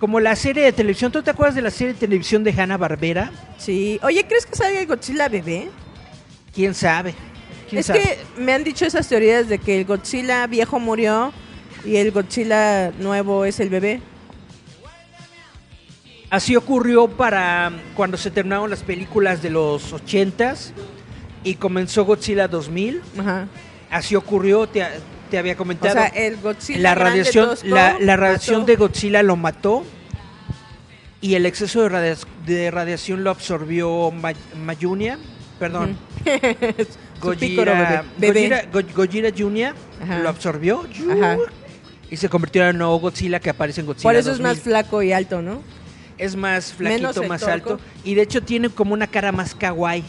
Como 0.00 0.20
la 0.20 0.36
serie 0.36 0.62
de 0.64 0.72
televisión, 0.72 1.10
¿tú 1.10 1.22
te 1.22 1.30
acuerdas 1.30 1.54
de 1.54 1.62
la 1.62 1.70
serie 1.70 1.94
de 1.94 1.98
televisión 2.00 2.44
de 2.44 2.52
Hanna 2.52 2.76
Barbera? 2.76 3.30
Sí. 3.56 3.98
Oye, 4.02 4.24
¿crees 4.26 4.44
que 4.44 4.54
salga 4.56 4.78
el 4.80 4.86
Godzilla 4.86 5.28
bebé? 5.28 5.70
¿Quién 6.54 6.74
sabe? 6.74 7.14
¿Quién 7.70 7.80
Es 7.80 7.86
sabe? 7.86 8.00
que 8.00 8.18
me 8.42 8.52
han 8.52 8.62
dicho 8.64 8.84
esas 8.84 9.08
teorías 9.08 9.48
de 9.48 9.58
que 9.58 9.78
el 9.78 9.84
Godzilla 9.86 10.46
viejo 10.46 10.78
murió 10.78 11.32
y 11.84 11.96
el 11.96 12.10
Godzilla 12.10 12.90
nuevo 12.98 13.44
es 13.46 13.58
el 13.60 13.70
bebé. 13.70 14.00
Así 16.30 16.56
ocurrió 16.56 17.08
para 17.08 17.70
cuando 17.94 18.16
se 18.16 18.30
terminaron 18.30 18.68
las 18.68 18.82
películas 18.82 19.42
de 19.42 19.50
los 19.50 19.92
80s 19.94 20.72
y 21.44 21.54
comenzó 21.54 22.04
Godzilla 22.04 22.48
2000. 22.48 23.00
Ajá. 23.18 23.46
Así 23.90 24.16
ocurrió, 24.16 24.66
te, 24.68 24.84
te 25.30 25.38
había 25.38 25.52
O 25.52 25.56
comentado. 25.56 25.92
sea, 25.94 26.06
el 26.08 26.36
Godzilla 26.38 26.80
la 26.80 26.94
radiación, 26.96 27.50
tosco, 27.50 27.68
la, 27.68 27.96
la 28.00 28.16
radiación 28.16 28.60
mató. 28.62 28.66
de 28.66 28.76
Godzilla 28.76 29.22
lo 29.22 29.36
mató 29.36 29.84
y 31.20 31.34
el 31.36 31.46
exceso 31.46 31.82
de, 31.82 31.88
radia- 31.90 32.16
de 32.44 32.70
radiación 32.72 33.22
lo 33.22 33.30
absorbió 33.30 34.10
Ma- 34.10 34.32
Mayunia, 34.64 35.18
perdón, 35.60 35.96
Gojira. 37.20 38.04
Gojira, 38.18 38.62
Go- 38.72 38.82
Gojira 38.94 39.30
Junior 39.36 39.74
Ajá. 40.02 40.18
lo 40.18 40.28
absorbió 40.28 40.84
Ajá. 41.10 41.36
y 42.10 42.16
se 42.16 42.28
convirtió 42.28 42.62
en 42.62 42.68
el 42.70 42.78
nuevo 42.78 42.98
Godzilla 42.98 43.38
que 43.40 43.50
aparece 43.50 43.80
en 43.80 43.86
Godzilla 43.86 44.02
Por 44.02 44.16
eso 44.16 44.32
es 44.32 44.38
2000. 44.38 44.42
más 44.56 44.60
flaco 44.62 45.02
y 45.02 45.12
alto, 45.12 45.40
¿no? 45.40 45.62
Es 46.18 46.36
más 46.36 46.72
flaquito, 46.72 47.22
más 47.24 47.42
alto 47.44 47.78
y 48.04 48.14
de 48.14 48.22
hecho 48.22 48.42
tiene 48.42 48.68
como 48.70 48.94
una 48.94 49.06
cara 49.06 49.32
más 49.32 49.54
kawaii, 49.54 50.04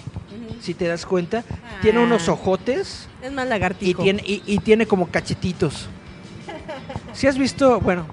si 0.61 0.73
te 0.73 0.87
das 0.87 1.05
cuenta. 1.05 1.43
Tiene 1.81 1.99
Ah. 1.99 2.03
unos 2.03 2.27
ojotes 2.29 3.07
Es 3.21 3.31
más 3.31 3.45
y 3.45 3.49
lagartijo. 3.49 4.01
tiene, 4.03 4.23
y, 4.25 4.41
y 4.45 4.57
tiene 4.59 4.85
como 4.87 5.07
cachetitos. 5.09 5.87
Si 7.13 7.25
has 7.27 7.37
visto, 7.37 7.79
bueno, 7.79 8.05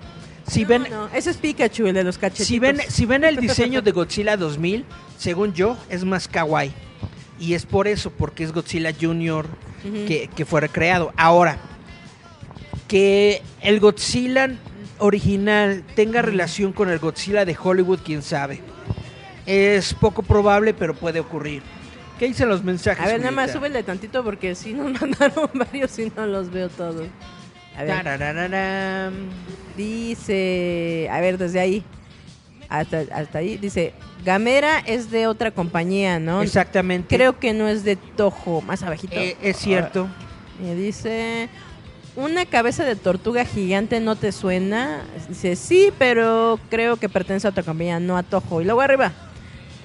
si 0.46 0.62
No, 0.62 0.68
ven, 0.68 0.86
no, 0.90 1.08
ese 1.14 1.30
es 1.30 1.36
Pikachu, 1.36 1.86
el 1.86 1.94
de 1.94 2.04
los 2.04 2.16
cachetitos. 2.18 2.46
si 2.48 2.58
ven, 2.58 2.78
si 2.88 3.04
ven 3.06 3.24
el 3.24 3.36
diseño 3.36 3.82
de 3.82 3.90
Godzilla 3.92 4.36
2000, 4.36 4.84
según 5.18 5.52
yo, 5.52 5.76
es 5.90 6.04
más 6.04 6.26
kawaii. 6.28 6.72
Y 7.38 7.54
es 7.54 7.66
por 7.66 7.86
eso, 7.88 8.10
porque 8.10 8.44
es 8.44 8.52
Godzilla 8.52 8.92
Junior 8.98 9.46
que, 10.06 10.30
que 10.34 10.44
fue 10.46 10.60
recreado. 10.62 11.12
Ahora, 11.16 11.58
que 12.88 13.42
el 13.60 13.80
Godzilla 13.80 14.50
original 14.98 15.84
tenga 15.94 16.22
relación 16.22 16.72
con 16.72 16.90
el 16.90 16.98
Godzilla 16.98 17.44
de 17.44 17.56
Hollywood, 17.60 18.00
quién 18.04 18.22
sabe. 18.22 18.60
Es 19.46 19.94
poco 19.94 20.22
probable, 20.22 20.74
pero 20.74 20.94
puede 20.94 21.20
ocurrir. 21.20 21.62
¿Qué 22.18 22.26
dicen 22.26 22.48
los 22.48 22.62
mensajes? 22.62 23.04
A 23.04 23.08
ver, 23.08 23.20
nada 23.20 23.32
más 23.32 23.52
súbele 23.52 23.82
tantito 23.82 24.22
porque 24.22 24.54
si 24.54 24.72
nos 24.72 24.92
mandaron 25.00 25.50
varios 25.54 25.98
y 25.98 26.12
no 26.16 26.26
los 26.26 26.50
veo 26.50 26.68
todos. 26.68 27.08
A 27.76 27.82
ver, 27.82 29.12
dice, 29.76 31.08
a 31.10 31.20
ver, 31.20 31.38
desde 31.38 31.58
ahí 31.58 31.84
hasta, 32.68 33.04
hasta 33.12 33.38
ahí, 33.38 33.56
dice, 33.56 33.92
Gamera 34.24 34.78
es 34.80 35.10
de 35.10 35.26
otra 35.26 35.50
compañía, 35.50 36.18
¿no? 36.18 36.42
Exactamente. 36.42 37.14
Creo 37.14 37.38
que 37.38 37.52
no 37.52 37.68
es 37.68 37.84
de 37.84 37.96
Toho, 37.96 38.62
más 38.62 38.82
abajito. 38.82 39.16
Eh, 39.16 39.36
es 39.42 39.56
cierto. 39.56 40.08
Y 40.62 40.74
dice, 40.74 41.48
¿una 42.16 42.46
cabeza 42.46 42.84
de 42.84 42.96
tortuga 42.96 43.44
gigante 43.44 44.00
no 44.00 44.16
te 44.16 44.32
suena? 44.32 45.02
Dice, 45.28 45.56
sí, 45.56 45.92
pero 45.98 46.58
creo 46.70 46.96
que 46.96 47.08
pertenece 47.08 47.46
a 47.46 47.50
otra 47.50 47.62
compañía, 47.62 48.00
no 48.00 48.16
a 48.16 48.22
Toho. 48.22 48.60
Y 48.60 48.64
luego 48.64 48.80
arriba, 48.80 49.12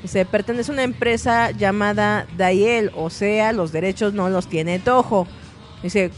dice, 0.01 0.25
pertenece 0.25 0.71
a 0.71 0.73
una 0.73 0.83
empresa 0.83 1.51
llamada 1.51 2.27
Daiel, 2.37 2.91
o 2.95 3.09
sea, 3.09 3.51
los 3.53 3.71
derechos 3.71 4.13
no 4.13 4.29
los 4.29 4.47
tiene 4.47 4.79
Toho. 4.79 5.27
Dice, 5.83 6.11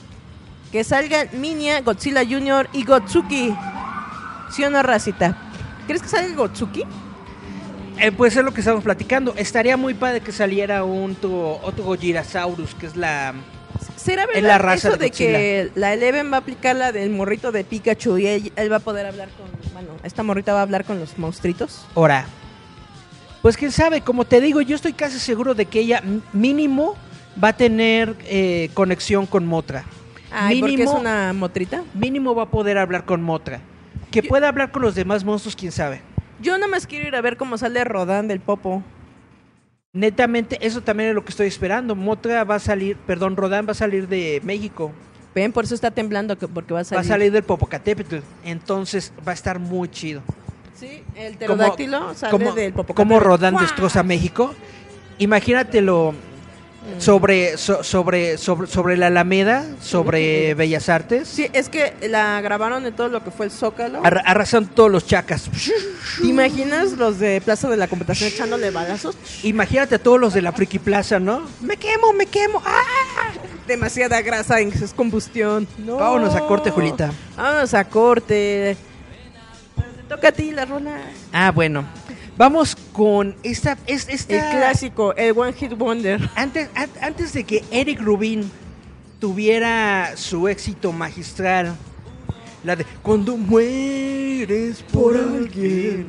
que 0.71 0.83
salgan 0.83 1.27
Minia, 1.33 1.81
Godzilla 1.81 2.23
Jr. 2.25 2.69
y 2.73 2.83
Gotsuki. 2.85 3.53
¿Sí 4.51 4.63
o 4.63 4.69
no, 4.69 4.81
racita? 4.83 5.37
¿Crees 5.87 6.01
que 6.01 6.07
salga 6.09 6.35
Gotsuki? 6.35 6.83
Eh, 7.99 8.11
pues 8.11 8.35
es 8.35 8.43
lo 8.43 8.53
que 8.53 8.61
estamos 8.61 8.83
platicando. 8.83 9.33
Estaría 9.37 9.77
muy 9.77 9.93
padre 9.93 10.21
que 10.21 10.31
saliera 10.31 10.83
un 10.83 11.13
to- 11.15 11.59
otro 11.61 11.83
Gojirasaurus, 11.83 12.73
que 12.75 12.87
es 12.87 12.95
la... 12.95 13.33
¿Será 13.95 14.25
verdad 14.25 14.37
Es 14.41 14.47
la 14.47 14.57
raza 14.57 14.87
eso 14.89 14.97
de 14.97 15.05
de, 15.05 15.11
que 15.11 15.71
la 15.75 15.93
Eleven 15.93 16.31
va 16.31 16.37
a 16.37 16.39
aplicar 16.39 16.75
la 16.75 16.91
del 16.91 17.09
morrito 17.11 17.51
de 17.51 17.63
Pikachu 17.63 18.17
y 18.17 18.27
él, 18.27 18.51
él 18.55 18.71
va 18.71 18.77
a 18.77 18.79
poder 18.79 19.05
hablar 19.05 19.29
con... 19.29 19.47
Bueno, 19.73 19.89
esta 20.03 20.23
morrita 20.23 20.53
va 20.53 20.59
a 20.59 20.63
hablar 20.63 20.85
con 20.85 20.99
los 20.99 21.17
monstruitos? 21.17 21.85
Hora. 21.93 22.25
Pues 23.41 23.57
quién 23.57 23.71
sabe, 23.71 24.01
como 24.01 24.25
te 24.25 24.39
digo, 24.41 24.61
yo 24.61 24.75
estoy 24.75 24.93
casi 24.93 25.19
seguro 25.19 25.53
de 25.55 25.65
que 25.65 25.79
ella 25.79 26.03
mínimo 26.33 26.95
va 27.41 27.49
a 27.49 27.57
tener 27.57 28.15
eh, 28.25 28.69
conexión 28.73 29.25
con 29.25 29.45
Motra. 29.45 29.85
Ay, 30.31 30.59
porque 30.59 30.75
es 30.75 30.79
mínimo, 30.79 30.99
una 30.99 31.33
motrita. 31.33 31.83
mínimo 31.93 32.35
va 32.35 32.43
a 32.43 32.49
poder 32.49 32.77
hablar 32.77 33.05
con 33.05 33.21
Motra. 33.21 33.61
Que 34.11 34.21
Yo- 34.21 34.29
pueda 34.29 34.47
hablar 34.47 34.71
con 34.71 34.81
los 34.81 34.95
demás 34.95 35.23
monstruos, 35.23 35.55
quién 35.55 35.71
sabe. 35.71 36.01
Yo 36.39 36.57
nada 36.57 36.67
más 36.67 36.87
quiero 36.87 37.07
ir 37.07 37.15
a 37.15 37.21
ver 37.21 37.37
cómo 37.37 37.57
sale 37.57 37.83
Rodan 37.83 38.27
del 38.27 38.39
Popo. 38.39 38.83
Netamente, 39.93 40.57
eso 40.65 40.79
también 40.81 41.09
es 41.09 41.15
lo 41.15 41.25
que 41.25 41.31
estoy 41.31 41.47
esperando. 41.47 41.95
Motra 41.95 42.45
va 42.45 42.55
a 42.55 42.59
salir, 42.59 42.95
perdón, 42.95 43.35
Rodán 43.35 43.67
va 43.67 43.71
a 43.71 43.75
salir 43.75 44.07
de 44.07 44.39
México. 44.45 44.93
Ven, 45.35 45.51
por 45.51 45.65
eso 45.65 45.75
está 45.75 45.91
temblando, 45.91 46.37
que- 46.37 46.47
porque 46.47 46.73
va 46.73 46.79
a 46.79 46.83
Va 46.83 46.85
salir. 46.85 47.05
a 47.05 47.07
salir 47.13 47.31
del 47.33 47.43
Popocatépetl. 47.43 48.17
Entonces 48.45 49.11
va 49.27 49.31
a 49.31 49.35
estar 49.35 49.59
muy 49.59 49.89
chido. 49.89 50.21
Sí, 50.75 51.03
el 51.15 51.33
Como- 51.33 51.37
pterodáctilo 51.57 52.13
sale 52.13 52.31
como, 52.31 52.53
del 52.53 52.71
Popocatépetl. 52.71 52.95
como 52.95 53.19
Rodán 53.19 53.57
destroza 53.57 54.01
México. 54.01 54.55
Imagínatelo 55.17 56.13
sobre, 56.97 57.57
so- 57.57 57.83
sobre, 57.83 58.37
sobre, 58.37 58.67
sobre 58.67 58.97
la 58.97 59.07
Alameda, 59.07 59.65
sobre 59.81 60.53
Bellas 60.55 60.89
Artes. 60.89 61.27
Sí, 61.27 61.47
es 61.53 61.69
que 61.69 61.93
la 62.09 62.41
grabaron 62.41 62.83
de 62.83 62.91
todo 62.91 63.07
lo 63.07 63.23
que 63.23 63.31
fue 63.31 63.45
el 63.45 63.51
Zócalo. 63.51 64.01
Arra- 64.03 64.23
arrasan 64.25 64.67
todos 64.67 64.91
los 64.91 65.05
chacas. 65.05 65.49
¿Te 66.21 66.27
imaginas 66.27 66.93
los 66.93 67.19
de 67.19 67.39
Plaza 67.41 67.69
de 67.69 67.77
la 67.77 67.87
Computación 67.87 68.29
echándole 68.29 68.71
balazos? 68.71 69.15
Imagínate 69.43 69.95
a 69.95 69.99
todos 69.99 70.19
los 70.19 70.33
de 70.33 70.41
la 70.41 70.51
Friki 70.51 70.79
Plaza, 70.79 71.19
¿no? 71.19 71.47
Me 71.61 71.77
quemo, 71.77 72.13
me 72.13 72.25
quemo. 72.25 72.61
¡Ah! 72.65 73.31
Demasiada 73.67 74.21
grasa 74.21 74.59
en 74.59 74.69
es 74.73 74.93
combustión. 74.93 75.67
No. 75.77 75.97
Vámonos 75.97 76.35
a 76.35 76.41
corte, 76.41 76.71
Julita. 76.71 77.11
Vámonos 77.37 77.73
a 77.73 77.85
corte. 77.85 78.75
Te 79.75 80.15
toca 80.15 80.27
a 80.29 80.31
ti 80.31 80.51
la 80.51 80.65
rola. 80.65 80.97
Ah, 81.31 81.51
bueno. 81.51 81.85
Vamos 82.41 82.75
con 82.91 83.35
esta, 83.43 83.77
es- 83.85 84.09
esta 84.09 84.33
El 84.33 84.57
clásico, 84.57 85.13
el 85.15 85.37
One 85.37 85.53
Hit 85.53 85.73
Wonder. 85.77 86.27
Antes, 86.35 86.69
an- 86.73 86.89
antes 86.99 87.33
de 87.33 87.43
que 87.43 87.63
Eric 87.69 88.01
Rubin 88.01 88.49
tuviera 89.19 90.13
su 90.17 90.47
éxito 90.47 90.91
magistral, 90.91 91.75
la 92.63 92.75
de 92.75 92.83
Cuando 93.03 93.37
mueres 93.37 94.81
por 94.91 95.17
alguien, 95.17 96.07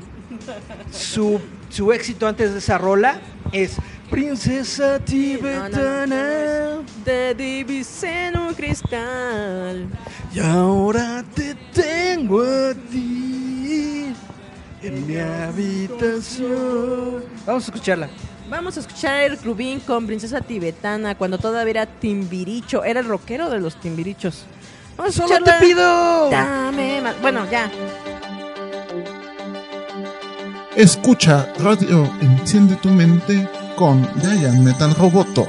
su, 0.90 1.38
su 1.68 1.92
éxito 1.92 2.26
antes 2.26 2.50
de 2.54 2.60
esa 2.60 2.78
rola 2.78 3.20
es 3.52 3.72
Princesa 4.10 5.00
Tibetana. 5.00 6.78
De 7.04 7.34
Diviseno 7.34 8.54
Cristal. 8.56 9.86
Y 10.34 10.40
ahora 10.40 11.22
te 11.34 11.54
tengo 11.74 12.40
a 12.42 12.72
ti 12.90 14.14
en 14.82 15.06
mi 15.06 15.16
habitación. 15.16 16.52
Vamos 17.46 17.64
a 17.64 17.66
escucharla. 17.66 18.08
Vamos 18.50 18.76
a 18.76 18.80
escuchar 18.80 19.14
a 19.14 19.24
Eric 19.24 19.44
Rubin 19.44 19.80
con 19.80 20.06
Princesa 20.06 20.40
Tibetana 20.40 21.14
cuando 21.14 21.38
todavía 21.38 21.70
era 21.70 21.86
Timbiricho. 21.86 22.84
Era 22.84 23.00
el 23.00 23.06
rockero 23.06 23.48
de 23.48 23.60
los 23.60 23.76
Timbirichos. 23.80 24.44
Vamos 24.96 25.18
a 25.18 25.26
Solo 25.26 25.44
te 25.44 25.52
pido. 25.60 26.28
Dame 26.30 27.00
más. 27.00 27.20
Bueno, 27.22 27.48
ya. 27.50 27.70
Escucha 30.76 31.52
Radio 31.58 32.10
Enciende 32.20 32.76
tu 32.76 32.88
Mente 32.88 33.48
con 33.76 34.08
Giant 34.20 34.60
Metal 34.60 34.94
Roboto. 34.94 35.46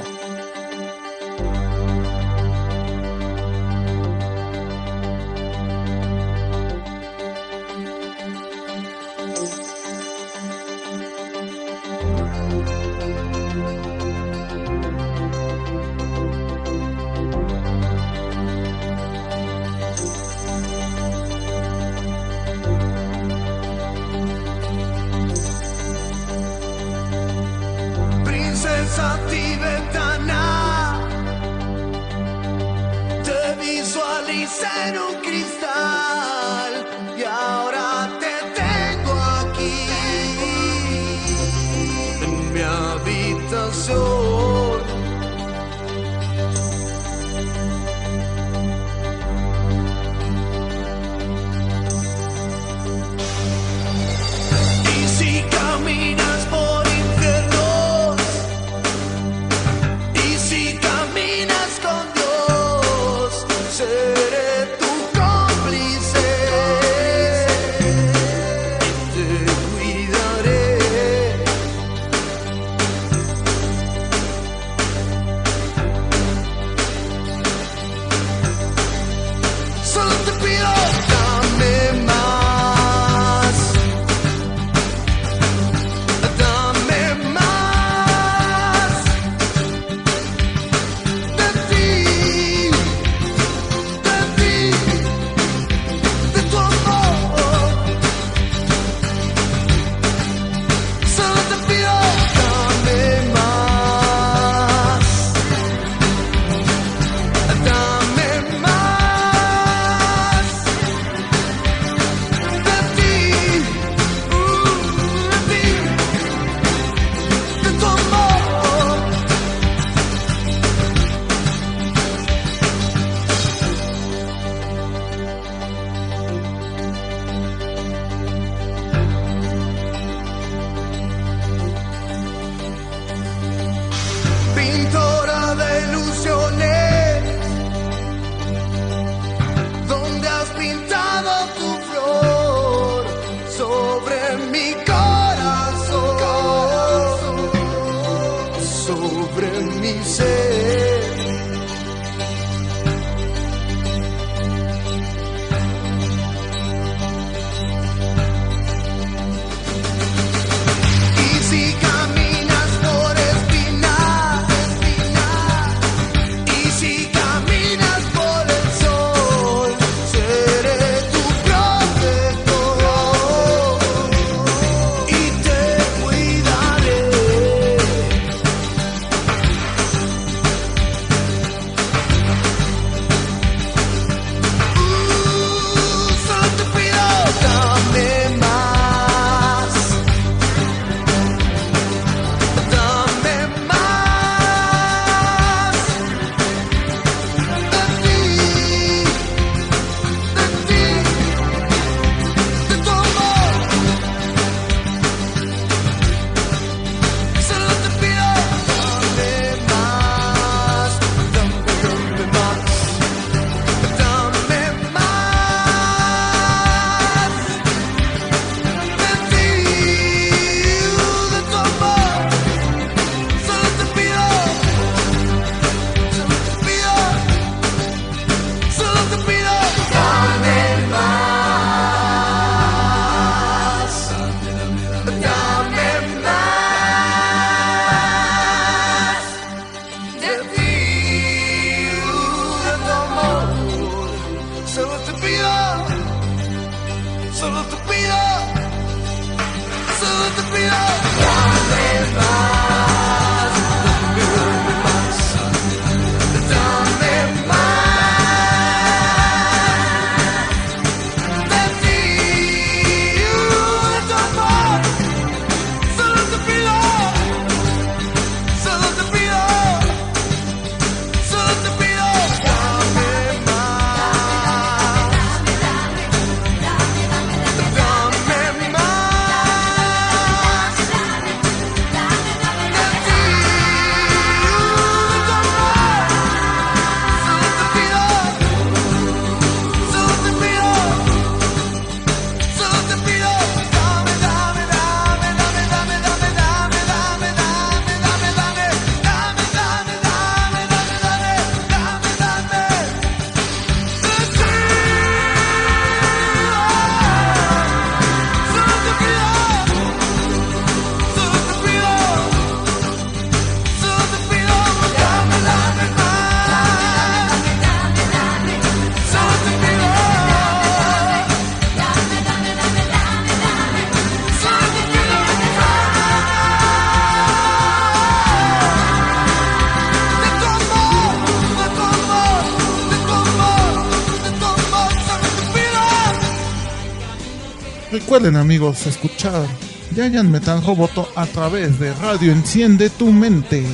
Recuerden 338.04 338.36
amigos 338.36 338.86
escuchar 338.86 339.46
Giant 339.94 340.28
Metal 340.28 340.62
Roboto 340.62 341.08
a 341.16 341.24
través 341.24 341.80
de 341.80 341.90
Radio 341.94 342.32
Enciende 342.32 342.90
tu 342.90 343.10
Mente. 343.10 343.64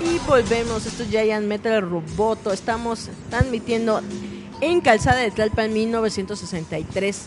Y 0.00 0.18
volvemos, 0.26 0.86
esto 0.86 1.02
es 1.02 1.10
Giant 1.10 1.46
Metal 1.46 1.82
Roboto. 1.82 2.54
Estamos 2.54 3.10
transmitiendo 3.28 4.00
en 4.62 4.80
Calzada 4.80 5.18
de 5.18 5.30
Tlalpan 5.30 5.74
1963 5.74 7.26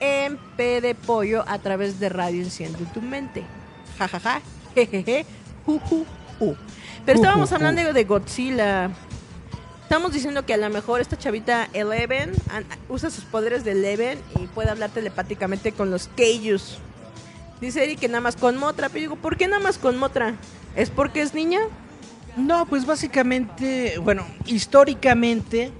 en 0.00 0.38
P 0.56 0.80
de 0.80 0.94
Pollo 0.94 1.44
a 1.46 1.58
través 1.58 2.00
de 2.00 2.08
Radio 2.08 2.44
Enciende 2.44 2.78
tu 2.94 3.02
Mente. 3.02 3.44
Ja, 3.98 4.08
ja, 4.08 4.18
ja, 4.18 4.40
jejeje, 4.74 5.26
ju, 5.66 5.78
ju, 5.80 6.06
ju. 6.40 6.56
Pero 7.04 7.18
estábamos 7.18 7.52
hablando 7.52 7.92
de 7.92 8.04
Godzilla. 8.04 8.90
Estamos 9.88 10.12
diciendo 10.12 10.44
que 10.44 10.52
a 10.52 10.58
lo 10.58 10.68
mejor 10.68 11.00
esta 11.00 11.16
chavita 11.16 11.66
Eleven 11.72 12.32
usa 12.90 13.08
sus 13.08 13.24
poderes 13.24 13.64
de 13.64 13.70
Eleven 13.70 14.18
y 14.38 14.46
puede 14.48 14.68
hablar 14.68 14.90
telepáticamente 14.90 15.72
con 15.72 15.90
los 15.90 16.10
Kaijus. 16.14 16.76
Dice 17.58 17.84
Eric 17.84 18.00
que 18.00 18.06
nada 18.06 18.20
más 18.20 18.36
con 18.36 18.58
Motra. 18.58 18.90
Pero 18.90 19.00
digo, 19.00 19.16
¿por 19.16 19.38
qué 19.38 19.48
nada 19.48 19.62
más 19.62 19.78
con 19.78 19.96
Motra? 19.96 20.34
¿Es 20.76 20.90
porque 20.90 21.22
es 21.22 21.32
niña? 21.32 21.60
No, 22.36 22.66
pues 22.66 22.84
básicamente, 22.84 23.96
bueno, 23.96 24.26
históricamente, 24.44 25.72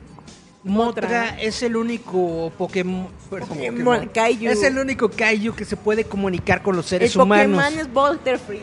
Motra, 0.65 1.03
Motra. 1.03 1.43
es 1.43 1.63
el 1.63 1.77
único 1.77 2.51
Pokémon, 2.57 3.09
perdón, 3.29 3.49
Pokémon, 3.51 3.85
Pokémon. 3.85 4.09
Kaiju. 4.09 4.49
Es 4.49 4.63
el 4.63 4.79
único 4.79 5.11
Kaiju 5.11 5.55
que 5.55 5.67
se 5.67 5.77
puede 5.77 6.05
comunicar 6.05 6.63
con 6.63 6.77
los 6.77 6.87
seres 6.87 7.15
el 7.15 7.21
humanos. 7.21 7.63
Pokémon 7.63 7.79
es 7.79 7.93
Volter 7.93 8.39
Free, 8.39 8.63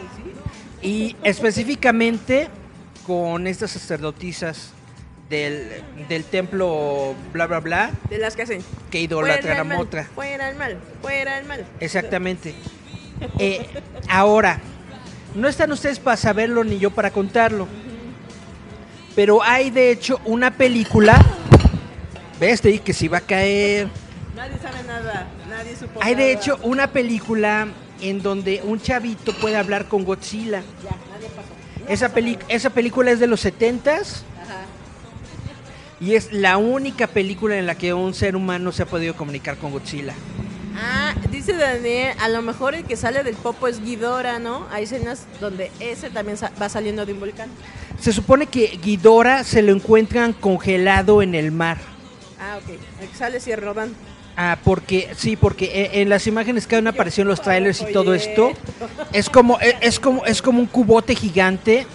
¿sí? 0.82 0.88
Y 0.88 1.16
específicamente 1.22 2.48
con 3.06 3.46
estas 3.46 3.70
sacerdotisas 3.70 4.72
del, 5.30 5.69
del 6.07 6.23
templo 6.23 7.15
bla 7.34 7.47
bla 7.47 7.59
bla 7.59 7.91
De 8.09 8.17
las 8.19 8.36
que 8.36 8.43
hacen. 8.43 8.61
que 8.91 8.99
idolatran 9.01 9.57
a 9.59 9.63
Motra. 9.63 10.03
Fuera 10.13 10.49
el 10.49 10.55
mal, 10.55 10.78
fuera 11.01 11.39
el 11.39 11.45
mal. 11.45 11.65
Exactamente. 11.80 12.53
Eh, 13.39 13.65
ahora, 14.09 14.59
no 15.36 15.47
están 15.47 15.71
ustedes 15.71 15.99
para 15.99 16.17
saberlo 16.17 16.63
ni 16.63 16.78
yo 16.80 16.91
para 16.91 17.11
contarlo. 17.11 17.67
Pero 19.15 19.41
hay 19.41 19.69
de 19.71 19.91
hecho 19.91 20.19
una 20.26 20.51
película. 20.51 21.23
¿Ves? 22.39 22.61
Te 22.61 22.67
dije 22.69 22.84
que 22.84 22.93
si 22.93 23.07
va 23.07 23.19
a 23.19 23.21
caer. 23.21 23.88
Nadie 24.36 24.57
sabe 24.61 24.84
nada, 24.86 25.28
nadie 25.49 25.76
supo 25.78 26.01
Hay 26.03 26.13
de 26.15 26.34
hecho 26.34 26.59
una 26.63 26.91
película 26.91 27.69
en 28.01 28.21
donde 28.21 28.61
un 28.65 28.82
chavito 28.82 29.32
puede 29.39 29.55
hablar 29.55 29.88
con 29.88 30.03
Godzilla. 30.03 30.61
Ya, 30.84 30.89
nadie 31.13 31.30
pasó. 31.30 31.88
Esa, 31.91 32.09
peli- 32.13 32.38
esa 32.49 32.69
película 32.71 33.11
es 33.11 33.19
de 33.21 33.28
los 33.28 33.45
70s 33.45 33.88
Ajá. 33.88 34.03
Y 36.00 36.16
es 36.16 36.32
la 36.34 36.58
única 36.58 37.08
película 37.08 37.58
en 37.58 37.66
la 37.66 37.76
que 37.76 37.93
un 37.93 38.14
ser 38.14 38.36
humano 38.36 38.72
se 38.72 38.84
ha 38.84 38.86
podido 38.86 39.16
comunicar 39.16 39.58
con 39.58 39.72
Godzilla. 39.72 40.14
Ah, 40.78 41.14
dice 41.32 41.54
Daniel, 41.54 42.16
a 42.20 42.28
lo 42.28 42.41
mejor 42.41 42.76
el 42.76 42.84
que 42.84 42.98
sale 42.98 43.24
del 43.24 43.36
popo 43.36 43.68
es 43.68 43.82
Guidora, 43.82 44.39
¿no? 44.39 44.68
Hay 44.72 44.84
escenas 44.84 45.26
donde 45.39 45.72
ese 45.80 46.10
también 46.10 46.38
va 46.62 46.68
saliendo 46.68 47.06
de 47.06 47.14
un 47.14 47.20
volcán. 47.22 47.50
Se 48.00 48.12
supone 48.12 48.48
que 48.48 48.78
Ghidorah 48.84 49.43
se 49.46 49.62
lo 49.62 49.72
encuentran 49.72 50.34
congelado 50.34 51.22
en 51.22 51.34
el 51.34 51.52
mar. 51.52 51.78
Ah, 52.39 52.58
ok. 52.62 52.78
El 53.02 53.08
que 53.08 53.16
sale 53.16 53.56
Rodán. 53.56 53.93
Ah, 54.38 54.58
porque 54.66 55.12
sí, 55.16 55.38
porque 55.38 55.66
e- 55.66 56.02
en 56.02 56.10
las 56.10 56.28
imágenes 56.28 56.68
que 56.68 56.76
han 56.76 56.88
aparecido 56.88 57.22
en 57.24 57.30
los 57.30 57.41
trailers 57.41 57.82
y 57.82 57.93
todo 57.93 58.14
esto 58.14 58.52
es 59.14 59.30
como 59.30 59.58
e- 59.62 59.78
es 59.80 59.98
como 59.98 60.26
es 60.26 60.41
como 60.41 60.60
un 60.60 60.66
cubote 60.66 61.16
gigante 61.16 61.88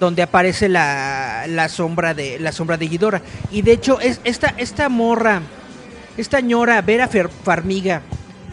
donde 0.00 0.22
aparece 0.22 0.68
la, 0.68 1.44
la 1.48 1.68
sombra 1.68 2.14
de 2.14 2.38
la 2.38 2.52
sombra 2.52 2.76
de 2.76 2.88
Ghidorah. 2.88 3.22
Y 3.50 3.62
de 3.62 3.72
hecho 3.72 4.00
es 4.00 4.20
esta 4.24 4.54
esta 4.56 4.88
morra 4.88 5.42
esta 6.16 6.40
ñora 6.40 6.80
Vera 6.82 7.08
Fer- 7.08 7.30
Farmiga 7.30 8.02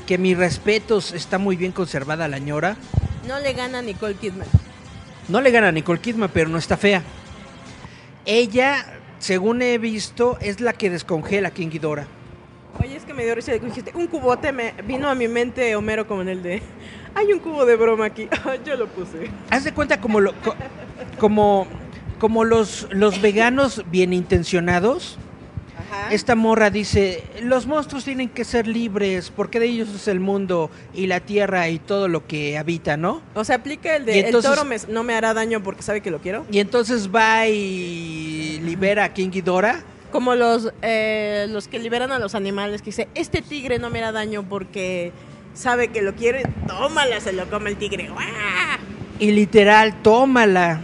que 0.08 0.18
mis 0.18 0.38
respetos 0.38 1.14
está 1.14 1.38
muy 1.38 1.56
bien 1.56 1.72
conservada 1.72 2.28
la 2.28 2.38
ñora. 2.40 2.78
No 3.28 3.40
le 3.40 3.54
gana 3.54 3.80
a 3.80 3.82
Nicole 3.82 4.16
Kidman. 4.16 4.48
no 5.30 5.42
le 5.42 5.50
gana 5.52 5.70
a 5.70 5.72
Nicole 5.72 6.00
Kidman 6.00 6.30
pero 6.34 6.50
no 6.50 6.58
está 6.58 6.78
fea. 6.78 7.02
Ella 8.26 8.86
según 9.20 9.62
he 9.62 9.78
visto 9.78 10.38
es 10.42 10.60
la 10.62 10.74
que 10.74 10.90
descongela 10.90 11.50
aquí 11.50 11.64
en 11.64 11.70
Ghidorah. 11.72 12.08
Oye, 12.84 12.98
es 12.98 13.04
que 13.06 13.14
me 13.14 13.24
dio 13.24 13.34
risa 13.36 13.52
de 13.54 13.60
que 13.62 13.68
dijiste, 13.68 13.92
un 13.96 14.08
cubote, 14.08 14.52
me 14.52 14.74
vino 14.86 15.08
a 15.10 15.16
mi 15.16 15.28
mente 15.30 15.76
Homero 15.78 16.08
como 16.08 16.22
en 16.24 16.30
el 16.30 16.44
de, 16.44 16.62
hay 17.16 17.32
un 17.32 17.40
cubo 17.40 17.66
de 17.66 17.78
broma 17.78 18.06
aquí, 18.06 18.28
yo 18.66 18.76
lo 18.76 18.88
puse. 18.88 19.30
Haz 19.50 19.64
de 19.64 19.72
cuenta 19.74 20.02
como 20.02 20.20
lo, 20.20 20.34
co- 20.42 20.56
como 21.20 21.68
como 22.20 22.44
los 22.44 22.88
los 22.92 23.22
veganos 23.22 23.84
bien 23.92 24.14
intencionados. 24.14 25.18
Ajá. 25.78 26.14
Esta 26.14 26.36
morra 26.36 26.70
dice, 26.70 27.24
los 27.44 27.68
monstruos 27.68 28.06
tienen 28.06 28.30
que 28.30 28.44
ser 28.46 28.66
libres 28.68 29.32
porque 29.36 29.60
de 29.60 29.68
ellos 29.68 29.90
es 29.94 30.08
el 30.08 30.20
mundo 30.20 30.72
y 30.94 31.08
la 31.08 31.20
tierra 31.20 31.68
y 31.70 31.80
todo 31.80 32.08
lo 32.08 32.26
que 32.26 32.58
habita, 32.58 32.96
¿no? 32.98 33.22
O 33.36 33.44
sea, 33.44 33.58
aplica 33.58 33.96
el 33.98 34.04
Y 34.04 34.06
de, 34.06 34.20
entonces- 34.22 34.50
el 34.52 34.56
toro 34.58 34.68
me- 34.68 34.78
no 34.94 35.04
me 35.04 35.14
hará 35.14 35.34
daño 35.34 35.62
porque 35.62 35.82
sabe 35.84 36.02
que 36.02 36.12
lo 36.12 36.20
quiero. 36.22 36.46
Y 36.52 36.60
entonces 36.60 37.10
va 37.14 37.48
y 37.48 38.60
libera 38.64 39.04
a 39.04 39.14
King 39.14 39.30
Ghidorah. 39.30 39.84
Como 40.12 40.34
los, 40.36 40.72
eh, 40.82 41.46
los 41.50 41.68
que 41.68 41.78
liberan 41.78 42.12
a 42.14 42.20
los 42.20 42.36
animales, 42.36 42.82
que 42.82 42.86
dice, 42.88 43.10
este 43.16 43.42
tigre 43.42 43.78
no 43.80 43.90
me 43.90 44.00
hará 44.00 44.12
daño 44.14 44.44
porque 44.48 45.12
sabe 45.54 45.90
que 45.90 46.02
lo 46.02 46.16
quiero, 46.16 46.40
y 46.40 46.44
tómala, 46.68 47.20
se 47.20 47.34
lo 47.34 47.50
come 47.50 47.72
el 47.72 47.76
tigre. 47.76 48.08
¡Guau! 48.08 48.24
Y 49.20 49.32
literal, 49.32 50.02
tómala. 50.02 50.82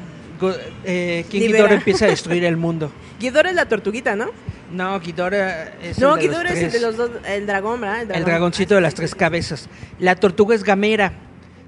Eh, 0.83 1.25
King. 1.29 1.41
Ghidorah 1.41 1.75
empieza 1.75 2.05
a 2.05 2.07
destruir 2.09 2.43
el 2.45 2.57
mundo. 2.57 2.91
Ghidorah 3.19 3.49
es 3.49 3.55
la 3.55 3.67
tortuguita, 3.67 4.15
¿no? 4.15 4.29
No, 4.71 4.99
Ghidorah 4.99 5.73
es 5.81 5.99
no, 5.99 6.15
el 6.15 6.21
Ghidorah 6.21 6.53
es 6.53 6.63
el 6.63 6.71
de 6.71 6.79
los 6.79 6.97
dos, 6.97 7.11
el 7.27 7.45
dragón, 7.45 7.81
¿verdad? 7.81 8.15
El 8.15 8.23
dragoncito 8.23 8.75
de 8.75 8.81
las 8.81 8.93
tres 8.93 9.13
cabezas. 9.13 9.67
La 9.99 10.15
tortuga 10.15 10.55
es 10.55 10.63
Gamera. 10.63 11.13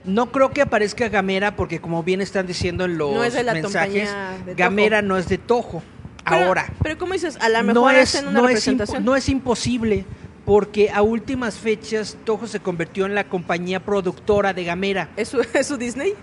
No 0.05 0.31
creo 0.31 0.51
que 0.51 0.61
aparezca 0.61 1.09
Gamera 1.09 1.55
porque 1.55 1.79
como 1.79 2.03
bien 2.03 2.21
están 2.21 2.47
diciendo 2.47 2.85
en 2.85 2.97
los 2.97 3.13
No 3.13 3.23
es 3.23 3.33
de 3.33 3.43
la 3.43 3.53
mensajes, 3.53 4.09
de. 4.45 4.55
Gamera 4.55 5.01
no 5.01 5.17
es 5.17 5.27
de 5.27 5.37
Tojo. 5.37 5.83
Pero- 6.27 6.45
Ahora, 6.45 6.67
Pero 6.81 6.97
¿cómo 6.97 7.13
dices? 7.13 7.37
A 7.41 7.49
lo 7.49 7.59
mejor 7.63 7.73
no 7.73 7.89
es, 7.91 8.15
hacen 8.15 8.29
una 8.29 8.41
no, 8.41 8.47
es 8.49 8.67
no 9.01 9.17
imposible 9.27 10.05
porque 10.45 10.89
a 10.89 11.01
últimas 11.01 11.55
fechas 11.55 12.17
Toho 12.25 12.47
se 12.47 12.59
convirtió 12.59 13.05
en 13.05 13.15
la 13.15 13.25
compañía 13.25 13.79
productora 13.81 14.53
de 14.53 14.63
Gamera. 14.63 15.09
¿Es, 15.15 15.29
su, 15.29 15.41
es 15.53 15.67
su 15.67 15.77
Disney? 15.77 16.13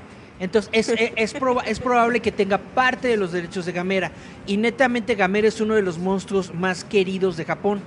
Entonces 0.40 0.70
es, 0.72 0.88
es, 0.88 1.12
es 1.16 1.34
proba- 1.36 1.62
es 1.66 1.78
probable 1.78 2.20
que 2.20 2.32
tenga 2.32 2.58
parte 2.58 3.08
de 3.08 3.16
los 3.16 3.30
derechos 3.32 3.66
de 3.66 3.72
Gamera. 3.72 4.10
Y 4.46 4.56
netamente 4.56 5.14
Gamera 5.14 5.46
es 5.46 5.60
uno 5.60 5.74
de 5.74 5.82
los 5.82 5.98
monstruos 5.98 6.52
más 6.54 6.82
queridos 6.82 7.36
de 7.36 7.44
Japón. 7.44 7.80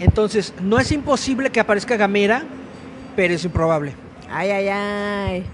Entonces 0.00 0.54
no 0.62 0.78
es 0.80 0.90
imposible 0.90 1.50
que 1.50 1.60
aparezca 1.60 1.96
Gamera, 1.96 2.42
pero 3.14 3.34
es 3.34 3.44
improbable. 3.44 3.94
Ay, 4.30 4.50
ay, 4.50 4.68
ay. 4.68 5.44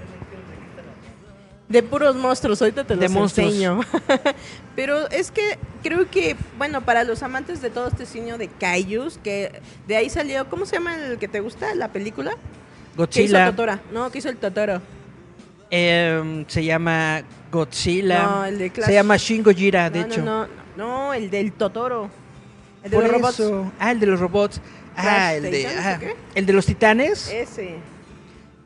De 1.69 1.83
puros 1.83 2.17
monstruos, 2.17 2.63
ahorita 2.63 2.85
te 2.85 2.97
los 2.97 3.13
De 3.13 3.19
enseño. 3.21 3.81
Pero 4.75 5.07
es 5.11 5.31
que 5.31 5.59
creo 5.83 6.09
que, 6.11 6.35
bueno, 6.57 6.81
para 6.81 7.05
los 7.05 7.23
amantes 7.23 7.61
de 7.61 7.69
todo 7.69 7.89
este 7.89 8.07
cine 8.07 8.39
de 8.39 8.49
Kaijus, 8.49 9.19
que 9.19 9.61
de 9.87 9.97
ahí 9.97 10.09
salió, 10.09 10.49
¿cómo 10.49 10.65
se 10.65 10.77
llama 10.77 10.95
el 10.97 11.19
que 11.19 11.29
te 11.29 11.41
gusta? 11.41 11.75
¿La 11.75 11.89
película? 11.89 12.31
¿Qué 12.31 12.39
hizo 13.25 13.35
Godzilla 13.35 13.51
Totora? 13.51 13.81
No, 13.93 14.11
¿qué 14.11 14.19
hizo 14.19 14.31
el 14.31 14.39
Totoro? 14.39 14.81
Em, 15.71 16.45
se 16.49 16.65
llama 16.65 17.23
Godzilla. 17.51 18.23
No, 18.23 18.45
el 18.45 18.59
de 18.59 18.71
Clash. 18.71 18.87
se 18.87 18.93
llama 18.95 19.17
Shin 19.17 19.43
Gojira, 19.43 19.91
de 19.91 20.01
no, 20.01 20.07
hecho. 20.07 20.23
No, 20.23 20.47
no, 20.47 20.49
no, 20.77 21.15
el 21.15 21.31
del 21.31 21.53
Totoro. 21.53 22.11
El 22.83 22.91
de 22.91 22.97
Por 22.97 23.05
los 23.05 23.13
robots. 23.13 23.41
eso. 23.41 23.73
Ah, 23.79 23.91
el 23.93 24.01
de 24.01 24.07
los 24.07 24.21
robots. 24.21 24.61
Ah, 24.97 25.35
el 25.35 25.43
de, 25.43 25.67
ah, 25.67 25.99
el 26.35 26.47
de 26.47 26.53
los 26.53 26.67
titanes. 26.67 27.29
Ese, 27.33 27.77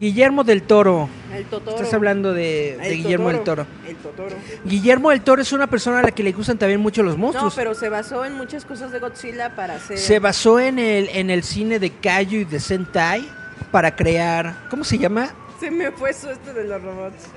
Guillermo 0.01 0.43
del 0.43 0.63
Toro. 0.65 1.09
el 1.33 1.45
Totoro. 1.45 1.77
Estás 1.77 1.95
hablando 1.95 2.33
de, 2.33 2.77
de 2.77 2.89
El 2.89 2.97
Guillermo 2.97 3.29
del 3.29 3.45
Toro. 3.45 3.67
El 3.87 3.95
Totoro. 3.97 4.35
Guillermo 4.65 5.11
del 5.11 5.21
Toro 5.21 5.41
es 5.43 5.53
una 5.53 5.69
persona 5.69 6.01
a 6.01 6.03
la 6.03 6.11
que 6.11 6.25
le 6.25 6.33
gustan 6.33 6.59
también 6.59 6.81
mucho 6.81 7.05
los 7.05 7.15
No, 7.17 7.27
monstruos. 7.27 7.55
pero 7.55 7.73
se 7.75 7.89
basó 7.89 8.25
en 8.25 8.33
muchas 8.35 8.65
cosas 8.65 8.91
de 8.91 8.99
Godzilla 8.99 9.55
para 9.55 9.77
hacer... 9.77 9.99
Se 9.99 10.19
basó 10.19 10.59
en 10.59 10.81
el, 10.81 11.09
en 11.11 11.31
el 11.31 11.45
cine 11.45 11.79
de 11.79 11.91
Kaiju 11.91 12.35
y 12.39 12.45
de 12.45 12.59
Sentai 12.59 13.29
para 13.71 13.95
crear. 13.95 14.57
¿Cómo 14.71 14.83
se 14.83 14.99
llama? 14.99 15.33
Se 15.63 15.71
me 15.71 15.93
fue 15.93 16.11
eso 16.11 16.29
este 16.29 16.53
de 16.53 16.65
los 16.65 16.83
robots. 16.83 17.29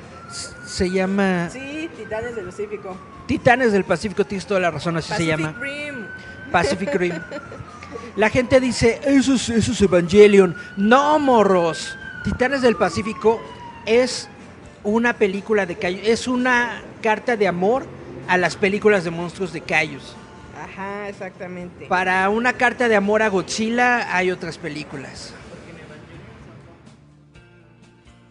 Se 0.65 0.89
llama 0.89 1.47
Sí, 1.51 1.87
Titanes 1.95 2.35
del 2.35 2.45
Pacífico. 2.45 2.97
Titanes 3.27 3.71
del 3.71 3.83
Pacífico. 3.83 4.25
Tienes 4.25 4.47
toda 4.47 4.59
la 4.61 4.71
razón, 4.71 4.97
así 4.97 5.09
se 5.09 5.13
Pacific 5.13 5.37
llama. 5.37 5.55
Rim. 5.59 6.07
Pacific 6.51 6.95
Rim. 6.95 7.13
La 8.15 8.31
gente 8.31 8.59
dice, 8.59 8.99
eso 9.05 9.35
es, 9.35 9.47
eso 9.49 9.73
es 9.73 9.81
Evangelion. 9.81 10.55
No, 10.75 11.19
morros. 11.19 11.95
Titanes 12.23 12.63
del 12.63 12.75
Pacífico 12.77 13.39
es 13.85 14.27
una 14.83 15.13
película 15.13 15.67
de 15.67 15.75
Kaiju. 15.75 16.01
Es 16.03 16.27
una 16.27 16.81
carta 17.03 17.37
de 17.37 17.47
amor 17.47 17.85
a 18.27 18.39
las 18.39 18.55
películas 18.55 19.03
de 19.03 19.11
monstruos 19.11 19.53
de 19.53 19.61
Kaijus. 19.61 20.15
Ajá, 20.59 21.09
exactamente. 21.09 21.85
Para 21.85 22.27
una 22.29 22.53
carta 22.53 22.87
de 22.87 22.95
amor 22.95 23.21
a 23.21 23.27
Godzilla 23.27 24.15
hay 24.17 24.31
otras 24.31 24.57
películas. 24.57 25.31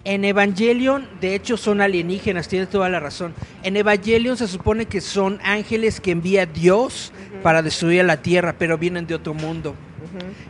En 0.05 0.25
Evangelion, 0.27 1.09
de 1.23 1.35
hecho, 1.35 1.57
son 1.57 1.81
alienígenas, 1.81 2.47
tienes 2.49 2.69
toda 2.69 2.91
la 2.91 3.01
razón. 3.01 3.33
En 3.63 3.77
Evangelion 3.77 4.37
se 4.37 4.47
supone 4.49 4.85
que 4.85 5.01
son 5.01 5.41
ángeles 5.43 5.99
que 6.01 6.11
envía 6.11 6.45
Dios 6.45 7.11
para 7.43 7.63
destruir 7.63 8.03
a 8.03 8.05
la 8.05 8.19
Tierra, 8.19 8.55
pero 8.59 8.77
vienen 8.77 9.07
de 9.07 9.15
otro 9.15 9.33
mundo. 9.33 9.75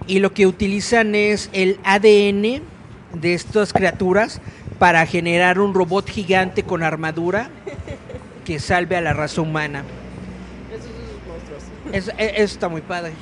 Y 0.09 0.19
lo 0.19 0.35
que 0.35 0.49
utilizan 0.49 1.15
es 1.15 1.51
el 1.53 1.79
ADN 1.85 2.63
de 3.13 3.35
estas 3.35 3.73
criaturas 3.73 4.41
para 4.81 5.07
generar 5.07 5.61
un 5.61 5.73
robot 5.73 6.11
gigante 6.11 6.65
con 6.65 6.83
armadura 6.83 7.49
que 8.45 8.59
salve 8.59 8.97
a 8.97 9.01
la 9.01 9.13
raza 9.13 9.41
humana. 9.41 9.85
Eso, 11.93 12.11
e- 12.19 12.33
eso 12.37 12.55
está 12.55 12.69
muy 12.69 12.81
padre. 12.81 13.13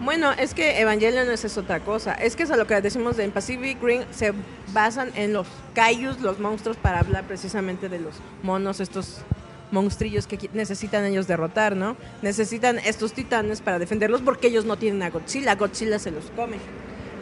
Bueno, 0.00 0.30
es 0.32 0.54
que 0.54 0.80
Evangelion 0.80 1.28
es, 1.30 1.44
es 1.44 1.58
otra 1.58 1.80
cosa. 1.80 2.14
Es 2.14 2.36
que 2.36 2.44
es 2.44 2.50
a 2.50 2.56
lo 2.56 2.66
que 2.66 2.80
decimos 2.80 3.16
de 3.16 3.24
en 3.24 3.32
Pacific 3.32 3.82
Rim 3.82 4.02
se 4.12 4.32
basan 4.72 5.10
en 5.16 5.32
los 5.32 5.46
kaijus, 5.74 6.20
los 6.20 6.38
monstruos, 6.38 6.76
para 6.76 7.00
hablar 7.00 7.24
precisamente 7.24 7.88
de 7.88 7.98
los 7.98 8.14
monos, 8.42 8.78
estos 8.78 9.22
monstrillos 9.70 10.26
que 10.26 10.48
necesitan 10.52 11.04
ellos 11.04 11.26
derrotar, 11.26 11.76
¿no? 11.76 11.96
Necesitan 12.22 12.78
estos 12.78 13.12
titanes 13.12 13.60
para 13.60 13.78
defenderlos 13.78 14.22
porque 14.22 14.46
ellos 14.46 14.64
no 14.64 14.76
tienen 14.76 15.02
a 15.02 15.10
Godzilla. 15.10 15.56
Godzilla 15.56 15.98
se 15.98 16.12
los 16.12 16.26
come. 16.36 16.56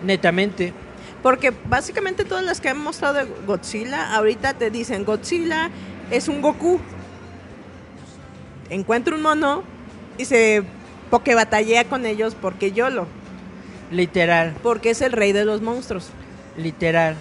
Netamente. 0.04 0.72
Porque 1.22 1.52
básicamente 1.68 2.24
todas 2.24 2.44
las 2.44 2.60
que 2.60 2.68
han 2.68 2.78
mostrado 2.78 3.14
de 3.14 3.24
Godzilla, 3.46 4.14
ahorita 4.14 4.54
te 4.54 4.70
dicen 4.70 5.04
Godzilla 5.04 5.70
es 6.10 6.28
un 6.28 6.42
Goku. 6.42 6.78
Encuentra 8.68 9.14
un 9.14 9.22
mono 9.22 9.62
y 10.18 10.24
se 10.26 10.62
porque 11.10 11.34
batallea 11.34 11.84
con 11.84 12.06
ellos 12.06 12.36
porque 12.40 12.72
YOLO, 12.72 13.06
Literal. 13.90 14.54
porque 14.62 14.90
es 14.90 15.02
el 15.02 15.12
rey 15.12 15.32
de 15.32 15.44
los 15.44 15.62
monstruos. 15.62 16.10
Literal. 16.56 17.16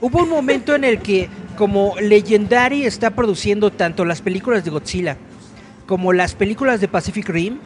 Hubo 0.00 0.22
un 0.22 0.28
momento 0.28 0.74
en 0.74 0.84
el 0.84 1.00
que, 1.00 1.28
como 1.56 1.94
Legendary 2.00 2.84
está 2.84 3.10
produciendo 3.10 3.70
tanto 3.70 4.04
las 4.04 4.20
películas 4.20 4.64
de 4.64 4.70
Godzilla 4.70 5.16
como 5.86 6.12
las 6.12 6.34
películas 6.34 6.80
de 6.80 6.88
Pacific 6.88 7.28
Rim, 7.28 7.58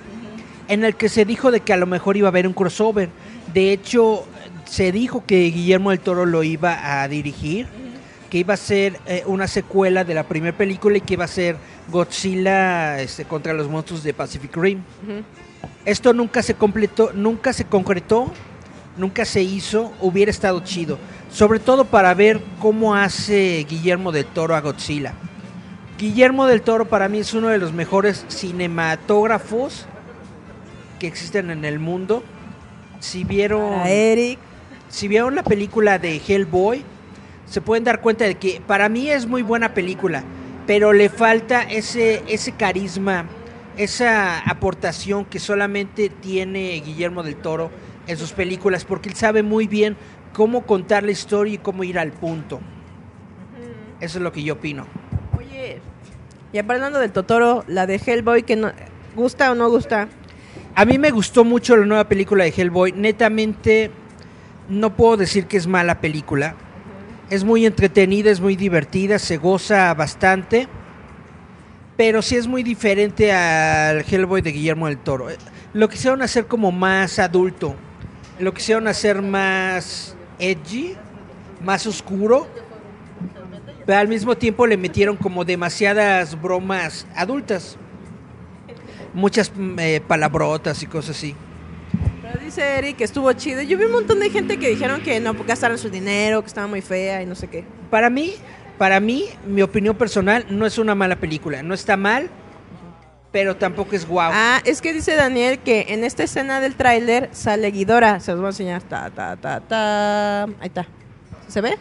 en 0.69 0.85
el 0.85 0.95
que 0.95 1.09
se 1.09 1.25
dijo 1.25 1.51
de 1.51 1.61
que 1.61 1.73
a 1.73 1.77
lo 1.77 1.87
mejor 1.87 2.17
iba 2.17 2.29
a 2.29 2.31
haber 2.31 2.47
un 2.47 2.53
crossover. 2.53 3.09
De 3.53 3.73
hecho, 3.73 4.25
se 4.67 4.93
dijo 4.93 5.25
que 5.27 5.51
Guillermo 5.51 5.91
del 5.91 6.01
Toro 6.01 6.27
lo 6.27 6.43
iba 6.45 7.03
a 7.03 7.09
dirigir, 7.09 7.67
que 8.31 8.39
iba 8.39 8.55
a 8.55 8.59
ser 8.59 9.01
eh, 9.07 9.25
una 9.27 9.49
secuela 9.49 10.05
de 10.05 10.15
la 10.15 10.25
primera 10.25 10.57
película 10.57 10.99
y 10.99 11.01
que 11.01 11.15
iba 11.15 11.25
a 11.25 11.29
ser 11.29 11.57
Godzilla 11.91 13.01
este, 13.01 13.25
contra 13.25 13.53
los 13.53 13.69
monstruos 13.69 14.03
de 14.03 14.15
Pacific 14.15 14.57
Rim. 14.57 14.83
Esto 15.85 16.13
nunca 16.13 16.43
se 16.43 16.55
completó, 16.55 17.13
nunca 17.13 17.53
se 17.53 17.65
concretó, 17.65 18.33
nunca 18.97 19.25
se 19.25 19.43
hizo, 19.43 19.93
hubiera 20.01 20.31
estado 20.31 20.61
chido. 20.61 20.99
Sobre 21.31 21.59
todo 21.59 21.85
para 21.85 22.13
ver 22.15 22.41
cómo 22.61 22.95
hace 22.95 23.65
Guillermo 23.69 24.13
del 24.13 24.27
Toro 24.27 24.55
a 24.55 24.61
Godzilla. 24.61 25.15
Guillermo 25.99 26.47
del 26.47 26.63
Toro 26.63 26.89
para 26.89 27.09
mí 27.09 27.19
es 27.19 27.35
uno 27.35 27.49
de 27.49 27.59
los 27.59 27.73
mejores 27.73 28.25
cinematógrafos 28.29 29.87
que 30.99 31.07
existen 31.07 31.51
en 31.51 31.65
el 31.65 31.79
mundo. 31.79 32.23
Si 33.01 33.25
vieron, 33.25 33.87
Eric, 33.87 34.39
si 34.89 35.09
vieron 35.09 35.35
la 35.35 35.43
película 35.43 35.99
de 35.99 36.21
Hellboy, 36.27 36.83
se 37.47 37.61
pueden 37.61 37.85
dar 37.85 38.01
cuenta 38.01 38.25
de 38.25 38.37
que 38.37 38.63
para 38.67 38.89
mí 38.89 39.11
es 39.11 39.27
muy 39.27 39.43
buena 39.43 39.75
película, 39.75 40.23
pero 40.71 40.93
le 40.93 41.09
falta 41.09 41.63
ese, 41.63 42.23
ese 42.29 42.53
carisma, 42.53 43.27
esa 43.77 44.39
aportación 44.39 45.25
que 45.25 45.41
solamente 45.41 46.11
tiene 46.11 46.81
Guillermo 46.81 47.25
del 47.25 47.35
Toro 47.35 47.73
en 48.07 48.17
sus 48.17 48.33
películas, 48.33 48.85
porque 48.85 49.09
él 49.09 49.17
sabe 49.17 49.43
muy 49.43 49.67
bien 49.67 49.97
cómo 50.33 50.65
contar 50.67 51.03
la 51.03 51.11
historia 51.11 51.55
y 51.55 51.59
cómo 51.59 51.83
ir 51.83 51.99
al 51.99 52.13
punto. 52.13 52.61
Eso 54.01 54.19
es 54.19 54.23
lo 54.23 54.31
que 54.31 54.45
yo 54.45 54.55
opino. 54.55 54.87
oye, 55.37 55.81
y 56.53 56.59
hablando 56.59 57.01
del 57.01 57.11
Totoro, 57.11 57.65
la 57.67 57.89
de 57.89 57.97
Hellboy, 57.97 58.45
que 58.45 58.55
no, 58.55 58.71
¿gusta 59.17 59.51
o 59.51 59.57
no 59.57 59.69
gusta? 59.69 60.07
A 60.77 60.85
mí 60.85 60.99
me 60.99 61.11
gustó 61.11 61.45
mucho 61.45 61.77
la 61.77 61.85
nueva 61.85 62.05
película 62.09 62.45
de 62.45 62.55
Hellboy. 62.57 62.93
Netamente, 62.93 63.91
no 64.69 64.95
puedo 64.95 65.17
decir 65.17 65.47
que 65.47 65.57
es 65.57 65.67
mala 65.67 66.01
película. 66.01 66.55
Es 67.31 67.45
muy 67.45 67.65
entretenida, 67.65 68.29
es 68.29 68.41
muy 68.41 68.57
divertida, 68.57 69.21
se 69.21 69.37
goza 69.37 69.95
bastante. 69.95 70.67
Pero 71.97 72.23
sí 72.23 72.35
es 72.35 72.49
muy 72.49 72.65
diferente 72.65 73.31
al 73.33 74.01
Hellboy 74.01 74.43
de 74.43 74.51
Guillermo 74.51 74.89
del 74.89 74.99
Toro. 74.99 75.31
Eh, 75.31 75.37
Lo 75.73 75.89
quisieron 75.89 76.23
hacer 76.23 76.47
como 76.47 76.73
más 76.73 77.21
adulto. 77.21 77.77
Lo 78.41 78.53
quisieron 78.53 78.89
hacer 78.89 79.23
más 79.23 80.17
edgy, 80.41 80.97
más 81.63 81.87
oscuro. 81.87 82.49
Pero 83.87 83.99
al 83.99 84.09
mismo 84.09 84.37
tiempo 84.37 84.67
le 84.67 84.77
metieron 84.77 85.17
como 85.17 85.45
demasiadas 85.45 86.41
bromas 86.41 87.07
adultas. 87.15 87.77
Muchas 89.15 89.53
mm, 89.55 89.79
eh, 89.79 90.03
palabrotas 90.05 90.83
y 90.83 90.87
cosas 90.87 91.17
así. 91.17 91.37
Eric 92.59 92.97
que 92.97 93.05
estuvo 93.05 93.33
chido. 93.33 93.63
Yo 93.63 93.79
vi 93.79 93.85
un 93.85 93.93
montón 93.93 94.21
de 94.21 94.31
gente 94.31 94.59
que 94.59 94.69
dijeron 94.69 95.03
que 95.03 95.21
no 95.21 95.35
gastaron 95.45 95.79
su 95.79 95.91
dinero, 95.91 96.41
que 96.43 96.49
estaba 96.49 96.67
muy 96.67 96.81
fea 96.81 97.23
y 97.23 97.27
no 97.27 97.35
sé 97.35 97.49
qué. 97.49 97.65
Para 97.91 98.11
mí, 98.11 98.35
para 98.79 99.01
mí, 99.01 99.27
mi 99.47 99.63
opinión 99.63 99.97
personal, 99.97 100.47
no 100.51 100.67
es 100.67 100.79
una 100.79 100.95
mala 100.95 101.17
película. 101.17 101.63
No 101.63 101.75
está 101.75 101.97
mal, 101.97 102.31
pero 103.33 103.57
tampoco 103.57 103.95
es 103.95 104.07
guau. 104.07 104.31
Ah, 104.35 104.61
es 104.65 104.81
que 104.81 104.93
dice 104.93 105.15
Daniel 105.15 105.59
que 105.59 105.87
en 105.89 106.05
esta 106.05 106.23
escena 106.23 106.61
del 106.61 106.75
tráiler 106.75 107.29
sale 107.33 107.71
Guidora. 107.71 108.21
Se 108.21 108.33
los 108.33 108.41
voy 108.41 108.47
a 108.47 108.51
enseñar. 108.51 108.83
Ta, 108.83 109.11
ta, 109.11 109.37
ta, 109.37 109.61
ta. 109.61 110.45
Ahí 110.45 110.67
está. 110.67 110.87
¿Se 111.49 111.61
ve? 111.61 111.79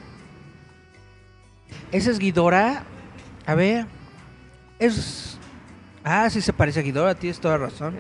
Esa 1.92 2.12
es 2.12 2.20
Guidora. 2.20 2.84
A 3.46 3.56
ver. 3.56 3.86
Es. 4.78 5.38
Ah, 6.04 6.30
sí 6.30 6.42
se 6.42 6.54
parece 6.54 6.80
a 6.80 6.84
Guidora, 6.84 7.16
tienes 7.16 7.40
toda 7.40 7.58
razón. 7.58 7.96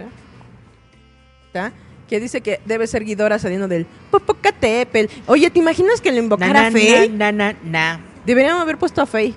¿Está? 1.47 1.71
Que 2.09 2.19
dice 2.19 2.41
que 2.41 2.59
debe 2.65 2.87
ser 2.87 3.05
Guidora 3.05 3.37
saliendo 3.37 3.67
del 3.67 3.85
Popocatépetl. 4.09 5.13
Oye, 5.27 5.49
¿te 5.51 5.59
imaginas 5.59 6.01
que 6.01 6.11
Na, 6.11 6.17
invocara 6.17 6.67
a 6.67 6.71
Faye? 6.71 7.07
na, 7.09 7.31
na, 7.31 7.53
na. 7.63 7.99
Deberíamos 8.25 8.61
haber 8.63 8.77
puesto 8.77 9.01
a 9.01 9.05
Faye. 9.05 9.35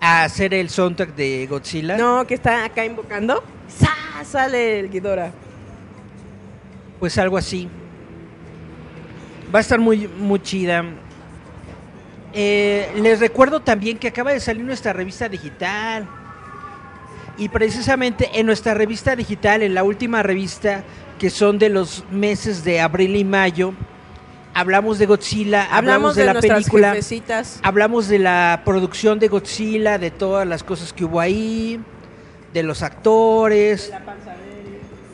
A 0.00 0.24
hacer 0.24 0.54
el 0.54 0.70
soundtrack 0.70 1.14
de 1.14 1.46
Godzilla. 1.46 1.96
No, 1.96 2.26
que 2.26 2.34
está 2.34 2.64
acá 2.64 2.84
invocando. 2.84 3.44
¡Sa! 3.68 4.24
Sale 4.24 4.80
el 4.80 4.90
Guidora. 4.90 5.32
Pues 6.98 7.18
algo 7.18 7.36
así. 7.36 7.68
Va 9.54 9.58
a 9.58 9.62
estar 9.62 9.78
muy, 9.78 10.08
muy 10.08 10.40
chida. 10.40 10.84
Eh, 12.32 12.90
les 12.96 13.20
recuerdo 13.20 13.60
también 13.60 13.98
que 13.98 14.08
acaba 14.08 14.32
de 14.32 14.40
salir 14.40 14.64
nuestra 14.64 14.92
revista 14.92 15.28
digital. 15.28 16.08
Y 17.36 17.48
precisamente 17.48 18.30
en 18.38 18.46
nuestra 18.46 18.74
revista 18.74 19.14
digital, 19.16 19.62
en 19.62 19.74
la 19.74 19.82
última 19.84 20.22
revista, 20.22 20.84
que 21.22 21.30
son 21.30 21.56
de 21.56 21.68
los 21.68 22.02
meses 22.10 22.64
de 22.64 22.80
abril 22.80 23.14
y 23.14 23.22
mayo, 23.22 23.74
hablamos 24.54 24.98
de 24.98 25.06
Godzilla, 25.06 25.62
hablamos, 25.62 26.16
Hablamos 26.16 26.16
de, 26.16 26.22
de, 26.22 26.34
la 26.34 26.40
película, 26.56 26.88
jefecitas. 26.94 27.60
hablamos 27.62 28.08
de 28.08 28.18
la 28.18 28.62
producción 28.64 29.20
de 29.20 29.28
Godzilla, 29.28 29.98
de 29.98 30.10
todas 30.10 30.48
las 30.48 30.64
cosas 30.64 30.92
que 30.92 31.04
hubo 31.04 31.20
ahí, 31.20 31.78
de 32.52 32.64
los 32.64 32.82
actores 32.82 33.92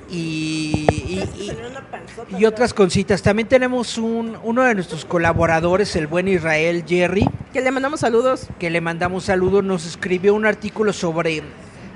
y, 0.08 0.86
y- 0.88 1.22
y- 1.36 2.36
y 2.38 2.44
otras 2.46 2.72
cositas. 2.72 3.20
También 3.20 3.46
tenemos 3.48 3.98
un, 3.98 4.38
uno 4.42 4.62
de 4.64 4.74
nuestros 4.74 5.04
colaboradores, 5.04 5.94
el 5.94 6.06
buen 6.06 6.26
Israel 6.26 6.84
Jerry, 6.88 7.28
Que 7.52 7.60
le 7.60 7.70
mandamos 7.70 8.00
saludos. 8.00 8.46
que 8.58 8.70
le 8.70 8.80
mandamos 8.80 9.24
saludos, 9.24 9.62
nos 9.62 9.84
escribió 9.84 10.34
un 10.34 10.46
artículo 10.46 10.94
sobre 10.94 11.42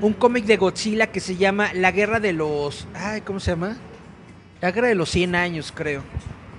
un 0.03 0.13
cómic 0.13 0.45
de 0.45 0.59
Godzilla 0.59 1.07
que 1.07 1.21
se 1.21 1.37
llama 1.37 1.73
La 1.73 1.93
Guerra 1.93 2.21
de 2.21 2.35
los... 2.35 2.87
Ay, 2.95 3.23
¿cómo 3.23 3.41
se 3.41 3.53
llama? 3.53 3.79
La 4.63 4.71
Guerra 4.71 4.87
de 4.87 4.95
los 4.95 5.11
100 5.11 5.35
años, 5.35 5.73
creo. 5.75 6.03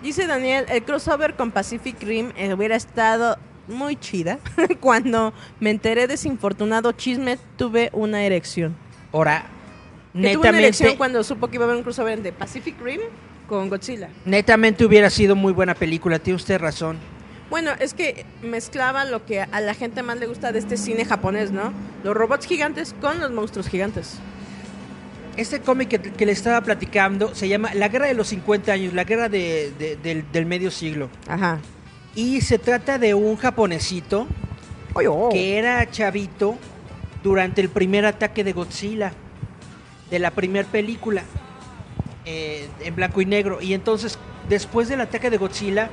Dice 0.04 0.28
Daniel, 0.28 0.66
el 0.68 0.84
crossover 0.84 1.36
con 1.36 1.52
Pacific 1.52 2.04
Rim 2.04 2.34
eh, 2.36 2.54
hubiera 2.54 2.76
estado 2.76 3.38
muy 3.70 3.96
chida. 3.96 4.40
Cuando 4.82 5.34
me 5.62 5.70
enteré 5.70 6.06
de 6.06 6.16
ese 6.16 6.28
infortunado 6.28 6.92
chisme, 6.92 7.40
tuve 7.56 7.90
una 7.94 8.26
erección. 8.26 8.76
Ahora, 9.14 9.46
Que 10.14 10.34
tuve 10.34 10.50
una 10.50 10.60
erección 10.60 10.88
netamente, 10.88 10.98
cuando 10.98 11.24
supo 11.24 11.48
que 11.48 11.56
iba 11.56 11.64
a 11.64 11.68
haber 11.68 11.78
un 11.78 11.84
crossover 11.84 12.22
de 12.22 12.34
Pacific 12.34 12.76
Rim 12.84 13.00
con 13.48 13.70
Godzilla. 13.70 14.10
netamente 14.26 14.84
hubiera 14.84 15.10
sido 15.10 15.38
muy 15.38 15.54
buena 15.54 15.74
película, 15.74 16.20
tiene 16.20 16.36
usted 16.36 16.60
razón. 16.60 16.98
Bueno, 17.50 17.72
es 17.80 17.94
que 17.94 18.26
mezclaba 18.42 19.06
lo 19.06 19.26
que 19.26 19.42
a 19.42 19.62
la 19.62 19.74
gente 19.74 20.04
más 20.04 20.18
le 20.18 20.28
gusta 20.28 20.52
de 20.52 20.60
este 20.60 20.76
cine 20.76 21.06
japonés, 21.06 21.52
¿no? 21.52 21.72
Los 22.04 22.16
robots 22.18 22.48
gigantes 22.48 22.94
con 23.00 23.22
los 23.22 23.32
monstruos 23.32 23.70
gigantes. 23.70 24.20
Este 25.36 25.62
cómic 25.62 25.90
que, 25.90 26.00
que 26.00 26.26
le 26.26 26.32
estaba 26.32 26.62
platicando 26.62 27.34
se 27.34 27.48
llama 27.48 27.74
La 27.74 27.88
Guerra 27.88 28.08
de 28.08 28.14
los 28.14 28.28
50 28.28 28.72
años, 28.72 28.94
la 28.94 29.04
guerra 29.04 29.30
de- 29.30 29.72
de- 29.80 29.96
del, 29.98 30.26
del 30.32 30.46
medio 30.46 30.70
siglo. 30.70 31.10
Ajá. 31.28 31.60
Y 32.16 32.42
se 32.42 32.60
trata 32.60 33.00
de 33.00 33.14
un 33.16 33.36
japonesito 33.38 34.28
oh. 34.94 35.30
que 35.32 35.58
era 35.58 35.90
chavito 35.90 36.56
durante 37.24 37.62
el 37.62 37.70
primer 37.70 38.06
ataque 38.06 38.44
de 38.44 38.54
Godzilla, 38.54 39.12
de 40.12 40.20
la 40.20 40.30
primera 40.30 40.68
película, 40.68 41.24
eh, 42.26 42.68
en 42.82 42.96
blanco 42.96 43.20
y 43.22 43.26
negro. 43.26 43.60
Y 43.62 43.74
entonces, 43.74 44.20
después 44.48 44.88
del 44.90 45.02
ataque 45.02 45.32
de 45.32 45.38
Godzilla, 45.38 45.90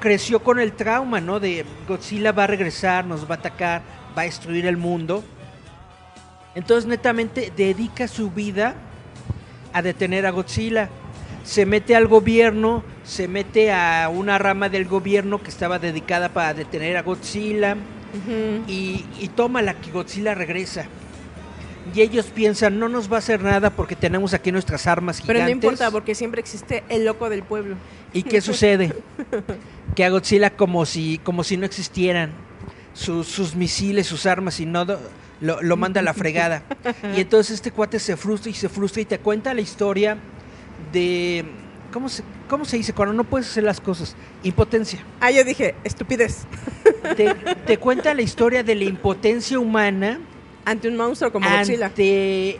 creció 0.00 0.42
con 0.42 0.58
el 0.58 0.72
trauma, 0.72 1.20
¿no? 1.20 1.38
De 1.38 1.64
Godzilla 1.86 2.32
va 2.32 2.44
a 2.44 2.46
regresar, 2.48 3.04
nos 3.04 3.30
va 3.30 3.36
a 3.36 3.38
atacar, 3.38 3.82
va 4.18 4.22
a 4.22 4.24
destruir 4.24 4.66
el 4.66 4.76
mundo. 4.76 5.22
Entonces, 6.54 6.88
netamente, 6.88 7.52
dedica 7.56 8.08
su 8.08 8.30
vida 8.30 8.74
a 9.72 9.82
detener 9.82 10.26
a 10.26 10.30
Godzilla. 10.30 10.88
Se 11.44 11.64
mete 11.64 11.96
al 11.96 12.06
gobierno, 12.06 12.84
se 13.04 13.28
mete 13.28 13.72
a 13.72 14.08
una 14.12 14.38
rama 14.38 14.68
del 14.68 14.86
gobierno 14.86 15.42
que 15.42 15.48
estaba 15.48 15.78
dedicada 15.78 16.28
para 16.28 16.54
detener 16.54 16.96
a 16.96 17.02
Godzilla 17.02 17.76
y, 18.66 19.04
y 19.18 19.28
toma 19.28 19.62
la 19.62 19.74
que 19.74 19.90
Godzilla 19.90 20.34
regresa. 20.34 20.86
Y 21.94 22.02
ellos 22.02 22.26
piensan, 22.26 22.78
no 22.78 22.88
nos 22.88 23.10
va 23.10 23.16
a 23.16 23.18
hacer 23.20 23.42
nada 23.42 23.70
porque 23.70 23.96
tenemos 23.96 24.34
aquí 24.34 24.52
nuestras 24.52 24.86
armas 24.86 25.22
Pero 25.26 25.38
gigantes. 25.38 25.56
no 25.64 25.70
importa 25.70 25.90
porque 25.90 26.14
siempre 26.14 26.40
existe 26.40 26.84
el 26.88 27.04
loco 27.04 27.30
del 27.30 27.42
pueblo. 27.42 27.76
¿Y 28.12 28.22
qué 28.22 28.40
sucede? 28.40 28.94
Que 29.96 30.04
a 30.04 30.10
Godzilla 30.10 30.50
como 30.50 30.86
si, 30.86 31.18
como 31.24 31.42
si 31.42 31.56
no 31.56 31.66
existieran 31.66 32.30
sus, 32.94 33.26
sus 33.26 33.56
misiles, 33.56 34.06
sus 34.06 34.24
armas 34.24 34.60
y 34.60 34.66
no 34.66 34.86
lo, 35.40 35.62
lo 35.62 35.76
manda 35.76 36.00
a 36.00 36.02
la 36.02 36.14
fregada. 36.14 36.62
Y 37.16 37.20
entonces 37.20 37.54
este 37.56 37.70
cuate 37.70 37.98
se 37.98 38.16
frustra 38.16 38.50
y 38.50 38.54
se 38.54 38.68
frustra 38.68 39.02
y 39.02 39.04
te 39.04 39.18
cuenta 39.18 39.54
la 39.54 39.60
historia 39.60 40.16
de... 40.92 41.44
¿Cómo 41.92 42.08
se, 42.08 42.22
cómo 42.48 42.64
se 42.64 42.76
dice? 42.76 42.92
Cuando 42.92 43.14
no 43.14 43.24
puedes 43.24 43.48
hacer 43.48 43.64
las 43.64 43.80
cosas. 43.80 44.14
Impotencia. 44.44 45.00
Ah, 45.20 45.32
yo 45.32 45.42
dije, 45.42 45.74
estupidez. 45.82 46.44
Te, 47.16 47.34
te 47.66 47.78
cuenta 47.78 48.14
la 48.14 48.22
historia 48.22 48.62
de 48.62 48.76
la 48.76 48.84
impotencia 48.84 49.58
humana 49.58 50.20
Ante 50.64 50.88
un 50.88 50.96
monstruo 50.96 51.32
como 51.32 51.48
Godzilla. 51.48 51.86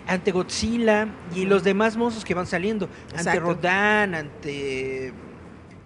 ante, 0.06 0.32
Godzilla 0.32 1.08
y 1.34 1.44
los 1.44 1.62
demás 1.62 1.96
monstruos 1.96 2.24
que 2.24 2.34
van 2.34 2.46
saliendo. 2.46 2.88
Ante. 3.16 3.38
Rodan, 3.38 4.14
ante 4.14 5.12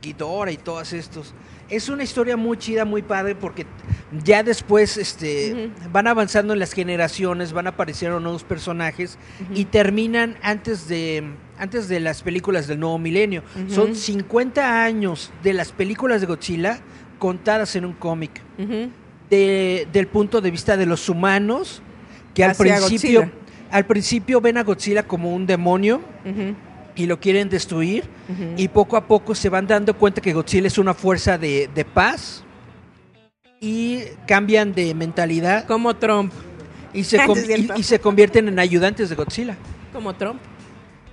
Ghidorah 0.01 0.53
y 0.53 0.57
todos 0.57 0.93
estos. 0.93 1.35
Es 1.71 1.89
una 1.89 2.03
historia 2.03 2.37
muy 2.37 2.57
chida, 2.59 2.85
muy 2.85 3.03
padre, 3.03 3.35
porque 3.35 3.67
ya 4.23 4.43
después 4.43 4.97
este, 4.97 5.71
van 5.93 6.07
avanzando 6.07 6.53
en 6.53 6.59
las 6.59 6.73
generaciones, 6.73 7.53
van 7.53 7.67
apareciendo 7.67 8.21
nuevos 8.21 8.45
personajes 8.45 9.19
y 9.55 9.65
terminan 9.65 10.37
antes 10.43 10.89
de, 10.89 11.25
antes 11.59 11.89
de 11.89 12.01
las 12.01 12.23
películas 12.23 12.67
del 12.67 12.81
nuevo 12.81 12.99
milenio. 12.99 13.43
Son 13.69 13.95
50 13.97 14.85
años 14.85 15.33
de 15.43 15.55
las 15.55 15.73
películas 15.73 16.21
de 16.21 16.27
Godzilla 16.27 16.81
contadas 17.19 17.75
en 17.77 17.85
un 17.87 17.95
cómic 17.95 18.43
de- 19.31 19.89
del 19.93 20.07
punto 20.07 20.41
de 20.41 20.51
vista 20.51 20.77
de 20.77 20.85
los 20.87 21.09
humanos 21.09 21.81
que 22.35 22.45
al 22.45 22.51
principio 22.81 23.21
Godzilla. 23.23 23.39
al 23.71 23.87
principio 23.87 24.41
ven 24.41 24.59
a 24.59 24.65
Godzilla 24.65 25.05
como 25.05 25.35
un 25.35 25.47
demonio. 25.47 26.03
Y 26.97 27.07
lo 27.07 27.19
quieren 27.19 27.49
destruir 27.49 28.05
y 28.57 28.69
poco 28.69 28.97
a 28.97 29.07
poco 29.07 29.35
se 29.35 29.49
van 29.49 29.67
dando 29.67 29.95
cuenta 29.95 30.21
que 30.21 30.33
Godzilla 30.33 30.67
es 30.69 30.79
una 30.79 30.95
fuerza 30.95 31.37
de, 31.39 31.69
de 31.75 31.85
paz 31.85 32.45
y 33.61 34.03
cambian 34.27 34.73
de 34.75 34.95
mentalidad 34.95 35.67
Como 35.67 35.95
Trump. 35.97 36.33
y 36.93 37.05
se, 37.05 37.19
y 37.77 37.83
se 37.83 37.99
convierten 37.99 38.49
en 38.49 38.59
ayudantes 38.59 39.09
de 39.09 39.17
Godzilla 39.17 39.57
Como 39.93 40.15
Trump. 40.15 40.41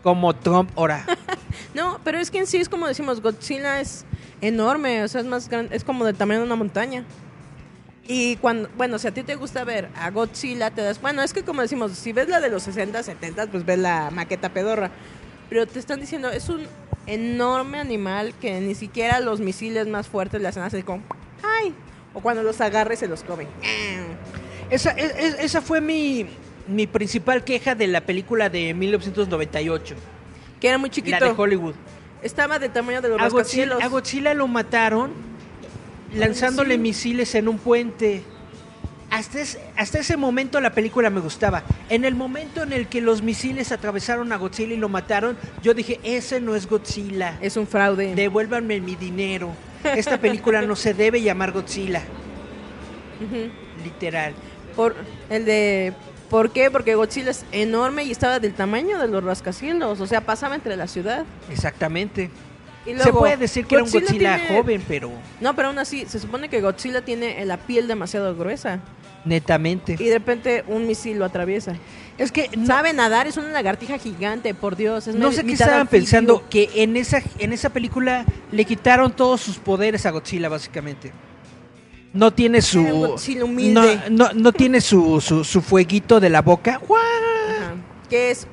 como 0.04 0.36
Trump 0.36 0.70
ahora 0.76 1.06
No, 1.74 2.00
pero 2.04 2.20
es 2.20 2.30
que 2.32 2.40
en 2.40 2.48
sí 2.48 2.58
es 2.58 2.68
como 2.70 2.88
decimos, 2.88 3.22
Godzilla 3.22 3.80
es 3.80 4.06
enorme, 4.42 5.04
o 5.04 5.08
sea, 5.08 5.22
es 5.22 5.28
más 5.28 5.48
grande, 5.50 5.76
es 5.76 5.84
como 5.84 6.04
del 6.06 6.16
tamaño 6.16 6.40
de 6.40 6.46
una 6.46 6.56
montaña. 6.56 7.04
Y 8.08 8.36
cuando, 8.38 8.68
bueno, 8.76 9.00
si 9.00 9.08
a 9.08 9.12
ti 9.14 9.24
te 9.24 9.36
gusta 9.36 9.64
ver 9.64 9.88
a 9.96 10.10
Godzilla, 10.12 10.72
te 10.72 10.82
das, 10.82 11.00
bueno, 11.00 11.22
es 11.22 11.32
que 11.34 11.44
como 11.44 11.62
decimos, 11.62 11.94
si 11.94 12.12
ves 12.12 12.28
la 12.28 12.42
de 12.42 12.50
los 12.50 12.64
60, 12.64 13.02
70, 13.04 13.48
pues 13.48 13.66
ves 13.66 13.80
la 13.80 14.10
maqueta 14.12 14.50
pedorra. 14.50 14.92
Pero 15.52 15.68
te 15.68 15.80
están 15.80 16.00
diciendo, 16.00 16.30
es 16.32 16.48
un 16.48 16.66
enorme 17.08 17.78
animal 17.78 18.34
que 18.40 18.62
ni 18.62 18.74
siquiera 18.74 19.20
los 19.20 19.42
misiles 19.42 19.86
más 19.86 20.08
fuertes 20.08 20.42
le 20.42 20.48
hacen 20.48 20.64
así 20.64 20.82
como, 20.82 21.04
¡ay! 21.44 21.74
O 22.14 22.22
cuando 22.22 22.42
los 22.42 22.62
agarra 22.62 22.94
y 22.94 22.98
se 22.98 23.08
los 23.10 23.22
come. 23.24 23.48
esa, 24.70 24.92
es- 24.92 25.14
es- 25.18 25.40
esa 25.40 25.62
fue 25.62 25.82
mi, 25.82 26.26
mi 26.70 26.88
principal 26.88 27.44
queja 27.44 27.76
de 27.76 27.88
la 27.88 28.00
película 28.00 28.50
de 28.50 28.74
1998 28.74 29.96
Que 30.62 30.70
era 30.70 30.78
muy 30.78 30.88
la 30.88 30.94
chiquito. 30.96 31.26
de 31.26 31.32
Hollywood 31.36 31.76
Estaba 32.24 32.58
del 32.58 32.72
tamaño 32.72 33.02
de 33.02 33.10
los 33.10 33.20
a 33.20 33.28
Godzilla, 33.28 33.78
a 33.82 33.88
Godzilla 33.90 34.34
lo 34.34 34.48
mataron 34.48 35.12
lanzándole 36.16 36.78
misiles 36.78 37.36
en 37.36 37.50
un 37.50 37.58
puente. 37.58 38.24
Hasta, 39.12 39.42
es- 39.42 39.60
hasta 39.78 40.00
ese 40.00 40.18
momento 40.18 40.60
la 40.62 40.72
película 40.72 41.10
me 41.10 41.20
gustaba. 41.20 41.64
En 41.90 42.06
el 42.06 42.16
momento 42.16 42.64
en 42.64 42.72
el 42.74 42.88
que 42.88 43.02
los 43.02 43.22
misiles 43.22 43.72
atravesaron 43.72 44.32
a 44.32 44.38
Godzilla 44.38 44.74
y 44.74 44.78
lo 44.78 44.90
mataron, 44.90 45.38
yo 45.62 45.74
dije, 45.74 46.00
ese 46.04 46.40
no 46.42 46.56
es 46.56 46.66
Godzilla. 46.68 47.38
Es 47.42 47.58
un 47.58 47.68
fraude. 47.68 48.16
Devuélvanme 48.16 48.80
mi 48.82 48.96
dinero. 48.96 49.52
Esta 49.84 50.18
película 50.18 50.62
no 50.62 50.76
se 50.76 50.94
debe 50.94 51.22
llamar 51.22 51.52
Godzilla. 51.52 52.02
Literal. 53.84 54.34
Por 54.76 54.96
el 55.30 55.46
de 55.46 55.94
¿Por 56.30 56.52
qué? 56.52 56.72
Porque 56.72 56.96
Godzilla 56.96 57.32
es 57.32 57.44
enorme 57.52 58.06
y 58.06 58.12
estaba 58.12 58.40
del 58.40 58.54
tamaño 58.54 58.98
de 59.00 59.10
los 59.10 59.22
rascacielos, 59.22 60.00
o 60.00 60.08
sea, 60.08 60.22
pasaba 60.22 60.56
entre 60.56 60.78
la 60.78 60.88
ciudad. 60.88 61.26
Exactamente. 61.52 62.32
Y 62.86 62.98
se 62.98 63.12
puede 63.12 63.36
decir 63.36 63.66
que 63.66 63.76
era 63.76 63.84
un 63.84 63.92
Godzilla 63.92 64.38
tiene- 64.38 64.48
joven, 64.58 64.82
pero 64.88 65.12
No, 65.42 65.54
pero 65.58 65.68
aún 65.68 65.78
así, 65.78 66.06
se 66.08 66.20
supone 66.20 66.48
que 66.48 66.62
Godzilla 66.62 67.02
tiene 67.04 67.46
la 67.46 67.58
piel 67.58 67.86
demasiado 67.88 68.34
gruesa 68.36 68.80
netamente. 69.26 69.96
y 70.00 70.06
de 70.06 70.14
repente 70.14 70.64
un 70.68 70.88
misil 70.88 71.20
lo 71.20 71.26
atraviesa. 71.26 71.76
Es 72.18 72.32
que 72.32 72.50
no, 72.56 72.68
Sabe 72.68 72.94
nadar, 72.94 73.26
es 73.28 73.38
una 73.38 73.50
lagartija 73.50 73.98
gigante, 73.98 74.54
por 74.54 74.76
Dios. 74.76 75.08
Es 75.08 75.16
no 75.16 75.32
sé 75.32 75.44
qué 75.44 75.54
estaban 75.54 75.82
anfibio. 75.82 76.02
pensando, 76.02 76.44
que 76.50 76.70
en 76.76 76.96
esa, 76.96 77.22
en 77.40 77.52
esa 77.52 77.70
película 77.70 78.26
le 78.52 78.66
quitaron 78.66 79.12
todos 79.12 79.42
sus 79.42 79.58
poderes 79.58 80.06
a 80.06 80.12
Godzilla, 80.12 80.48
básicamente. 80.48 81.12
No 82.14 82.32
tiene 82.32 82.62
su... 82.62 82.84
No, 82.84 83.86
no, 84.10 84.34
no 84.34 84.52
tiene 84.52 84.82
su, 84.82 85.22
su, 85.22 85.44
su 85.44 85.62
fueguito 85.62 86.20
de 86.20 86.30
la 86.30 86.42
boca. 86.42 86.80
Que 88.10 88.32
es 88.32 88.46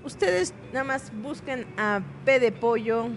Ustedes 0.03 0.53
nada 0.73 0.83
más 0.83 1.11
busquen 1.21 1.65
a 1.77 2.01
P 2.25 2.39
de 2.39 2.51
Pollo 2.51 3.09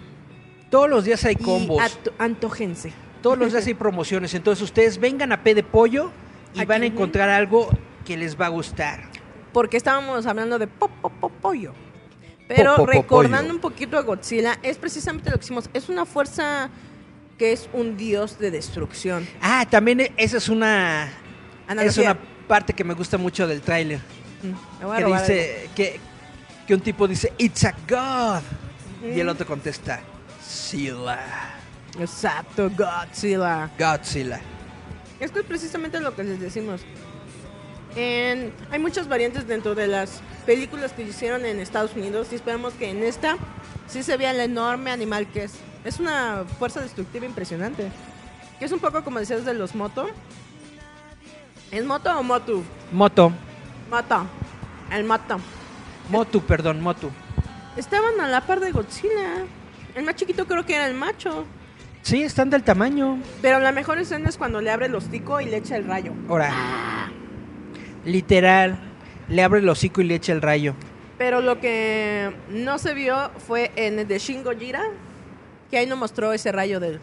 Todos 0.71 0.89
los 0.91 1.05
días 1.05 1.25
hay 1.25 1.37
Y 1.39 1.43
combos. 1.43 1.83
ato- 1.83 2.13
antójense. 2.19 2.93
Todos 3.23 3.39
los 3.39 3.53
días 3.53 3.67
hay 3.67 3.75
promociones. 3.75 4.33
Entonces 4.35 4.63
ustedes 4.63 4.99
vengan 4.99 5.33
a 5.33 5.43
P 5.43 5.55
de 5.55 5.63
Pollo 5.63 6.11
y 6.55 6.59
Aquí, 6.61 6.67
van 6.67 6.83
a 6.83 6.87
encontrar 6.87 7.29
algo 7.29 7.69
que 8.05 8.17
les 8.17 8.39
va 8.41 8.47
a 8.47 8.51
gustar. 8.51 9.11
Porque 9.53 9.77
estábamos 9.77 10.27
hablando 10.27 10.59
de 10.59 10.67
pop, 10.67 10.91
pop, 11.01 11.13
pop, 11.21 11.33
pollo. 11.41 11.73
Pero 12.49 12.73
Po, 12.77 12.83
po, 12.83 12.87
po, 12.87 12.93
recordando 12.93 13.39
pollo. 13.49 13.55
un 13.55 13.61
poquito 13.61 13.97
a 13.99 14.03
Godzilla, 14.03 14.59
es 14.63 14.77
precisamente 14.79 15.31
lo 15.31 15.39
que 15.39 15.45
hicimos. 15.45 15.71
Es 15.73 15.89
una 15.89 16.05
fuerza 16.05 16.69
que 17.39 17.53
es 17.53 17.69
un 17.73 17.97
dios 17.97 18.39
de 18.39 18.51
destrucción. 18.51 19.27
Ah, 19.41 19.67
también 19.69 20.01
e- 20.01 20.13
esa 20.17 20.37
es 20.37 20.49
una, 20.49 21.09
es 21.83 21.97
una 21.99 22.17
parte 22.47 22.73
que 22.73 22.85
me 22.85 22.95
gusta 22.95 23.17
mucho 23.19 23.47
del 23.47 23.61
tráiler. 23.63 23.99
Mm, 24.43 24.81
me 24.81 24.87
voy 24.87 24.97
a 24.97 24.99
Que 24.99 25.13
dice 25.13 25.71
que, 25.75 26.01
que 26.67 26.75
un 26.75 26.81
tipo 26.81 27.09
dice, 27.09 27.33
It's 27.39 27.65
a 27.65 27.75
God. 27.89 28.43
Y 29.15 29.21
el 29.21 29.29
otro 29.29 29.47
contesta, 29.47 30.01
Sila. 30.47 31.19
Exacto, 31.99 32.71
Godzilla. 32.71 33.71
Godzilla. 33.79 34.41
Es 35.25 35.31
que 35.31 35.39
es 35.41 35.47
precisamente 35.47 36.01
lo 36.01 36.15
que 36.15 36.23
les 36.23 36.39
decimos. 36.39 36.83
En- 37.97 38.53
hay 38.71 38.79
muchas 38.79 39.09
variantes 39.09 39.47
dentro 39.47 39.75
de 39.75 39.87
las 39.87 40.21
películas 40.45 40.93
que 40.93 41.03
hicieron 41.03 41.47
en 41.47 41.61
Estados 41.61 41.95
Unidos 41.95 42.29
y 42.33 42.35
esperamos 42.35 42.75
que 42.75 42.91
en 42.91 43.03
esta 43.03 43.37
sí 43.87 44.03
se 44.03 44.19
vea 44.19 44.33
el 44.33 44.41
enorme 44.41 44.91
animal 44.91 45.27
que 45.29 45.45
es. 45.45 45.55
Es 45.85 45.99
una 45.99 46.45
fuerza 46.59 46.81
destructiva 46.81 47.25
impresionante. 47.25 47.91
Que 48.59 48.67
es 48.67 48.73
un 48.73 48.81
poco 48.81 49.03
como 49.03 49.19
decías 49.19 49.47
de 49.47 49.55
los 49.55 49.75
moto. 49.75 50.09
¿Es 51.71 51.85
moto 51.87 52.19
o 52.19 52.23
motu? 52.23 52.63
Moto. 52.93 53.33
Moto. 53.91 54.27
El 54.93 55.05
moto. 55.05 55.39
Motu, 56.11 56.43
perdón, 56.43 56.83
Motu. 56.83 57.11
Estaban 57.79 58.21
a 58.21 58.29
la 58.29 58.43
par 58.43 58.61
de 58.61 58.73
Godzilla. 58.73 59.47
El 59.95 60.05
más 60.05 60.17
chiquito 60.17 60.47
creo 60.47 60.67
que 60.67 60.75
era 60.75 60.87
el 60.87 60.95
macho. 60.95 61.47
Sí, 62.05 62.23
están 62.23 62.51
del 62.51 62.63
tamaño. 62.63 63.19
Pero 63.41 63.61
la 63.61 63.73
mejor 63.73 63.99
escena 63.99 64.29
es 64.29 64.37
cuando 64.37 64.61
le 64.61 64.71
abre 64.71 64.87
el 64.87 64.95
hocico 64.95 65.41
y 65.41 65.47
le 65.47 65.57
echa 65.57 65.75
el 65.77 65.87
rayo. 65.87 66.13
Ahora, 66.29 67.11
literal, 68.05 68.79
le 69.31 69.43
abre 69.43 69.61
el 69.61 69.69
hocico 69.71 70.03
y 70.03 70.05
le 70.05 70.17
echa 70.17 70.35
el 70.35 70.43
rayo. 70.43 70.75
Pero 71.17 71.41
lo 71.41 71.61
que 71.61 72.31
no 72.51 72.77
se 72.77 72.93
vio 72.93 73.31
fue 73.47 73.73
en 73.77 73.99
el 73.99 74.07
de 74.07 74.19
Shin 74.19 74.45
Gojira, 74.45 74.83
que 75.71 75.79
ahí 75.79 75.87
no 75.87 75.97
mostró 75.97 76.35
ese 76.35 76.53
rayo 76.53 76.79
del... 76.79 77.01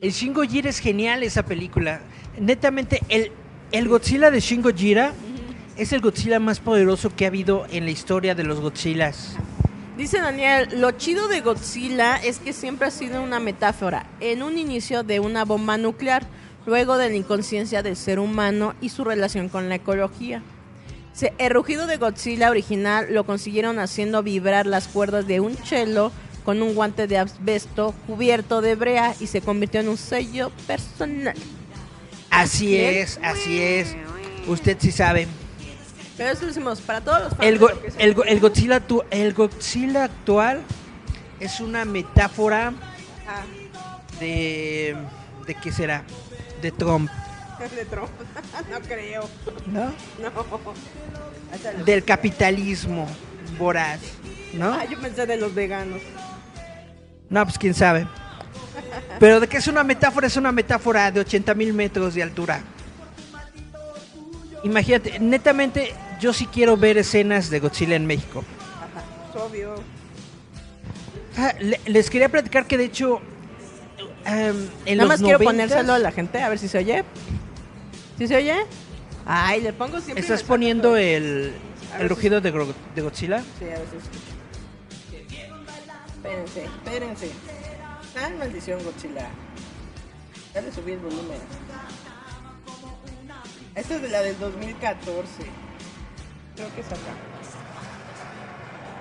El 0.00 0.10
Shin 0.10 0.32
Gojira 0.32 0.70
es 0.70 0.78
genial 0.78 1.22
esa 1.22 1.44
película. 1.44 2.00
Netamente, 2.40 3.02
el, 3.10 3.30
el 3.72 3.88
Godzilla 3.88 4.30
de 4.30 4.40
Shin 4.40 4.62
Gojira 4.62 5.12
es 5.76 5.92
el 5.92 6.00
Godzilla 6.00 6.40
más 6.40 6.60
poderoso 6.60 7.14
que 7.14 7.26
ha 7.26 7.28
habido 7.28 7.66
en 7.70 7.84
la 7.84 7.90
historia 7.90 8.34
de 8.34 8.44
los 8.44 8.58
Godzillas. 8.58 9.36
Dice 10.02 10.18
Daniel, 10.18 10.68
lo 10.80 10.90
chido 10.90 11.28
de 11.28 11.42
Godzilla 11.42 12.16
es 12.16 12.40
que 12.40 12.52
siempre 12.52 12.88
ha 12.88 12.90
sido 12.90 13.22
una 13.22 13.38
metáfora, 13.38 14.04
en 14.18 14.42
un 14.42 14.58
inicio 14.58 15.04
de 15.04 15.20
una 15.20 15.44
bomba 15.44 15.78
nuclear, 15.78 16.26
luego 16.66 16.98
de 16.98 17.08
la 17.08 17.14
inconsciencia 17.14 17.84
del 17.84 17.94
ser 17.94 18.18
humano 18.18 18.74
y 18.80 18.88
su 18.88 19.04
relación 19.04 19.48
con 19.48 19.68
la 19.68 19.76
ecología. 19.76 20.42
El 21.38 21.50
rugido 21.52 21.86
de 21.86 21.98
Godzilla 21.98 22.50
original 22.50 23.14
lo 23.14 23.24
consiguieron 23.24 23.78
haciendo 23.78 24.24
vibrar 24.24 24.66
las 24.66 24.88
cuerdas 24.88 25.28
de 25.28 25.38
un 25.38 25.56
cello 25.56 26.10
con 26.44 26.62
un 26.62 26.74
guante 26.74 27.06
de 27.06 27.18
asbesto 27.18 27.94
cubierto 28.08 28.60
de 28.60 28.74
brea 28.74 29.14
y 29.20 29.28
se 29.28 29.40
convirtió 29.40 29.78
en 29.78 29.88
un 29.88 29.98
sello 29.98 30.50
personal. 30.66 31.36
Así 32.28 32.74
es, 32.74 33.20
así 33.22 33.60
es. 33.60 33.94
Usted 34.48 34.76
sí 34.80 34.90
sabe. 34.90 35.28
Pero 36.16 36.30
eso 36.30 36.42
lo 36.42 36.48
decimos 36.48 36.80
para 36.80 37.00
todos 37.00 37.20
los 37.22 37.28
fans 37.30 37.42
El, 37.42 37.58
Go- 37.58 37.68
lo 37.70 37.80
el, 37.98 38.14
Go- 38.14 38.24
el 38.24 38.40
Godzilla, 38.40 38.80
tu- 38.80 39.02
el 39.10 39.32
Godzilla 39.32 40.04
actual 40.04 40.60
es 41.40 41.60
una 41.60 41.84
metáfora 41.84 42.72
Ah, 43.26 43.42
de... 44.20 44.96
¿De 45.46 45.54
qué 45.54 45.72
será? 45.72 46.04
De 46.60 46.70
Trump, 46.70 47.10
de 47.76 47.84
Trump. 47.86 48.08
no 48.70 48.80
creo. 48.80 49.28
¿no? 49.66 49.92
No. 50.20 51.84
Del 51.84 52.04
capitalismo 52.04 53.06
voraz, 53.58 54.00
¿no? 54.54 54.72
Ah, 54.74 54.84
yo 54.84 54.98
pensé 55.00 55.26
de 55.26 55.36
los 55.36 55.54
veganos. 55.54 56.00
No, 57.28 57.44
pues 57.44 57.58
quién 57.58 57.74
sabe. 57.74 58.06
Pero 59.18 59.40
de 59.40 59.48
que 59.48 59.56
es 59.56 59.66
una 59.66 59.82
metáfora, 59.84 60.26
es 60.26 60.36
una 60.36 60.52
metáfora 60.52 61.10
de 61.10 61.20
80 61.20 61.54
mil 61.54 61.72
metros 61.72 62.14
de 62.14 62.22
altura. 62.22 62.62
Imagínate, 64.64 65.18
netamente, 65.18 65.92
yo 66.20 66.32
sí 66.32 66.46
quiero 66.46 66.76
ver 66.76 66.98
escenas 66.98 67.50
de 67.50 67.60
Godzilla 67.60 67.96
en 67.96 68.06
México. 68.06 68.44
Es 69.30 69.40
obvio. 69.40 69.74
Ah, 71.36 71.54
le- 71.60 71.80
les 71.86 72.10
quería 72.10 72.28
platicar 72.28 72.66
que 72.66 72.78
de 72.78 72.84
hecho, 72.84 73.20
en 74.24 74.54
Nada 74.84 74.94
los 74.96 75.08
más 75.08 75.20
quiero 75.20 75.38
90s, 75.38 75.44
ponérselo 75.44 75.92
a 75.94 75.98
la 75.98 76.12
gente 76.12 76.40
a 76.42 76.48
ver 76.48 76.58
si 76.58 76.68
se 76.68 76.78
oye. 76.78 77.04
¿Sí 78.18 78.28
se 78.28 78.36
oye? 78.36 78.54
Ay, 79.26 79.60
le 79.62 79.72
pongo 79.72 80.00
siempre. 80.00 80.20
¿Estás 80.20 80.42
poniendo 80.42 80.96
el, 80.96 81.52
el 81.94 82.02
si- 82.02 82.08
rugido 82.08 82.40
de, 82.40 82.52
de 82.94 83.00
Godzilla? 83.02 83.40
Sí, 83.58 83.64
a 83.64 83.78
ver 83.78 83.86
si 83.90 83.96
escucho. 83.96 84.32
Espérense, 86.14 86.64
espérense. 86.64 87.30
Ay, 88.24 88.32
maldición, 88.38 88.78
Godzilla. 88.84 89.28
Ya 90.54 90.60
le 90.60 90.70
subí 90.72 90.92
el 90.92 90.98
volumen. 90.98 91.38
Esta 93.74 93.94
es 93.94 94.02
de 94.02 94.08
la 94.08 94.22
del 94.22 94.38
2014. 94.38 95.28
Creo 96.56 96.74
que 96.74 96.80
es 96.80 96.86
acá. 96.86 97.14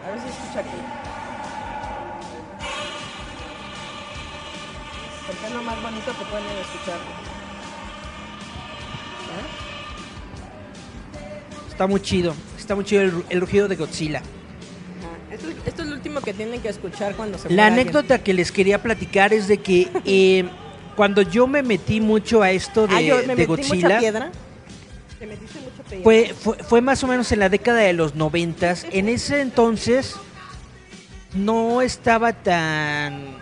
A 0.06 0.12
ver 0.12 0.20
si 0.22 0.30
escucha 0.30 0.60
aquí. 0.62 0.78
Porque 5.28 5.46
es 5.48 5.54
lo 5.54 5.62
más 5.64 5.82
bonito 5.82 6.06
que 6.18 6.26
pueden 6.26 6.46
escuchar. 6.62 6.98
Está 11.70 11.88
muy 11.88 12.02
chido, 12.02 12.36
está 12.60 12.76
muy 12.76 12.84
chido 12.86 13.02
el, 13.02 13.12
ru- 13.14 13.24
el 13.30 13.42
rugido 13.42 13.68
de 13.68 13.76
Godzilla. 13.76 14.22
Esto, 15.32 15.48
es- 15.50 15.56
esto 15.66 15.82
es 15.82 15.88
lo 15.88 15.96
último 15.96 16.22
que 16.22 16.34
tienen 16.34 16.62
que 16.62 16.70
escuchar 16.70 17.16
cuando 17.16 17.38
se 17.40 17.50
La 17.50 17.68
alguien. 17.68 17.88
anécdota 17.88 18.20
que 18.24 18.34
les 18.34 18.52
quería 18.52 18.82
platicar 18.84 19.34
es 19.34 19.48
de 19.48 19.58
que 19.58 19.90
eh, 20.06 20.48
cuando 20.96 21.22
yo 21.24 21.48
me 21.48 21.64
metí 21.64 22.00
mucho 22.00 22.44
a 22.44 22.52
esto 22.52 22.86
de, 22.88 22.96
Ah, 22.96 23.02
yo 23.02 23.16
me 23.18 23.22
de 23.22 23.28
metí 23.36 23.46
Godzilla, 23.46 23.74
mucha 23.88 24.00
piedra. 24.00 24.32
Metiste 25.28 25.60
fue, 26.04 26.34
fue, 26.34 26.58
fue 26.58 26.82
más 26.82 27.04
o 27.04 27.08
menos 27.08 27.32
en 27.32 27.40
la 27.40 27.50
década 27.50 27.80
de 27.80 27.94
los 27.94 28.16
noventas. 28.16 28.86
En 28.92 29.08
ese 29.08 29.42
entonces 29.42 30.16
no 31.34 31.82
estaba 31.82 32.34
tan 32.34 33.42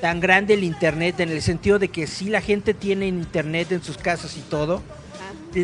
tan 0.00 0.18
grande 0.18 0.54
el 0.54 0.64
internet 0.64 1.20
en 1.20 1.28
el 1.28 1.42
sentido 1.42 1.78
de 1.78 1.88
que 1.88 2.06
sí 2.06 2.30
la 2.30 2.40
gente 2.40 2.74
tiene 2.74 3.06
internet 3.06 3.70
en 3.72 3.82
sus 3.82 3.98
casas 3.98 4.36
y 4.36 4.40
todo, 4.40 4.82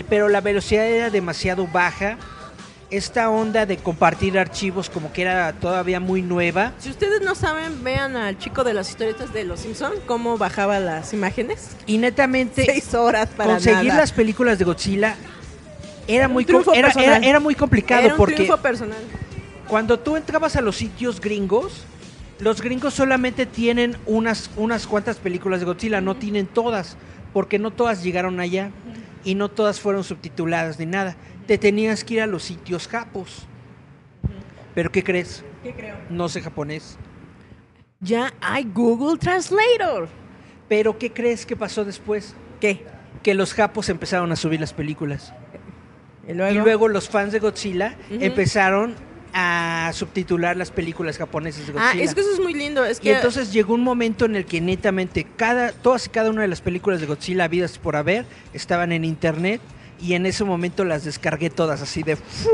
pero 0.08 0.28
la 0.28 0.40
velocidad 0.40 0.86
era 0.86 1.10
demasiado 1.10 1.66
baja. 1.66 2.18
Esta 2.88 3.30
onda 3.30 3.66
de 3.66 3.78
compartir 3.78 4.38
archivos 4.38 4.88
como 4.88 5.12
que 5.12 5.22
era 5.22 5.52
todavía 5.54 5.98
muy 5.98 6.22
nueva. 6.22 6.72
Si 6.78 6.88
ustedes 6.88 7.20
no 7.20 7.34
saben, 7.34 7.82
vean 7.82 8.14
al 8.16 8.38
chico 8.38 8.62
de 8.62 8.74
las 8.74 8.88
historietas 8.90 9.32
de 9.32 9.42
Los 9.44 9.60
Simpson 9.60 9.92
cómo 10.06 10.38
bajaba 10.38 10.78
las 10.78 11.12
imágenes. 11.12 11.70
Y 11.86 11.98
netamente 11.98 12.64
Seis 12.64 12.94
horas 12.94 13.28
para 13.36 13.54
conseguir 13.54 13.88
nada. 13.88 14.00
las 14.00 14.12
películas 14.12 14.60
de 14.60 14.64
Godzilla 14.66 15.16
era 16.06 16.28
un 16.28 16.34
muy, 16.34 16.46
era, 16.74 16.90
era- 16.96 17.16
era 17.16 17.40
muy 17.40 17.56
complicado 17.56 18.02
Era 18.04 18.14
un 18.14 18.18
porque 18.18 18.48
personal. 18.62 18.98
cuando 19.66 19.98
tú 19.98 20.14
entrabas 20.14 20.54
a 20.54 20.60
los 20.60 20.76
sitios 20.76 21.20
gringos, 21.20 21.82
los 22.38 22.62
gringos 22.62 22.94
solamente 22.94 23.46
tienen 23.46 23.96
unas, 24.06 24.48
unas 24.56 24.86
cuantas 24.86 25.16
películas 25.16 25.58
de 25.58 25.66
Godzilla, 25.66 26.00
no 26.00 26.14
tienen 26.14 26.46
todas, 26.46 26.96
porque 27.32 27.58
no 27.58 27.72
todas 27.72 28.04
llegaron 28.04 28.38
allá 28.38 28.70
y 29.24 29.34
no 29.34 29.48
todas 29.48 29.80
fueron 29.80 30.04
subtituladas 30.04 30.78
ni 30.78 30.86
nada. 30.86 31.16
Te 31.46 31.58
tenías 31.58 32.02
que 32.04 32.14
ir 32.14 32.20
a 32.22 32.26
los 32.26 32.42
sitios 32.42 32.88
japos. 32.88 33.46
Pero 34.74 34.90
¿qué 34.92 35.02
crees? 35.02 35.44
¿Qué 35.62 35.72
creo? 35.72 35.96
No 36.10 36.28
sé 36.28 36.40
japonés. 36.42 36.98
Ya 38.00 38.32
hay 38.40 38.64
Google 38.64 39.18
Translator. 39.18 40.08
Pero 40.68 40.98
¿qué 40.98 41.12
crees 41.12 41.46
que 41.46 41.56
pasó 41.56 41.84
después? 41.84 42.34
¿Qué? 42.60 42.84
Que 43.22 43.34
los 43.34 43.54
japos 43.54 43.88
empezaron 43.88 44.30
a 44.32 44.36
subir 44.36 44.60
las 44.60 44.72
películas. 44.72 45.32
Y 46.28 46.34
luego, 46.34 46.52
Y 46.54 46.58
luego 46.58 46.88
los 46.88 47.08
fans 47.08 47.32
de 47.32 47.38
Godzilla 47.38 47.96
empezaron 48.10 48.94
a 49.32 49.90
subtitular 49.94 50.56
las 50.56 50.70
películas 50.70 51.18
japonesas 51.18 51.66
de 51.66 51.72
Ah, 51.76 51.86
Godzilla. 51.86 52.04
es 52.04 52.14
que 52.14 52.20
eso 52.20 52.32
es 52.32 52.40
muy 52.40 52.52
lindo. 52.54 52.84
Es 52.84 53.00
Y 53.02 53.10
entonces 53.10 53.52
llegó 53.52 53.74
un 53.74 53.82
momento 53.82 54.24
en 54.24 54.34
el 54.34 54.44
que 54.44 54.60
netamente 54.60 55.24
cada, 55.36 55.72
todas 55.72 56.06
y 56.06 56.10
cada 56.10 56.30
una 56.30 56.42
de 56.42 56.48
las 56.48 56.60
películas 56.60 57.00
de 57.00 57.06
Godzilla 57.06 57.44
habidas 57.44 57.78
por 57.78 57.96
haber 57.96 58.24
estaban 58.52 58.92
en 58.92 59.04
internet 59.04 59.60
y 60.00 60.14
en 60.14 60.26
ese 60.26 60.44
momento 60.44 60.84
las 60.84 61.04
descargué 61.04 61.50
todas 61.50 61.80
así 61.82 62.02
de 62.02 62.16
¡fum! 62.16 62.52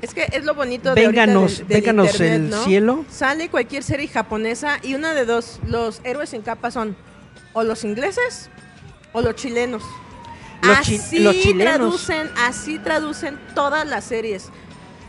es 0.00 0.12
que 0.14 0.26
es 0.32 0.44
lo 0.44 0.54
bonito 0.54 0.94
de 0.94 1.00
Vénganos, 1.06 1.58
del- 1.58 1.68
del 1.68 1.76
vénganos 1.80 2.06
internet, 2.12 2.34
el 2.34 2.50
¿no? 2.50 2.64
cielo. 2.64 3.04
Sale 3.10 3.48
cualquier 3.48 3.82
serie 3.82 4.08
japonesa 4.08 4.78
y 4.82 4.94
una 4.94 5.14
de 5.14 5.24
dos, 5.24 5.60
los 5.66 6.00
héroes 6.04 6.32
en 6.34 6.42
capa 6.42 6.70
son 6.70 6.96
o 7.52 7.62
los 7.62 7.84
ingleses 7.84 8.50
o 9.12 9.20
los 9.22 9.34
chilenos. 9.36 9.82
Los 10.62 10.80
chi- 10.82 10.96
así 10.96 11.18
los 11.18 11.36
chilenos. 11.38 11.74
traducen, 11.76 12.30
así 12.46 12.78
traducen 12.78 13.38
todas 13.54 13.86
las 13.86 14.04
series. 14.04 14.48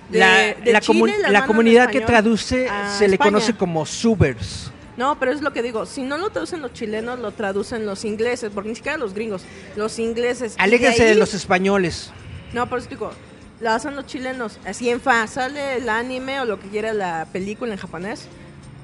De- 0.09 0.19
La, 0.19 0.27
de 0.53 0.71
la, 0.73 0.81
Chile 0.81 0.99
comu- 0.99 1.07
las 1.07 1.19
la 1.21 1.27
mandan 1.39 1.47
comunidad 1.47 1.89
que 1.89 2.01
traduce 2.01 2.67
se 2.97 3.07
le 3.07 3.17
conoce 3.17 3.53
como 3.55 3.85
subers. 3.85 4.71
No, 4.97 5.17
pero 5.19 5.31
es 5.31 5.41
lo 5.41 5.53
que 5.53 5.63
digo, 5.63 5.85
si 5.85 6.03
no 6.03 6.17
lo 6.17 6.29
traducen 6.29 6.61
los 6.61 6.73
chilenos, 6.73 7.19
lo 7.19 7.31
traducen 7.31 7.85
los 7.85 8.05
ingleses, 8.05 8.51
porque 8.53 8.69
ni 8.69 8.75
siquiera 8.75 8.97
los 8.97 9.13
gringos, 9.13 9.43
los 9.75 9.97
ingleses. 9.99 10.55
Aléjense 10.59 11.03
de, 11.03 11.09
ahí- 11.11 11.17
los 11.17 11.33
españoles. 11.33 12.11
No, 12.53 12.69
por 12.69 12.79
eso 12.79 12.89
digo, 12.89 13.11
lo 13.59 13.71
hacen 13.71 13.95
los 13.95 14.05
chilenos, 14.05 14.59
así 14.65 14.89
en 14.89 15.01
fa, 15.01 15.25
sale 15.27 15.77
el 15.77 15.89
anime 15.89 16.39
o 16.41 16.45
lo 16.45 16.59
que 16.59 16.67
quiera 16.67 16.93
la 16.93 17.27
película 17.33 17.73
en 17.73 17.79
japonés, 17.79 18.27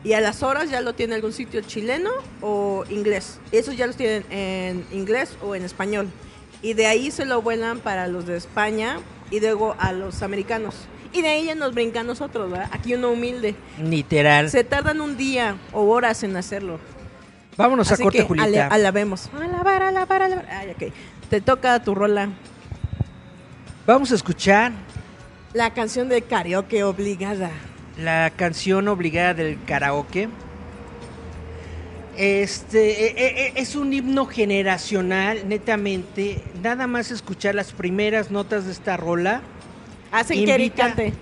y 0.04 0.14
a 0.14 0.22
las 0.22 0.42
horas 0.44 0.70
ya 0.72 0.82
lo 0.82 0.96
tiene 0.96 1.14
algún 1.16 1.34
sitio 1.34 1.62
chileno 1.62 2.10
o 2.42 2.86
inglés. 2.90 3.40
Esos 3.52 3.76
ya 3.78 3.86
los 3.86 3.96
tienen 3.98 4.24
en 4.32 4.86
inglés 4.92 5.36
o 5.44 5.56
en 5.56 5.64
español. 5.66 6.08
Y 6.62 6.74
de 6.74 6.88
ahí 6.88 7.12
se 7.12 7.26
lo 7.26 7.42
vuelan 7.42 7.80
para 7.80 8.08
los 8.08 8.26
de 8.26 8.36
España 8.38 9.00
y 9.30 9.40
luego 9.42 9.76
a 9.78 9.92
los 9.92 10.24
americanos. 10.24 10.74
Y 11.14 11.22
de 11.22 11.28
ahí 11.30 11.46
ya 11.46 11.56
nos 11.56 11.74
brincan 11.74 12.06
nosotros, 12.08 12.52
¿verdad? 12.52 12.70
Aquí 12.72 12.94
uno 12.94 13.12
humilde. 13.12 13.56
Literal. 13.82 14.50
Se 14.50 14.64
tardan 14.64 15.02
un 15.02 15.18
día 15.18 15.56
o 15.74 15.82
horas 15.90 16.22
en 16.24 16.36
hacerlo. 16.38 16.80
Vámonos 17.58 17.92
Así 17.92 18.02
a 18.02 18.06
corte, 18.06 18.20
que 18.20 18.24
Julieta. 18.26 18.46
ale- 18.68 18.76
alabemos. 18.76 19.30
Alabar, 19.36 19.82
alabar, 19.84 20.22
alabar. 20.22 20.46
Ay, 20.50 20.70
ok. 20.72 20.94
Te 21.30 21.42
toca 21.42 21.82
tu 21.84 21.94
rola. 21.96 22.30
Vamos 23.88 24.12
a 24.12 24.16
escuchar 24.16 24.72
La 25.54 25.74
canción 25.74 26.10
de 26.10 26.22
karaoke 26.22 26.84
obligada. 26.84 27.50
la 27.98 28.32
canción 28.36 28.88
obligada 28.88 29.34
del 29.34 29.58
karaoke. 29.66 30.30
Este 32.18 33.06
eh, 33.08 33.14
eh, 33.18 33.34
eh, 33.48 33.54
es 33.56 33.76
un 33.76 33.94
himno 33.94 34.26
generacional, 34.26 35.48
netamente. 35.48 36.42
Nada 36.62 36.86
más 36.86 37.12
escuchar 37.12 37.56
las 37.56 37.72
primeras 37.72 38.30
notas 38.30 38.66
de 38.66 38.72
esta 38.74 38.98
rola 38.98 39.42
Hacen 40.12 40.44
que 40.46 40.52
Invita- 40.56 40.76
cante. 40.88 41.14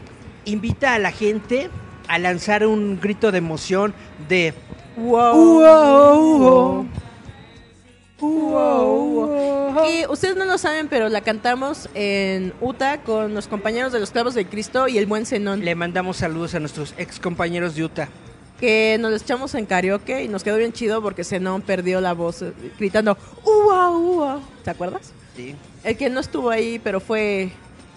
invita 0.45 0.93
a 0.93 0.99
la 0.99 1.11
gente 1.11 1.69
a 2.07 2.17
lanzar 2.19 2.65
un 2.65 2.99
grito 3.01 3.31
de 3.31 3.37
emoción 3.39 3.93
de 4.29 4.53
Wow. 4.95 6.85
Wow. 8.19 9.85
Y 9.87 10.05
ustedes 10.07 10.35
no 10.35 10.45
lo 10.45 10.57
saben, 10.57 10.87
pero 10.87 11.07
la 11.09 11.21
cantamos 11.21 11.87
en 11.93 12.51
Utah 12.61 13.01
con 13.03 13.33
los 13.35 13.47
compañeros 13.47 13.93
de 13.93 13.99
los 13.99 14.09
Clavos 14.11 14.33
de 14.33 14.45
Cristo 14.47 14.87
y 14.87 14.97
el 14.97 15.05
buen 15.05 15.25
Zenón. 15.27 15.63
Le 15.63 15.75
mandamos 15.75 16.17
saludos 16.17 16.55
a 16.55 16.59
nuestros 16.59 16.95
ex 16.97 17.19
compañeros 17.19 17.75
de 17.75 17.83
Utah. 17.83 18.09
Que 18.59 18.97
nos 18.99 19.11
lo 19.11 19.17
echamos 19.17 19.53
en 19.53 19.67
karaoke 19.67 20.23
y 20.23 20.27
nos 20.27 20.43
quedó 20.43 20.57
bien 20.57 20.73
chido 20.73 20.99
porque 21.03 21.23
Zenón 21.23 21.61
perdió 21.61 22.01
la 22.01 22.13
voz 22.13 22.41
eh, 22.41 22.53
gritando 22.79 23.15
¡Ua, 23.45 23.91
ua! 23.91 24.39
¿Te 24.63 24.71
acuerdas? 24.71 25.13
Sí. 25.35 25.55
El 25.83 25.95
que 25.95 26.09
no 26.09 26.19
estuvo 26.19 26.49
ahí, 26.49 26.79
pero 26.83 26.99
fue 26.99 27.51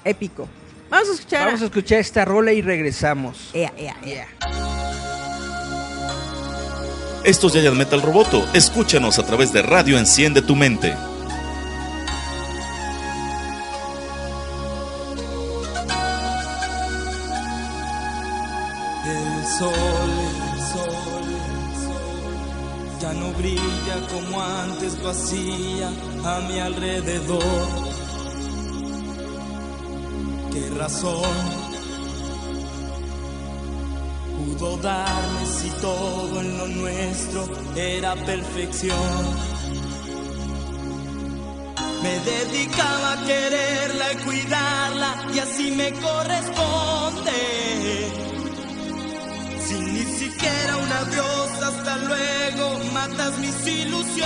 épico. 0.05 0.47
Vamos 0.91 1.09
a 1.09 1.13
escuchar. 1.13 1.47
Vamos 1.47 1.63
a 1.63 1.65
escuchar 1.67 1.99
esta 2.01 2.25
rola 2.25 2.53
y 2.53 2.63
regresamos. 2.63 3.51
Ea, 3.55 3.73
ea, 3.77 3.97
ea. 4.05 4.27
Esto 7.23 7.47
es 7.49 7.53
Giant 7.53 7.77
Metal 7.77 8.03
Roboto. 8.03 8.47
Escúchanos 8.55 9.19
a 9.19 9.27
través 9.27 9.53
de 9.53 9.63
Radio 9.63 9.99
Enciende 9.99 10.43
tu 10.43 10.57
Mente. 10.57 10.97
El 19.07 19.47
sol, 19.59 19.73
el 20.53 20.61
sol, 20.73 21.25
el 21.25 21.75
sol 21.85 23.01
ya 23.01 23.13
no 23.13 23.33
brilla 23.33 24.07
como 24.11 24.43
antes 24.43 24.99
lo 24.99 25.11
hacía 25.11 25.89
a 26.25 26.41
mi 26.49 26.59
alrededor. 26.59 28.00
¿Qué 30.53 30.69
razón 30.77 31.23
pudo 34.37 34.77
darme 34.79 35.47
si 35.47 35.71
todo 35.81 36.41
en 36.41 36.59
lo 36.59 36.67
nuestro 36.69 37.49
era 37.77 38.15
perfección? 38.17 39.51
Me 42.03 42.19
dedicaba 42.21 43.13
a 43.13 43.27
quererla 43.27 44.13
y 44.13 44.17
cuidarla 44.25 45.27
y 45.35 45.39
así 45.39 45.71
me 45.71 45.93
corresponde. 45.93 47.33
Sin 49.67 49.95
ni 49.95 50.05
siquiera 50.05 50.77
un 50.79 50.93
adiós, 50.93 51.63
hasta 51.63 51.97
luego, 51.99 52.81
matas 52.95 53.39
mis 53.39 53.67
ilusiones. 53.67 54.21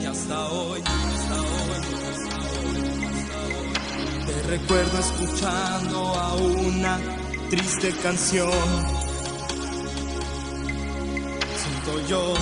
Y 0.00 0.06
hasta 0.06 0.48
hoy, 0.48 0.80
hasta 0.80 1.40
hoy, 1.40 1.89
te 4.30 4.42
recuerdo 4.48 4.98
escuchando 4.98 5.98
a 6.14 6.34
una 6.34 6.98
triste 7.48 7.92
canción. 8.02 8.52
Siento 11.56 12.08
yo 12.08 12.34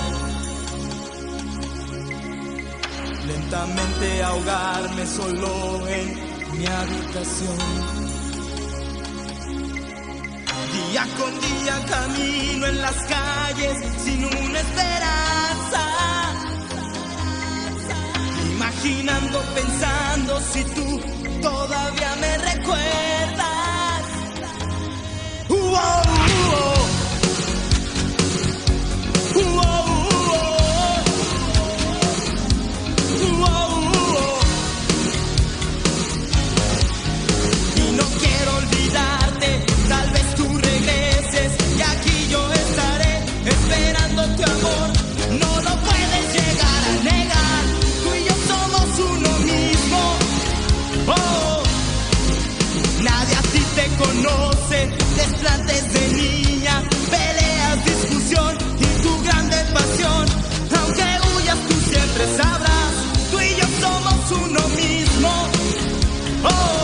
lentamente 3.25 4.23
ahogarme 4.23 5.05
solo 5.05 5.87
en 5.87 6.13
mi 6.57 6.65
habitación. 6.65 7.57
Día 10.73 11.07
con 11.17 11.31
día 11.41 11.85
camino 11.87 12.67
en 12.67 12.81
las 12.81 12.95
calles 13.05 13.77
sin 14.03 14.25
una 14.25 14.59
esperanza. 14.59 15.81
Imaginando, 18.51 19.41
pensando 19.55 20.39
si 20.41 20.63
tú 20.63 21.28
todavía 21.41 22.15
me 22.15 22.37
recuerdas. 22.37 24.03
Uh, 25.49 25.75
uh, 29.35 29.78
se 53.79 53.87
conocen, 53.95 54.91
desplantes 55.15 55.93
de 55.93 56.07
niña, 56.09 56.83
peleas, 57.09 57.85
discusión 57.85 58.57
y 58.79 59.03
tu 59.03 59.23
grande 59.23 59.57
pasión. 59.73 60.25
Aunque 60.79 61.03
huyas, 61.29 61.57
tú 61.67 61.75
siempre 61.89 62.25
sabrás, 62.35 62.93
tú 63.31 63.39
y 63.39 63.55
yo 63.55 63.67
somos 63.79 64.31
uno 64.31 64.67
mismo. 64.69 65.29
Oh. 66.43 66.78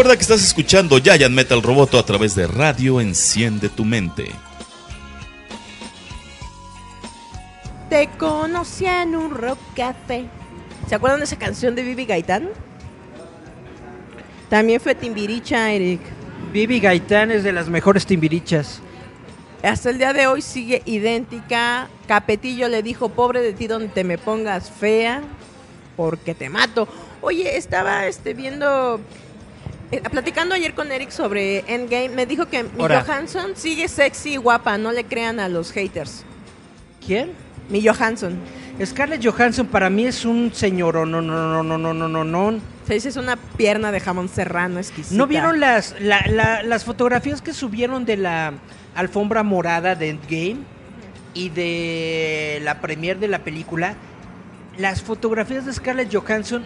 Recuerda 0.00 0.16
que 0.16 0.22
estás 0.22 0.42
escuchando 0.42 0.98
Giant 0.98 1.34
Metal 1.34 1.62
Roboto 1.62 1.98
a 1.98 2.06
través 2.06 2.34
de 2.34 2.46
Radio 2.46 3.02
Enciende 3.02 3.68
tu 3.68 3.84
Mente. 3.84 4.30
Te 7.90 8.08
conocí 8.16 8.86
en 8.86 9.14
un 9.14 9.30
rock 9.30 9.58
café. 9.76 10.24
¿Se 10.88 10.94
acuerdan 10.94 11.20
de 11.20 11.26
esa 11.26 11.36
canción 11.36 11.74
de 11.74 11.82
Vivi 11.82 12.06
Gaitán? 12.06 12.48
También 14.48 14.80
fue 14.80 14.94
Timbiricha, 14.94 15.70
Eric. 15.70 16.00
Vivi 16.50 16.80
Gaitán 16.80 17.30
es 17.30 17.44
de 17.44 17.52
las 17.52 17.68
mejores 17.68 18.06
timbirichas. 18.06 18.80
Hasta 19.62 19.90
el 19.90 19.98
día 19.98 20.14
de 20.14 20.26
hoy 20.28 20.40
sigue 20.40 20.80
idéntica. 20.86 21.90
Capetillo 22.08 22.68
le 22.68 22.82
dijo, 22.82 23.10
pobre 23.10 23.42
de 23.42 23.52
ti 23.52 23.66
donde 23.66 23.88
te 23.88 24.04
me 24.04 24.16
pongas 24.16 24.70
fea, 24.70 25.20
porque 25.94 26.34
te 26.34 26.48
mato. 26.48 26.88
Oye, 27.20 27.58
estaba 27.58 28.06
este, 28.06 28.32
viendo, 28.32 28.98
eh, 29.92 30.00
platicando 30.10 30.54
ayer 30.54 30.74
con 30.74 30.90
Eric 30.92 31.10
sobre 31.10 31.64
Endgame. 31.66 32.10
Me 32.10 32.26
dijo 32.26 32.46
que 32.46 32.64
mi. 32.64 32.82
Johansson 32.82 33.52
sigue 33.54 33.88
sexy 33.88 34.34
y 34.34 34.36
guapa. 34.36 34.78
No 34.78 34.92
le 34.92 35.04
crean 35.04 35.40
a 35.40 35.48
los 35.48 35.72
haters. 35.72 36.24
¿Quién? 37.04 37.30
Mi 37.68 37.86
Johansson. 37.86 38.38
Scarlett 38.84 39.22
Johansson 39.24 39.66
para 39.66 39.90
mí 39.90 40.06
es 40.06 40.24
un 40.24 40.52
señor, 40.54 40.94
no, 40.94 41.04
no, 41.04 41.20
no, 41.20 41.62
no, 41.62 41.76
no, 41.78 41.92
no, 41.94 42.08
no, 42.08 42.24
no. 42.24 42.60
Se 42.86 42.94
dice 42.94 43.10
es 43.10 43.16
una 43.16 43.36
pierna 43.36 43.92
de 43.92 44.00
jamón 44.00 44.28
serrano 44.30 44.78
exquisita. 44.78 45.14
¿No 45.16 45.26
vieron 45.26 45.60
las, 45.60 45.94
la- 46.00 46.24
la- 46.28 46.62
las 46.62 46.84
fotografías 46.84 47.42
que 47.42 47.52
subieron 47.52 48.06
de 48.06 48.16
la 48.16 48.54
alfombra 48.94 49.42
morada 49.42 49.94
de 49.96 50.08
Endgame 50.10 50.56
y 51.34 51.50
de 51.50 52.58
la 52.62 52.80
premier 52.80 53.18
de 53.18 53.28
la 53.28 53.40
película? 53.40 53.94
Las 54.78 55.02
fotografías 55.02 55.66
de 55.66 55.74
Scarlett 55.74 56.14
Johansson 56.14 56.64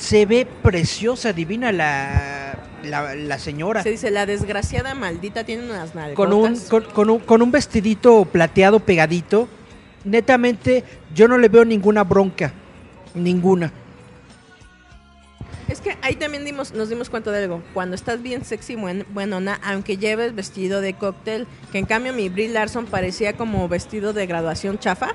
se 0.00 0.24
ve 0.24 0.46
preciosa, 0.62 1.32
divina 1.32 1.70
la, 1.72 2.58
la, 2.82 3.14
la 3.14 3.38
señora. 3.38 3.82
Se 3.82 3.90
dice, 3.90 4.10
la 4.10 4.24
desgraciada 4.24 4.94
maldita 4.94 5.44
tiene 5.44 5.64
unas 5.64 5.94
nalgotas. 5.94 6.16
Con 6.16 6.32
un, 6.32 6.58
con, 6.68 6.84
con 6.92 7.10
un, 7.10 7.18
con 7.20 7.42
un 7.42 7.50
vestidito 7.50 8.24
plateado 8.24 8.80
pegadito. 8.80 9.48
Netamente, 10.04 10.84
yo 11.14 11.28
no 11.28 11.36
le 11.36 11.48
veo 11.48 11.64
ninguna 11.66 12.02
bronca. 12.02 12.52
Ninguna. 13.14 13.72
Es 15.68 15.80
que 15.80 15.96
ahí 16.02 16.16
también 16.16 16.44
dimos, 16.44 16.72
nos 16.72 16.88
dimos 16.88 17.10
cuenta 17.10 17.30
de 17.30 17.44
algo. 17.44 17.62
Cuando 17.74 17.94
estás 17.94 18.22
bien 18.22 18.44
sexy, 18.44 18.76
buen, 18.76 19.04
buenona, 19.10 19.60
aunque 19.62 19.98
lleves 19.98 20.34
vestido 20.34 20.80
de 20.80 20.94
cóctel, 20.94 21.46
que 21.70 21.78
en 21.78 21.84
cambio 21.84 22.14
mi 22.14 22.28
Brie 22.28 22.48
Larson 22.48 22.86
parecía 22.86 23.34
como 23.34 23.68
vestido 23.68 24.12
de 24.14 24.26
graduación 24.26 24.78
chafa. 24.78 25.10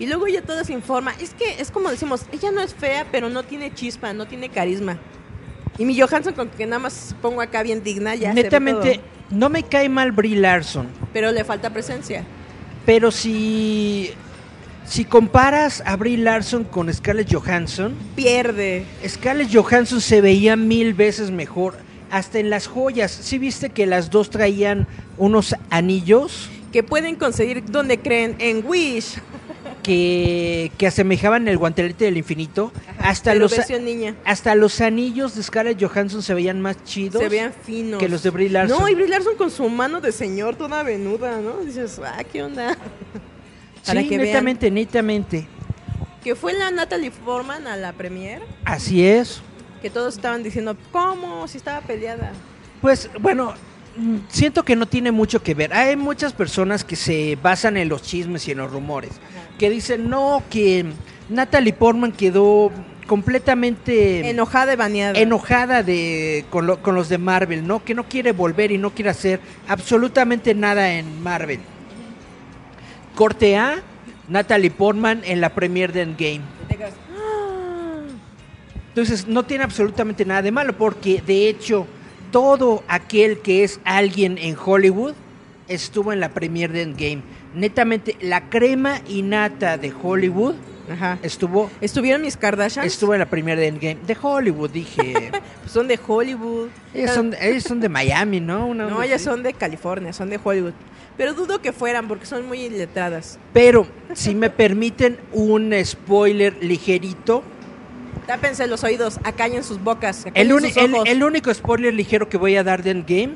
Y 0.00 0.06
luego 0.06 0.26
ella 0.26 0.42
toda 0.42 0.64
se 0.64 0.72
informa. 0.72 1.12
Es 1.20 1.34
que 1.34 1.60
es 1.60 1.70
como 1.70 1.90
decimos, 1.90 2.22
ella 2.32 2.50
no 2.50 2.62
es 2.62 2.74
fea, 2.74 3.06
pero 3.12 3.28
no 3.28 3.42
tiene 3.44 3.72
chispa, 3.72 4.12
no 4.14 4.26
tiene 4.26 4.48
carisma. 4.48 4.98
Y 5.78 5.84
mi 5.84 5.98
Johansson, 5.98 6.32
con 6.34 6.48
que 6.48 6.66
nada 6.66 6.80
más 6.80 7.14
pongo 7.22 7.40
acá 7.42 7.62
bien 7.62 7.82
digna, 7.84 8.14
ya 8.14 8.32
Netamente, 8.32 8.94
todo. 8.96 9.04
no 9.30 9.48
me 9.50 9.62
cae 9.62 9.88
mal 9.88 10.10
Brie 10.10 10.36
Larson. 10.36 10.88
Pero 11.12 11.30
le 11.32 11.44
falta 11.44 11.70
presencia. 11.70 12.24
Pero 12.86 13.10
si, 13.10 14.10
si 14.86 15.04
comparas 15.04 15.82
a 15.84 15.96
Brie 15.96 16.16
Larson 16.16 16.64
con 16.64 16.92
Scarlett 16.92 17.32
Johansson, 17.32 17.94
Pierde. 18.16 18.86
Scarlett 19.06 19.54
Johansson 19.54 20.00
se 20.00 20.22
veía 20.22 20.56
mil 20.56 20.94
veces 20.94 21.30
mejor. 21.30 21.76
Hasta 22.10 22.38
en 22.40 22.50
las 22.50 22.66
joyas. 22.66 23.10
¿Sí 23.12 23.38
viste 23.38 23.70
que 23.70 23.86
las 23.86 24.10
dos 24.10 24.30
traían 24.30 24.88
unos 25.16 25.54
anillos 25.70 26.50
Que 26.72 26.82
pueden 26.82 27.14
conseguir 27.14 27.64
donde 27.66 28.00
creen 28.00 28.34
en 28.40 28.64
Wish. 28.66 29.18
Que, 29.90 30.70
que 30.78 30.86
asemejaban 30.86 31.48
el 31.48 31.58
guantelete 31.58 32.04
del 32.04 32.16
infinito? 32.16 32.72
Hasta 33.00 33.34
los, 33.34 33.52
niña. 33.80 34.14
hasta 34.24 34.54
los 34.54 34.80
anillos 34.80 35.34
de 35.34 35.42
Scarlett 35.42 35.82
Johansson 35.84 36.22
se 36.22 36.32
veían 36.32 36.60
más 36.60 36.84
chidos. 36.84 37.20
Se 37.20 37.28
vean 37.28 37.52
finos. 37.52 37.98
que 37.98 38.08
los 38.08 38.22
de 38.22 38.30
Brie 38.30 38.48
Larson. 38.50 38.78
No, 38.78 38.88
y 38.88 38.94
Brie 38.94 39.08
Larson 39.08 39.34
con 39.36 39.50
su 39.50 39.68
mano 39.68 40.00
de 40.00 40.12
señor 40.12 40.54
toda 40.54 40.84
venuda, 40.84 41.40
¿no? 41.40 41.56
Dices, 41.64 42.00
ah, 42.04 42.22
¿qué 42.22 42.44
onda? 42.44 42.78
Para 43.84 44.02
sí, 44.02 44.08
que 44.08 44.16
vean. 44.16 44.28
netamente, 44.28 44.70
netamente. 44.70 45.48
Que 46.22 46.36
fue 46.36 46.52
la 46.52 46.70
Natalie 46.70 47.10
Forman 47.10 47.66
a 47.66 47.76
la 47.76 47.92
premier, 47.92 48.42
Así 48.64 49.04
es. 49.04 49.42
que 49.82 49.90
todos 49.90 50.14
estaban 50.14 50.44
diciendo, 50.44 50.76
¿cómo? 50.92 51.48
Si 51.48 51.58
estaba 51.58 51.80
peleada. 51.80 52.30
Pues 52.80 53.10
bueno, 53.18 53.54
siento 54.28 54.62
que 54.64 54.76
no 54.76 54.86
tiene 54.86 55.12
mucho 55.12 55.42
que 55.42 55.54
ver. 55.54 55.72
Hay 55.74 55.96
muchas 55.96 56.32
personas 56.32 56.84
que 56.84 56.96
se 56.96 57.36
basan 57.42 57.76
en 57.76 57.88
los 57.88 58.02
chismes 58.02 58.46
y 58.48 58.52
en 58.52 58.58
los 58.58 58.70
rumores, 58.70 59.10
que 59.58 59.70
dicen, 59.70 60.08
no, 60.08 60.42
que 60.50 60.84
Natalie 61.28 61.72
Portman 61.72 62.12
quedó 62.12 62.70
completamente 63.06 64.30
Enojada 64.30 64.72
y 64.72 64.76
baneada. 64.76 65.18
enojada 65.18 65.82
de, 65.82 66.44
con, 66.50 66.66
lo- 66.66 66.80
con 66.80 66.94
los 66.94 67.08
de 67.08 67.18
Marvel, 67.18 67.66
¿no? 67.66 67.84
Que 67.84 67.94
no 67.94 68.04
quiere 68.08 68.30
volver 68.32 68.70
y 68.70 68.78
no 68.78 68.90
quiere 68.90 69.10
hacer 69.10 69.40
absolutamente 69.66 70.54
nada 70.54 70.92
en 70.94 71.20
Marvel. 71.22 71.58
Corte 73.16 73.56
A, 73.56 73.82
Natalie 74.28 74.70
Portman 74.70 75.22
en 75.24 75.40
la 75.40 75.50
premier 75.54 75.92
de 75.92 76.02
Endgame. 76.02 76.40
"Ah". 76.70 78.02
Entonces 78.90 79.26
no 79.26 79.42
tiene 79.44 79.64
absolutamente 79.64 80.24
nada 80.24 80.42
de 80.42 80.52
malo 80.52 80.76
porque 80.76 81.20
de 81.26 81.48
hecho 81.48 81.86
todo 82.30 82.82
aquel 82.88 83.38
que 83.40 83.64
es 83.64 83.80
alguien 83.84 84.38
en 84.38 84.56
Hollywood 84.62 85.14
estuvo 85.68 86.12
en 86.12 86.20
la 86.20 86.30
premier 86.30 86.72
de 86.72 86.82
Endgame. 86.82 87.22
Netamente 87.54 88.16
la 88.20 88.48
crema 88.48 89.00
y 89.08 89.22
nata 89.22 89.76
de 89.78 89.92
Hollywood 90.02 90.54
Ajá. 90.90 91.18
estuvo 91.22 91.70
¿Estuvieron 91.80 92.22
mis 92.22 92.36
Kardashians? 92.36 92.86
estuvo 92.86 93.12
en 93.14 93.20
la 93.20 93.26
premier 93.26 93.58
de 93.58 93.68
Endgame. 93.68 93.98
De 94.06 94.16
Hollywood 94.20 94.70
dije. 94.70 95.30
Pues 95.60 95.72
son 95.72 95.86
de 95.88 95.98
Hollywood. 96.04 96.68
ellas, 96.94 97.14
son, 97.14 97.34
ellas 97.40 97.62
son 97.64 97.80
de 97.80 97.88
Miami, 97.88 98.40
¿no? 98.40 98.66
Una 98.66 98.86
No, 98.88 99.02
ellas 99.02 99.16
así. 99.16 99.24
son 99.26 99.42
de 99.42 99.52
California, 99.52 100.12
son 100.12 100.30
de 100.30 100.40
Hollywood. 100.42 100.72
Pero 101.16 101.34
dudo 101.34 101.60
que 101.60 101.72
fueran 101.72 102.08
porque 102.08 102.26
son 102.26 102.46
muy 102.48 102.62
iletradas. 102.62 103.38
Pero 103.52 103.86
si 104.14 104.34
me 104.34 104.48
permiten 104.50 105.18
un 105.32 105.72
spoiler 105.84 106.56
ligerito, 106.62 107.42
Tápense 108.26 108.66
los 108.66 108.84
oídos, 108.84 109.18
acallen 109.24 109.64
sus 109.64 109.82
bocas, 109.82 110.24
el, 110.24 110.30
acallen 110.30 110.52
uni- 110.52 110.68
sus 110.72 110.76
el- 110.82 110.94
ojos. 110.94 111.08
el 111.08 111.24
único 111.24 111.52
spoiler 111.52 111.92
ligero 111.94 112.28
que 112.28 112.36
voy 112.36 112.56
a 112.56 112.62
dar 112.64 112.82
de 112.82 112.90
Endgame, 112.92 113.34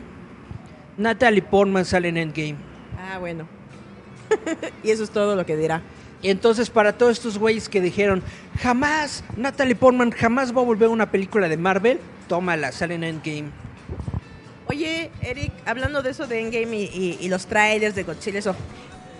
Natalie 0.96 1.42
Portman 1.42 1.84
sale 1.84 2.08
en 2.08 2.16
Endgame. 2.16 2.56
Ah, 2.98 3.18
bueno. 3.18 3.46
y 4.84 4.90
eso 4.90 5.02
es 5.04 5.10
todo 5.10 5.34
lo 5.36 5.44
que 5.44 5.56
dirá. 5.56 5.82
Y 6.22 6.30
entonces 6.30 6.70
para 6.70 6.92
todos 6.96 7.12
estos 7.12 7.36
güeyes 7.38 7.68
que 7.68 7.80
dijeron, 7.80 8.22
jamás, 8.62 9.24
Natalie 9.36 9.74
Portman 9.74 10.10
jamás 10.10 10.56
va 10.56 10.60
a 10.60 10.64
volver 10.64 10.88
a 10.88 10.92
una 10.92 11.10
película 11.10 11.48
de 11.48 11.56
Marvel, 11.56 12.00
tómala, 12.28 12.72
sale 12.72 12.94
en 12.94 13.04
Endgame. 13.04 13.50
Oye, 14.66 15.10
Eric, 15.20 15.52
hablando 15.66 16.02
de 16.02 16.10
eso 16.10 16.26
de 16.26 16.40
Endgame 16.40 16.76
y, 16.76 16.84
y- 16.84 17.18
y 17.20 17.28
los 17.28 17.46
trailers 17.46 17.94
de 17.94 18.04
Godzilla, 18.04 18.38
eso. 18.38 18.56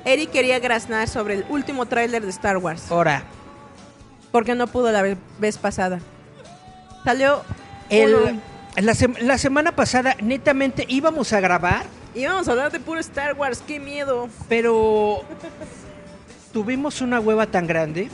Eric 0.07 0.31
quería 0.31 0.59
graznar 0.59 1.09
sobre 1.09 1.35
el 1.35 1.45
último 1.49 1.87
tráiler 1.87 2.23
de 2.23 2.31
Star 2.31 2.57
Wars. 2.59 2.91
Ahora, 2.91 3.25
Porque 4.35 4.57
no 4.57 4.67
pudo 4.67 4.91
la 4.91 5.01
ve- 5.01 5.17
vez 5.39 5.59
pasada. 5.59 6.01
Salió 7.05 7.45
el, 7.89 8.15
uno- 8.17 8.41
la, 8.75 8.93
sem- 8.95 9.17
la 9.21 9.39
semana 9.39 9.77
pasada 9.77 10.17
netamente 10.21 10.85
íbamos 10.89 11.33
a 11.33 11.39
grabar, 11.39 11.85
Íbamos 12.17 12.49
a 12.49 12.51
hablar 12.51 12.73
de 12.73 12.81
puro 12.81 12.99
Star 12.99 13.35
Wars, 13.35 13.63
qué 13.65 13.79
miedo. 13.79 14.29
pero 14.49 15.23
tuvimos 16.53 17.01
una 17.01 17.21
hueva 17.21 17.47
tan 17.47 17.69
grande 17.69 18.09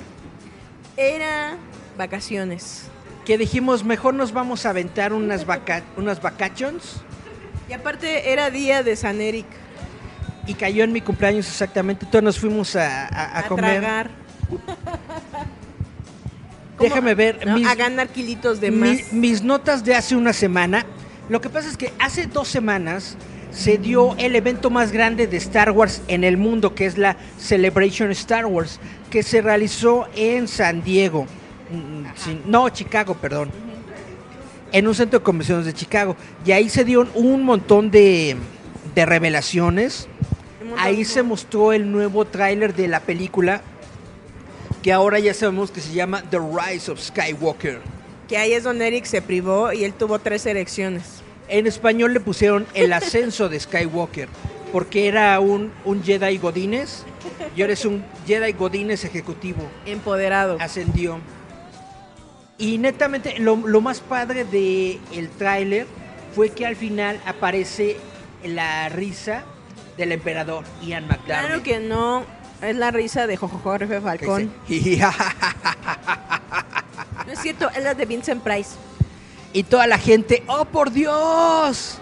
Era 0.98 1.56
vacaciones. 1.96 2.82
que 3.24 3.38
dijimos, 3.38 3.82
mejor 3.82 4.12
nos 4.12 4.32
vamos 4.34 4.66
a 4.66 4.70
aventar 4.70 5.14
unas, 5.14 5.46
vaca 5.46 5.82
unas 5.96 6.20
vacations. 6.20 6.96
Y 7.66 7.72
aparte 7.72 8.30
era 8.30 8.50
día 8.50 8.82
de 8.82 8.94
San 8.94 9.22
Eric. 9.22 9.46
Y 10.46 10.52
cayó 10.52 10.84
en 10.84 10.92
mi 10.92 11.00
cumpleaños 11.00 11.48
exactamente, 11.48 12.04
todos 12.04 12.22
nos 12.22 12.38
fuimos 12.38 12.76
a, 12.76 13.06
a- 13.08 13.24
a 13.24 13.38
A, 13.38 13.42
comer. 13.48 13.80
tragar. 13.80 14.10
Déjame 16.80 17.14
ver, 17.14 17.46
No, 17.46 17.54
mis- 17.56 17.66
a 17.68 17.74
ganar 17.74 18.08
kilitos 18.08 18.60
de 18.60 18.70
Mi- 18.70 18.76
más. 19.00 19.12
mis 19.12 19.42
notas 19.42 19.84
de 19.84 19.94
hace 19.94 20.16
una 20.16 20.32
semana. 20.32 20.84
Lo 21.28 21.40
que 21.40 21.48
pasa 21.48 21.68
es 21.68 21.76
que 21.76 21.92
hace 21.98 22.26
dos 22.26 22.48
semanas 22.48 23.16
se 23.52 23.78
dio 23.78 24.14
el 24.16 24.34
evento 24.36 24.70
más 24.70 24.92
grande 24.92 25.26
de 25.26 25.36
Star 25.36 25.70
Wars 25.72 26.02
en 26.08 26.24
el 26.24 26.36
mundo, 26.36 26.74
que 26.74 26.86
es 26.86 26.96
la 26.98 27.16
Celebration 27.38 28.10
Star 28.12 28.46
Wars, 28.46 28.80
que 29.10 29.22
se 29.22 29.42
realizó 29.42 30.06
en 30.16 30.48
San 30.48 30.82
Diego. 30.82 31.26
Mm, 31.70 32.06
sí, 32.16 32.40
no, 32.46 32.68
Chicago, 32.70 33.14
perdón. 33.14 33.50
En 34.72 34.86
un 34.86 34.94
centro 34.94 35.18
de 35.18 35.24
convenciones 35.24 35.66
de 35.66 35.72
Chicago. 35.74 36.16
Y 36.46 36.52
ahí 36.52 36.68
se 36.68 36.84
dieron 36.84 37.10
un 37.14 37.42
montón 37.42 37.90
de, 37.90 38.36
de 38.94 39.06
revelaciones. 39.06 40.06
Ahí 40.78 41.04
se 41.04 41.22
mostró 41.24 41.72
el 41.72 41.90
nuevo 41.90 42.24
tráiler 42.24 42.74
de 42.74 42.86
la 42.86 43.00
película, 43.00 43.62
que 44.82 44.92
ahora 44.92 45.18
ya 45.18 45.34
sabemos 45.34 45.70
que 45.70 45.80
se 45.80 45.92
llama 45.92 46.22
The 46.30 46.38
Rise 46.38 46.90
of 46.90 47.00
Skywalker. 47.00 47.80
Que 48.28 48.36
ahí 48.36 48.52
es 48.52 48.64
donde 48.64 48.86
Eric 48.86 49.04
se 49.04 49.22
privó 49.22 49.72
y 49.72 49.84
él 49.84 49.92
tuvo 49.92 50.18
tres 50.18 50.46
erecciones. 50.46 51.22
En 51.48 51.66
español 51.66 52.14
le 52.14 52.20
pusieron 52.20 52.66
el 52.74 52.92
ascenso 52.92 53.48
de 53.48 53.58
Skywalker, 53.58 54.28
porque 54.72 55.08
era 55.08 55.38
un, 55.40 55.72
un 55.84 56.02
Jedi 56.02 56.38
Godínez 56.38 57.02
y 57.56 57.62
ahora 57.62 57.72
es 57.72 57.84
un 57.84 58.04
Jedi 58.26 58.52
Godínez 58.52 59.04
ejecutivo. 59.04 59.68
Empoderado. 59.84 60.58
Ascendió. 60.60 61.18
Y 62.56 62.78
netamente, 62.78 63.38
lo, 63.38 63.56
lo 63.56 63.80
más 63.80 64.00
padre 64.00 64.44
del 64.44 65.00
el 65.12 65.28
tráiler 65.30 65.86
fue 66.34 66.50
que 66.50 66.66
al 66.66 66.76
final 66.76 67.20
aparece 67.26 67.96
la 68.44 68.88
risa 68.88 69.44
del 69.96 70.12
emperador 70.12 70.64
Ian 70.82 71.04
McDermott. 71.04 71.26
Claro 71.26 71.62
que 71.62 71.80
no. 71.80 72.24
Es 72.62 72.76
la 72.76 72.90
risa 72.90 73.26
de 73.26 73.36
Jojo 73.36 73.58
Jorge 73.58 74.00
Falcón. 74.00 74.52
No 77.26 77.32
es 77.32 77.38
cierto, 77.40 77.70
es 77.70 77.82
la 77.82 77.94
de 77.94 78.04
Vincent 78.06 78.42
Price. 78.42 78.70
Y 79.52 79.62
toda 79.64 79.86
la 79.86 79.98
gente, 79.98 80.42
¡oh 80.46 80.64
por 80.64 80.90
Dios! 80.90 81.98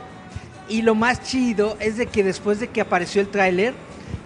Y 0.69 0.83
lo 0.83 0.95
más 0.95 1.23
chido 1.23 1.77
es 1.81 1.97
de 1.97 2.07
que 2.07 2.23
después 2.23 2.61
de 2.61 2.69
que 2.69 2.81
apareció 2.81 3.21
el 3.21 3.29
tráiler, 3.29 3.75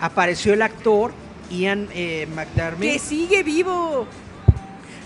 apareció 0.00 0.54
el 0.54 0.62
actor 0.62 1.12
Ian 1.50 1.88
eh, 1.94 2.26
McDermott, 2.34 2.80
Que 2.82 2.98
sigue 2.98 3.42
vivo. 3.42 4.06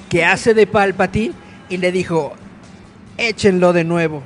que 0.08 0.24
hace 0.24 0.54
de 0.54 0.66
Palpatine, 0.66 1.34
y 1.68 1.76
le 1.78 1.92
dijo, 1.92 2.32
échenlo 3.18 3.72
de 3.72 3.84
nuevo. 3.84 4.22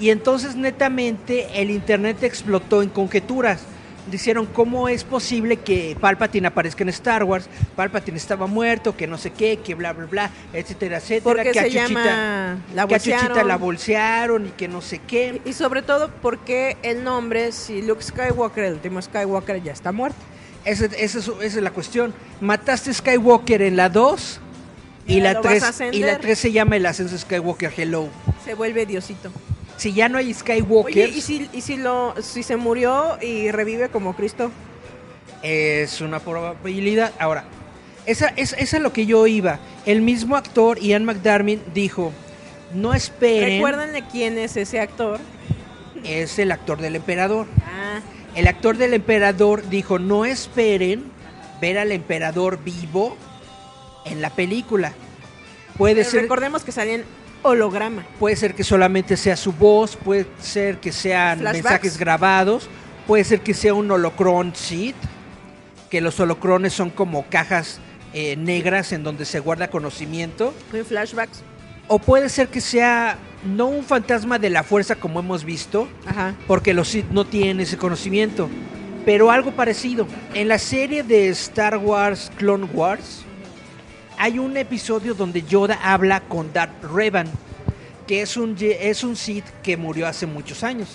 Y 0.00 0.10
entonces 0.10 0.56
netamente 0.56 1.48
el 1.60 1.70
internet 1.70 2.22
explotó 2.24 2.82
en 2.82 2.88
conjeturas. 2.90 3.62
Dijeron, 4.10 4.46
¿cómo 4.46 4.88
es 4.90 5.02
posible 5.02 5.56
que 5.56 5.96
Palpatine 5.98 6.48
aparezca 6.48 6.82
en 6.82 6.90
Star 6.90 7.24
Wars? 7.24 7.48
Palpatine 7.74 8.18
estaba 8.18 8.46
muerto, 8.46 8.94
que 8.96 9.06
no 9.06 9.16
sé 9.16 9.30
qué, 9.30 9.56
que 9.58 9.74
bla, 9.74 9.94
bla, 9.94 10.04
bla, 10.06 10.30
etcétera, 10.52 10.98
etcétera. 10.98 11.22
Porque 11.24 11.52
que 11.52 11.58
a 11.60 11.62
se 11.62 11.70
Chuchita- 11.70 11.88
llama... 11.88 12.58
La 12.74 12.86
que 12.86 12.94
a 12.96 12.98
Chuchita 13.00 13.44
la 13.44 13.56
bolsearon 13.56 14.46
y 14.48 14.50
que 14.50 14.68
no 14.68 14.82
sé 14.82 14.98
qué. 14.98 15.40
Y 15.46 15.54
sobre 15.54 15.80
todo 15.82 16.10
porque 16.20 16.76
el 16.82 17.02
nombre, 17.02 17.50
si 17.52 17.80
Luke 17.80 18.02
Skywalker, 18.02 18.64
el 18.64 18.72
último 18.74 19.00
Skywalker, 19.00 19.62
ya 19.62 19.72
está 19.72 19.90
muerto. 19.90 20.18
Esa, 20.66 20.84
esa 20.86 21.18
es, 21.18 21.28
esa 21.28 21.32
es 21.42 21.54
la 21.56 21.70
cuestión. 21.70 22.12
Mataste 22.42 22.90
a 22.90 22.94
Skywalker 22.94 23.62
en 23.62 23.76
la 23.76 23.88
2 23.88 24.40
y 25.06 25.20
la 25.20 25.32
lo 25.34 25.42
vas 25.42 25.50
3 25.52 25.62
a 25.62 25.68
ascender. 25.68 25.94
y 25.94 26.02
la 26.02 26.18
3 26.18 26.38
se 26.38 26.52
llama 26.52 26.76
el 26.76 26.84
ascenso 26.86 27.16
Skywalker 27.18 27.72
Hello. 27.76 28.08
Se 28.44 28.52
vuelve 28.54 28.84
Diosito. 28.86 29.30
Si 29.76 29.92
ya 29.92 30.08
no 30.08 30.18
hay 30.18 30.32
Skywalker, 30.32 31.10
¿y 31.10 31.20
si, 31.20 31.48
y 31.52 31.60
si, 31.60 31.76
lo, 31.76 32.14
si 32.22 32.42
se 32.42 32.56
murió 32.56 33.18
y 33.20 33.50
revive 33.50 33.88
como 33.88 34.14
Cristo? 34.14 34.50
es 35.42 36.00
una 36.00 36.20
probabilidad. 36.20 37.12
Ahora, 37.18 37.44
esa, 38.06 38.28
esa, 38.28 38.56
esa 38.56 38.76
es 38.78 38.82
lo 38.82 38.92
que 38.94 39.04
yo 39.04 39.26
iba. 39.26 39.58
El 39.84 40.00
mismo 40.00 40.36
actor, 40.36 40.78
Ian 40.78 41.04
McDermott, 41.04 41.64
dijo, 41.74 42.12
no 42.72 42.94
esperen, 42.94 43.58
Recuérdenle 43.58 44.04
quién 44.10 44.38
es 44.38 44.56
ese 44.56 44.80
actor. 44.80 45.20
es 46.02 46.38
el 46.38 46.50
actor 46.50 46.80
del 46.80 46.96
emperador. 46.96 47.46
Ah, 47.66 48.00
El 48.34 48.46
actor 48.46 48.78
del 48.78 48.94
emperador 48.94 49.68
dijo, 49.68 49.98
no 49.98 50.24
esperen 50.24 51.04
ver 51.60 51.78
al 51.78 51.92
emperador 51.92 52.58
vivo 52.64 53.16
en 54.06 54.22
la 54.22 54.30
película. 54.30 54.92
Puede 55.76 55.96
pero 55.96 56.10
ser 56.10 56.22
recordemos 56.22 56.64
que 56.64 56.72
salía 56.72 56.94
en 56.94 57.04
holograma. 57.44 58.04
Puede 58.18 58.36
ser 58.36 58.54
que 58.54 58.64
solamente 58.64 59.16
sea 59.16 59.36
su 59.36 59.52
voz, 59.52 59.96
puede 59.96 60.26
ser 60.40 60.78
que 60.78 60.90
sean 60.92 61.38
Flashbacks. 61.38 61.62
mensajes 61.64 61.98
grabados, 61.98 62.68
puede 63.06 63.22
ser 63.24 63.40
que 63.40 63.54
sea 63.54 63.74
un 63.74 63.90
holocron 63.90 64.54
seed, 64.54 64.94
que 65.90 66.00
los 66.00 66.18
holocrones 66.18 66.72
son 66.72 66.90
como 66.90 67.24
cajas 67.28 67.78
eh, 68.12 68.36
negras 68.36 68.92
en 68.92 69.02
donde 69.04 69.24
se 69.24 69.40
guarda 69.40 69.68
conocimiento, 69.68 70.52
Con 70.70 70.84
flashbacks. 70.84 71.42
o 71.88 71.98
puede 71.98 72.28
ser 72.28 72.48
que 72.48 72.60
sea 72.60 73.18
no 73.44 73.66
un 73.66 73.84
fantasma 73.84 74.38
de 74.38 74.50
la 74.50 74.62
fuerza 74.62 74.94
como 74.96 75.20
hemos 75.20 75.44
visto, 75.44 75.86
Ajá. 76.06 76.34
porque 76.46 76.72
los 76.74 76.88
Sith 76.88 77.10
no 77.10 77.24
tienen 77.26 77.60
ese 77.60 77.76
conocimiento, 77.76 78.48
pero 79.04 79.30
algo 79.30 79.50
parecido. 79.52 80.06
En 80.32 80.48
la 80.48 80.58
serie 80.58 81.02
de 81.02 81.28
Star 81.28 81.76
Wars 81.76 82.32
Clone 82.38 82.64
Wars 82.72 83.23
hay 84.18 84.38
un 84.38 84.56
episodio 84.56 85.14
donde 85.14 85.42
Yoda 85.42 85.78
habla 85.82 86.20
con 86.20 86.52
Darth 86.52 86.84
Revan, 86.84 87.26
que 88.06 88.22
es 88.22 88.36
un 88.36 88.56
es 88.60 89.02
un 89.04 89.16
Sith 89.16 89.44
que 89.62 89.76
murió 89.76 90.06
hace 90.06 90.26
muchos 90.26 90.62
años, 90.62 90.88